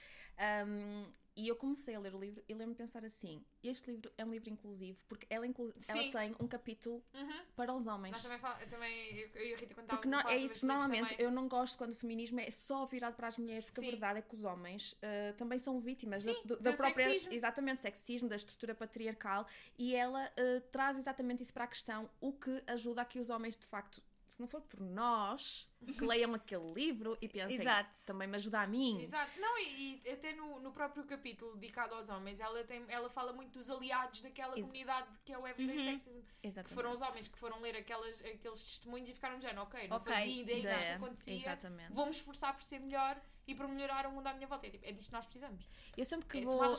Um, 0.66 1.12
E 1.40 1.48
eu 1.48 1.56
comecei 1.56 1.94
a 1.94 1.98
ler 1.98 2.14
o 2.14 2.18
livro 2.20 2.44
e 2.46 2.52
lembro-me 2.52 2.74
de 2.74 2.78
pensar 2.78 3.02
assim: 3.02 3.42
este 3.62 3.90
livro 3.90 4.12
é 4.18 4.22
um 4.26 4.30
livro 4.30 4.50
inclusivo 4.50 5.02
porque 5.08 5.26
ela, 5.30 5.46
inclu 5.46 5.72
ela 5.88 6.10
tem 6.10 6.36
um 6.38 6.46
capítulo 6.46 7.02
Uhum. 7.14 7.40
para 7.56 7.72
os 7.72 7.86
Nós 7.86 7.94
homens. 7.94 8.22
também 8.22 8.38
falamos, 8.38 8.62
eu 8.62 8.68
também, 8.68 9.16
eu, 9.16 9.28
eu 9.34 9.46
e 9.46 9.54
a 9.54 9.56
Rita, 9.56 9.74
quando 9.74 9.86
Porque 9.88 10.06
estávamos 10.08 10.24
não, 10.24 10.30
é 10.30 10.36
isso, 10.36 10.44
este 10.46 10.58
que 10.60 10.66
livro 10.66 10.78
normalmente 10.80 11.16
eu 11.18 11.30
não 11.30 11.48
gosto 11.48 11.78
quando 11.78 11.92
o 11.92 11.96
feminismo 11.96 12.40
é 12.40 12.50
só 12.50 12.84
virado 12.84 13.14
para 13.16 13.28
as 13.28 13.38
mulheres, 13.38 13.64
porque 13.64 13.80
Sim. 13.80 13.86
a 13.86 13.90
verdade 13.90 14.18
é 14.18 14.22
que 14.22 14.34
os 14.34 14.44
homens 14.44 14.94
ah, 15.02 15.32
também 15.38 15.58
são 15.58 15.80
vítimas 15.80 16.24
da- 16.24 16.34
Sim, 16.34 16.40
do, 16.44 16.56
da 16.58 16.70
do 16.72 16.76
própria. 16.76 17.04
sexismo. 17.08 17.32
Exatamente, 17.32 17.80
sexismo, 17.80 18.28
da 18.28 18.36
estrutura 18.36 18.74
patriarcal, 18.74 19.46
e 19.78 19.94
ela 19.94 20.22
ah, 20.36 20.60
traz 20.70 20.98
exatamente 20.98 21.42
isso 21.42 21.54
para 21.54 21.64
a 21.64 21.68
questão, 21.68 22.10
o 22.20 22.32
que 22.34 22.62
ajuda 22.66 23.00
a 23.00 23.04
que 23.06 23.18
os 23.18 23.30
homens 23.30 23.56
de 23.56 23.64
facto. 23.66 24.02
Se 24.40 24.42
não 24.42 24.48
for 24.48 24.62
por 24.62 24.80
nós, 24.80 25.68
que 25.86 26.02
leiam 26.02 26.32
aquele 26.32 26.72
livro 26.72 27.14
e 27.20 27.28
pensem, 27.28 27.56
Exato. 27.60 27.90
também 28.06 28.26
me 28.26 28.36
ajuda 28.36 28.60
a 28.62 28.66
mim. 28.66 29.02
Exato. 29.02 29.38
Não, 29.38 29.58
e, 29.58 30.00
e 30.02 30.10
até 30.10 30.32
no, 30.32 30.58
no 30.60 30.72
próprio 30.72 31.04
capítulo 31.04 31.54
dedicado 31.56 31.94
aos 31.94 32.08
homens, 32.08 32.40
ela, 32.40 32.64
tem, 32.64 32.82
ela 32.88 33.10
fala 33.10 33.34
muito 33.34 33.58
dos 33.58 33.68
aliados 33.68 34.22
daquela 34.22 34.54
Ex- 34.56 34.62
comunidade 34.62 35.08
que 35.26 35.32
é 35.34 35.36
o 35.38 35.46
Everyday 35.46 35.76
Uhum. 35.76 35.98
Sexism. 35.98 36.22
Exatamente. 36.42 36.68
Que 36.68 36.74
foram 36.74 36.92
os 36.92 37.02
homens 37.02 37.28
que 37.28 37.38
foram 37.38 37.60
ler 37.60 37.76
aquelas, 37.76 38.18
aqueles 38.24 38.62
testemunhos 38.64 39.10
e 39.10 39.12
ficaram 39.12 39.38
género, 39.38 39.60
ok, 39.60 39.88
não 39.88 39.96
Ok, 39.98 40.10
fazia 40.10 40.40
ideia 40.42 40.58
isto 40.94 41.04
acontecia, 41.04 41.36
Exatamente. 41.36 41.92
vou-me 41.92 42.12
esforçar 42.12 42.54
por 42.54 42.62
ser 42.62 42.80
melhor 42.80 43.20
e 43.50 43.54
por 43.54 43.66
melhorar 43.68 44.06
o 44.06 44.12
mundo 44.12 44.26
à 44.28 44.32
minha 44.32 44.46
volta. 44.46 44.66
É, 44.66 44.70
tipo, 44.70 44.86
é 44.86 44.92
disto 44.92 45.08
que 45.08 45.12
nós 45.12 45.26
precisamos. 45.26 45.68
Eu 45.96 46.04
sempre 46.04 46.26
que 46.28 46.38
É 46.38 46.42
vou. 46.42 46.62
Eu 46.62 46.76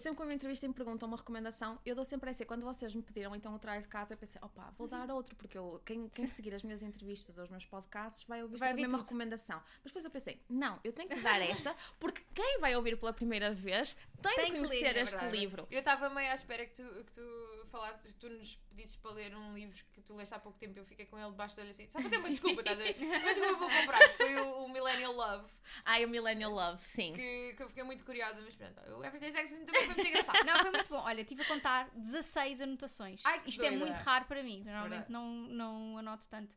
sempre 0.00 0.16
que 0.16 0.22
uma 0.22 0.34
entrevista 0.34 0.68
me 0.68 0.74
perguntam 0.74 1.08
uma 1.08 1.16
recomendação, 1.16 1.78
eu 1.84 1.94
dou 1.94 2.04
sempre 2.04 2.28
essa. 2.30 2.44
Quando 2.44 2.62
vocês 2.62 2.94
me 2.94 3.02
pediram 3.02 3.34
então 3.34 3.54
o 3.54 3.58
trabalho 3.58 3.82
de 3.82 3.88
casa, 3.88 4.12
eu 4.14 4.18
pensei, 4.18 4.40
opa, 4.42 4.72
vou 4.76 4.86
dar 4.86 5.10
outro, 5.10 5.34
porque 5.36 5.56
eu, 5.56 5.80
quem, 5.84 6.08
quem 6.08 6.26
seguir 6.26 6.54
as 6.54 6.62
minhas 6.62 6.82
entrevistas 6.82 7.36
ou 7.38 7.44
os 7.44 7.50
meus 7.50 7.64
podcasts 7.64 8.24
vai 8.24 8.42
ouvir 8.42 8.58
Vai 8.58 8.68
sempre 8.68 8.82
a 8.82 8.86
mesma 8.86 8.98
tudo. 8.98 9.06
recomendação. 9.06 9.62
Mas 9.82 9.84
depois 9.84 10.04
eu 10.04 10.10
pensei, 10.10 10.40
não, 10.48 10.78
eu 10.84 10.92
tenho 10.92 11.08
que 11.08 11.20
dar 11.20 11.40
esta, 11.40 11.74
porque 11.98 12.22
quem 12.34 12.58
vai 12.60 12.76
ouvir 12.76 12.98
pela 12.98 13.12
primeira 13.12 13.52
vez 13.54 13.96
tem, 14.20 14.34
Tem 14.36 14.44
de 14.46 14.50
que 14.52 14.66
conhecer 14.66 14.84
ler, 14.92 14.96
é 14.96 15.00
este 15.00 15.12
verdade. 15.16 15.36
livro. 15.38 15.66
Eu 15.70 15.78
estava 15.78 16.10
meio 16.10 16.30
à 16.30 16.34
espera 16.34 16.66
que 16.66 16.74
tu, 16.74 16.82
que 17.04 17.12
tu 17.12 17.66
falasses, 17.70 18.14
tu 18.14 18.28
nos 18.28 18.56
pedisses 18.68 18.96
para 18.96 19.12
ler 19.12 19.34
um 19.34 19.54
livro 19.54 19.78
que 19.92 20.00
tu 20.02 20.14
leste 20.16 20.34
há 20.34 20.38
pouco 20.38 20.58
tempo 20.58 20.76
e 20.76 20.80
eu 20.80 20.84
fiquei 20.84 21.06
com 21.06 21.18
ele 21.18 21.30
debaixo 21.30 21.56
da 21.56 21.62
olho 21.62 21.70
assim. 21.70 21.88
Só 21.88 21.98
para 22.00 22.10
ter 22.10 22.18
uma 22.18 22.28
desculpa, 22.30 22.60
estás 22.60 22.78
a 22.78 22.82
ver? 22.82 22.96
Uma 22.98 23.32
desculpa 23.34 23.56
para 23.66 23.80
comprar, 23.80 24.16
foi 24.16 24.36
o, 24.36 24.64
o 24.64 24.68
Millennial 24.68 25.12
Love, 25.14 25.48
Ai, 25.84 26.04
o 26.04 26.08
Millennial 26.10 26.52
Love, 26.52 26.82
sim. 26.82 27.12
que, 27.14 27.54
que 27.56 27.62
eu 27.62 27.68
fiquei 27.68 27.82
muito 27.84 28.04
curiosa, 28.04 28.40
mas 28.42 28.56
pronto, 28.56 28.80
o 28.98 29.04
Everyday 29.04 29.30
Sexism 29.32 29.64
também 29.64 29.84
foi 29.86 29.94
muito 29.94 30.08
engraçado. 30.08 30.44
Não, 30.44 30.56
foi 30.58 30.70
muito 30.70 30.88
bom. 30.90 30.98
Olha, 30.98 31.24
tive 31.24 31.42
a 31.42 31.46
contar 31.46 31.90
16 31.94 32.60
anotações. 32.60 33.22
Ai, 33.24 33.40
Isto 33.46 33.62
é 33.64 33.70
doida. 33.70 33.84
muito 33.86 33.96
raro 33.98 34.24
para 34.26 34.42
mim. 34.42 34.62
Normalmente 34.64 35.10
Verdade. 35.10 35.12
não, 35.12 35.24
não 35.48 35.98
anoto 35.98 36.28
tanto. 36.28 36.54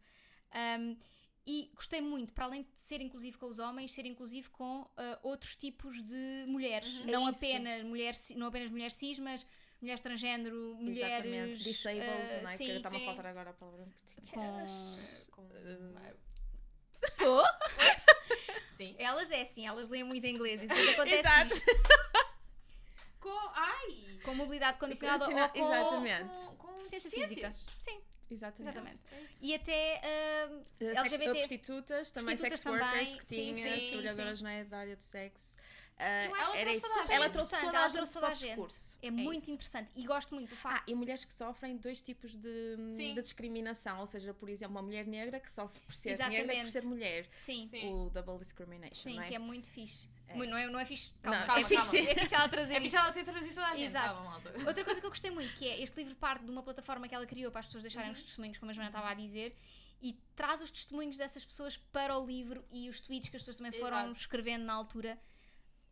Um, 0.79 0.97
e 1.45 1.71
gostei 1.75 1.99
muito, 1.99 2.31
para 2.33 2.45
além 2.45 2.63
de 2.63 2.69
ser 2.79 3.01
inclusivo 3.01 3.37
com 3.37 3.47
os 3.47 3.59
homens, 3.59 3.91
ser 3.93 4.05
inclusivo 4.05 4.49
com 4.51 4.89
ah, 4.95 5.19
outros 5.23 5.55
tipos 5.57 6.01
de 6.01 6.45
mulheres. 6.47 6.99
Uhum. 6.99 7.05
Não, 7.07 7.27
É 7.27 7.31
apenas 7.31 7.83
mulher, 7.83 8.13
não 8.37 8.47
apenas 8.47 8.71
mulheres 8.71 8.95
cis, 8.95 9.19
mas 9.19 9.45
mulheres 9.81 9.99
transgênero, 9.99 10.75
mulheres. 10.79 11.25
Exatamente. 11.25 11.63
Disabled, 11.65 12.05
ah, 12.05 12.41
não 12.43 12.49
é? 12.49 12.55
sim, 12.57 12.65
Que 12.65 12.71
está-me 12.71 12.95
a 12.95 13.05
faltar 13.05 13.27
agora 13.27 13.49
a 13.49 13.53
palavra. 13.53 13.85
com. 14.31 14.65
Com- 15.31 16.13
Tô? 17.17 17.43
Sim. 18.88 18.95
Elas 18.97 19.31
é 19.31 19.41
assim, 19.41 19.67
elas 19.67 19.89
leem 19.89 20.03
muito 20.03 20.25
inglês 20.25 20.61
e 20.61 20.67
depois 20.67 20.89
acontece 20.89 21.19
Exato. 21.19 21.53
isto. 21.55 21.71
Com. 23.19 23.51
Ai! 23.55 24.19
Com 24.23 24.36
mobilidade 24.36 24.77
condicionada 24.77 25.23
ou 25.25 25.31
Ensina- 25.31 25.49
com 25.49 25.59
Exatamente. 25.71 26.39
Com, 26.47 26.55
com 26.57 26.73
deficiência 26.73 27.09
deficiências. 27.09 27.29
física. 27.57 27.73
Sim, 27.79 28.01
Exatamente. 28.29 28.77
exatamente. 28.77 29.01
É. 29.13 29.27
E 29.41 29.55
até 29.55 30.01
ah, 30.03 30.99
LGBT. 31.01 31.31
prostitutas, 31.34 32.11
também 32.11 32.38
Prostitutas 32.38 32.59
sex 32.59 32.71
workers 32.71 32.91
também, 33.07 33.17
que 33.17 33.25
sim, 33.25 33.53
tinha, 33.53 33.79
sim, 33.79 33.89
trabalhadoras 34.01 34.41
da 34.69 34.77
área 34.77 34.95
do 34.95 35.03
sexo. 35.03 35.55
Uh, 35.93 36.51
que 36.51 36.57
era 36.57 36.71
trouxe 36.71 36.77
isso. 36.77 37.11
Ela 37.11 37.29
trouxe 37.29 37.51
toda 37.55 37.67
ela 37.67 37.79
a 37.85 37.87
gente 37.87 37.93
trouxe 37.97 38.13
para 38.13 38.21
toda 38.21 38.27
o 38.27 38.31
a 38.31 38.33
gente. 38.33 38.47
discurso. 38.49 38.97
É, 39.01 39.11
muito 39.11 39.41
isso. 39.43 39.51
interessante 39.51 39.91
e 39.95 40.03
gosto 40.05 40.33
muito 40.33 40.49
do 40.49 40.55
facto. 40.55 40.79
Ah, 40.81 40.83
e 40.91 40.95
mulheres 40.95 41.23
que 41.23 41.33
sofrem 41.33 41.77
dois 41.77 42.01
tipos 42.01 42.35
de, 42.35 42.75
Sim. 42.89 43.13
de 43.13 43.21
discriminação, 43.21 43.99
ou 43.99 44.07
seja, 44.07 44.33
por 44.33 44.49
exemplo, 44.49 44.75
uma 44.75 44.81
mulher 44.81 45.05
negra 45.07 45.39
que 45.39 45.51
sofre 45.51 45.79
por 45.81 45.93
ser 45.93 46.11
Exatamente. 46.11 46.39
negra 46.41 46.55
e 46.55 46.61
por 46.63 46.71
ser 46.71 46.81
mulher. 46.83 47.27
sim, 47.31 47.67
sim, 47.67 47.79
Sim. 47.81 47.93
O 47.93 48.09
double 48.09 48.39
discrimination, 48.39 49.09
não 49.11 49.21
é? 49.21 49.27
que 49.27 49.35
é 49.35 49.39
muito 49.39 49.69
fixe. 49.69 50.07
É. 50.27 50.35
Não, 50.35 50.57
é, 50.57 50.67
não 50.67 50.79
é 50.79 50.85
fixe. 50.85 51.11
Calma, 51.21 51.37
Não, 51.37 51.43
é, 51.43 51.47
calma, 51.47 51.67
fixe 51.67 51.75
calma. 51.97 52.09
é 52.11 52.15
fixe 52.15 52.35
ela 52.35 52.49
trazer 52.49 52.73
É 52.75 52.81
fixe 52.81 52.95
ela 52.95 53.11
ter 53.11 53.23
trazido 53.23 53.53
toda 53.55 53.67
a 53.67 53.75
gente. 53.75 53.85
Exato. 53.85 54.15
Calma. 54.19 54.41
Outra 54.65 54.83
coisa 54.83 54.99
que 54.99 55.05
eu 55.05 55.11
gostei 55.11 55.29
muito, 55.31 55.53
que 55.53 55.67
é 55.67 55.81
este 55.81 55.97
livro 56.01 56.15
parte 56.15 56.43
de 56.43 56.51
uma 56.51 56.63
plataforma 56.63 57.07
que 57.07 57.13
ela 57.13 57.25
criou 57.27 57.51
para 57.51 57.59
as 57.59 57.67
pessoas 57.67 57.83
deixarem 57.83 58.09
Uhum. 58.09 58.15
os 58.15 58.23
testemunhos, 58.23 58.57
como 58.57 58.71
a 58.71 58.73
Joana 58.73 58.89
estava 58.89 59.09
a 59.09 59.13
dizer, 59.13 59.53
e 60.01 60.13
traz 60.35 60.61
os 60.61 60.71
testemunhos 60.71 61.17
dessas 61.17 61.45
pessoas 61.45 61.77
para 61.77 62.17
o 62.17 62.25
livro 62.25 62.65
e 62.71 62.89
os 62.89 62.99
tweets 62.99 63.29
que 63.29 63.35
as 63.37 63.41
pessoas 63.43 63.57
também 63.57 63.71
foram 63.79 63.97
Exato. 63.99 64.19
escrevendo 64.19 64.63
na 64.65 64.73
altura. 64.73 65.19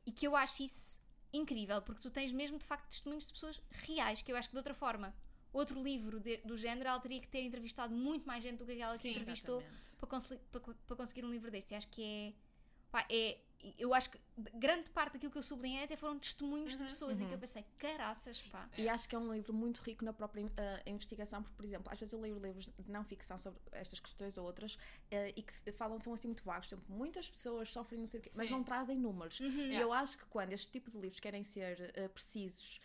E 0.05 0.11
que 0.11 0.27
eu 0.27 0.35
acho 0.35 0.63
isso 0.63 1.01
incrível, 1.33 1.81
porque 1.81 2.01
tu 2.01 2.09
tens 2.09 2.31
mesmo 2.31 2.57
de 2.57 2.65
facto 2.65 2.89
testemunhos 2.89 3.27
de 3.27 3.33
pessoas 3.33 3.61
reais, 3.69 4.21
que 4.21 4.31
eu 4.31 4.35
acho 4.35 4.49
que 4.49 4.53
de 4.53 4.57
outra 4.59 4.73
forma, 4.73 5.15
outro 5.53 5.81
livro 5.81 6.19
de- 6.19 6.37
do 6.37 6.57
género, 6.57 6.89
ela 6.89 6.99
teria 6.99 7.21
que 7.21 7.27
ter 7.27 7.41
entrevistado 7.43 7.93
muito 7.93 8.25
mais 8.25 8.43
gente 8.43 8.57
do 8.57 8.65
que 8.65 8.71
aquela 8.73 8.93
que 8.95 9.01
Sim, 9.01 9.11
entrevistou 9.11 9.61
Exatamente. 9.61 9.95
para, 10.49 10.59
para- 10.61 10.73
para 10.87 10.95
conseguir 10.95 11.23
um 11.25 11.29
livro 11.31 11.49
deste. 11.51 11.71
E 11.73 11.75
acho 11.75 11.87
que 11.89 12.03
é. 12.03 12.33
pá, 12.91 13.05
é 13.09 13.37
eu 13.77 13.93
acho 13.93 14.09
que 14.09 14.19
grande 14.55 14.89
parte 14.89 15.13
daquilo 15.13 15.31
que 15.31 15.37
eu 15.37 15.43
sublinhei 15.43 15.83
até 15.83 15.95
foram 15.95 16.17
testemunhos 16.17 16.73
de 16.75 16.79
Uhum, 16.81 16.87
pessoas 16.89 17.17
em 17.17 17.21
que 17.21 17.25
uhum. 17.27 17.31
eu 17.33 17.39
pensei, 17.39 17.65
caraças, 17.77 18.41
pá. 18.43 18.67
E 18.77 18.87
acho 18.89 19.07
que 19.07 19.15
é 19.15 19.19
um 19.19 19.31
livro 19.33 19.53
muito 19.53 19.79
rico 19.81 20.03
na 20.03 20.13
própria 20.13 20.51
ah, 20.57 20.89
investigação, 20.89 21.43
porque, 21.43 21.55
por 21.55 21.65
exemplo, 21.65 21.91
às 21.91 21.99
vezes 21.99 22.13
eu 22.13 22.19
leio 22.19 22.39
livros 22.39 22.69
de 22.79 22.91
não 22.91 23.03
ficção 23.03 23.37
sobre 23.37 23.59
estas 23.71 23.99
questões 23.99 24.37
ou 24.37 24.45
outras 24.45 24.77
ah, 25.11 25.29
e 25.35 25.41
que 25.43 25.71
falam, 25.73 25.99
são 26.01 26.13
assim 26.13 26.27
muito 26.27 26.43
vagos. 26.43 26.67
Por 26.67 26.75
exemplo, 26.75 26.95
muitas 26.95 27.29
pessoas 27.29 27.69
sofrem 27.71 27.99
não 27.99 28.07
sei 28.07 28.19
o 28.19 28.23
quê, 28.23 28.31
mas 28.35 28.47
Sim. 28.47 28.53
não 28.55 28.63
trazem 28.63 28.97
números. 28.97 29.39
Uhum. 29.39 29.47
E 29.47 29.61
Yeah. 29.71 29.81
eu 29.83 29.93
acho 29.93 30.17
que 30.17 30.25
quando 30.25 30.51
este 30.53 30.69
tipo 30.71 30.89
de 30.91 30.97
livros 30.97 31.19
querem 31.19 31.43
ser 31.43 31.93
ah, 31.97 32.09
precisos 32.09 32.79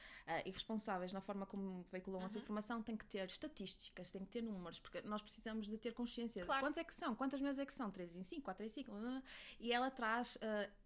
e 0.44 0.50
responsáveis 0.50 1.12
na 1.12 1.20
forma 1.20 1.46
como 1.46 1.82
veiculam 1.92 2.22
a 2.24 2.28
sua 2.28 2.38
Uhum. 2.38 2.42
informação, 2.42 2.82
tem 2.82 2.96
que 2.96 3.04
ter 3.06 3.24
estatísticas, 3.26 4.10
tem 4.10 4.24
que 4.24 4.30
ter 4.30 4.42
números, 4.42 4.78
porque 4.80 5.00
nós 5.02 5.22
precisamos 5.22 5.66
de 5.66 5.78
ter 5.78 5.92
consciência. 5.94 6.44
Claro. 6.44 6.60
Quantos 6.66 6.78
é 6.78 6.84
que 6.84 6.92
são? 6.94 7.14
Quantas 7.14 7.40
meses 7.40 7.58
é 7.60 7.64
que 7.66 7.72
são? 7.72 7.90
3 7.90 8.14
em 8.16 8.22
5, 8.24 8.42
4 8.42 8.64
em 8.64 8.68
5? 8.68 8.92
E 9.60 9.72
ela 9.72 9.90
traz 9.90 10.36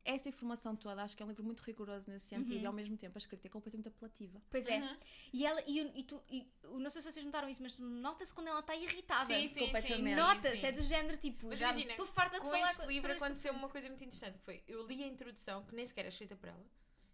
essa 0.04 0.28
informação 0.28 0.74
toda. 0.76 1.02
Acho 1.02 1.16
que 1.16 1.22
é 1.22 1.26
um 1.26 1.28
livro 1.28 1.44
muito 1.44 1.60
rigoroso 1.60 2.10
nesse 2.10 2.26
sentido 2.26 2.56
Uhum. 2.56 2.62
e 2.62 2.66
ao 2.66 2.72
mesmo 2.72 2.96
tempo 2.96 3.16
a 3.16 3.20
escrita 3.20 3.46
é 3.46 3.50
completamente 3.50 3.88
apelativa. 3.88 4.40
Pois 4.50 4.66
é. 4.66 4.78
Uhum. 4.78 4.96
E 5.32 5.46
ela, 5.46 5.62
e, 5.66 6.00
e 6.00 6.04
tu, 6.04 6.22
e, 6.28 6.46
não 6.64 6.90
sei 6.90 7.02
se 7.02 7.12
vocês 7.12 7.24
notaram 7.24 7.48
isso, 7.48 7.62
mas 7.62 7.76
nota-se 7.78 8.32
quando 8.32 8.48
ela 8.48 8.60
está 8.60 8.74
irritada. 8.74 9.26
Sim, 9.26 9.48
sim, 9.48 9.60
completamente. 9.60 10.16
Nota-se, 10.16 10.66
é 10.66 10.72
do 10.72 10.82
género 10.82 11.16
tipo, 11.18 11.48
Mas 11.48 11.58
já 11.58 11.76
estou 11.78 12.06
farta 12.06 12.36
de 12.36 12.42
Com 12.44 12.50
falar 12.50 12.70
este 12.70 12.86
livro 12.86 12.94
sobre 12.94 13.12
este 13.12 13.24
aconteceu 13.24 13.52
uma 13.52 13.68
coisa 13.68 13.88
muito 13.88 14.04
interessante, 14.04 14.38
que 14.38 14.44
foi, 14.44 14.62
eu 14.66 14.86
li 14.86 15.02
a 15.02 15.06
introdução, 15.06 15.64
que 15.64 15.74
nem 15.74 15.86
sequer 15.86 16.02
era 16.02 16.08
escrita 16.08 16.36
por 16.36 16.48
ela, 16.48 16.64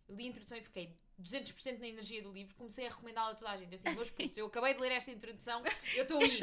eu 0.08 0.14
li 0.14 0.24
a 0.24 0.28
introdução 0.28 0.56
e 0.56 0.62
fiquei 0.62 0.96
200% 1.22 1.78
na 1.78 1.88
energia 1.88 2.22
do 2.22 2.30
livro, 2.30 2.54
comecei 2.56 2.86
a 2.86 2.90
recomendá-la 2.90 3.30
a 3.30 3.34
toda 3.34 3.50
a 3.50 3.56
gente. 3.56 3.72
Eu 3.72 3.78
assim, 3.82 3.96
meus 3.96 4.10
putos, 4.12 4.36
eu 4.36 4.46
acabei 4.46 4.74
de 4.74 4.80
ler 4.80 4.92
esta 4.92 5.10
introdução, 5.10 5.62
eu 5.94 6.02
estou 6.02 6.22
in, 6.22 6.40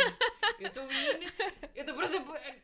eu 0.59 0.67
estou 0.67 0.83
in, 0.83 0.95
eu 1.75 1.81
estou 1.81 1.95
pronta, 1.95 2.15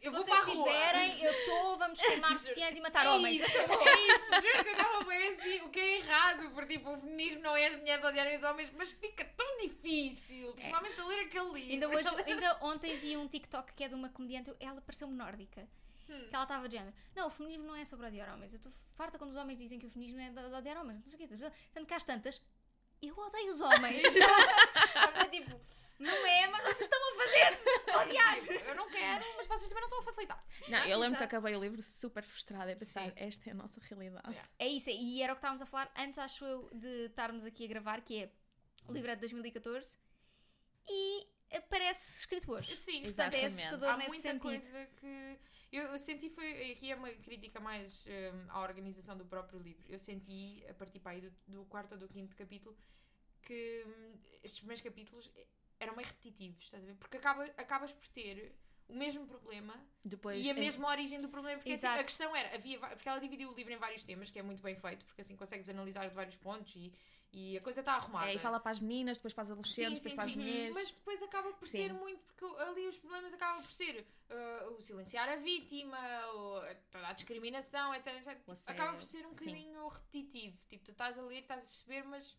eu 0.02 0.12
Se 0.12 0.18
vou 0.18 0.26
vocês 0.26 0.40
para 0.40 0.52
a 0.52 0.56
rua. 0.56 0.66
tiverem, 0.66 1.24
eu 1.24 1.32
estou, 1.32 1.78
vamos 1.78 2.02
queimar 2.02 2.38
sutiãs 2.38 2.76
e 2.76 2.82
matar 2.82 3.06
é 3.06 3.10
homens. 3.10 3.42
Isso, 3.42 3.58
Acabou. 3.62 3.88
é 3.88 4.08
isso, 4.08 4.42
juro 4.42 4.64
que 4.64 4.70
eu 4.70 4.74
estava 4.74 5.04
bem 5.04 5.28
assim, 5.30 5.62
o 5.62 5.70
que 5.70 5.80
é 5.80 5.98
errado, 5.98 6.52
porque 6.52 6.78
tipo, 6.78 6.92
o 6.92 6.98
feminismo 6.98 7.42
não 7.42 7.56
é 7.56 7.68
as 7.68 7.76
mulheres 7.76 8.04
odiarem 8.04 8.38
os 8.38 8.44
homens, 8.44 8.72
mas 8.76 8.92
fica 8.92 9.26
tão 9.26 9.58
difícil, 9.58 10.54
principalmente 10.54 11.00
a 11.00 11.06
ler 11.06 11.20
aquele 11.22 11.52
livro. 11.52 11.72
Ainda, 11.72 11.90
hoje, 11.90 12.10
ainda 12.26 12.58
ontem 12.62 12.98
vi 12.98 13.18
um 13.18 13.28
TikTok 13.28 13.74
que 13.74 13.84
é 13.84 13.88
de 13.88 13.96
uma 13.96 14.10
comediante, 14.10 14.52
ela 14.60 14.82
pareceu-me 14.82 15.16
nórdica. 15.16 15.68
Hum. 16.10 16.28
Que 16.30 16.36
ela 16.36 16.44
estava 16.44 16.68
de 16.68 16.76
género. 16.78 16.96
Não, 17.16 17.28
o 17.28 17.30
feminismo 17.30 17.66
não 17.66 17.76
é 17.76 17.86
sobre 17.86 18.08
odiar 18.08 18.34
homens. 18.34 18.54
Eu 18.54 18.58
estou 18.58 18.72
farta 18.96 19.18
quando 19.18 19.32
os 19.32 19.38
homens 19.38 19.58
dizem 19.58 19.80
que 19.80 19.86
o 19.86 19.90
feminismo 19.90 20.20
é 20.20 20.30
de 20.30 20.56
odiar 20.56 20.78
homens. 20.78 21.00
Não 21.00 21.06
sei 21.06 21.26
o 21.26 21.28
quê. 21.30 21.52
Tanto 21.72 21.86
que 21.86 21.94
às 21.94 22.04
tantas, 22.04 22.42
eu 23.02 23.18
odeio 23.18 23.52
os 23.52 23.62
homens. 23.62 24.04
é 24.16 25.26
tipo, 25.30 25.60
não 26.00 26.26
é, 26.26 26.48
mas 26.48 26.64
vocês 26.64 26.82
estão 26.82 27.00
a 27.00 27.16
fazer 27.24 28.04
odiar. 28.04 28.38
Eu 28.68 28.76
não 28.76 28.90
quero, 28.90 29.26
mas 29.38 29.48
vocês 29.48 29.70
também 29.70 29.82
não 29.82 29.88
estão 29.88 30.00
a 30.00 30.04
facilitar. 30.04 30.46
Não, 30.68 30.86
eu 30.86 30.98
lembro 30.98 31.18
que 31.18 31.24
exato. 31.24 31.36
acabei 31.36 31.56
o 31.56 31.60
livro 31.60 31.82
super 31.82 32.24
frustrada 32.24 32.72
a 32.72 32.76
pensar, 32.76 33.06
Sim. 33.06 33.14
esta 33.16 33.50
é 33.50 33.52
a 33.52 33.56
nossa 33.56 33.80
realidade. 33.82 34.30
Yeah. 34.30 34.50
É 34.60 34.68
isso, 34.68 34.90
e 34.90 35.22
era 35.22 35.34
o 35.34 35.36
que 35.36 35.40
estávamos 35.40 35.62
a 35.62 35.66
falar 35.66 35.92
antes, 35.98 36.18
acho 36.18 36.46
eu, 36.46 36.70
de 36.74 37.06
estarmos 37.06 37.46
aqui 37.46 37.66
a 37.66 37.68
gravar, 37.68 38.02
que 38.02 38.24
é 38.24 38.32
o 38.88 38.94
livro 38.94 39.12
é 39.12 39.16
de 39.16 39.22
2014 39.22 39.98
e 40.88 41.28
eh, 41.52 41.62
parece 41.62 42.20
escrito 42.20 42.52
hoje. 42.52 42.76
Sim, 42.76 43.04
Portanto, 43.04 43.34
é 43.34 43.46
assustador 43.46 43.90
há 43.90 43.98
nesse 43.98 44.10
muita 44.10 44.30
sentido. 44.30 44.42
coisa 44.42 44.86
que 45.00 45.40
eu, 45.72 45.84
eu 45.84 46.00
senti 46.00 46.30
foi 46.30 46.72
aqui 46.72 46.92
é 46.92 46.96
uma 46.96 47.10
crítica 47.12 47.60
mais 47.60 48.06
hum, 48.08 48.46
à 48.50 48.62
organização 48.62 49.18
do 49.18 49.26
próprio 49.26 49.60
livro. 49.60 49.86
Eu 49.88 50.00
senti 50.00 50.64
a 50.70 50.74
partir 50.74 51.00
para 51.00 51.12
aí 51.14 51.22
do, 51.22 51.32
do 51.48 51.66
quarto 51.66 51.94
ou 51.94 51.98
do 52.00 52.08
quinto 52.08 52.36
capítulo 52.36 52.76
que 53.42 53.84
hum, 53.88 54.14
estes 54.44 54.60
primeiros 54.60 54.82
capítulos 54.82 55.32
eram 55.80 55.96
meio 55.96 56.08
repetitivos 56.08 56.66
estás 56.66 56.84
a 56.84 56.88
ver? 56.88 56.96
Porque 56.96 57.18
acaba, 57.18 57.44
acabas 57.58 57.94
por 57.94 58.08
ter 58.10 58.54
o 58.88 58.94
mesmo 58.94 59.26
problema 59.28 59.76
Depois, 60.04 60.46
e 60.46 60.50
a 60.50 60.54
em- 60.54 60.60
mesma 60.60 60.88
origem 60.90 61.22
do 61.22 61.30
problema 61.30 61.58
porque 61.60 61.74
assim, 61.74 61.88
a 61.88 62.04
questão 62.04 62.36
era 62.36 62.56
havia 62.56 62.80
porque 62.80 63.08
ela 63.08 63.20
dividiu 63.20 63.50
o 63.52 63.54
livro 63.54 63.72
em 63.72 63.78
vários 63.78 64.04
temas 64.04 64.30
que 64.32 64.40
é 64.40 64.44
muito 64.44 64.62
bem 64.64 64.76
feito 64.76 65.06
porque 65.06 65.22
assim 65.22 65.36
consegues 65.36 65.70
analisar 65.70 66.08
de 66.08 66.16
vários 66.16 66.36
pontos 66.36 66.76
e, 66.76 66.92
E 67.32 67.58
a 67.58 67.62
coisa 67.62 67.82
está 67.82 67.94
arrumada. 67.94 68.32
É, 68.32 68.36
e 68.36 68.40
fala 68.40 68.60
para 68.60 68.72
as 68.72 68.80
meninas, 68.80 69.18
depois 69.18 69.34
para 69.34 69.44
as 69.44 69.52
adolescentes, 69.52 70.02
depois 70.02 70.14
para 70.16 70.24
as 70.26 70.36
mulheres. 70.36 70.76
Mas 70.76 70.94
depois 70.94 71.22
acaba 71.22 71.54
por 71.54 71.68
Sim. 71.68 71.78
ser 71.78 71.94
muito, 71.94 72.20
porque 72.24 72.62
ali 72.64 72.88
os 72.88 72.98
problemas 72.98 73.34
acabam 73.34 73.62
por 73.62 73.72
ser 73.72 74.08
uh, 74.30 74.74
o 74.74 74.82
silenciar 74.82 75.30
a 75.30 75.36
vítima, 75.36 76.00
o, 76.34 76.62
toda 76.90 77.08
a 77.08 77.14
discriminação, 77.14 77.94
etc. 77.94 78.08
etc. 78.16 78.40
Acaba 78.68 78.94
por 78.94 79.04
ser 79.04 79.26
um 79.28 79.34
sim. 79.34 79.46
bocadinho 79.46 79.88
repetitivo. 79.88 80.58
Tipo, 80.68 80.86
tu 80.86 80.92
estás 80.92 81.20
a 81.20 81.22
ler, 81.22 81.42
estás 81.42 81.64
a 81.64 81.68
perceber, 81.68 82.04
mas 82.04 82.36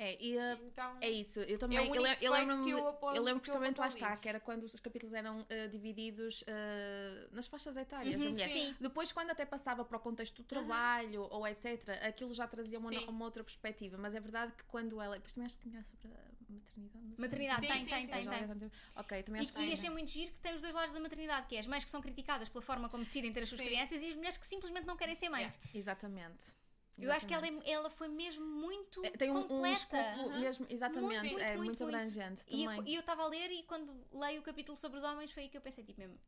É, 0.00 0.16
e 0.22 0.36
uh, 0.36 0.40
então. 0.64 0.96
é 1.00 1.10
isso. 1.10 1.40
Eu 1.40 1.58
também. 1.58 1.76
É 1.76 1.80
eu, 1.80 1.84
único 1.90 2.02
lem- 2.04 2.16
eu 2.20 2.32
lembro-me 2.32 2.62
que 2.64 2.70
eu 2.70 2.78
eu 2.78 3.22
lembro 3.22 3.40
que 3.40 3.50
principalmente 3.50 3.78
lá 3.78 3.88
está, 3.88 4.16
que 4.16 4.28
era 4.28 4.38
quando 4.38 4.62
os 4.62 4.72
capítulos 4.76 5.12
eram 5.12 5.40
uh, 5.40 5.68
divididos 5.70 6.42
uh, 6.42 7.28
nas 7.32 7.48
faixas 7.48 7.76
etárias 7.76 8.14
Uhum, 8.14 8.20
das 8.22 8.30
mulheres. 8.32 8.52
sim. 8.52 8.76
Depois, 8.80 9.10
quando 9.10 9.30
até 9.30 9.44
passava 9.44 9.84
para 9.84 9.96
o 9.96 10.00
contexto 10.00 10.36
do 10.36 10.44
trabalho 10.44 11.22
ou 11.30 11.44
etc., 11.48 11.88
aquilo 12.06 12.32
já 12.32 12.46
trazia 12.46 12.78
uma, 12.78 12.90
uma 13.08 13.24
outra 13.24 13.42
perspectiva. 13.42 13.96
Mas 13.98 14.14
é 14.14 14.20
verdade 14.20 14.52
que 14.52 14.62
quando 14.64 15.00
ela. 15.00 15.16
Depois 15.16 15.32
também 15.32 15.46
acho 15.46 15.56
que 15.58 15.68
tinha 15.68 15.82
sobre 15.82 16.08
a 16.16 16.52
maternidade. 16.52 17.04
não 17.04 17.08
sei. 17.08 17.18
Maternidade, 17.18 17.60
Sim, 17.60 17.66
tem, 17.66 17.78
sim, 17.84 17.90
tem, 17.90 18.00
sim, 18.02 18.08
tem, 18.08 18.28
tem. 18.28 18.58
tempo. 18.58 18.72
Ok, 18.94 19.22
também 19.24 19.40
E, 19.40 19.42
acho 19.42 19.52
que 19.52 19.60
e 19.60 19.64
sim. 19.64 19.72
achei 19.72 19.90
muito 19.90 20.10
giro 20.12 20.32
que 20.32 20.40
tem 20.40 20.54
os 20.54 20.62
dois 20.62 20.74
lados 20.74 20.92
da 20.92 21.00
maternidade, 21.00 21.46
que 21.48 21.56
é 21.56 21.58
as 21.58 21.66
mães 21.66 21.82
que 21.84 21.90
são 21.90 22.00
criticadas 22.00 22.48
pela 22.48 22.62
forma 22.62 22.88
como 22.88 23.02
decidem 23.02 23.32
ter 23.32 23.42
as 23.42 23.48
suas 23.48 23.60
Sim. 23.60 23.66
crianças 23.66 24.00
e 24.00 24.10
as 24.10 24.14
mulheres 24.14 24.36
que 24.36 24.46
simplesmente 24.46 24.86
não 24.86 24.96
querem 24.96 25.16
ser 25.16 25.28
mães. 25.28 25.58
Exatamente. 25.74 26.56
Eu 27.00 27.12
acho 27.12 27.26
que 27.26 27.32
ela, 27.34 27.46
Exatamente. 27.46 27.70
é- 27.70 27.72
ela 27.74 27.90
foi 27.90 28.08
mesmo 28.08 28.44
muito 28.44 29.04
É, 29.04 29.10
Tem 29.10 29.30
um, 29.30 29.38
um 29.38 29.42
completa. 29.46 29.74
escopo 29.76 30.28
Uhum. 30.28 30.40
mesmo, 30.40 30.66
exatamente, 30.68 31.20
Muito, 31.20 31.38
é 31.38 31.56
muito, 31.56 31.64
muito, 31.66 31.84
abrangente 31.84 32.42
E 32.48 32.64
eu- 32.64 32.70
também. 32.70 32.92
e 32.92 32.94
eu 32.96 33.00
estava 33.00 33.22
a 33.22 33.26
ler 33.28 33.50
e 33.52 33.62
quando 33.62 34.04
leio 34.12 34.40
o 34.40 34.44
capítulo 34.44 34.76
sobre 34.76 34.98
os 34.98 35.04
homens 35.04 35.30
foi 35.30 35.44
aí 35.44 35.48
que 35.48 35.56
eu 35.56 35.60
pensei, 35.60 35.84
tipo 35.84 36.00
mesmo, 36.00 36.18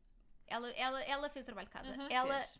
ela, 0.47 0.69
ela, 0.71 1.01
ela 1.03 1.29
fez 1.29 1.43
o 1.43 1.45
trabalho 1.45 1.67
de 1.67 1.73
casa. 1.73 1.89
Uhum. 1.91 2.07
ela, 2.09 2.39
Fez. 2.39 2.59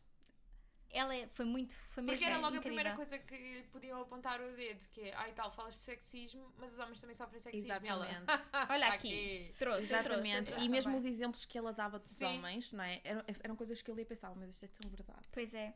ela 0.89 1.13
foi 1.29 1.45
muito, 1.45 1.73
foi 1.91 2.03
mesmo 2.03 2.17
Porque 2.17 2.25
era 2.25 2.35
logo 2.35 2.57
incrível. 2.57 2.59
a 2.59 2.63
primeira 2.63 2.95
coisa 2.95 3.17
que 3.17 3.35
lhe 3.37 3.63
podiam 3.69 4.01
apontar 4.01 4.41
o 4.41 4.51
dedo, 4.57 4.85
que 4.89 5.01
é, 5.03 5.13
ai 5.15 5.31
tal, 5.31 5.49
falas 5.51 5.75
de 5.75 5.79
sexismo, 5.81 6.53
mas 6.57 6.73
os 6.73 6.79
homens 6.79 6.99
também 6.99 7.15
sofrem 7.15 7.39
sexismo. 7.39 7.67
E 7.67 7.87
ela, 7.87 8.05
Exatamente. 8.05 8.43
Olha 8.73 8.87
"Tá 8.87 8.93
aqui, 8.95 9.55
trouxe, 9.57 9.93
eu 9.93 10.03
trouxe, 10.03 10.27
Exatamente. 10.27 10.45
trouxe 10.47 10.65
E 10.65 10.69
mesmo 10.69 10.91
também. 10.91 10.99
os 10.99 11.05
exemplos 11.05 11.45
que 11.45 11.57
ela 11.57 11.71
dava 11.71 11.97
dos 11.97 12.09
Sim. 12.11 12.25
homens, 12.25 12.73
não 12.73 12.83
é? 12.83 12.99
Eram, 13.05 13.23
eram 13.41 13.55
coisas 13.55 13.81
que 13.81 13.89
eu 13.89 13.95
li 13.95 14.01
e 14.01 14.05
pensava, 14.05 14.35
mas 14.35 14.49
isto 14.53 14.65
é 14.65 14.67
tão 14.67 14.89
verdade. 14.89 15.21
Pois 15.31 15.53
é. 15.53 15.73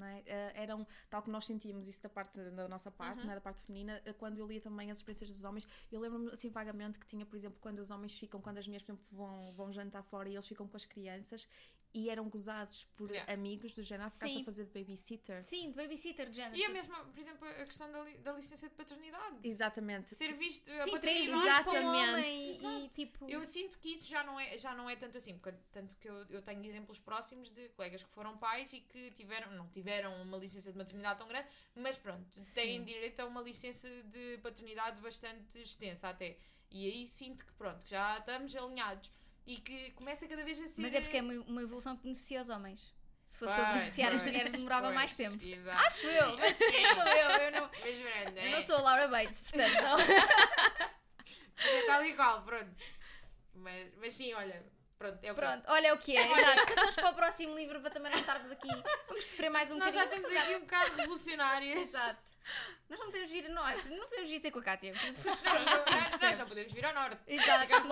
É? 0.00 0.22
Eh, 0.24 0.52
Eram, 0.62 0.86
tal 1.10 1.22
que 1.22 1.30
nós 1.30 1.44
sentíamos 1.44 1.86
isso 1.86 2.02
da 2.02 2.08
parte 2.08 2.38
da 2.40 2.66
nossa 2.68 2.90
parte, 2.90 3.24
Uhum. 3.24 3.30
é? 3.30 3.34
da 3.34 3.40
parte 3.40 3.62
feminina, 3.62 4.00
eh, 4.04 4.12
quando 4.14 4.38
eu 4.38 4.46
lia 4.46 4.60
também 4.60 4.90
as 4.90 4.98
experiências 4.98 5.30
dos 5.30 5.44
homens, 5.44 5.66
eu 5.90 6.00
lembro-me 6.00 6.30
assim 6.32 6.48
vagamente 6.48 6.98
que 6.98 7.06
tinha, 7.06 7.26
por 7.26 7.36
exemplo, 7.36 7.58
quando 7.60 7.78
os 7.80 7.90
homens 7.90 8.18
ficam, 8.18 8.40
quando 8.40 8.58
as 8.58 8.66
mulheres, 8.66 8.84
por 8.86 8.92
exemplo, 8.92 9.06
vão, 9.12 9.52
vão 9.52 9.70
jantar 9.72 10.02
fora 10.02 10.28
e 10.28 10.32
eles 10.34 10.46
ficam 10.48 10.66
com 10.66 10.76
as 10.76 10.86
crianças 10.86 11.46
e 11.94 12.08
eram 12.08 12.28
gozados 12.28 12.84
por 12.96 13.10
Yeah. 13.10 13.32
amigos 13.32 13.74
do 13.74 13.82
género, 13.82 14.06
ah, 14.06 14.10
ficaste 14.10 14.34
Sim. 14.34 14.40
a 14.42 14.44
fazer 14.44 14.64
de 14.64 14.70
babysitter. 14.72 15.40
Sim, 15.42 15.70
de 15.70 15.76
babysitter 15.76 16.30
de 16.30 16.36
género. 16.36 16.56
E 16.56 16.60
a 16.62 16.66
tipo, 16.66 16.72
mesma, 16.72 17.04
por 17.04 17.18
exemplo, 17.18 17.46
a 17.48 17.64
questão 17.64 17.92
da, 17.92 18.02
li- 18.02 18.18
da 18.18 18.32
licença 18.32 18.68
de 18.68 18.74
paternidade. 18.74 19.36
Exatamente. 19.44 20.14
Ser 20.14 20.32
visto. 20.34 20.70
a 20.70 20.82
Sim, 20.82 20.98
três 20.98 21.28
anos 21.28 21.42
para 21.42 21.52
um 21.52 21.94
Exatamente. 21.94 22.64
homem 22.66 22.84
e, 22.84 22.88
tipo... 22.88 23.28
Eu 23.28 23.44
sinto 23.44 23.78
que 23.78 23.90
isso 23.92 24.08
já 24.08 24.24
não 24.24 24.40
é, 24.40 24.56
já 24.56 24.74
não 24.74 24.88
é 24.88 24.96
tanto 24.96 25.18
assim, 25.18 25.36
porque- 25.38 25.58
tanto 25.70 25.96
que 25.98 26.08
eu, 26.08 26.24
eu 26.30 26.40
tenho 26.40 26.64
exemplos 26.64 26.98
próximos 26.98 27.50
de 27.50 27.68
colegas 27.70 28.02
que 28.02 28.10
foram 28.10 28.38
pais 28.38 28.72
e 28.72 28.80
que 28.80 29.10
tiveram, 29.10 29.52
não 29.52 29.68
tiveram 29.68 30.14
uma 30.22 30.38
licença 30.38 30.72
de 30.72 30.78
maternidade 30.78 31.18
tão 31.18 31.28
grande, 31.28 31.48
mas 31.74 31.98
pronto, 31.98 32.26
têm 32.54 32.78
Sim. 32.78 32.84
direito 32.84 33.20
a 33.20 33.26
uma 33.26 33.42
licença 33.42 33.88
de 34.04 34.38
paternidade 34.38 35.00
bastante 35.00 35.58
extensa 35.60 36.08
até. 36.08 36.38
E 36.70 36.86
aí 36.86 37.06
sinto 37.06 37.44
que 37.44 37.52
pronto, 37.52 37.84
que 37.84 37.90
já 37.90 38.16
estamos 38.18 38.56
alinhados 38.56 39.10
e 39.46 39.56
que 39.56 39.90
começa 39.92 40.26
cada 40.26 40.44
vez 40.44 40.60
a 40.60 40.68
ser. 40.68 40.82
Mas 40.82 40.94
é 40.94 41.00
porque 41.00 41.16
é 41.16 41.22
uma, 41.22 41.62
evolução 41.62 41.96
que 41.96 42.02
beneficia 42.02 42.40
os 42.40 42.48
homens. 42.48 42.94
Se 43.24 43.38
fosse 43.38 43.54
para 43.54 43.72
beneficiar 43.74 44.12
as 44.12 44.20
pois, 44.20 44.32
mulheres 44.32 44.52
demorava 44.52 44.86
pois, 44.86 44.94
mais 44.94 45.14
tempo. 45.14 45.42
Exato. 45.44 45.86
Acho 45.86 46.06
eu, 46.06 46.36
mas 46.38 46.58
quem 46.58 46.86
sou 46.88 47.04
eu? 47.04 47.30
Eu 47.30 47.50
não, 47.52 47.70
Mas 48.24 48.36
eu 48.36 48.42
é. 48.42 48.50
não 48.50 48.62
sou 48.62 48.76
a 48.76 48.82
Laura 48.82 49.08
Bates, 49.08 49.42
portanto 49.42 49.74
não. 49.82 49.96
Tal 51.86 52.04
e 52.04 52.14
qual, 52.14 52.42
pronto. 52.42 52.74
Mas, 53.54 53.94
mas 53.96 54.14
sim, 54.14 54.32
olha, 54.34 54.64
pronto, 55.02 55.18
é 55.22 55.32
o 55.32 55.34
que 55.34 55.40
é. 55.40 55.46
Pronto, 55.46 55.64
olha 55.68 55.94
o 55.94 55.98
que 55.98 56.16
é. 56.16 56.20
Exato. 56.40 56.74
Passamos 56.74 56.94
para 56.94 57.10
o 57.10 57.14
próximo 57.14 57.56
livro 57.56 57.80
para 57.80 57.90
também 57.90 58.12
não 58.12 58.18
estarmos 58.20 58.50
aqui. 58.52 58.68
Vamos 59.08 59.26
sofrer 59.26 59.50
mais 59.50 59.70
um 59.72 59.78
Nós 59.78 59.94
já 59.94 60.04
bocadinho. 60.04 60.28
temos 60.28 60.42
aqui 60.44 60.56
um 60.56 60.60
bocado 60.60 60.96
revolucionárias. 60.96 61.78
Exato. 61.88 62.20
Nós 62.88 62.98
não 63.00 63.06
podemos 63.06 63.30
vir, 63.30 63.48
nós 63.48 63.84
não 63.86 64.06
podemos 64.08 64.28
vir 64.30 64.40
ter 64.40 64.50
com 64.50 64.58
a 64.58 64.62
Cátia. 64.62 64.92
Não, 64.92 65.64
nós- 65.64 66.20
nós 66.20 66.38
não 66.38 66.46
podemos 66.46 66.72
vir 66.72 66.84
ao 66.84 66.94
norte. 66.94 67.18
Exato. 67.26 67.66
Ficamos! 67.66 67.90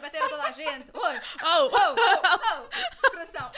Bateram 0.00 0.28
toda 0.30 0.42
a 0.44 0.52
gente. 0.52 0.90
Oi, 0.94 1.20
Oh! 1.44 1.66
oh, 1.66 1.94
oh, 1.96 2.66
oh. 3.06 3.10
Coração. 3.10 3.52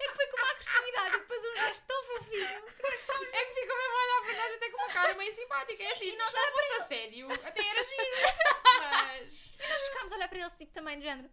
É 0.00 0.08
que 0.08 0.14
foi 0.16 0.26
com 0.28 0.36
uma 0.38 0.50
agressividade 0.50 1.16
e 1.16 1.18
depois 1.20 1.44
um 1.44 1.56
gesto 1.56 1.86
tão 1.86 2.04
fofinho. 2.04 2.44
É 2.44 3.44
que 3.44 3.54
ficam 3.60 3.76
mesmo 3.76 3.94
a 3.94 4.02
olhar 4.02 4.22
para 4.24 4.34
nós 4.36 4.54
até 4.54 4.70
com 4.70 4.76
uma 4.78 4.88
cara 4.88 5.14
meio 5.14 5.32
simpática. 5.32 5.82
é 5.82 5.92
assim, 5.92 6.04
e 6.08 6.12
se 6.12 6.18
nós 6.18 6.32
não 6.32 6.52
fosse 6.52 6.72
a 6.72 6.80
sério, 6.80 7.32
até 7.32 7.66
era 7.68 7.84
giro. 7.84 8.00
Mas. 8.80 9.52
E 9.58 9.68
nós 9.68 9.82
ficámos 9.88 10.12
a 10.12 10.16
olhar 10.16 10.28
para 10.28 10.38
eles 10.38 10.54
tipo 10.54 10.72
também 10.72 10.98
do 10.98 11.02
género. 11.04 11.30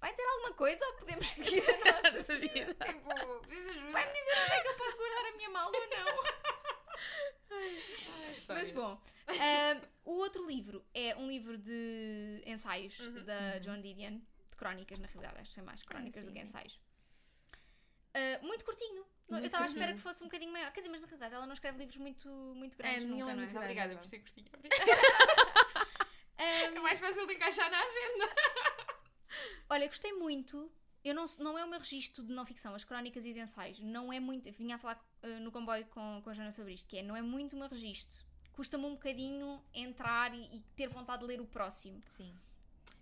Vai 0.00 0.10
dizer 0.12 0.24
alguma 0.24 0.54
coisa 0.54 0.86
ou 0.86 0.92
podemos 0.94 1.26
seguir 1.28 1.62
a 1.68 1.92
nossa 1.92 2.22
vida? 2.38 2.74
Tipo, 2.86 3.46
de 3.46 3.54
ajuda. 3.54 3.90
Vai-me 3.92 4.12
dizer 4.12 4.32
onde 4.44 4.52
é 4.54 4.60
que 4.62 4.68
eu 4.68 4.74
posso 4.74 4.96
guardar 4.96 5.26
a 5.26 5.32
minha 5.36 5.50
mala 5.50 5.76
ou 5.76 5.88
não? 5.88 6.24
Ai, 7.52 7.82
Mas 8.48 8.70
bom, 8.70 9.00
ah, 9.28 9.80
o 10.04 10.12
outro 10.12 10.46
livro 10.46 10.84
é 10.94 11.14
um 11.16 11.28
livro 11.28 11.58
de 11.58 12.42
ensaios 12.46 12.98
Uhum. 13.00 13.24
da 13.24 13.58
John 13.58 13.80
Didion, 13.80 14.18
de 14.50 14.56
crónicas 14.56 14.98
na 14.98 15.06
realidade, 15.06 15.40
acho 15.40 15.50
que 15.50 15.54
são 15.56 15.64
mais 15.64 15.82
crónicas 15.82 16.22
do 16.24 16.28
sim, 16.28 16.32
que 16.34 16.38
sim. 16.40 16.44
ensaios. 16.44 16.80
Ah, 18.14 18.38
muito 18.42 18.64
curtinho. 18.64 19.02
eu 19.02 19.06
Muito 19.34 19.46
estava 19.46 19.64
à 19.64 19.66
espera 19.66 19.92
que 19.92 20.00
fosse 20.00 20.22
um 20.22 20.26
bocadinho 20.26 20.52
maior. 20.52 20.72
Quer 20.72 20.80
dizer, 20.80 20.90
mas 20.90 21.00
na 21.00 21.06
realidade 21.06 21.34
ela 21.34 21.46
não 21.46 21.54
escreve 21.54 21.78
livros 21.78 21.96
muito, 21.96 22.28
muito 22.28 22.74
É, 22.74 22.82
grandes 22.82 23.04
nenhum 23.04 23.18
nunca, 23.20 23.32
é 23.32 23.34
não 23.36 23.42
é? 23.42 23.46
muito 23.46 23.50
grande. 23.52 23.64
Obrigada 23.66 23.96
por 23.96 24.06
ser 24.06 24.18
curtinha. 24.20 24.50
Ah, 26.42 26.42
É 26.42 26.70
mais 26.80 26.98
fácil 26.98 27.26
de 27.26 27.34
encaixar 27.34 27.70
na 27.70 27.78
agenda. 27.78 28.34
Olha, 29.68 29.86
gostei 29.86 30.12
muito. 30.14 30.72
Eu 31.04 31.14
não, 31.14 31.26
não 31.38 31.58
é 31.58 31.64
o 31.64 31.68
meu 31.68 31.78
registro 31.78 32.24
de 32.24 32.32
não 32.32 32.44
ficção, 32.46 32.74
as 32.74 32.82
crónicas 32.84 33.24
e 33.26 33.30
os 33.30 33.36
ensaios. 33.36 33.78
Não 33.80 34.10
é 34.12 34.18
muito. 34.18 34.50
Vinha 34.52 34.76
a 34.76 34.78
falar 34.78 35.02
eh, 35.22 35.38
no 35.38 35.52
comboio 35.52 35.86
com, 35.86 36.20
com 36.22 36.30
a 36.30 36.32
Joana 36.34 36.50
sobre 36.52 36.72
isto, 36.74 36.88
que 36.88 36.98
é 36.98 37.02
não 37.02 37.14
é 37.16 37.20
muito 37.22 37.54
o 37.54 37.58
meu 37.58 37.68
registro. 37.68 38.24
Custa-me 38.52 38.84
um 38.86 38.92
bocadinho 38.94 39.62
entrar 39.72 40.34
e, 40.34 40.56
e 40.56 40.60
ter 40.76 40.88
vontade 40.88 41.20
de 41.20 41.26
ler 41.26 41.40
o 41.40 41.46
próximo. 41.46 42.02
Sim. 42.08 42.34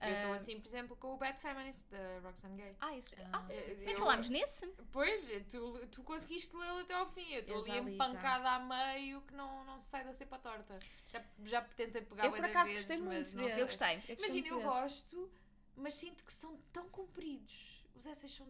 Eu 0.01 0.13
estou 0.13 0.33
Ah. 0.33 0.37
assim, 0.37 0.61
por 0.61 0.69
exemplo, 0.69 0.97
com 0.97 1.15
o 1.15 1.17
Bad 1.17 1.39
Feminist 1.41 1.87
da 1.91 2.21
Roxane 2.21 2.57
Gay. 2.57 2.77
Ah, 2.81 2.97
esse, 2.97 3.17
Ah. 3.21 3.31
ah, 3.33 3.47
Eu- 3.53 3.77
nem 3.79 3.91
eu- 3.91 3.99
falámos 3.99 4.29
nesse? 4.29 4.67
Pois, 4.93 5.29
tu, 5.51 5.87
tu 5.91 6.03
conseguiste 6.05 6.55
lê-lo 6.57 6.79
até 6.81 6.95
ao 6.95 7.07
fim. 7.11 7.29
Eu 7.33 7.41
estou 7.41 7.57
ali 7.59 7.67
já 7.67 7.81
li, 7.81 7.95
empancada 7.95 8.51
a 8.51 8.59
meio 8.61 9.21
que 9.23 9.35
não, 9.35 9.65
não 9.65 9.81
sai 9.81 10.05
da 10.05 10.13
cepa 10.15 10.39
torta. 10.39 10.79
Já, 11.09 11.25
já 11.45 11.63
tentei 11.63 12.03
pegar 12.03 12.27
Eu, 12.27 12.31
por 12.31 12.45
acaso, 12.45 12.67
vezes, 12.71 12.87
gostei 12.87 12.99
muito 13.05 13.35
desse. 13.37 13.61
Eu 13.61 13.67
gostei. 13.67 14.03
Eu 14.09 14.15
Imagina, 14.17 14.49
eu 14.49 14.61
gosto, 14.63 15.31
mas 15.77 15.95
sinto 15.95 16.25
que 16.25 16.33
são 16.33 16.57
tão 16.73 16.89
compridos. 16.89 17.85
Os 17.97 18.07
essays 18.07 18.35
são 18.35 18.47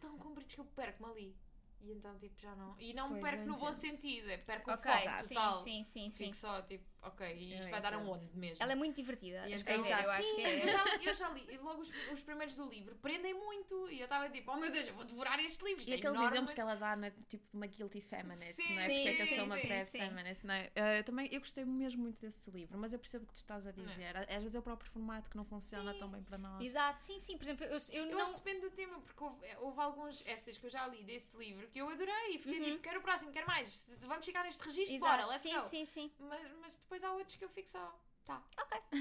tão 0.00 0.16
compridos 0.18 0.54
que 0.54 0.60
eu 0.60 0.64
perco-me 0.64 1.10
ali. 1.10 1.36
E 1.82 1.92
então, 1.92 2.16
tipo, 2.16 2.40
já 2.40 2.54
não. 2.56 2.74
E 2.80 2.94
não 2.94 3.10
me 3.10 3.20
Pois, 3.20 3.30
perco 3.34 3.46
no 3.46 3.56
bom 3.58 3.68
entendo. 3.68 3.74
sentido, 3.74 4.30
é 4.30 4.38
perco 4.38 4.70
Ok, 4.72 4.90
o 4.90 4.94
foco 4.98 5.22
sim, 5.22 5.34
total. 5.34 5.56
sim, 5.62 5.84
sim, 5.84 6.10
sim. 6.10 6.24
Fico 6.24 6.36
só, 6.36 6.62
tipo, 6.62 6.84
ok, 7.06 7.36
e 7.36 7.52
isto 7.54 7.64
Eu 7.64 7.70
vai 7.70 7.80
dar 7.80 7.92
entendo. 7.94 8.08
aonde 8.10 8.28
mesmo? 8.36 8.62
Ela 8.62 8.72
é 8.72 8.74
muito 8.74 8.96
divertida 8.96 9.48
E 9.48 9.54
então, 9.54 9.74
eu 9.86 10.10
acho 10.10 10.28
sim, 10.28 10.34
que 10.36 10.40
eu 10.42 10.46
é. 10.46 10.66
já, 10.68 10.84
eu 11.10 11.14
já 11.14 11.28
li. 11.30 11.46
E 11.50 11.58
logo 11.58 11.82
os, 11.82 11.90
os 12.12 12.22
primeiros 12.22 12.54
do 12.56 12.68
livro 12.68 12.94
prendem 12.96 13.34
muito. 13.34 13.88
E 13.90 13.98
eu 14.00 14.04
estava 14.04 14.28
tipo, 14.30 14.50
oh 14.52 14.56
meu 14.56 14.70
Deus, 14.70 14.88
eu 14.88 14.94
vou 14.94 15.04
devorar 15.04 15.38
este 15.40 15.62
livro. 15.64 15.80
Isto 15.80 15.90
E 15.90 15.94
é 15.94 15.96
aqueles 15.96 16.14
enorme. 16.16 16.32
exemplos 16.34 16.54
que 16.54 16.60
ela 16.60 16.74
dá, 16.74 16.96
né, 16.96 17.12
tipo 17.28 17.44
de 17.50 17.56
uma 17.56 17.66
guilty 17.66 18.00
feminist, 18.00 18.54
Sim, 18.54 18.74
não 18.74 18.80
é? 18.80 18.86
sim, 18.88 18.94
Porque 18.94 19.08
é 19.08 19.14
que 19.14 19.22
eu 19.22 19.26
sim, 19.26 19.34
sou 19.36 19.44
uma 19.44 19.58
sim, 19.58 19.68
bad 19.68 19.90
sim. 19.90 19.98
feminist, 19.98 20.44
não 20.46 20.54
é? 20.54 20.70
Eh, 20.74 21.02
também 21.02 21.28
eu 21.32 21.40
gostei 21.40 21.64
mesmo 21.64 22.02
muito 22.02 22.20
desse 22.20 22.50
livro, 22.50 22.78
mas 22.78 22.92
eu 22.92 22.98
percebo 22.98 23.24
o 23.24 23.26
que 23.28 23.34
tu 23.34 23.38
estás 23.38 23.66
a 23.66 23.72
dizer. 23.72 24.16
Às 24.16 24.42
vezes 24.42 24.54
é 24.54 24.58
o 24.58 24.62
próprio 24.62 24.90
formato 24.90 25.30
que 25.30 25.36
não 25.36 25.44
funciona 25.44 25.92
Sim. 25.92 25.98
tão 25.98 26.08
bem 26.10 26.22
para 26.22 26.38
nós. 26.38 26.62
Exato, 26.64 27.02
sim, 27.02 27.18
sim. 27.18 27.36
Por 27.36 27.44
exemplo, 27.44 27.64
eu, 27.64 27.78
eu 27.92 28.06
Eu 28.06 28.18
não. 28.18 28.26
que 28.26 28.34
depende 28.36 28.60
do 28.60 28.70
tema, 28.70 29.00
porque 29.00 29.22
houve, 29.22 29.46
houve 29.60 29.80
alguns 29.80 30.26
essays 30.26 30.58
que 30.58 30.66
eu 30.66 30.70
já 30.70 30.86
li 30.86 31.02
desse 31.04 31.36
livro 31.36 31.68
que 31.68 31.78
eu 31.80 31.88
adorei 31.88 32.34
e 32.34 32.38
fiquei 32.38 32.58
Uhum. 32.58 32.64
tipo, 32.64 32.78
quero 32.82 33.00
o 33.00 33.02
próximo, 33.02 33.30
quero 33.32 33.46
mais, 33.46 33.88
vamos 34.00 34.24
chegar 34.24 34.44
neste 34.44 34.64
registro, 34.64 34.96
Exato, 34.96 35.12
bora, 35.16 35.26
let's 35.26 35.42
sim, 35.42 35.54
go. 35.54 35.62
sim, 35.62 35.86
sim. 35.86 36.12
Mas, 36.18 36.50
mas 36.60 36.76
depois 36.76 36.95
há 37.04 37.12
outros 37.12 37.36
que 37.36 37.44
eu 37.44 37.48
fico 37.48 37.68
só, 37.68 38.00
tá. 38.24 38.42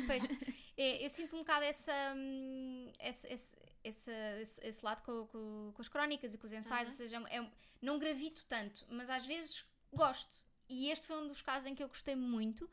Pois, 0.08 0.24
é, 0.78 1.06
eu 1.06 1.10
sinto 1.10 1.36
um 1.36 1.40
bocado 1.40 1.66
essa, 1.66 1.94
hum, 2.16 2.92
esse, 3.00 3.28
esse, 3.34 3.56
esse, 3.84 4.12
esse- 4.42 4.62
esse 4.68 4.86
lado 4.86 5.02
com, 5.04 5.28
com- 5.28 5.72
com 5.74 5.82
as 5.82 5.88
crónicas 5.88 6.34
e 6.34 6.38
com 6.38 6.46
os 6.48 6.54
ensaios, 6.54 6.90
ou 6.92 6.96
seja, 6.98 7.18
é, 7.30 7.50
não 7.82 7.98
gravito 8.00 8.46
tanto, 8.46 8.86
mas 8.90 9.10
às 9.10 9.26
vezes 9.26 9.66
gosto. 9.92 10.40
E 10.68 10.90
este 10.90 11.08
foi 11.08 11.18
um 11.22 11.28
dos 11.28 11.42
casos 11.42 11.68
em 11.70 11.76
que 11.76 11.84
eu 11.84 11.88
gostei 11.88 12.16
muito. 12.16 12.70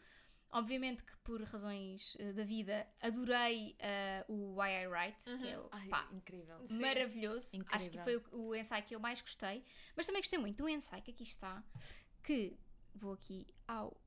Obviamente 0.54 1.02
que 1.02 1.16
por 1.24 1.42
razões 1.44 2.14
eh, 2.18 2.30
da 2.34 2.44
vida 2.44 2.86
adorei 3.00 3.74
eh, 3.78 4.22
o 4.28 4.54
Why 4.60 4.82
I 4.82 4.86
Write, 4.86 5.24
que 5.38 5.48
é 5.48 5.58
Ai, 5.70 5.88
pá, 5.88 6.06
incrível. 6.12 6.58
Maravilhoso. 6.68 7.64
Acho 7.68 7.90
que 7.90 7.98
foi 8.02 8.16
Incrível. 8.16 8.38
o, 8.38 8.48
o 8.48 8.54
ensaio 8.54 8.84
que 8.84 8.94
eu 8.94 9.00
mais 9.00 9.18
gostei. 9.22 9.64
Mas 9.96 10.04
também 10.04 10.20
gostei 10.20 10.38
muito 10.38 10.58
do 10.58 10.68
ensaio 10.68 11.02
que 11.02 11.10
aqui 11.10 11.22
está, 11.22 11.64
que 12.22 12.54
vou 12.94 13.14
aqui 13.14 13.46
ao. 13.66 13.98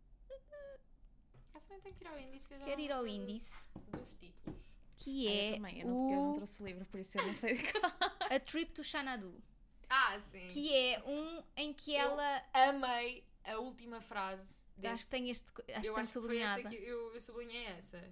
Também 1.68 1.82
tenho 1.82 1.96
que 1.96 2.04
ir 2.04 2.08
ao 2.08 2.20
índice 2.20 2.48
que 2.48 2.58
Quero 2.60 2.82
ir 2.82 2.92
ao 2.92 3.08
índice, 3.08 3.66
Dos 3.92 4.14
títulos. 4.16 4.76
que 4.98 5.28
Ah, 5.28 5.32
é 5.32 5.50
eu 5.52 5.56
também, 5.56 5.80
eu 5.82 5.88
não, 5.88 6.12
eu 6.12 6.16
não 6.18 6.32
o 6.32 6.34
trouxe 6.36 6.62
o 6.62 6.66
livro, 6.66 6.86
por 6.86 7.00
isso 7.00 7.18
eu 7.18 7.26
não 7.26 7.34
sei 7.34 7.56
de 7.58 7.72
qual. 7.72 7.92
A 8.32 8.40
Trip 8.40 8.72
to 8.74 8.84
Xanadu, 8.84 9.42
Ah, 9.90 10.20
sim. 10.32 10.48
que 10.50 10.74
é 10.74 11.04
um 11.06 11.44
em 11.56 11.74
que 11.74 11.92
Eu- 11.94 12.00
ela. 12.12 12.44
Amei 12.54 13.28
a 13.44 13.58
última 13.58 14.02
frase. 14.02 14.48
Desse, 14.78 14.94
Acho 14.94 15.04
que 15.06 15.10
tem 15.12 15.30
este. 15.30 15.46
Acho 15.52 15.56
que 15.56 15.72
eu 15.72 15.74
tem 15.74 15.82
que 15.82 15.88
foi 15.92 16.02
essa 16.02 16.12
sublinhada. 16.12 16.70
que 16.70 16.76
eu, 16.76 17.14
eu 17.14 17.22
sublinhei 17.22 17.66
essa. 17.68 18.04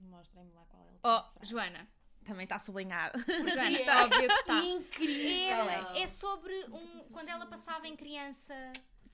Mostrem-me 0.00 0.52
lá 0.52 0.64
qual 0.66 0.82
é 0.82 0.86
a 0.86 0.92
última 0.92 1.00
Oh, 1.02 1.32
frase. 1.38 1.50
Joana. 1.50 1.88
Também 2.24 2.44
está 2.44 2.58
sublinhado. 2.58 3.18
Joana, 3.18 3.68
é 3.78 3.80
está 3.80 4.04
óbvio 4.04 4.28
que 4.28 4.34
está. 4.34 4.58
Incrível! 4.64 5.70
É, 5.94 6.02
é 6.02 6.06
sobre 6.08 6.54
um, 6.66 7.04
quando 7.10 7.28
ela 7.28 7.46
passava 7.46 7.86
em 7.88 7.96
criança 7.96 8.54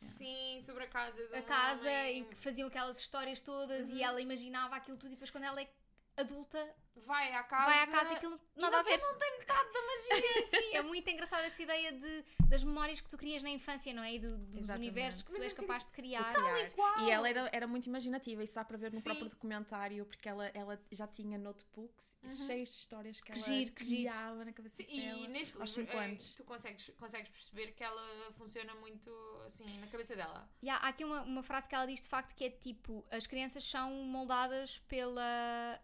Sim, 0.02 0.60
sobre 0.62 0.84
a 0.84 0.86
casa 0.88 1.16
do 1.28 1.36
a 1.36 1.42
casa 1.42 2.10
e 2.10 2.24
que 2.24 2.34
faziam 2.36 2.68
aquelas 2.68 2.98
histórias 2.98 3.40
todas 3.40 3.90
Uhum. 3.90 3.96
e 3.96 4.02
ela 4.02 4.20
imaginava 4.20 4.74
aquilo 4.76 4.96
tudo 4.96 5.08
e 5.08 5.14
depois 5.16 5.30
quando 5.30 5.44
ela 5.44 5.60
é 5.60 5.68
adulta 6.16 6.74
vai 6.94 7.32
à 7.32 7.42
casa. 7.42 7.64
vai 7.64 7.78
à 7.82 7.86
casa 7.86 8.12
e 8.12 8.16
aquilo 8.16 8.38
nada 8.54 8.80
a 8.80 8.82
ver. 8.82 8.98
não 8.98 9.14
tem 9.18 9.38
metade 9.38 9.72
da 9.72 9.80
magia. 9.80 10.46
Sim, 10.46 10.74
é 10.76 10.82
muito 10.82 11.08
engraçada 11.10 11.42
essa 11.46 11.62
ideia 11.62 11.90
de, 11.92 12.24
das 12.48 12.62
memórias 12.62 13.00
que 13.00 13.08
tu 13.08 13.16
crias 13.16 13.42
na 13.42 13.48
infância, 13.48 13.92
não 13.94 14.02
é? 14.02 14.14
E 14.14 14.18
do- 14.18 14.36
dos 14.36 14.56
Exatamente. 14.58 14.88
universos 14.90 15.22
que 15.22 15.28
tu 15.30 15.34
Mas 15.34 15.44
és 15.44 15.52
capaz 15.54 15.86
de 15.86 15.92
criar. 15.92 16.34
igual. 16.70 17.00
E 17.00 17.10
ela 17.10 17.28
era, 17.28 17.48
era 17.52 17.66
muito 17.66 17.86
imaginativa, 17.86 18.42
isso 18.44 18.54
dá 18.54 18.64
para 18.64 18.76
ver 18.76 18.92
no 18.92 18.98
Sim. 18.98 19.04
próprio 19.04 19.28
documentário, 19.30 20.04
porque 20.04 20.28
ela, 20.28 20.46
ela 20.48 20.78
já 20.92 21.06
tinha 21.06 21.38
notebooks 21.38 22.14
cheios 22.46 22.68
de 22.68 22.74
histórias 22.76 23.20
que, 23.22 23.32
Que 23.32 23.38
ela 23.38 23.46
giro, 23.48 23.72
que 23.72 23.84
giro. 23.84 24.00
criava 24.02 24.44
na 24.44 24.52
cabeça 24.52 24.76
Sim, 24.82 25.00
dela. 25.00 25.18
e 25.18 25.28
neste 25.28 25.58
aos 25.60 25.76
livro 25.76 25.96
é, 25.98 26.04
anos. 26.04 26.34
tu 26.34 26.44
consegues, 26.44 26.90
consegues 26.98 27.30
perceber 27.30 27.72
que 27.72 27.82
ela 27.82 28.32
funciona 28.36 28.74
muito 28.74 29.10
assim 29.46 29.64
na 29.80 29.86
cabeça 29.86 30.14
dela. 30.14 30.46
E 30.62 30.68
há, 30.68 30.76
há 30.76 30.88
aqui 30.88 31.04
uma, 31.04 31.22
uma 31.22 31.42
frase 31.42 31.66
que 31.68 31.74
ela 31.74 31.86
diz 31.86 32.02
de 32.02 32.08
facto 32.08 32.34
que 32.34 32.44
é 32.44 32.50
tipo: 32.50 33.04
as 33.10 33.26
crianças 33.26 33.64
são 33.64 33.90
moldadas 33.90 34.78
pela 34.88 35.80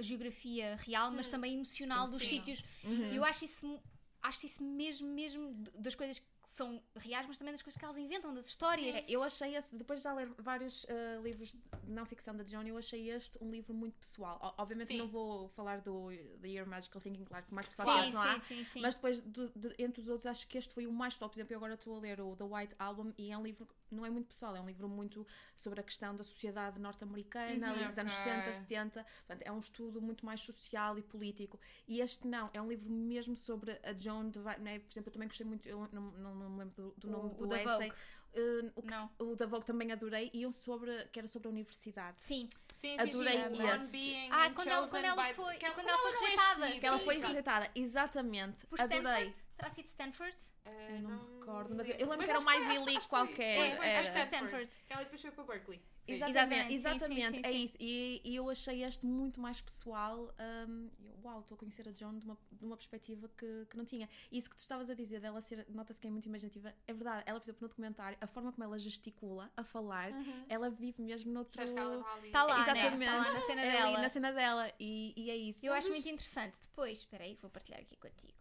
geografia 0.00 0.76
real, 0.76 1.10
mas 1.10 1.28
Hum. 1.28 1.30
também 1.32 1.54
emocional 1.54 2.06
dos 2.06 2.22
sítios. 2.22 2.62
Uhum. 2.84 3.12
E 3.12 3.16
eu 3.16 3.24
acho 3.24 3.44
isso, 3.44 3.80
acho 4.22 4.46
isso 4.46 4.62
mesmo, 4.62 5.08
mesmo 5.08 5.52
das 5.74 5.94
coisas 5.94 6.22
são 6.46 6.80
reais, 6.94 7.26
mas 7.26 7.38
também 7.38 7.52
das 7.52 7.60
coisas 7.60 7.76
que 7.76 7.84
elas 7.84 7.98
inventam, 7.98 8.32
das 8.32 8.46
histórias. 8.46 8.94
É, 8.94 9.04
eu 9.08 9.20
achei 9.20 9.56
esse, 9.56 9.74
depois 9.74 9.98
de 9.98 10.04
já 10.04 10.14
ler 10.14 10.28
vários 10.38 10.86
eh, 10.88 11.18
livros 11.20 11.52
de 11.52 11.60
não 11.92 12.06
ficção 12.06 12.36
da 12.36 12.44
Joan, 12.44 12.62
eu 12.68 12.78
achei 12.78 13.10
este 13.10 13.36
um 13.42 13.50
livro 13.50 13.74
muito 13.74 13.98
pessoal. 13.98 14.38
O- 14.56 14.62
obviamente 14.62 14.86
Sim. 14.86 14.98
não 14.98 15.08
vou 15.08 15.48
falar 15.48 15.80
do 15.80 16.06
The 16.40 16.48
Year 16.48 16.64
Magical 16.64 17.02
Thinking, 17.02 17.24
claro 17.24 17.44
que 17.44 17.52
mais 17.52 17.66
pessoal 17.66 17.98
esse 18.00 18.12
não 18.12 18.22
há. 18.22 18.38
sim, 18.38 18.58
sim, 18.58 18.64
sim. 18.64 18.80
Mas 18.80 18.94
depois, 18.94 19.20
do- 19.20 19.48
de- 19.56 19.74
entre 19.76 20.00
os 20.00 20.08
outros, 20.08 20.26
acho 20.26 20.46
que 20.46 20.56
este 20.56 20.72
foi 20.72 20.86
o 20.86 20.92
mais 20.92 21.14
pessoal. 21.14 21.28
Por 21.28 21.36
exemplo, 21.36 21.52
eu 21.52 21.58
agora 21.58 21.74
estou 21.74 21.96
a 21.96 21.98
ler 21.98 22.20
o 22.20 22.36
The 22.36 22.44
White 22.44 22.76
Album 22.78 23.12
e 23.18 23.32
é 23.32 23.36
um 23.36 23.42
livro, 23.42 23.66
não 23.90 24.06
é 24.06 24.10
muito 24.10 24.28
pessoal, 24.28 24.54
é 24.54 24.60
um 24.60 24.66
livro 24.66 24.88
muito 24.88 25.26
sobre 25.56 25.80
a 25.80 25.82
questão 25.82 26.14
da 26.14 26.22
sociedade 26.22 26.78
norte-americana, 26.78 27.72
Uhum. 27.74 27.86
dos 27.88 27.98
anos 27.98 28.12
Ok. 28.20 28.24
60, 28.32 28.52
70. 28.52 29.04
Portanto, 29.26 29.42
é 29.42 29.50
um 29.50 29.58
estudo 29.58 30.00
muito 30.00 30.24
mais 30.24 30.40
social 30.42 30.96
e 30.96 31.02
político. 31.02 31.58
E 31.88 32.00
este 32.00 32.24
não, 32.28 32.48
é 32.54 32.62
um 32.62 32.68
livro 32.68 32.88
mesmo 32.88 33.36
sobre 33.36 33.72
a 33.82 33.92
Joan 33.92 34.30
né? 34.60 34.78
Por 34.78 34.92
exemplo, 34.92 35.08
eu 35.08 35.12
também 35.12 35.26
gostei 35.28 35.44
muito, 35.46 35.68
eu 35.68 35.88
não, 35.92 36.02
não, 36.12 36.35
não 36.36 36.50
me 36.50 36.58
lembro 36.60 36.74
do, 36.74 36.94
do 36.98 37.08
O- 37.08 37.10
nome 37.10 37.30
o 37.30 37.34
do 37.34 37.46
da 37.46 37.62
essay. 37.62 37.90
Uh, 37.90 38.70
o, 38.76 38.82
que- 38.82 38.90
Não. 38.90 39.10
o 39.18 39.34
da 39.34 39.46
Vogue 39.46 39.64
também 39.64 39.90
adorei 39.92 40.30
e 40.34 40.46
um 40.46 40.52
sobre, 40.52 40.92
que 41.06 41.18
era 41.18 41.26
sobre 41.26 41.48
a 41.48 41.50
universidade. 41.50 42.20
Sim. 42.20 42.48
Sim, 42.74 42.94
Adorei 43.00 43.32
sim, 43.42 43.54
sim. 43.86 44.14
esse. 44.24 44.28
Ah, 44.30 44.50
quando 44.50 44.68
ela- 44.68 44.86
quando 44.86 45.04
ela 45.06 45.24
foi- 45.34 45.56
que 45.56 45.64
ela- 45.64 45.74
quando 45.74 45.88
ela 45.88 45.98
foi 45.98 46.10
é 46.10 46.18
rejeitada. 46.20 46.72
Que 46.72 46.86
ela 46.86 46.98
Sim, 46.98 47.04
foi 47.06 47.14
sim. 47.16 47.22
rejeitada, 47.22 47.70
exatamente. 47.74 48.66
Por 48.66 48.78
adorei. 48.78 49.00
Stanford? 49.00 49.44
Terá 49.56 49.70
sido 49.70 49.86
Stanford? 49.86 50.36
Ah, 50.66 50.70
Eu 50.90 51.02
não 51.02 51.10
me 51.10 51.38
recordo, 51.40 51.74
mas 51.74 51.88
eu, 51.88 51.94
eu 51.94 52.00
lembro. 52.10 52.18
Mas 52.18 52.24
que 52.26 52.30
era 52.30 52.40
uma 52.40 52.54
Ivy 52.56 52.78
League 52.84 53.08
qualquer. 53.08 53.56
É, 53.56 53.76
foi, 53.76 53.94
acho 53.96 54.12
que 54.12 54.18
foi 54.18 54.22
Stanford. 54.22 54.46
Stanford. 54.46 54.76
Que 54.86 54.92
ela 54.92 55.02
depois 55.02 55.22
foi 55.22 55.30
para 55.30 55.44
Berkeley. 55.44 55.82
Isso. 56.06 56.24
Exatamente, 56.24 56.74
Exatamente, 56.74 56.74
sim, 56.74 56.78
sim, 56.78 57.22
exatamente, 57.22 57.36
sim, 57.36 57.42
é 57.42 57.52
sim. 57.52 57.64
isso. 57.64 57.76
E, 57.80 58.20
e 58.22 58.36
eu 58.36 58.48
achei 58.50 58.84
este 58.84 59.04
muito 59.06 59.40
mais 59.40 59.60
pessoal. 59.60 60.32
Um, 60.68 60.90
eu, 61.02 61.14
uau, 61.24 61.40
estou 61.40 61.56
a 61.56 61.58
conhecer 61.58 61.88
a 61.88 61.92
Joan 61.92 62.18
de 62.18 62.24
uma, 62.26 62.38
de 62.52 62.64
uma 62.64 62.76
perspectiva 62.76 63.28
que, 63.36 63.66
que 63.68 63.76
não 63.76 63.84
tinha. 63.84 64.08
E 64.30 64.38
isso 64.38 64.48
que 64.50 64.54
tu 64.56 64.60
estavas 64.60 64.88
a 64.90 64.94
dizer 64.94 65.20
dela 65.20 65.40
ser, 65.40 65.66
nota-se 65.70 66.00
que 66.00 66.06
é 66.06 66.10
muito 66.10 66.26
imaginativa, 66.26 66.72
é 66.86 66.92
verdade. 66.92 67.24
Ela, 67.26 67.40
por 67.40 67.46
exemplo, 67.46 67.62
no 67.62 67.68
documentário, 67.68 68.16
a 68.20 68.26
forma 68.26 68.52
como 68.52 68.62
ela 68.62 68.78
gesticula 68.78 69.50
a 69.56 69.64
falar, 69.64 70.12
ela 70.48 70.68
vive 70.70 71.02
mesmo 71.02 71.32
noutro. 71.32 71.60
Está 71.62 71.82
ali. 71.82 72.26
Está 72.26 72.42
lá, 72.44 72.60
Exatamente. 72.62 72.96
né? 72.98 73.06
Está 73.06 73.16
lá 73.18 73.32
na 73.32 73.40
cena 73.40 73.60
é 73.62 73.68
ali 73.70 73.78
dela. 73.78 74.00
na 74.02 74.08
cena 74.08 74.32
dela. 74.32 74.72
E, 74.78 75.14
e 75.16 75.30
é 75.30 75.36
isso. 75.36 75.64
Eu 75.64 75.72
acho 75.72 75.88
muito 75.88 76.06
interessante. 76.08 76.56
Depois, 76.60 76.98
espera 76.98 77.24
aí, 77.24 77.36
vou 77.40 77.50
partilhar 77.50 77.80
aqui 77.80 77.96
contigo. 77.96 78.34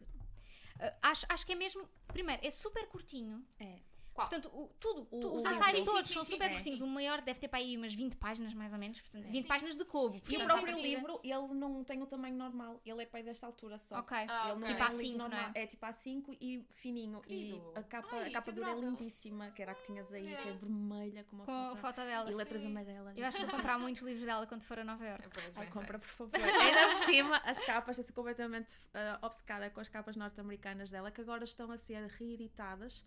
Ah, 0.79 0.93
acho, 1.03 1.25
acho 1.29 1.45
que 1.45 1.53
é 1.53 1.55
mesmo. 1.55 1.87
Primeiro, 2.07 2.45
é 2.45 2.51
super 2.51 2.87
curtinho. 2.87 3.45
É. 3.59 3.79
Qual? 4.15 4.29
Portanto, 4.29 4.49
o- 4.55 4.69
tudo, 4.79 5.07
O- 5.11 5.19
tu- 5.19 5.35
os 5.35 5.45
ensaios 5.45 5.81
todos 5.83 6.07
sim, 6.07 6.13
são 6.13 6.23
sim, 6.23 6.31
super 6.31 6.47
sim. 6.47 6.53
curtinhos. 6.53 6.79
O 6.81 6.87
maior 6.87 7.21
deve 7.21 7.37
ter 7.37 7.49
para 7.49 7.59
aí 7.59 7.75
umas 7.75 7.93
20 7.93 8.15
páginas, 8.15 8.53
mais 8.53 8.71
ou 8.71 8.79
menos. 8.79 9.01
Portanto, 9.01 9.25
20 9.29 9.41
Sim. 9.43 9.47
páginas 9.47 9.75
de 9.75 9.83
cobo. 9.83 10.21
E 10.29 10.37
o 10.37 10.45
próprio 10.45 10.79
livro, 10.79 11.19
ele 11.21 11.47
não 11.53 11.83
tem 11.83 12.01
o 12.01 12.05
tamanho 12.05 12.35
normal. 12.37 12.79
Ele 12.85 13.03
é 13.03 13.05
pai 13.05 13.21
desta 13.23 13.45
altura 13.45 13.77
só. 13.77 13.99
Ok. 13.99 14.17
Ah, 14.17 14.51
Ele 14.51 14.59
não 14.61 14.67
é 14.67 14.71
Tipo 14.73 14.83
um 14.83 14.87
A5, 14.87 14.97
livro 15.01 15.17
não 15.17 15.25
é? 15.25 15.29
normal. 15.29 15.51
É 15.53 15.67
tipo 15.67 15.85
A5 15.85 16.37
e 16.39 16.65
fininho. 16.75 17.19
Querido. 17.19 17.73
E 17.75 17.79
a 17.79 17.83
capa, 17.83 18.15
Ai, 18.15 18.29
a 18.29 18.31
capa 18.31 18.51
dura 18.53 18.71
é 18.71 18.75
lindíssima, 18.79 19.51
que 19.51 19.61
era 19.61 19.73
a 19.73 19.75
que 19.75 19.85
tinhas 19.85 20.11
aí, 20.13 20.23
que 20.23 20.47
é 20.47 20.53
vermelha 20.53 21.23
com 21.25 21.35
uma 21.35 21.45
Com 21.45 21.51
a 21.51 21.69
foto. 21.71 21.77
foto 21.81 21.95
dela. 21.97 22.31
E 22.31 22.35
letras 22.35 22.61
Sim. 22.61 22.67
amarelas. 22.67 23.17
Eu 23.17 23.25
acho 23.25 23.37
que 23.37 23.43
vou 23.45 23.51
comprar 23.55 23.77
muitos 23.77 24.01
livros 24.01 24.25
dela 24.25 24.47
quando 24.47 24.61
for 24.63 24.79
a 24.79 24.83
Nova 24.85 25.05
York. 25.05 25.27
Ai, 25.57 25.67
compra, 25.69 25.99
por 25.99 26.07
favor. 26.07 26.31
Ainda 26.39 26.83
por 26.87 27.05
cima, 27.05 27.37
as 27.43 27.59
capas, 27.59 27.97
eu 27.97 28.03
sou 28.05 28.15
completamente 28.15 28.77
ah, 28.93 29.19
obcecada 29.23 29.69
com 29.69 29.81
as 29.81 29.89
capas 29.89 30.15
norte-americanas 30.15 30.89
dela, 30.89 31.11
que 31.11 31.19
agora 31.19 31.43
estão 31.43 31.69
a 31.69 31.77
ser 31.77 32.07
reeditadas. 32.07 33.03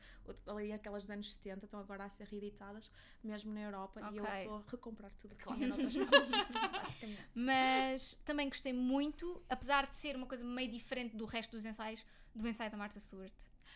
Ali 0.47 0.73
aquelas 0.99 1.03
dos 1.05 1.11
anos 1.11 1.33
70 1.35 1.65
estão 1.65 1.81
agora 1.81 2.05
a 2.05 2.09
ser 2.09 2.27
reeditadas, 2.27 2.91
mesmo 3.23 3.53
na 3.53 3.61
Europa. 3.61 4.01
E 4.13 4.17
eu 4.17 4.25
estou 4.25 4.57
a 4.57 4.71
recomprar 4.71 5.13
tudo 5.13 5.35
que 5.37 5.55
tinha 5.55 5.69
noutras 5.69 5.97
capas, 5.97 6.31
basicamente. 6.73 7.25
Mas 7.35 8.15
também 8.25 8.49
gostei 8.49 8.73
muito, 8.73 9.43
apesar 9.49 9.87
de 9.87 9.97
ser 9.97 10.17
uma 10.17 10.27
coisa 10.27 10.45
meio 10.45 10.71
diferente 10.71 11.17
do 11.17 11.25
resto 11.25 11.53
dos 11.53 11.65
ensaios, 11.65 12.05
do 12.35 12.47
ensaio 12.47 12.71
da 12.71 12.77
Martha 12.77 12.99
Stewart. 12.99 13.33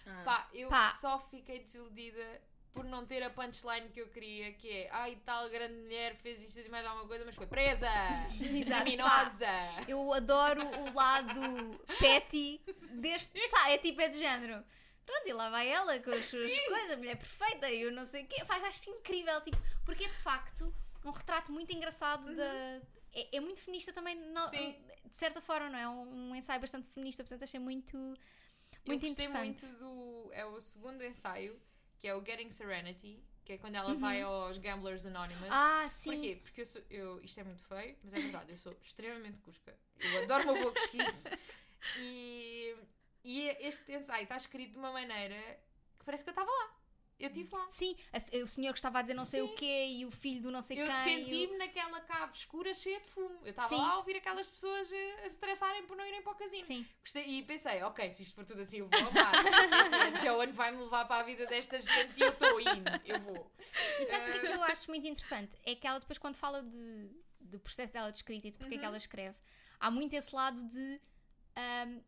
Ah. 0.07 0.23
Pá, 0.25 0.49
eu 0.53 0.69
Pá. 0.69 0.91
só 0.91 1.19
fiquei 1.19 1.61
desiludida 1.61 2.43
por 2.73 2.85
não 2.85 3.05
ter 3.05 3.23
a 3.23 3.29
punchline 3.29 3.91
que 3.91 4.01
eu 4.01 4.09
queria, 4.09 4.53
que 4.55 4.69
é 4.69 4.91
ai, 4.91 5.19
tal 5.27 5.49
grande 5.51 5.75
mulher 5.75 6.17
fez 6.17 6.43
isto 6.43 6.59
e 6.59 6.69
mais 6.71 6.87
alguma 6.87 7.07
coisa, 7.07 7.23
mas 7.25 7.35
foi 7.35 7.47
presa! 7.47 7.87
Exato, 8.41 8.85
Criminosa! 8.85 9.47
Eu 9.87 10.13
adoro 10.13 10.63
o 10.63 10.95
lado 10.95 11.79
petty 11.99 12.61
deste. 13.01 13.39
É 13.69 13.79
tipo, 13.79 14.01
é 14.01 14.09
de 14.09 14.19
género. 14.19 14.65
Pronto, 15.05 15.27
e 15.29 15.33
lá 15.33 15.51
vai 15.51 15.69
ela 15.69 15.99
com 16.01 16.11
as 16.13 16.25
suas 16.27 16.59
coisas, 16.67 16.97
mulher 16.97 17.17
perfeita, 17.17 17.71
e 17.71 17.83
eu 17.83 17.93
não 17.93 18.07
sei 18.07 18.25
o 18.25 18.27
quê. 18.27 18.41
Eu 18.41 18.65
acho 18.67 18.89
incrível, 18.91 19.41
tipo, 19.43 19.57
porque 19.85 20.05
é 20.05 20.09
de 20.09 20.17
facto 20.17 20.73
um 21.05 21.11
retrato 21.11 21.51
muito 21.53 21.73
engraçado 21.75 22.35
da. 22.37 22.81
É, 23.15 23.37
é 23.37 23.41
muito 23.41 23.61
feminista 23.61 23.93
também, 23.93 24.15
não- 24.15 24.49
Sim. 24.49 24.75
de 25.05 25.17
certa 25.17 25.41
forma, 25.41 25.69
não 25.69 25.79
é? 25.79 25.89
Um, 25.89 26.31
um 26.31 26.35
ensaio 26.37 26.61
bastante 26.61 26.89
feminista, 26.93 27.23
portanto 27.23 27.43
achei 27.43 27.59
muito. 27.61 27.97
eu 27.97 28.17
Muito 28.87 29.05
gostei 29.07 29.27
interessante. 29.27 29.65
muito 29.67 29.79
do. 29.79 30.31
É 30.33 30.47
o 30.47 30.61
segundo 30.61 31.05
ensaio, 31.05 31.61
que 31.99 32.07
é 32.09 32.15
o 32.15 32.25
Getting 32.25 32.51
Serenity, 32.51 33.23
que 33.45 33.55
é 33.55 33.59
quando 33.59 33.75
ela 33.75 33.91
Uhum. 33.93 33.99
vai 33.99 34.23
aos 34.23 34.57
Gamblers 34.59 35.05
Anonymous. 35.05 35.49
Ah, 35.51 35.87
sim. 35.91 36.13
Porquê? 36.13 36.41
Porque 36.43 36.61
eu 36.63 36.67
sou. 36.67 36.83
Eu, 36.89 37.21
isto 37.23 37.39
é 37.41 37.45
muito 37.45 37.63
feio, 37.65 37.97
mas 38.05 38.13
é 38.15 38.21
verdade, 38.21 38.53
eu 38.53 38.59
sou 38.59 38.73
extremamente 38.81 39.39
cusca. 39.41 39.77
Eu 40.01 40.23
adoro 40.23 40.45
uma 40.45 40.55
boa 40.55 40.73
cosquice. 40.73 41.29
E, 41.99 42.77
e 43.25 43.49
este 43.61 43.93
ensaio 43.95 44.23
está 44.25 44.37
escrito 44.37 44.73
de 44.73 44.79
uma 44.79 44.93
maneira 44.93 45.37
que 45.99 46.05
parece 46.05 46.25
que 46.25 46.31
eu 46.31 46.33
estava 46.33 46.51
lá. 46.51 46.77
Eu 47.21 47.29
estive 47.29 47.55
lá. 47.55 47.69
Sim, 47.71 47.95
o 48.43 48.47
senhor 48.49 48.73
que 48.73 48.79
estava 48.81 48.99
a 48.99 49.03
dizer 49.03 49.15
não 49.15 49.25
sei 49.25 49.43
o 49.43 49.55
quê 49.55 49.87
e 49.91 50.05
o 50.05 50.11
filho 50.11 50.43
do 50.43 50.51
não 50.51 50.61
sei 50.61 50.81
Eu 50.83 50.87
quem. 50.89 50.95
e 50.97 50.99
o- 50.99 51.05
senti-me 51.05 51.57
naquela 51.57 52.01
cave 52.01 52.33
escura 52.35 52.75
cheia 52.75 52.99
de 52.99 53.07
fumo. 53.11 53.39
Eu 53.45 53.51
estava 53.51 53.77
lá 53.77 53.91
a 53.91 53.99
ouvir 53.99 54.17
aquelas 54.17 54.51
pessoas 54.51 54.91
eh, 54.91 55.13
a 55.19 55.19
se 55.21 55.27
estressarem 55.37 55.85
por 55.87 55.97
não 55.97 56.05
irem 56.05 56.21
para 56.21 56.33
o 56.33 56.35
casino. 56.35 56.65
Sim. 56.65 56.85
Gostei- 57.01 57.25
e 57.29 57.43
pensei, 57.45 57.81
ok, 57.85 58.11
se 58.13 58.25
isto 58.25 58.35
for 58.35 58.45
tudo 58.45 58.63
assim, 58.63 58.79
eu 58.79 58.89
vou 58.89 58.99
amar. 59.09 59.33
a 60.17 60.19
Joan 60.19 60.51
vai-me 60.51 60.83
levar 60.83 61.05
para 61.07 61.21
a 61.21 61.23
vida 61.23 61.47
desta 61.47 61.79
gente 61.79 62.19
e 62.19 62.23
eu 62.23 62.31
estou 62.31 62.61
indo. 62.61 62.91
Eu 63.05 63.21
vou. 63.21 63.53
E 64.01 64.07
sabes 64.07 64.27
o 64.27 64.33
que 64.33 64.39
é 64.39 64.41
que 64.41 64.47
eu 64.57 64.63
acho 64.65 64.91
muito 64.91 65.07
interessante? 65.07 65.57
É 65.65 65.77
que 65.77 65.87
ela 65.87 66.01
depois 66.01 66.19
quando 66.19 66.35
fala 66.35 66.61
de, 66.61 67.09
do 67.39 67.61
processo 67.61 67.93
dela 67.93 68.11
de 68.11 68.17
escrita 68.19 68.49
e 68.49 68.51
de 68.51 68.59
porque 68.59 68.75
é 68.75 68.79
que 68.79 68.83
Uhum. 68.83 68.89
ela 68.89 68.97
escreve, 68.97 69.37
há 69.79 69.93
muito 69.93 70.13
esse 70.15 70.35
lado 70.35 70.61
de 70.65 71.01
ahm, 71.55 72.01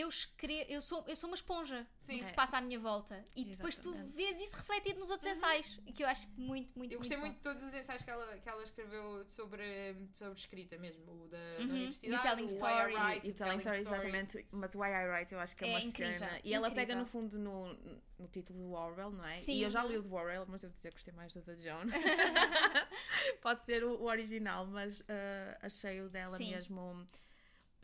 eu 0.00 0.08
escrevo, 0.08 0.70
eu 0.70 0.82
sou, 0.82 1.04
eu 1.06 1.16
sou 1.16 1.28
uma 1.28 1.34
esponja 1.36 1.86
Sim. 2.00 2.12
do 2.14 2.18
que 2.20 2.24
se 2.26 2.34
passa 2.34 2.58
à 2.58 2.60
minha 2.60 2.78
volta. 2.78 3.24
E 3.34 3.44
depois 3.44 3.76
tu 3.76 3.88
Exatamente. 3.90 4.16
vês 4.16 4.40
isso 4.40 4.56
refletido 4.56 5.00
nos 5.00 5.10
outros 5.10 5.30
ensaios. 5.30 5.80
E 5.86 5.92
que 5.92 6.02
eu 6.02 6.08
acho 6.08 6.28
muito, 6.36 6.76
muito, 6.78 6.92
Eu 6.92 6.98
gostei 6.98 7.16
muito, 7.16 7.32
muito 7.34 7.36
de 7.38 7.42
todos 7.42 7.62
os 7.62 7.74
ensaios 7.74 8.02
que 8.02 8.10
ela, 8.10 8.38
que 8.38 8.48
ela 8.48 8.62
escreveu 8.62 9.24
sobre, 9.28 9.96
sobre 10.12 10.38
escrita 10.38 10.76
mesmo. 10.78 11.24
O 11.24 11.28
da, 11.28 11.36
da 11.38 11.64
Uhum. 11.64 11.70
universidade, 11.70 12.12
E 12.14 12.16
o 12.16 12.20
Telling 12.22 12.42
o 12.42 12.46
Why 12.46 12.52
I 12.52 12.56
Stories. 12.58 12.98
Write, 12.98 13.26
E 13.26 13.30
o 13.30 13.34
Telling 13.34 13.60
Stories, 13.60 13.80
exatamente. 13.86 14.46
Mas 14.50 14.74
Why 14.74 14.88
I 14.90 15.08
Write 15.08 15.34
eu 15.34 15.40
acho 15.40 15.56
que 15.56 15.64
é, 15.64 15.68
É 15.68 15.70
uma 15.70 15.80
incrível, 15.80 16.18
cena. 16.18 16.40
E 16.44 16.54
ela 16.54 16.68
pega 16.70 16.82
incrível. 16.82 16.98
no 17.02 17.06
fundo 17.06 17.38
no, 17.38 17.74
no 18.18 18.28
título 18.28 18.58
do 18.60 18.72
Orwell, 18.72 19.10
não 19.10 19.24
é? 19.26 19.36
Sim. 19.36 19.52
E 19.54 19.62
eu 19.62 19.70
já 19.70 19.82
Uhum. 19.84 19.90
li 19.90 19.98
o 19.98 20.02
do 20.02 20.14
Orwell, 20.14 20.44
mas 20.48 20.60
devo 20.62 20.72
dizer 20.74 20.88
que 20.90 20.96
gostei 20.96 21.14
mais 21.14 21.32
do 21.32 21.40
da 21.42 21.54
Joan. 21.56 21.86
Pode 23.42 23.62
ser 23.64 23.84
o, 23.84 23.94
o 24.00 24.04
original, 24.04 24.66
mas 24.66 25.02
ah, 25.08 25.58
achei 25.62 26.00
o 26.02 26.08
dela 26.08 26.36
Sim. 26.36 26.50
mesmo. 26.50 27.06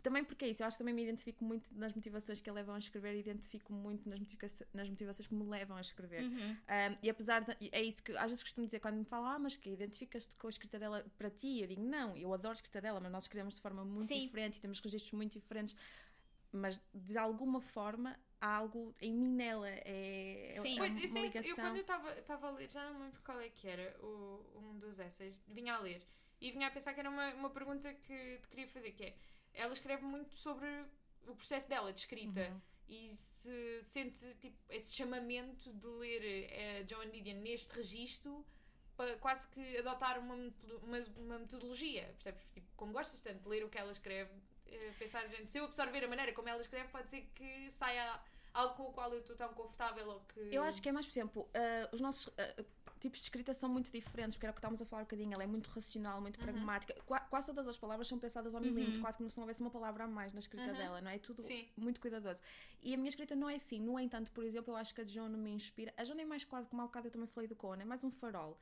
Também 0.02 0.24
porque 0.24 0.44
é 0.44 0.48
isso, 0.48 0.62
eu 0.62 0.66
acho 0.66 0.76
que 0.76 0.78
também 0.78 0.94
me 0.94 1.02
identifico 1.02 1.44
muito 1.44 1.72
nas 1.74 1.92
motivações 1.92 2.40
que 2.40 2.50
a 2.50 2.52
levam 2.52 2.74
a 2.74 2.78
escrever 2.78 3.14
e 3.14 3.20
identifico 3.20 3.72
muito 3.72 4.08
nas, 4.08 4.18
motiva 4.18 4.46
nas 4.74 4.88
motivações 4.88 5.26
que 5.26 5.34
me 5.34 5.44
levam 5.44 5.76
a 5.76 5.80
escrever. 5.80 6.24
Uhum. 6.24 6.50
Um, 6.52 6.96
e 7.02 7.08
apesar 7.08 7.44
de. 7.44 7.56
É 7.70 7.80
isso 7.82 8.02
que 8.02 8.16
às 8.16 8.28
vezes 8.28 8.42
costumo 8.42 8.66
dizer 8.66 8.80
quando 8.80 8.96
me 8.96 9.04
falam, 9.04 9.26
ah, 9.26 9.38
mas 9.38 9.56
que 9.56 9.70
identificas-te 9.70 10.36
com 10.36 10.48
a 10.48 10.50
escrita 10.50 10.78
dela 10.78 11.04
para 11.16 11.30
ti? 11.30 11.60
Eu 11.60 11.68
digo, 11.68 11.82
não, 11.82 12.16
eu 12.16 12.32
adoro 12.34 12.50
a 12.50 12.54
escrita 12.54 12.80
dela, 12.80 12.98
mas 13.00 13.12
nós 13.12 13.24
escrevemos 13.24 13.54
de 13.54 13.60
forma 13.60 13.84
muito 13.84 14.02
Sim. 14.02 14.20
diferente 14.26 14.56
e 14.56 14.60
temos 14.60 14.80
registros 14.80 15.12
muito 15.12 15.38
diferentes. 15.38 15.76
mas 16.50 16.80
de 16.92 17.16
alguma 17.16 17.60
forma 17.60 18.18
há 18.40 18.56
algo 18.56 18.94
em 19.00 19.12
mim 19.14 19.28
nela. 19.28 19.68
É, 19.68 20.52
é- 20.56 20.60
Sim. 20.60 20.78
é 20.78 20.82
uma 20.82 20.88
isso 20.88 21.14
ligação. 21.14 21.50
eu 21.50 21.56
quando 21.56 21.76
eu 21.76 22.18
estava 22.18 22.48
a 22.48 22.50
ler, 22.50 22.68
já 22.70 22.84
não 22.84 22.94
me 22.98 23.04
lembro 23.04 23.22
qual 23.22 23.40
é 23.40 23.48
que 23.48 23.68
era 23.68 23.96
o, 24.00 24.44
um 24.56 24.76
dos 24.78 24.98
essays, 24.98 25.42
vinha 25.46 25.74
a 25.74 25.78
ler 25.78 26.02
e 26.40 26.50
vinha 26.50 26.66
a 26.66 26.70
pensar 26.70 26.92
que 26.92 27.00
era 27.00 27.08
uma, 27.08 27.32
uma 27.34 27.50
pergunta 27.50 27.94
que 27.94 28.38
te 28.42 28.48
queria 28.48 28.66
fazer, 28.66 28.90
que 28.92 29.04
é, 29.04 29.14
ela 29.54 29.72
escreve 29.72 30.04
muito 30.04 30.36
sobre 30.36 30.66
o 31.26 31.34
processo 31.34 31.68
dela 31.68 31.92
de 31.92 32.00
escrita 32.00 32.40
Uhum. 32.40 32.60
e 32.88 33.10
se 33.14 33.82
sente 33.82 34.34
tipo, 34.40 34.56
esse 34.70 34.92
chamamento 34.94 35.72
de 35.72 35.86
ler 35.86 36.22
eh, 36.50 36.84
Joan 36.88 37.08
Didion 37.10 37.36
neste 37.40 37.72
registro 37.74 38.44
para 38.96 39.16
quase 39.16 39.48
que 39.48 39.78
adotar 39.78 40.18
uma, 40.18 40.34
uma, 40.34 40.98
uma 41.16 41.38
metodologia, 41.38 42.04
percebes? 42.14 42.42
Tipo, 42.52 42.66
como 42.76 42.92
gostas 42.92 43.20
tanto 43.22 43.40
de 43.42 43.48
ler 43.48 43.64
o 43.64 43.68
que 43.68 43.78
ela 43.78 43.90
escreve, 43.92 44.30
eh, 44.66 44.92
pensar, 44.98 45.26
gente, 45.28 45.50
se 45.50 45.58
eu 45.58 45.64
absorver 45.64 46.04
a 46.04 46.08
maneira 46.08 46.32
como 46.32 46.48
ela 46.48 46.60
escreve, 46.60 46.88
pode 46.88 47.10
ser 47.10 47.22
que 47.34 47.70
saia 47.70 48.20
algo 48.52 48.74
com 48.74 48.82
o 48.84 48.92
qual 48.92 49.12
eu 49.12 49.20
estou 49.20 49.34
tão 49.34 49.52
confortável 49.54 50.06
ou 50.08 50.20
que... 50.20 50.40
Eu 50.54 50.62
acho 50.62 50.82
que 50.82 50.88
é 50.88 50.92
mais, 50.92 51.06
por 51.06 51.12
exemplo, 51.12 51.50
ah, 51.54 51.88
os 51.92 52.00
nossos 52.00 52.32
ah, 52.36 52.64
tipos 53.02 53.18
de 53.20 53.24
escrita 53.24 53.52
são 53.52 53.68
muito 53.68 53.92
diferentes, 53.92 54.36
porque 54.36 54.46
era 54.46 54.50
o 54.50 54.54
que 54.54 54.58
estávamos 54.60 54.80
a 54.80 54.86
falar 54.86 55.02
um 55.02 55.04
bocadinho. 55.04 55.32
Ela 55.34 55.42
é 55.42 55.46
muito 55.46 55.68
racional, 55.68 56.20
muito 56.20 56.38
Uhum. 56.38 56.44
pragmática. 56.44 56.94
Qua- 57.04 57.20
quase 57.20 57.46
todas 57.48 57.68
as 57.68 57.76
palavras 57.76 58.08
são 58.08 58.18
pensadas 58.18 58.54
ao 58.54 58.60
milímetro, 58.60 59.00
quase 59.00 59.18
como 59.18 59.28
se 59.30 59.36
não 59.36 59.42
houvesse 59.42 59.60
uma 59.60 59.70
palavra 59.70 60.04
a 60.04 60.08
mais 60.08 60.32
na 60.32 60.38
escrita 60.40 60.70
Uhum. 60.70 60.76
dela, 60.78 61.00
não 61.00 61.10
é? 61.10 61.18
Tudo 61.18 61.42
Sim. 61.42 61.68
muito 61.76 62.00
cuidadoso. 62.00 62.40
E 62.82 62.94
a 62.94 62.96
minha 62.96 63.08
escrita 63.08 63.34
não 63.36 63.50
é 63.50 63.56
assim. 63.56 63.78
No 63.80 63.98
entanto, 63.98 64.30
por 64.32 64.44
exemplo, 64.44 64.72
eu 64.72 64.76
acho 64.76 64.94
que 64.94 65.00
a 65.02 65.04
Joan 65.06 65.28
me 65.30 65.50
inspira. 65.50 65.92
A 65.96 66.04
Joan 66.04 66.20
é 66.20 66.24
mais 66.24 66.44
quase, 66.44 66.68
como 66.68 66.80
há 66.82 66.86
bocado 66.86 67.08
eu 67.08 67.10
também 67.10 67.26
falei 67.28 67.48
do 67.48 67.56
Conan, 67.56 67.82
é 67.82 67.84
mais 67.84 68.02
um 68.02 68.10
farol 68.10 68.58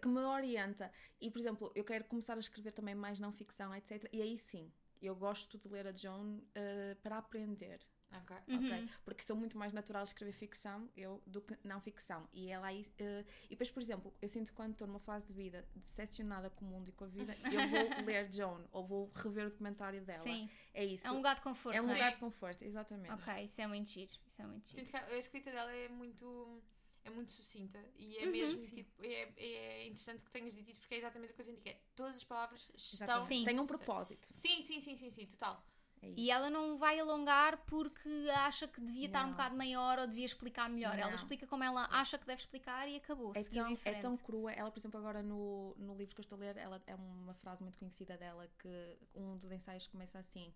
que 0.00 0.08
me 0.08 0.20
orienta. 0.20 0.90
E, 1.20 1.30
por 1.30 1.38
exemplo, 1.38 1.72
eu 1.74 1.84
quero 1.84 2.04
começar 2.04 2.36
a 2.36 2.40
escrever 2.40 2.72
também 2.72 2.94
mais 2.94 3.18
não 3.20 3.32
ficção, 3.32 3.74
etc. 3.74 4.08
E 4.12 4.20
aí 4.20 4.36
sim. 4.36 4.70
Eu 5.02 5.14
gosto 5.14 5.58
de 5.58 5.68
ler 5.68 5.86
a 5.86 5.92
Joan 5.92 6.38
ah, 6.54 6.96
para 7.02 7.18
aprender 7.18 7.80
Ok. 8.22 8.36
Uhum. 8.48 8.58
ok? 8.66 8.88
Porque 9.04 9.22
sou 9.22 9.36
muito 9.36 9.56
mais 9.58 9.72
natural 9.72 10.02
escrever 10.02 10.32
ficção 10.32 10.88
eu 10.96 11.22
do 11.26 11.40
que 11.40 11.56
não 11.64 11.80
ficção. 11.80 12.28
E 12.32 12.50
ela 12.50 12.66
aí. 12.68 12.86
eh, 12.98 13.24
e 13.46 13.48
depois, 13.50 13.70
por 13.70 13.82
exemplo, 13.82 14.12
eu 14.22 14.28
sinto 14.28 14.50
que 14.50 14.56
quando 14.56 14.72
estou 14.72 14.86
numa 14.86 15.00
fase 15.00 15.26
de 15.26 15.32
vida 15.32 15.66
decepcionada 15.74 16.50
com 16.50 16.64
o 16.64 16.68
mundo 16.68 16.88
e 16.88 16.92
com 16.92 17.04
a 17.04 17.08
vida, 17.08 17.34
eu 17.52 17.68
vou 17.68 18.04
ler 18.04 18.30
Joan 18.32 18.64
ou 18.72 18.84
vou 18.84 19.10
rever 19.14 19.46
o 19.46 19.50
documentário 19.50 20.02
dela. 20.02 20.22
Sim. 20.22 20.48
É 20.72 20.84
isso. 20.84 21.06
É 21.06 21.12
um 21.12 21.16
lugar 21.16 21.34
de 21.36 21.42
conforto. 21.42 21.76
É 21.76 21.80
um 21.80 21.86
não 21.86 21.92
lugar 21.94 22.12
de 22.12 22.18
conforto, 22.18 22.64
exatamente. 22.64 23.12
Ok, 23.12 23.44
isso 23.44 23.60
é 23.60 23.66
muito 23.66 23.88
giro. 23.90 24.12
Isso 24.26 24.42
é 24.42 24.46
muito 24.46 24.68
giro. 24.68 24.80
Sinto 24.80 24.90
que 24.90 24.96
a 24.96 25.04
a 25.06 25.18
escrita 25.18 25.50
dela 25.50 25.72
é 25.72 25.88
muito 25.88 26.62
é 27.04 27.10
muito 27.10 27.32
sucinta 27.32 27.78
e 27.98 28.16
é 28.16 28.24
Uhum, 28.24 28.30
mesmo 28.32 28.62
sim. 28.64 28.76
tipo 28.76 29.04
é, 29.04 29.28
é 29.36 29.86
interessante 29.86 30.24
que 30.24 30.30
tenhas 30.30 30.54
dito 30.54 30.70
isso 30.70 30.80
porque 30.80 30.94
é 30.94 30.98
exatamente 30.98 31.32
o 31.32 31.34
que 31.34 31.40
eu 31.42 31.44
senti 31.44 31.60
que 31.60 31.68
é 31.68 31.78
todas 31.94 32.16
as 32.16 32.24
palavras 32.24 32.66
estão. 32.76 33.20
Sim. 33.20 33.44
Tem 33.44 33.60
um 33.60 33.66
propósito. 33.66 34.26
sim 34.32 34.62
sim 34.62 34.80
sim 34.80 34.96
sim 34.96 35.10
sim 35.10 35.26
total 35.26 35.62
É. 36.10 36.14
E 36.16 36.30
ela 36.30 36.50
não 36.50 36.76
vai 36.76 36.98
alongar 37.00 37.58
porque 37.66 38.28
acha 38.36 38.68
que 38.68 38.80
devia 38.80 39.06
estar 39.06 39.22
um 39.22 39.26
Não. 39.26 39.32
bocado 39.32 39.56
maior 39.56 39.98
ou 39.98 40.06
devia 40.06 40.26
explicar 40.26 40.68
melhor. 40.68 40.98
Ela 40.98 41.08
Não. 41.08 41.14
explica 41.16 41.46
como 41.46 41.64
ela 41.64 41.88
acha 41.90 42.18
que 42.18 42.26
deve 42.26 42.40
explicar 42.40 42.88
e 42.88 42.96
acabou. 42.96 43.32
É 43.34 43.42
seguiu 43.42 43.64
tão, 43.64 43.78
é 43.84 43.94
tão 44.00 44.16
crua. 44.16 44.52
Ela, 44.52 44.70
por 44.70 44.78
exemplo, 44.78 44.98
agora 44.98 45.22
no, 45.22 45.74
no 45.78 45.94
livro 45.94 46.14
que 46.14 46.20
eu 46.20 46.24
estou 46.24 46.36
a 46.36 46.40
ler, 46.40 46.56
ela 46.56 46.82
é 46.86 46.94
uma 46.94 47.34
frase 47.34 47.62
muito 47.62 47.78
conhecida 47.78 48.16
dela 48.16 48.48
que 48.58 48.98
um 49.14 49.36
dos 49.36 49.50
ensaios 49.50 49.86
começa 49.86 50.18
assim. 50.18 50.52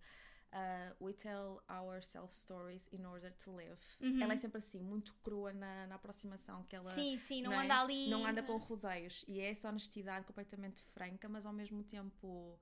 uh, 0.51 0.95
we 0.99 1.13
tell 1.13 1.61
ourselves 1.69 2.33
stories 2.35 2.87
in 2.91 3.05
order 3.05 3.31
to 3.35 3.51
live. 3.51 3.77
Uhum. 4.01 4.21
Ela 4.21 4.33
é 4.33 4.37
sempre 4.37 4.57
assim, 4.59 4.81
muito 4.81 5.13
crua 5.23 5.53
na, 5.53 5.87
na 5.87 5.95
aproximação 5.95 6.63
que 6.63 6.75
ela 6.75 6.85
Sim, 6.89 7.19
sim, 7.19 7.41
não, 7.41 7.51
não 7.51 7.61
é? 7.61 7.65
anda 7.65 7.79
ali. 7.79 8.09
não 8.09 8.25
anda 8.25 8.41
com 8.43 8.57
rodeios 8.57 9.23
e 9.27 9.39
é 9.39 9.49
essa 9.49 9.69
honestidade 9.69 10.25
completamente 10.25 10.81
franca, 10.93 11.29
mas 11.29 11.45
ao 11.45 11.53
mesmo 11.53 11.83
tempo 11.83 12.59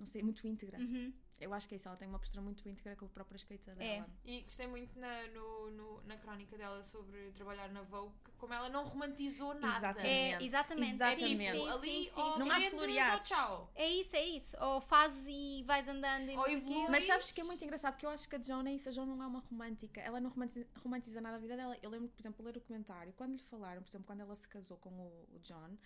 não 0.00 0.06
sei, 0.06 0.22
muito 0.22 0.44
íntegra. 0.46 0.78
Uhum. 0.78 1.12
Eu 1.38 1.54
acho 1.54 1.66
que 1.66 1.74
é 1.74 1.78
isso, 1.78 1.88
ela 1.88 1.96
tem 1.96 2.06
uma 2.06 2.18
postura 2.18 2.42
muito 2.42 2.68
íntegra 2.68 2.94
com 2.96 3.06
a 3.06 3.08
própria 3.08 3.36
escrita 3.36 3.70
É. 3.72 3.74
dela. 3.74 4.10
e 4.26 4.42
gostei 4.42 4.66
muito 4.66 4.98
na, 4.98 5.26
no, 5.28 5.70
no- 5.70 6.02
na 6.02 6.18
crónica 6.18 6.54
dela 6.58 6.82
sobre 6.82 7.30
trabalhar 7.32 7.70
na 7.70 7.80
Vogue 7.80 8.14
como 8.36 8.52
ela 8.52 8.68
não 8.68 8.84
romantizou 8.84 9.54
nada 9.54 9.78
Exatamente. 9.88 10.06
É, 10.06 10.42
exatamente. 10.42 10.94
Exatamente. 10.96 11.52
Sim, 11.52 11.64
sim, 11.64 11.68
ali 11.70 12.04
sim, 12.04 12.10
sim, 12.10 12.20
ou 12.20 12.32
sim. 12.34 12.38
Não 12.40 12.50
há 12.52 12.60
floreados. 12.60 13.30
É 13.74 13.88
isso, 13.88 14.16
é 14.16 14.24
isso. 14.26 14.56
Ou 14.62 14.80
fazes 14.82 15.24
e 15.26 15.62
vais 15.64 15.88
andando 15.88 16.30
e 16.30 16.36
Ou 16.36 16.46
evolui. 16.46 16.88
Mas 16.90 17.04
sabes 17.04 17.32
que 17.32 17.40
é 17.40 17.44
muito 17.44 17.64
engraçado 17.64 17.94
porque 17.94 18.04
eu 18.04 18.10
acho 18.10 18.28
que 18.28 18.36
a 18.36 18.40
Joan 18.40 18.68
é 18.68 18.74
isso, 18.74 18.88
a 18.90 18.92
Joan 18.92 19.06
não 19.06 19.22
é 19.22 19.26
uma 19.26 19.40
romântica, 19.40 19.98
ela 20.02 20.20
não 20.20 20.28
romantiza, 20.30 20.66
romantiza 20.82 21.20
nada 21.22 21.36
a 21.36 21.40
vida 21.40 21.56
dela. 21.56 21.74
Eu 21.82 21.88
lembro, 21.88 22.08
por 22.08 22.20
exemplo, 22.20 22.44
ler 22.44 22.56
o 22.56 22.60
comentário, 22.60 23.14
quando 23.14 23.32
lhe 23.32 23.42
falaram, 23.44 23.82
por 23.82 23.88
exemplo, 23.88 24.06
quando 24.06 24.20
ela 24.20 24.36
se 24.36 24.46
casou 24.46 24.76
com 24.76 24.90
o, 24.90 25.26
o 25.34 25.38
John, 25.40 25.76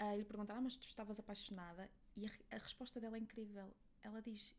ah, 0.00 0.14
lhe 0.16 0.24
perguntaram, 0.24 0.58
ah, 0.58 0.62
mas 0.62 0.74
tu 0.76 0.86
estavas 0.88 1.20
apaixonada? 1.20 1.88
E 2.16 2.26
a, 2.26 2.30
a 2.56 2.58
resposta 2.58 3.00
dela 3.00 3.16
é 3.16 3.20
incrível. 3.20 3.74
Ela 4.02 4.20
diz, 4.22 4.54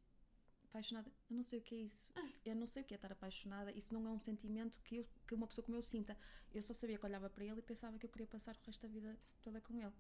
apaixonada, 0.65 1.09
eu 1.29 1.35
não 1.35 1.43
sei 1.43 1.59
o 1.59 1.61
que 1.61 1.75
é 1.75 1.77
isso, 1.79 2.11
eu 2.45 2.55
não 2.55 2.65
sei 2.65 2.81
o 2.81 2.85
que 2.85 2.93
é 2.93 2.97
estar 2.97 3.11
apaixonada, 3.11 3.71
isso 3.71 3.93
não 3.93 4.05
é 4.07 4.11
um 4.11 4.19
sentimento 4.19 4.77
que, 4.83 4.97
eu- 4.97 5.07
que 5.27 5.33
uma 5.33 5.47
pessoa 5.47 5.63
como 5.63 5.77
eu 5.77 5.83
sinta. 5.83 6.17
Eu 6.53 6.61
só 6.61 6.73
sabia 6.73 6.97
que 6.97 7.05
olhava 7.05 7.29
para 7.29 7.43
ele 7.45 7.59
e 7.59 7.61
pensava 7.61 7.97
que 7.97 8.05
eu 8.05 8.09
queria 8.09 8.27
passar 8.27 8.55
o 8.55 8.59
resto 8.65 8.81
da 8.81 8.87
vida 8.87 9.17
toda 9.41 9.61
com 9.61 9.77
ele. 9.79 9.93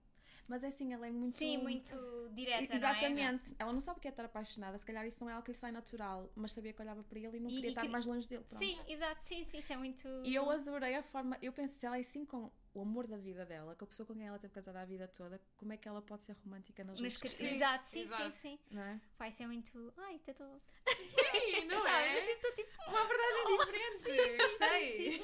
Mas 0.47 0.63
é 0.63 0.67
assim, 0.67 0.93
ela 0.93 1.07
é 1.07 1.11
muito. 1.11 1.35
Sim, 1.35 1.57
muito 1.57 2.29
direta, 2.33 2.61
não 2.67 2.73
é? 2.73 2.75
Exatamente. 2.77 3.55
Ela 3.57 3.73
não 3.73 3.81
sabe 3.81 3.97
o 3.97 4.01
que 4.01 4.07
é 4.07 4.11
estar 4.11 4.25
apaixonada. 4.25 4.77
Se 4.77 4.85
calhar 4.85 5.05
isso 5.07 5.23
não 5.23 5.29
é 5.29 5.33
algo 5.33 5.43
que 5.45 5.51
lhe 5.51 5.57
sai 5.57 5.71
natural, 5.71 6.31
mas 6.35 6.51
sabia 6.51 6.71
que 6.71 6.81
olhava 6.81 7.03
para 7.03 7.17
ele 7.19 7.37
e 7.37 7.39
não 7.39 7.49
E- 7.49 7.53
queria 7.55 7.69
e 7.69 7.71
estar 7.71 7.81
que- 7.81 7.87
mais 7.87 8.05
longe 8.05 8.27
dele. 8.27 8.43
pronto. 8.43 8.63
Sim, 8.63 8.79
exato, 8.87 9.23
sim, 9.23 9.43
sim, 9.43 9.57
isso 9.57 9.73
é 9.73 9.77
muito. 9.77 10.07
E 10.23 10.35
eu 10.35 10.47
adorei 10.49 10.95
a 10.95 11.03
forma. 11.03 11.37
Eu 11.41 11.51
penso, 11.51 11.79
se 11.79 11.85
ela 11.85 11.97
é 11.97 12.01
assim 12.01 12.25
com 12.25 12.51
o 12.75 12.81
amor 12.81 13.07
da 13.07 13.17
vida 13.17 13.45
dela, 13.45 13.75
com 13.75 13.85
a 13.85 13.87
pessoa 13.87 14.05
com 14.05 14.13
quem 14.13 14.27
ela 14.27 14.37
teve 14.37 14.53
casada 14.53 14.81
a 14.81 14.85
vida 14.85 15.07
toda, 15.07 15.39
como 15.57 15.73
é 15.73 15.77
que 15.77 15.87
ela 15.87 16.01
pode 16.01 16.23
ser 16.23 16.33
romântica 16.43 16.83
nas 16.83 16.95
outras 16.99 17.17
ca- 17.17 17.27
Sim, 17.29 17.47
Exato, 17.49 17.85
sim, 17.87 18.01
exato. 18.01 18.23
sim, 18.23 18.31
sim. 18.41 18.59
Não 18.71 18.81
é? 18.83 18.99
Vai 19.17 19.31
ser 19.31 19.47
muito. 19.47 19.93
Ai, 19.97 20.19
estou. 20.27 20.61
sim 20.87 21.65
não 21.65 21.87
é 21.87 22.31
Estou 22.33 22.51
tipo. 22.53 22.69
uma 22.87 23.01
abordagem 23.01 23.57
diferente 23.57 24.37
gostei 24.37 25.23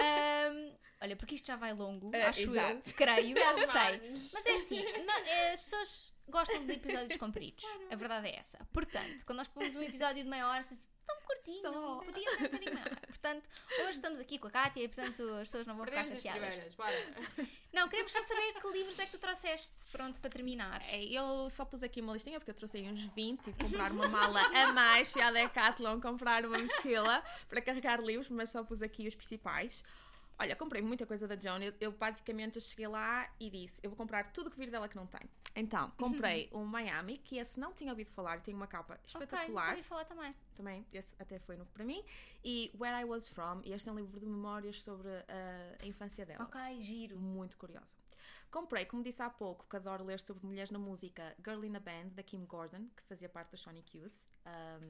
Ahm, 0.00 0.72
olha, 1.02 1.16
porque 1.16 1.34
isto 1.34 1.46
já 1.46 1.56
vai 1.56 1.72
longo, 1.72 2.10
É, 2.14 2.24
acho 2.26 2.40
exato. 2.40 2.88
eu, 2.90 2.94
creio, 2.94 3.34
não 3.34 3.54
sei. 3.54 4.10
Mas 4.10 4.46
é 4.46 4.54
assim, 4.56 4.82
na- 5.04 5.20
eh, 5.20 5.52
as 5.52 5.62
pessoas 5.64 6.12
gostam 6.28 6.64
de 6.66 6.72
episódios 6.72 7.16
compridos. 7.18 7.64
A 7.90 7.96
verdade 7.96 8.28
é 8.28 8.36
essa. 8.36 8.58
Portanto, 8.72 9.24
quando 9.24 9.38
nós 9.38 9.48
pomos 9.48 9.74
um 9.76 9.82
episódio 9.82 10.22
de 10.22 10.28
meia 10.28 10.48
hora, 10.48 10.62
dizem, 10.62 10.78
tão 11.08 11.16
curtinho, 11.22 11.62
Só. 11.62 11.96
podia 12.04 12.30
ser 12.30 12.36
um 12.36 12.42
bocadinho 12.42 12.74
maior. 12.74 12.96
Portanto, 13.08 13.50
hoje 13.80 13.90
estamos 13.90 14.20
aqui 14.20 14.38
com 14.38 14.46
a 14.46 14.50
Kátia 14.50 14.84
e, 14.84 14.88
portanto, 14.88 15.22
as 15.34 15.48
pessoas 15.48 15.66
não 15.66 15.76
vão 15.76 15.84
ficar 15.86 16.04
Perdemos 16.04 16.24
as 16.26 16.32
chateadas. 16.32 17.48
Não, 17.70 17.86
queremos 17.86 18.12
só 18.12 18.22
saber 18.22 18.54
que 18.54 18.68
livros 18.72 18.98
é 18.98 19.04
que 19.04 19.12
tu 19.12 19.18
trouxeste, 19.18 19.86
pronto, 19.92 20.18
para 20.20 20.30
terminar. 20.30 20.82
É, 20.88 21.04
Eu 21.04 21.50
só 21.50 21.64
pus 21.66 21.82
aqui 21.82 22.00
uma 22.00 22.14
listinha 22.14 22.40
porque 22.40 22.50
eu 22.50 22.54
trouxe 22.54 22.78
aí 22.78 22.88
uns 22.90 23.04
20, 23.04 23.42
tive 23.42 23.56
que 23.56 23.64
comprar 23.64 23.92
uma 23.92 24.08
mala 24.08 24.40
a 24.40 24.72
mais, 24.72 25.10
fui 25.10 25.20
à 25.20 25.30
Decathlon 25.30 26.00
comprar 26.00 26.46
uma 26.46 26.58
mochila 26.58 27.22
para 27.48 27.60
carregar 27.60 28.00
livros, 28.00 28.30
mas 28.30 28.50
só 28.50 28.64
pus 28.64 28.82
aqui 28.82 29.06
os 29.06 29.14
principais. 29.14 29.84
Olha, 30.38 30.54
comprei 30.54 30.80
muita 30.80 31.04
coisa 31.04 31.26
da 31.26 31.36
Joan. 31.36 31.58
Eu, 31.62 31.74
eu 31.80 31.92
basicamente 31.92 32.56
eu 32.56 32.62
cheguei 32.62 32.86
lá 32.86 33.28
e 33.40 33.50
disse: 33.50 33.80
Eu 33.82 33.90
vou 33.90 33.96
comprar 33.96 34.32
tudo 34.32 34.50
que 34.50 34.58
vir 34.58 34.70
dela 34.70 34.88
que 34.88 34.96
não 34.96 35.06
tem. 35.06 35.28
Então, 35.54 35.90
comprei 35.98 36.48
um 36.52 36.64
Miami, 36.64 37.18
que 37.18 37.38
esse 37.38 37.58
não 37.58 37.72
tinha 37.72 37.90
ouvido 37.90 38.10
falar, 38.10 38.40
tem 38.40 38.54
uma 38.54 38.68
capa 38.68 38.98
espetacular. 39.04 39.70
ouvi 39.70 39.82
falar 39.82 40.04
também. 40.04 40.34
Também, 40.54 40.86
esse 40.92 41.14
até 41.18 41.38
foi 41.40 41.56
novo 41.56 41.70
para 41.72 41.84
mim. 41.84 42.04
E 42.44 42.70
Where 42.78 43.00
I 43.00 43.04
Was 43.04 43.28
From, 43.28 43.62
e 43.64 43.72
este 43.72 43.88
é 43.88 43.92
um 43.92 43.96
livro 43.96 44.20
de 44.20 44.26
memórias 44.26 44.80
sobre 44.80 45.08
ah, 45.08 45.76
a 45.80 45.86
infância 45.86 46.24
dela. 46.24 46.44
Ok, 46.44 46.82
giro. 46.82 47.18
Muito 47.18 47.56
curiosa. 47.56 47.96
Comprei, 48.50 48.86
como 48.86 49.02
disse 49.02 49.22
há 49.22 49.28
pouco, 49.28 49.66
que 49.68 49.76
adoro 49.76 50.04
ler 50.04 50.18
sobre 50.18 50.46
mulheres 50.46 50.70
na 50.70 50.78
música, 50.78 51.34
Girl 51.44 51.62
in 51.64 51.76
a 51.76 51.80
Band, 51.80 52.10
da 52.14 52.22
Kim 52.22 52.44
Gordon, 52.46 52.88
que 52.96 53.02
fazia 53.02 53.28
parte 53.28 53.50
da 53.50 53.56
Sonic 53.58 53.98
Youth. 53.98 54.12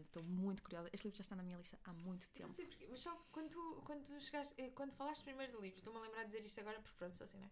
Estou 0.05 0.23
muito 0.23 0.63
curiosa. 0.63 0.89
Este 0.93 1.05
livro 1.05 1.17
já 1.19 1.23
está 1.23 1.37
na 1.37 1.43
minha 1.43 1.57
lista 1.59 1.79
há 1.85 1.93
muito 1.93 2.27
Não 2.27 2.33
tempo. 2.33 2.49
sei 2.51 2.67
porquê, 2.67 2.87
mas 2.91 3.01
só 3.01 3.15
quando 3.33 3.51
tu, 3.51 3.83
quando 3.85 4.05
tu 4.05 4.21
chegaste, 4.21 4.55
eh, 4.61 4.71
quando 4.75 4.93
falaste 4.93 5.23
primeiro 5.23 5.53
do 5.53 5.61
livro, 5.61 5.79
estou-me 5.79 5.99
a 5.99 6.03
lembrar 6.03 6.25
de 6.25 6.31
dizer 6.33 6.45
isto 6.47 6.61
agora 6.61 6.81
porque 6.81 6.97
pronto, 6.97 7.17
sou 7.17 7.25
assim, 7.25 7.39
não 7.39 7.47
é? 7.47 7.51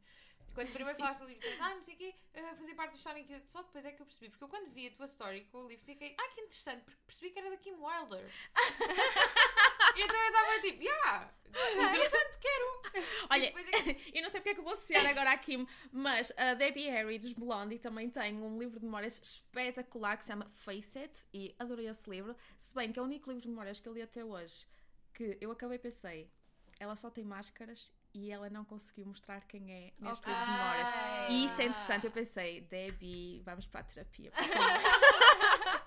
Quando 0.55 0.73
primeiro 0.73 0.99
falaste 0.99 1.21
do 1.21 1.27
livro, 1.27 1.43
disseste, 1.43 1.63
ah, 1.63 1.75
não 1.75 1.83
sei 1.83 1.95
o 1.95 1.99
quê, 1.99 2.15
eh, 2.33 2.55
fazia 2.55 2.75
parte 2.75 2.93
do 2.93 2.99
Sonic 2.99 3.31
Youth, 3.33 3.49
só 3.49 3.63
depois 3.63 3.85
é 3.85 3.93
que 3.93 4.01
eu 4.01 4.07
percebi, 4.07 4.31
porque 4.31 4.45
eu 4.45 4.49
quando 4.49 4.71
vi 4.71 4.87
a 4.87 4.91
tua 4.93 5.05
story 5.07 5.45
com 5.53 5.59
o 5.65 5.69
livro 5.69 5.85
fiquei, 5.85 6.15
ah, 6.19 6.29
que 6.35 6.41
interessante, 6.41 6.83
porque 6.85 7.01
percebi 7.07 7.31
que 7.31 7.39
era 7.39 7.51
da 7.51 7.57
Kim 7.59 7.75
Wilder. 7.75 8.31
e 9.97 10.03
então 10.03 10.17
eu 10.17 10.27
estava 10.27 10.61
tipo, 10.61 10.83
yeah, 10.83 11.31
interessante, 11.73 12.39
quero. 12.39 13.07
Olha, 13.31 13.47
é 13.47 13.53
eu 14.19 14.23
não 14.23 14.31
sei 14.31 14.41
porque 14.41 14.51
é 14.51 14.55
que 14.55 14.61
eu 14.61 14.65
vou 14.65 14.73
associar 14.73 15.07
agora 15.07 15.31
à 15.33 15.37
Kim, 15.37 15.67
mas 15.93 16.33
a 16.37 16.55
Debbie 16.55 16.89
Harry 16.89 17.19
dos 17.19 17.33
Blondie 17.33 17.79
também 17.79 18.11
tem 18.11 18.35
um 18.35 18.57
livro 18.57 18.79
de 18.79 18.85
memórias 18.85 19.19
espetacular 19.23 20.17
que 20.17 20.25
se 20.25 20.33
chama 20.33 20.49
Face 20.51 20.99
It 20.99 21.19
e 21.33 21.55
adorei 21.59 21.89
esse 21.89 22.09
livro. 22.09 22.37
Se 22.59 22.75
bem 22.75 22.93
que 22.93 22.99
é 22.99 23.03
o 23.03 23.05
único 23.05 23.31
livro 23.31 23.43
de 23.43 23.49
memórias 23.49 23.81
que 23.81 23.89
eu 23.89 23.95
li 23.95 24.03
até 24.03 24.25
hoje 24.25 24.67
que 25.15 25.39
eu 25.41 25.51
acabei 25.51 25.77
e 25.77 25.79
pensei, 25.79 26.31
ela 26.79 26.95
só 26.95 27.11
tem 27.11 27.25
máscaras 27.25 27.91
e 28.13 28.31
ela 28.31 28.51
não 28.51 28.65
conseguiu 28.65 29.07
mostrar 29.07 29.41
quem 29.47 29.73
é 29.73 29.93
neste 29.99 30.29
Ok. 30.29 30.33
livro 30.33 30.47
de 30.47 30.53
memórias. 30.53 30.89
E 31.31 31.45
isso 31.45 31.61
é 31.61 31.65
interessante, 31.65 32.05
eu 32.07 32.11
pensei, 32.11 32.61
Debbie, 32.63 33.41
vamos 33.45 33.67
para 33.67 33.81
a 33.81 33.85
terapia. 33.85 34.31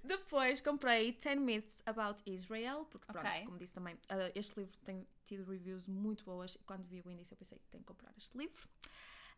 por 0.00 0.08
favor." 0.08 0.18
Depois 0.18 0.60
comprei 0.60 1.12
10 1.12 1.38
Myths 1.40 1.82
About 1.86 2.22
Israel, 2.26 2.84
porque 2.90 3.06
pronto, 3.06 3.26
Ok. 3.26 3.44
como 3.44 3.58
disse 3.58 3.74
também, 3.74 3.96
ah, 4.08 4.30
este 4.34 4.58
livro 4.60 4.76
tem 4.84 5.06
tido 5.24 5.44
reviews 5.50 5.86
muito 5.86 6.24
boas 6.24 6.54
e 6.54 6.58
quando 6.64 6.84
vi 6.84 7.00
o 7.04 7.10
índice 7.10 7.32
eu 7.32 7.36
pensei, 7.38 7.58
tenho 7.70 7.82
que 7.82 7.88
comprar 7.88 8.12
este 8.16 8.36
livro. 8.36 8.68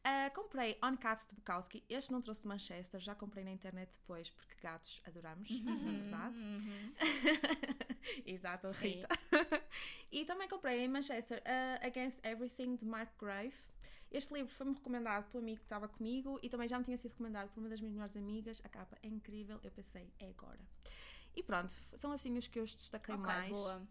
Ah, 0.03 0.31
comprei 0.35 0.79
On 0.83 0.97
Cats 0.97 1.27
de 1.27 1.35
Bukowski. 1.35 1.85
Este 1.87 2.11
não 2.11 2.23
trouxe 2.23 2.43
de 2.43 2.49
Manchester, 2.49 2.99
já 3.01 3.15
comprei 3.15 3.45
na 3.45 3.51
internet 3.51 3.91
depois, 3.93 4.31
porque 4.31 4.55
gatos 4.63 5.03
adoramos, 5.07 5.51
é 5.51 5.91
verdade. 5.91 6.37
Uhum. 6.39 6.95
Exato. 8.25 8.71
Rita. 8.71 9.09
e 10.11 10.25
também 10.25 10.49
comprei 10.49 10.81
em 10.81 10.89
Manchester 10.89 11.43
uh, 11.43 11.87
Against 11.87 12.25
Everything 12.25 12.77
de 12.77 12.87
Mark 12.87 13.11
Grave. 13.19 13.55
Este 14.11 14.35
livro 14.35 14.53
foi-me 14.53 14.75
recomendado 14.75 15.31
pelo 15.31 15.43
amigo 15.43 15.59
que 15.59 15.65
estava 15.67 15.87
comigo 15.89 16.39
e 16.43 16.49
também 16.49 16.67
já 16.67 16.79
me 16.79 16.85
tinha 16.85 16.97
sido 16.97 17.13
recomendado 17.13 17.49
por 17.51 17.61
uma 17.61 17.69
das 17.69 17.81
minhas 17.81 17.95
melhores 17.95 18.17
amigas. 18.17 18.61
A 18.65 18.69
capa 18.69 18.99
é 19.03 19.07
incrível, 19.09 19.61
eu 19.63 19.71
pensei, 19.71 20.13
é 20.19 20.29
agora. 20.31 20.59
E 21.35 21.43
pronto, 21.43 21.73
são 21.97 22.11
assim 22.11 22.37
os 22.37 22.49
que 22.49 22.59
eu 22.59 22.65
destaquei 22.65 23.15
Ok, 23.15 23.25
mais. 23.27 23.51
boa. 23.57 23.83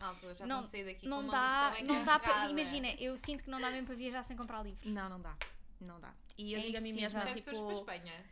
Altura, 0.00 0.34
já 0.34 0.46
Não- 0.46 0.56
não, 0.56 0.62
sair 0.62 0.84
daqui 0.84 1.08
Não 1.08 1.26
dá, 1.26 1.70
lista 1.70 1.76
bem 1.76 1.84
não 1.98 2.04
dá. 2.04 2.48
Imagina, 2.50 2.88
eu 3.00 3.16
sinto 3.18 3.44
que 3.44 3.50
não 3.50 3.60
dá 3.60 3.70
mesmo 3.70 3.86
para 3.86 3.94
viajar 3.96 4.22
sem 4.22 4.36
comprar 4.36 4.62
livros. 4.62 4.88
Não, 4.92 5.08
não 5.08 5.20
dá. 5.20 5.36
Não 5.80 6.00
dá. 6.00 6.14
E 6.38 6.52
eu 6.54 6.58
É 6.60 6.62
digo 6.62 6.78
a 6.78 6.80
mim 6.80 6.92
mesma, 6.92 7.24
Deve 7.24 7.40
ser 7.40 7.50
para 7.50 7.58
tipo. 7.58 7.72
Espanha. 7.72 8.24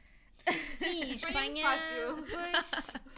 Sim, 0.77 1.11
Espanha 1.15 1.41
é 1.41 1.53
Espanha. 1.53 1.63
fácil. 1.63 2.27
Pois. 2.31 3.11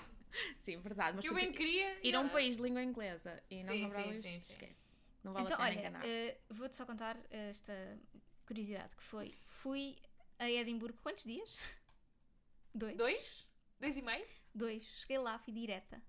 Sim, 0.61 0.77
verdade. 0.81 1.17
Mas 1.17 1.23
Que 1.25 1.29
eu 1.29 1.35
porque 1.35 1.47
bem 1.47 1.55
queria. 1.55 1.99
ir 2.09 2.15
a 2.17 2.21
um 2.21 2.29
país 2.31 2.57
de 2.57 2.63
língua 2.63 2.83
inglesa 2.83 3.43
e 3.51 3.63
não 3.63 3.75
Sim, 3.75 3.83
comprar 3.83 4.03
sim, 4.03 4.13
livros, 4.13 4.31
sim, 4.31 4.41
sim. 4.41 4.53
esquece. 4.53 4.82
Não 5.23 5.33
vale 5.33 5.47
então, 5.47 5.57
a 5.57 5.67
pena 5.67 5.71
olha, 5.71 5.81
enganar. 5.81 6.05
eh, 6.05 6.39
vou-te 6.51 6.77
só 6.77 6.85
contar 6.85 7.17
esta 7.31 7.99
curiosidade 8.47 8.95
que 8.97 9.03
foi. 9.03 9.33
Fui 9.47 9.97
a 10.39 10.51
Edimburgo 10.51 10.99
quantos 11.03 11.25
dias? 11.25 11.59
Dois. 12.75 12.97
Dois? 12.97 13.49
Dois 13.79 13.97
e 13.97 14.03
meio? 14.03 14.27
Dois. 14.55 14.85
Cheguei 14.97 15.19
lá, 15.19 15.39
fui 15.39 15.53
direta 15.53 16.03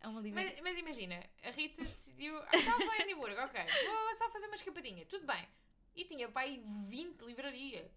a 0.00 0.08
uma 0.08 0.20
livraria. 0.20 0.52
Mas, 0.52 0.60
mas 0.60 0.78
imagina, 0.78 1.24
a 1.42 1.50
Rita 1.50 1.84
decidiu. 1.84 2.38
Ah, 2.38 2.56
estava 2.56 2.84
lá 2.84 2.96
em 2.98 3.02
Edimburgo, 3.02 3.40
ok. 3.40 3.60
Vou 3.84 4.14
só 4.14 4.30
fazer 4.30 4.46
uma 4.46 4.56
escapadinha. 4.56 5.04
Tudo 5.06 5.26
bem. 5.26 5.48
E 5.94 6.04
tinha 6.04 6.28
para 6.28 6.42
aí 6.42 6.62
20 6.88 7.22
livrarias. 7.22 7.90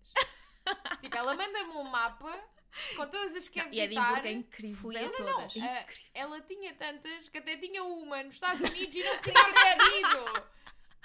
tipo, 1.01 1.15
ela 1.15 1.35
manda-me 1.35 1.71
um 1.71 1.83
mapa 1.83 2.37
com 2.95 3.07
todas 3.07 3.35
as 3.35 3.47
que 3.47 3.55
quer 3.59 3.65
Não, 3.65 3.73
e 3.73 3.87
visitar. 3.87 4.01
Edimburgo 4.09 4.27
é 4.27 4.31
incrível. 4.31 4.77
Fui 4.81 4.97
a 4.97 5.01
Não, 5.01 5.09
não, 5.11 5.17
todas. 5.37 5.55
não. 5.55 5.65
Ah, 5.67 5.85
ela 6.13 6.41
tinha 6.41 6.73
tantas 6.73 7.29
que 7.29 7.37
até 7.37 7.57
tinha 7.57 7.83
uma 7.83 8.23
nos 8.23 8.35
Estados 8.35 8.61
Unidos 8.69 8.95
e 8.95 9.03
não 9.03 9.15
se 9.15 9.21
tinha 9.31 9.43
perdido. 9.43 10.43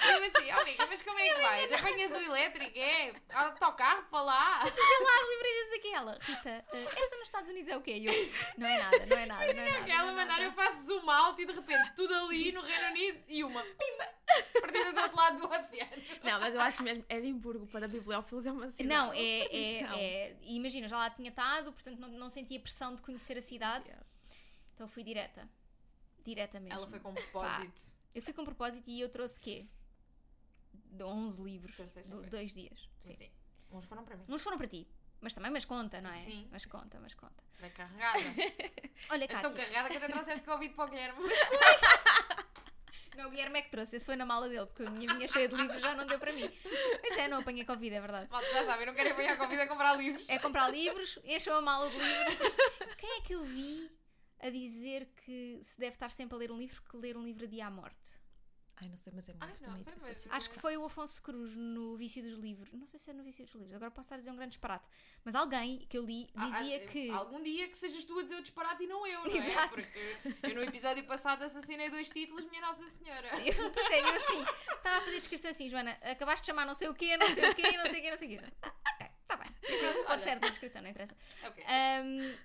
Eu 0.06 0.24
assim, 0.24 0.52
oh, 0.54 0.60
amiga, 0.60 0.86
mas 0.86 1.02
como 1.02 1.18
é 1.18 1.28
que 1.28 1.40
vais? 1.40 1.72
Apanhas 1.72 2.10
o 2.12 2.16
elétrico? 2.16 2.78
É? 2.78 3.14
Autocarro 3.34 4.04
para 4.04 4.22
lá? 4.22 4.64
Vê 4.64 4.70
lá 4.70 5.22
as 5.22 5.28
livrarias 5.28 5.72
aquela. 5.78 6.18
Rita, 6.20 6.64
eh, 6.72 7.00
esta 7.00 7.16
nos 7.16 7.26
Estados 7.26 7.50
Unidos 7.50 7.68
é 7.68 7.76
o 7.76 7.82
quê? 7.82 8.02
Eu, 8.02 8.12
não 8.58 8.66
é 8.66 8.78
nada, 8.78 9.06
não 9.06 9.16
é 9.16 9.26
nada, 9.26 9.54
não 9.54 9.62
é 9.62 9.70
nada. 9.70 9.86
Não 9.86 9.94
é 9.94 10.12
mandar, 10.12 10.26
nada. 10.26 10.42
eu 10.44 10.52
faço 10.52 10.86
zoom 10.86 11.10
out 11.10 11.40
e 11.40 11.46
de 11.46 11.52
repente 11.52 11.94
tudo 11.94 12.14
ali 12.14 12.52
no 12.52 12.60
Reino 12.62 12.86
Unido 12.88 13.24
e 13.28 13.44
uma 13.44 13.62
pimba, 13.62 14.08
perdida 14.60 14.92
do 14.92 15.00
outro 15.00 15.16
lado 15.16 15.38
do 15.38 15.46
oceano. 15.46 16.02
Não, 16.22 16.40
mas 16.40 16.54
eu 16.54 16.60
acho 16.60 16.82
mesmo 16.82 17.04
Edimburgo 17.08 17.66
para 17.66 17.88
bibliófilos 17.88 18.46
é 18.46 18.52
uma 18.52 18.70
cidade. 18.70 18.88
Não, 18.88 19.12
é, 19.12 19.18
é, 19.18 19.80
é. 19.82 20.36
Imagina, 20.42 20.88
já 20.88 20.96
lá 20.96 21.10
tinha 21.10 21.30
estado, 21.30 21.72
portanto 21.72 21.98
não, 21.98 22.08
não 22.08 22.28
sentia 22.28 22.60
pressão 22.60 22.94
de 22.94 23.02
conhecer 23.02 23.36
a 23.36 23.42
cidade. 23.42 23.86
Yeah. 23.86 24.06
Então 24.74 24.88
fui 24.88 25.02
direta. 25.02 25.48
Direta 26.24 26.60
mesmo. 26.60 26.78
Ela 26.78 26.86
foi 26.88 27.00
com 27.00 27.14
propósito. 27.14 27.90
Eu 28.14 28.22
fui 28.22 28.32
com 28.32 28.44
propósito 28.44 28.88
e 28.88 29.00
eu 29.00 29.08
trouxe 29.08 29.38
quê? 29.38 29.66
De 30.86 31.04
11 31.04 31.42
livros. 31.42 31.76
Do- 32.08 32.22
dois 32.22 32.54
dias. 32.54 32.88
Sim, 33.00 33.14
sim. 33.14 33.30
Uns 33.70 33.84
foram 33.84 34.04
para 34.04 34.16
mim. 34.16 34.24
Uns 34.28 34.42
foram 34.42 34.56
para 34.58 34.66
ti. 34.68 34.86
Mas 35.20 35.32
também, 35.34 35.50
mas 35.50 35.64
conta, 35.64 36.00
não 36.00 36.10
é? 36.10 36.22
Sim. 36.24 36.46
Mas 36.50 36.66
conta, 36.66 36.98
mas 37.00 37.14
conta. 37.14 37.42
Bem 37.60 37.70
carregada. 37.70 38.18
Olha, 39.10 39.26
Cátia. 39.28 39.50
carregada 39.50 39.88
que 39.88 39.96
até 39.96 40.08
trouxeste 40.08 40.44
Covid 40.44 40.74
para 40.74 40.84
o 40.84 40.88
Guilherme. 40.88 41.18
Não, 43.16 43.28
o 43.28 43.30
Guilherme 43.30 43.58
é 43.60 43.62
que 43.62 43.70
trouxe. 43.70 43.96
Esse 43.96 44.04
foi 44.04 44.14
na 44.14 44.26
mala 44.26 44.46
dele, 44.46 44.66
porque 44.66 44.82
a 44.82 44.90
minha 44.90 45.14
vinha 45.14 45.26
cheia 45.26 45.48
de 45.48 45.56
livros 45.56 45.80
já 45.80 45.94
não 45.94 46.06
deu 46.06 46.18
para 46.18 46.34
mim. 46.34 46.52
Pois 47.00 47.16
é, 47.16 47.26
não 47.26 47.38
apanhei 47.38 47.64
Covid, 47.64 47.94
é 47.94 48.00
verdade. 48.00 48.30
Malta, 48.30 48.46
já 48.52 48.64
sabem, 48.66 48.84
não 48.84 48.92
querem 48.94 49.12
apanhar 49.12 49.38
Covid 49.38 49.58
a 49.62 49.66
comprar 49.66 49.94
livros. 49.94 50.28
É 50.28 50.38
comprar 50.38 50.68
livros, 50.68 51.18
encheu 51.24 51.56
a 51.56 51.62
mala 51.62 51.88
de 51.88 51.96
livros. 51.96 52.36
Quem 52.98 53.16
é 53.16 53.20
que 53.22 53.32
eu 53.34 53.42
vi 53.42 53.90
a 54.38 54.50
dizer 54.50 55.06
que 55.24 55.58
se 55.62 55.78
deve 55.78 55.92
estar 55.94 56.10
sempre 56.10 56.34
a 56.34 56.38
ler 56.38 56.52
um 56.52 56.58
livro 56.58 56.82
que 56.82 56.94
ler 56.98 57.16
um 57.16 57.24
livro 57.24 57.44
adia 57.44 57.66
à 57.66 57.70
morte? 57.70 58.20
Ai, 58.78 58.88
não 58.90 58.96
sei, 58.96 59.10
mas 59.16 59.26
é 59.26 59.32
muito 59.32 59.42
Ai, 59.44 59.52
não 59.62 59.70
bonito. 59.70 59.84
sei, 59.84 59.94
mas-. 60.02 60.26
Acho 60.30 60.50
que 60.50 60.60
foi 60.60 60.76
o 60.76 60.84
Afonso 60.84 61.22
Cruz 61.22 61.54
no 61.56 61.96
Vício 61.96 62.22
dos 62.22 62.38
Livros. 62.38 62.70
Não 62.72 62.86
sei 62.86 63.00
se 63.00 63.10
é 63.10 63.14
no 63.14 63.22
Vício 63.22 63.44
dos 63.46 63.54
Livros, 63.54 63.74
agora 63.74 63.90
posso 63.90 64.06
estar 64.06 64.16
a 64.16 64.18
dizer 64.18 64.30
um 64.30 64.36
grande 64.36 64.50
disparate. 64.50 64.86
Mas 65.24 65.34
alguém 65.34 65.78
que 65.88 65.96
eu 65.96 66.04
li 66.04 66.26
dizia 66.34 66.78
Ah, 66.78 66.84
ah, 66.84 66.88
que. 66.88 67.10
Algum 67.10 67.42
dia 67.42 67.68
que 67.68 67.78
sejas 67.78 68.04
tu 68.04 68.18
a 68.18 68.22
dizer 68.22 68.36
o 68.36 68.42
disparate 68.42 68.84
e 68.84 68.86
não 68.86 69.06
eu, 69.06 69.24
não 69.24 69.30
é? 69.34 69.36
Exato. 69.38 69.68
Porque 69.74 70.16
eu 70.42 70.54
no 70.54 70.62
episódio 70.62 71.04
passado 71.06 71.42
assassinei 71.42 71.88
dois 71.88 72.10
títulos, 72.10 72.44
minha 72.50 72.60
Nossa 72.60 72.86
Senhora. 72.88 73.28
Eu, 73.40 73.70
pois 73.70 73.90
é, 73.92 74.00
eu 74.00 74.08
assim, 74.08 74.42
estava 74.74 74.98
a 74.98 75.00
fazer 75.00 75.16
descrição 75.16 75.50
assim, 75.50 75.70
Joana, 75.70 75.92
acabaste 76.02 76.42
de 76.42 76.46
chamar 76.48 76.66
não 76.66 76.74
sei 76.74 76.88
o 76.88 76.94
quê, 76.94 77.16
não 77.16 77.26
sei 77.28 77.48
o 77.50 77.54
quê, 77.54 77.76
não 77.78 77.84
sei 77.88 78.00
o 78.00 78.02
quê, 78.02 78.10
não 78.10 78.18
sei 78.18 78.36
o 78.36 78.40
quê. 78.40 78.52
Ah, 78.62 78.72
ok, 78.94 79.08
está 79.22 79.36
bem. 79.38 79.48
Eu 79.62 79.94
vou 79.94 80.04
pôr 80.04 80.18
certo 80.18 80.42
na 80.42 80.48
descrição, 80.50 80.82
não 80.82 80.90
interessa. 80.90 81.16
Ok. 81.44 81.64
Ahm, 81.64 82.36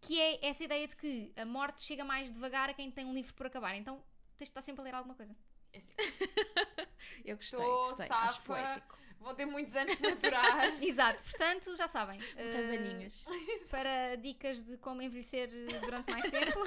que 0.00 0.20
é 0.20 0.44
essa 0.44 0.64
ideia 0.64 0.88
de 0.88 0.96
que 0.96 1.32
a 1.36 1.44
morte 1.44 1.82
chega 1.82 2.04
mais 2.04 2.32
devagar 2.32 2.68
a 2.68 2.74
quem 2.74 2.90
tem 2.90 3.06
um 3.06 3.14
livro 3.14 3.32
por 3.34 3.46
acabar. 3.46 3.76
Então 3.76 4.02
tens 4.36 4.48
de 4.48 4.50
estar 4.50 4.62
sempre 4.62 4.80
a 4.80 4.84
ler 4.84 4.94
alguma 4.94 5.14
coisa. 5.14 5.36
É 5.72 5.78
assim, 5.78 5.92
Eu 7.24 7.36
gostei, 7.36 7.58
Tô 7.58 7.84
gostei. 7.84 8.06
Acho 8.10 8.34
safa. 8.34 8.42
poético. 8.42 8.98
Vão 9.20 9.34
ter 9.36 9.46
muitos 9.46 9.76
anos 9.76 9.94
de 9.96 10.02
maturar. 10.02 10.74
Exato, 10.82 11.22
portanto, 11.22 11.76
já 11.76 11.86
sabem. 11.86 12.18
ah, 12.36 12.56
Rabaninhos. 12.56 13.24
para 13.70 14.16
dicas 14.16 14.62
de 14.64 14.76
como 14.78 15.00
envelhecer 15.00 15.48
durante 15.80 16.10
mais 16.10 16.28
tempo, 16.28 16.58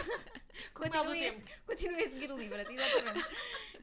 continuem 0.73 1.27
a, 1.27 1.33
tempo. 1.33 1.49
continuem 1.65 2.03
a 2.05 2.09
seguir 2.09 2.31
o 2.31 2.37
livro, 2.37 2.57
exatamente. 2.59 3.27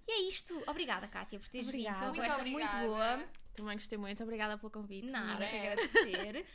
E 0.08 0.12
é 0.12 0.20
isto. 0.28 0.62
Obrigada, 0.66 1.06
Kátia, 1.06 1.38
por 1.38 1.48
teres 1.48 1.68
vindo. 1.68 1.84
Foi 1.84 1.92
uma 1.92 2.08
Obrigada. 2.08 2.34
conversa 2.34 2.42
Muito 2.42 2.52
muito 2.52 2.76
obrigada. 2.76 3.18
boa. 3.18 3.28
Também 3.54 3.76
gostei 3.76 3.98
muito. 3.98 4.22
Obrigada 4.22 4.58
pelo 4.58 4.70
convite. 4.70 5.10
Nada 5.10 5.46
que 5.46 5.56
é. 5.56 5.72
agradecer. 5.72 6.46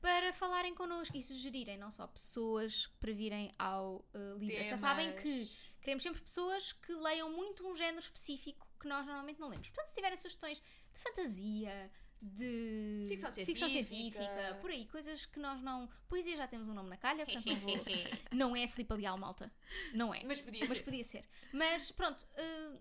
Para 0.00 0.32
falarem 0.32 0.74
connosco 0.74 1.14
e 1.14 1.20
sugerirem 1.20 1.76
não 1.76 1.90
só 1.90 2.06
pessoas 2.06 2.86
para 2.98 3.12
virem 3.12 3.54
ao 3.58 3.96
uh, 4.14 4.38
livro. 4.38 4.66
Já 4.66 4.78
sabem 4.78 5.14
que 5.16 5.50
queremos 5.80 6.02
sempre 6.02 6.20
pessoas 6.20 6.72
que 6.72 6.92
leiam 6.92 7.30
muito 7.30 7.66
um 7.66 7.74
género 7.76 8.00
específico 8.00 8.66
que 8.78 8.88
nós 8.88 9.06
normalmente 9.06 9.40
não 9.40 9.48
lemos. 9.48 9.68
Portanto, 9.68 9.88
se 9.88 9.94
tiverem 9.94 10.16
sugestões 10.16 10.62
de 10.92 10.98
fantasia, 10.98 11.90
de 12.22 13.06
Ficção 13.08 13.30
científica, 13.30 13.68
científica. 13.68 14.58
por 14.60 14.70
aí, 14.70 14.86
coisas 14.86 15.24
que 15.24 15.38
nós 15.38 15.62
não. 15.62 15.88
Poesia 16.08 16.36
já 16.36 16.46
temos 16.46 16.68
um 16.68 16.74
nome 16.74 16.90
na 16.90 16.96
calha, 16.96 17.24
portanto 17.24 17.46
não 17.46 17.56
vou. 17.56 17.76
não 18.32 18.56
é 18.56 18.68
Filipe 18.68 18.92
Leal, 18.94 19.16
malta. 19.16 19.50
Não 19.94 20.14
é. 20.14 20.22
Mas 20.24 20.40
podia 20.40 20.66
Mas 20.66 20.78
ser. 20.78 20.84
podia 20.84 21.04
ser. 21.04 21.28
Mas 21.52 21.90
pronto, 21.90 22.22
uh, 22.24 22.78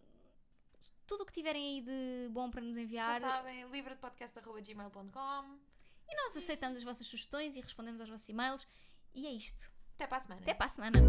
tudo 1.08 1.22
o 1.22 1.26
que 1.26 1.32
tiverem 1.32 1.78
aí 1.78 1.82
de 1.82 2.30
bom 2.32 2.52
para 2.52 2.62
nos 2.62 2.76
Já 2.76 2.82
enviar, 2.82 3.22
sabem, 3.22 3.66
livredepodcast.gmail.com 3.70 5.60
e 6.10 6.16
nós 6.16 6.36
aceitamos 6.36 6.78
as 6.78 6.84
vossas 6.84 7.08
sugestões 7.08 7.56
e 7.56 7.62
respondemos 7.62 8.02
aos 8.02 8.10
vossos 8.10 8.28
e-mails. 8.28 8.68
E 9.14 9.26
é 9.26 9.32
isto. 9.32 9.72
Até 9.96 10.06
para 10.08 10.18
a 10.18 10.20
semana. 10.20 10.42
Até 10.42 10.54
para 10.54 10.66
a 10.66 10.70
semana. 10.70 11.00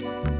thank 0.00 0.24
you 0.26 0.39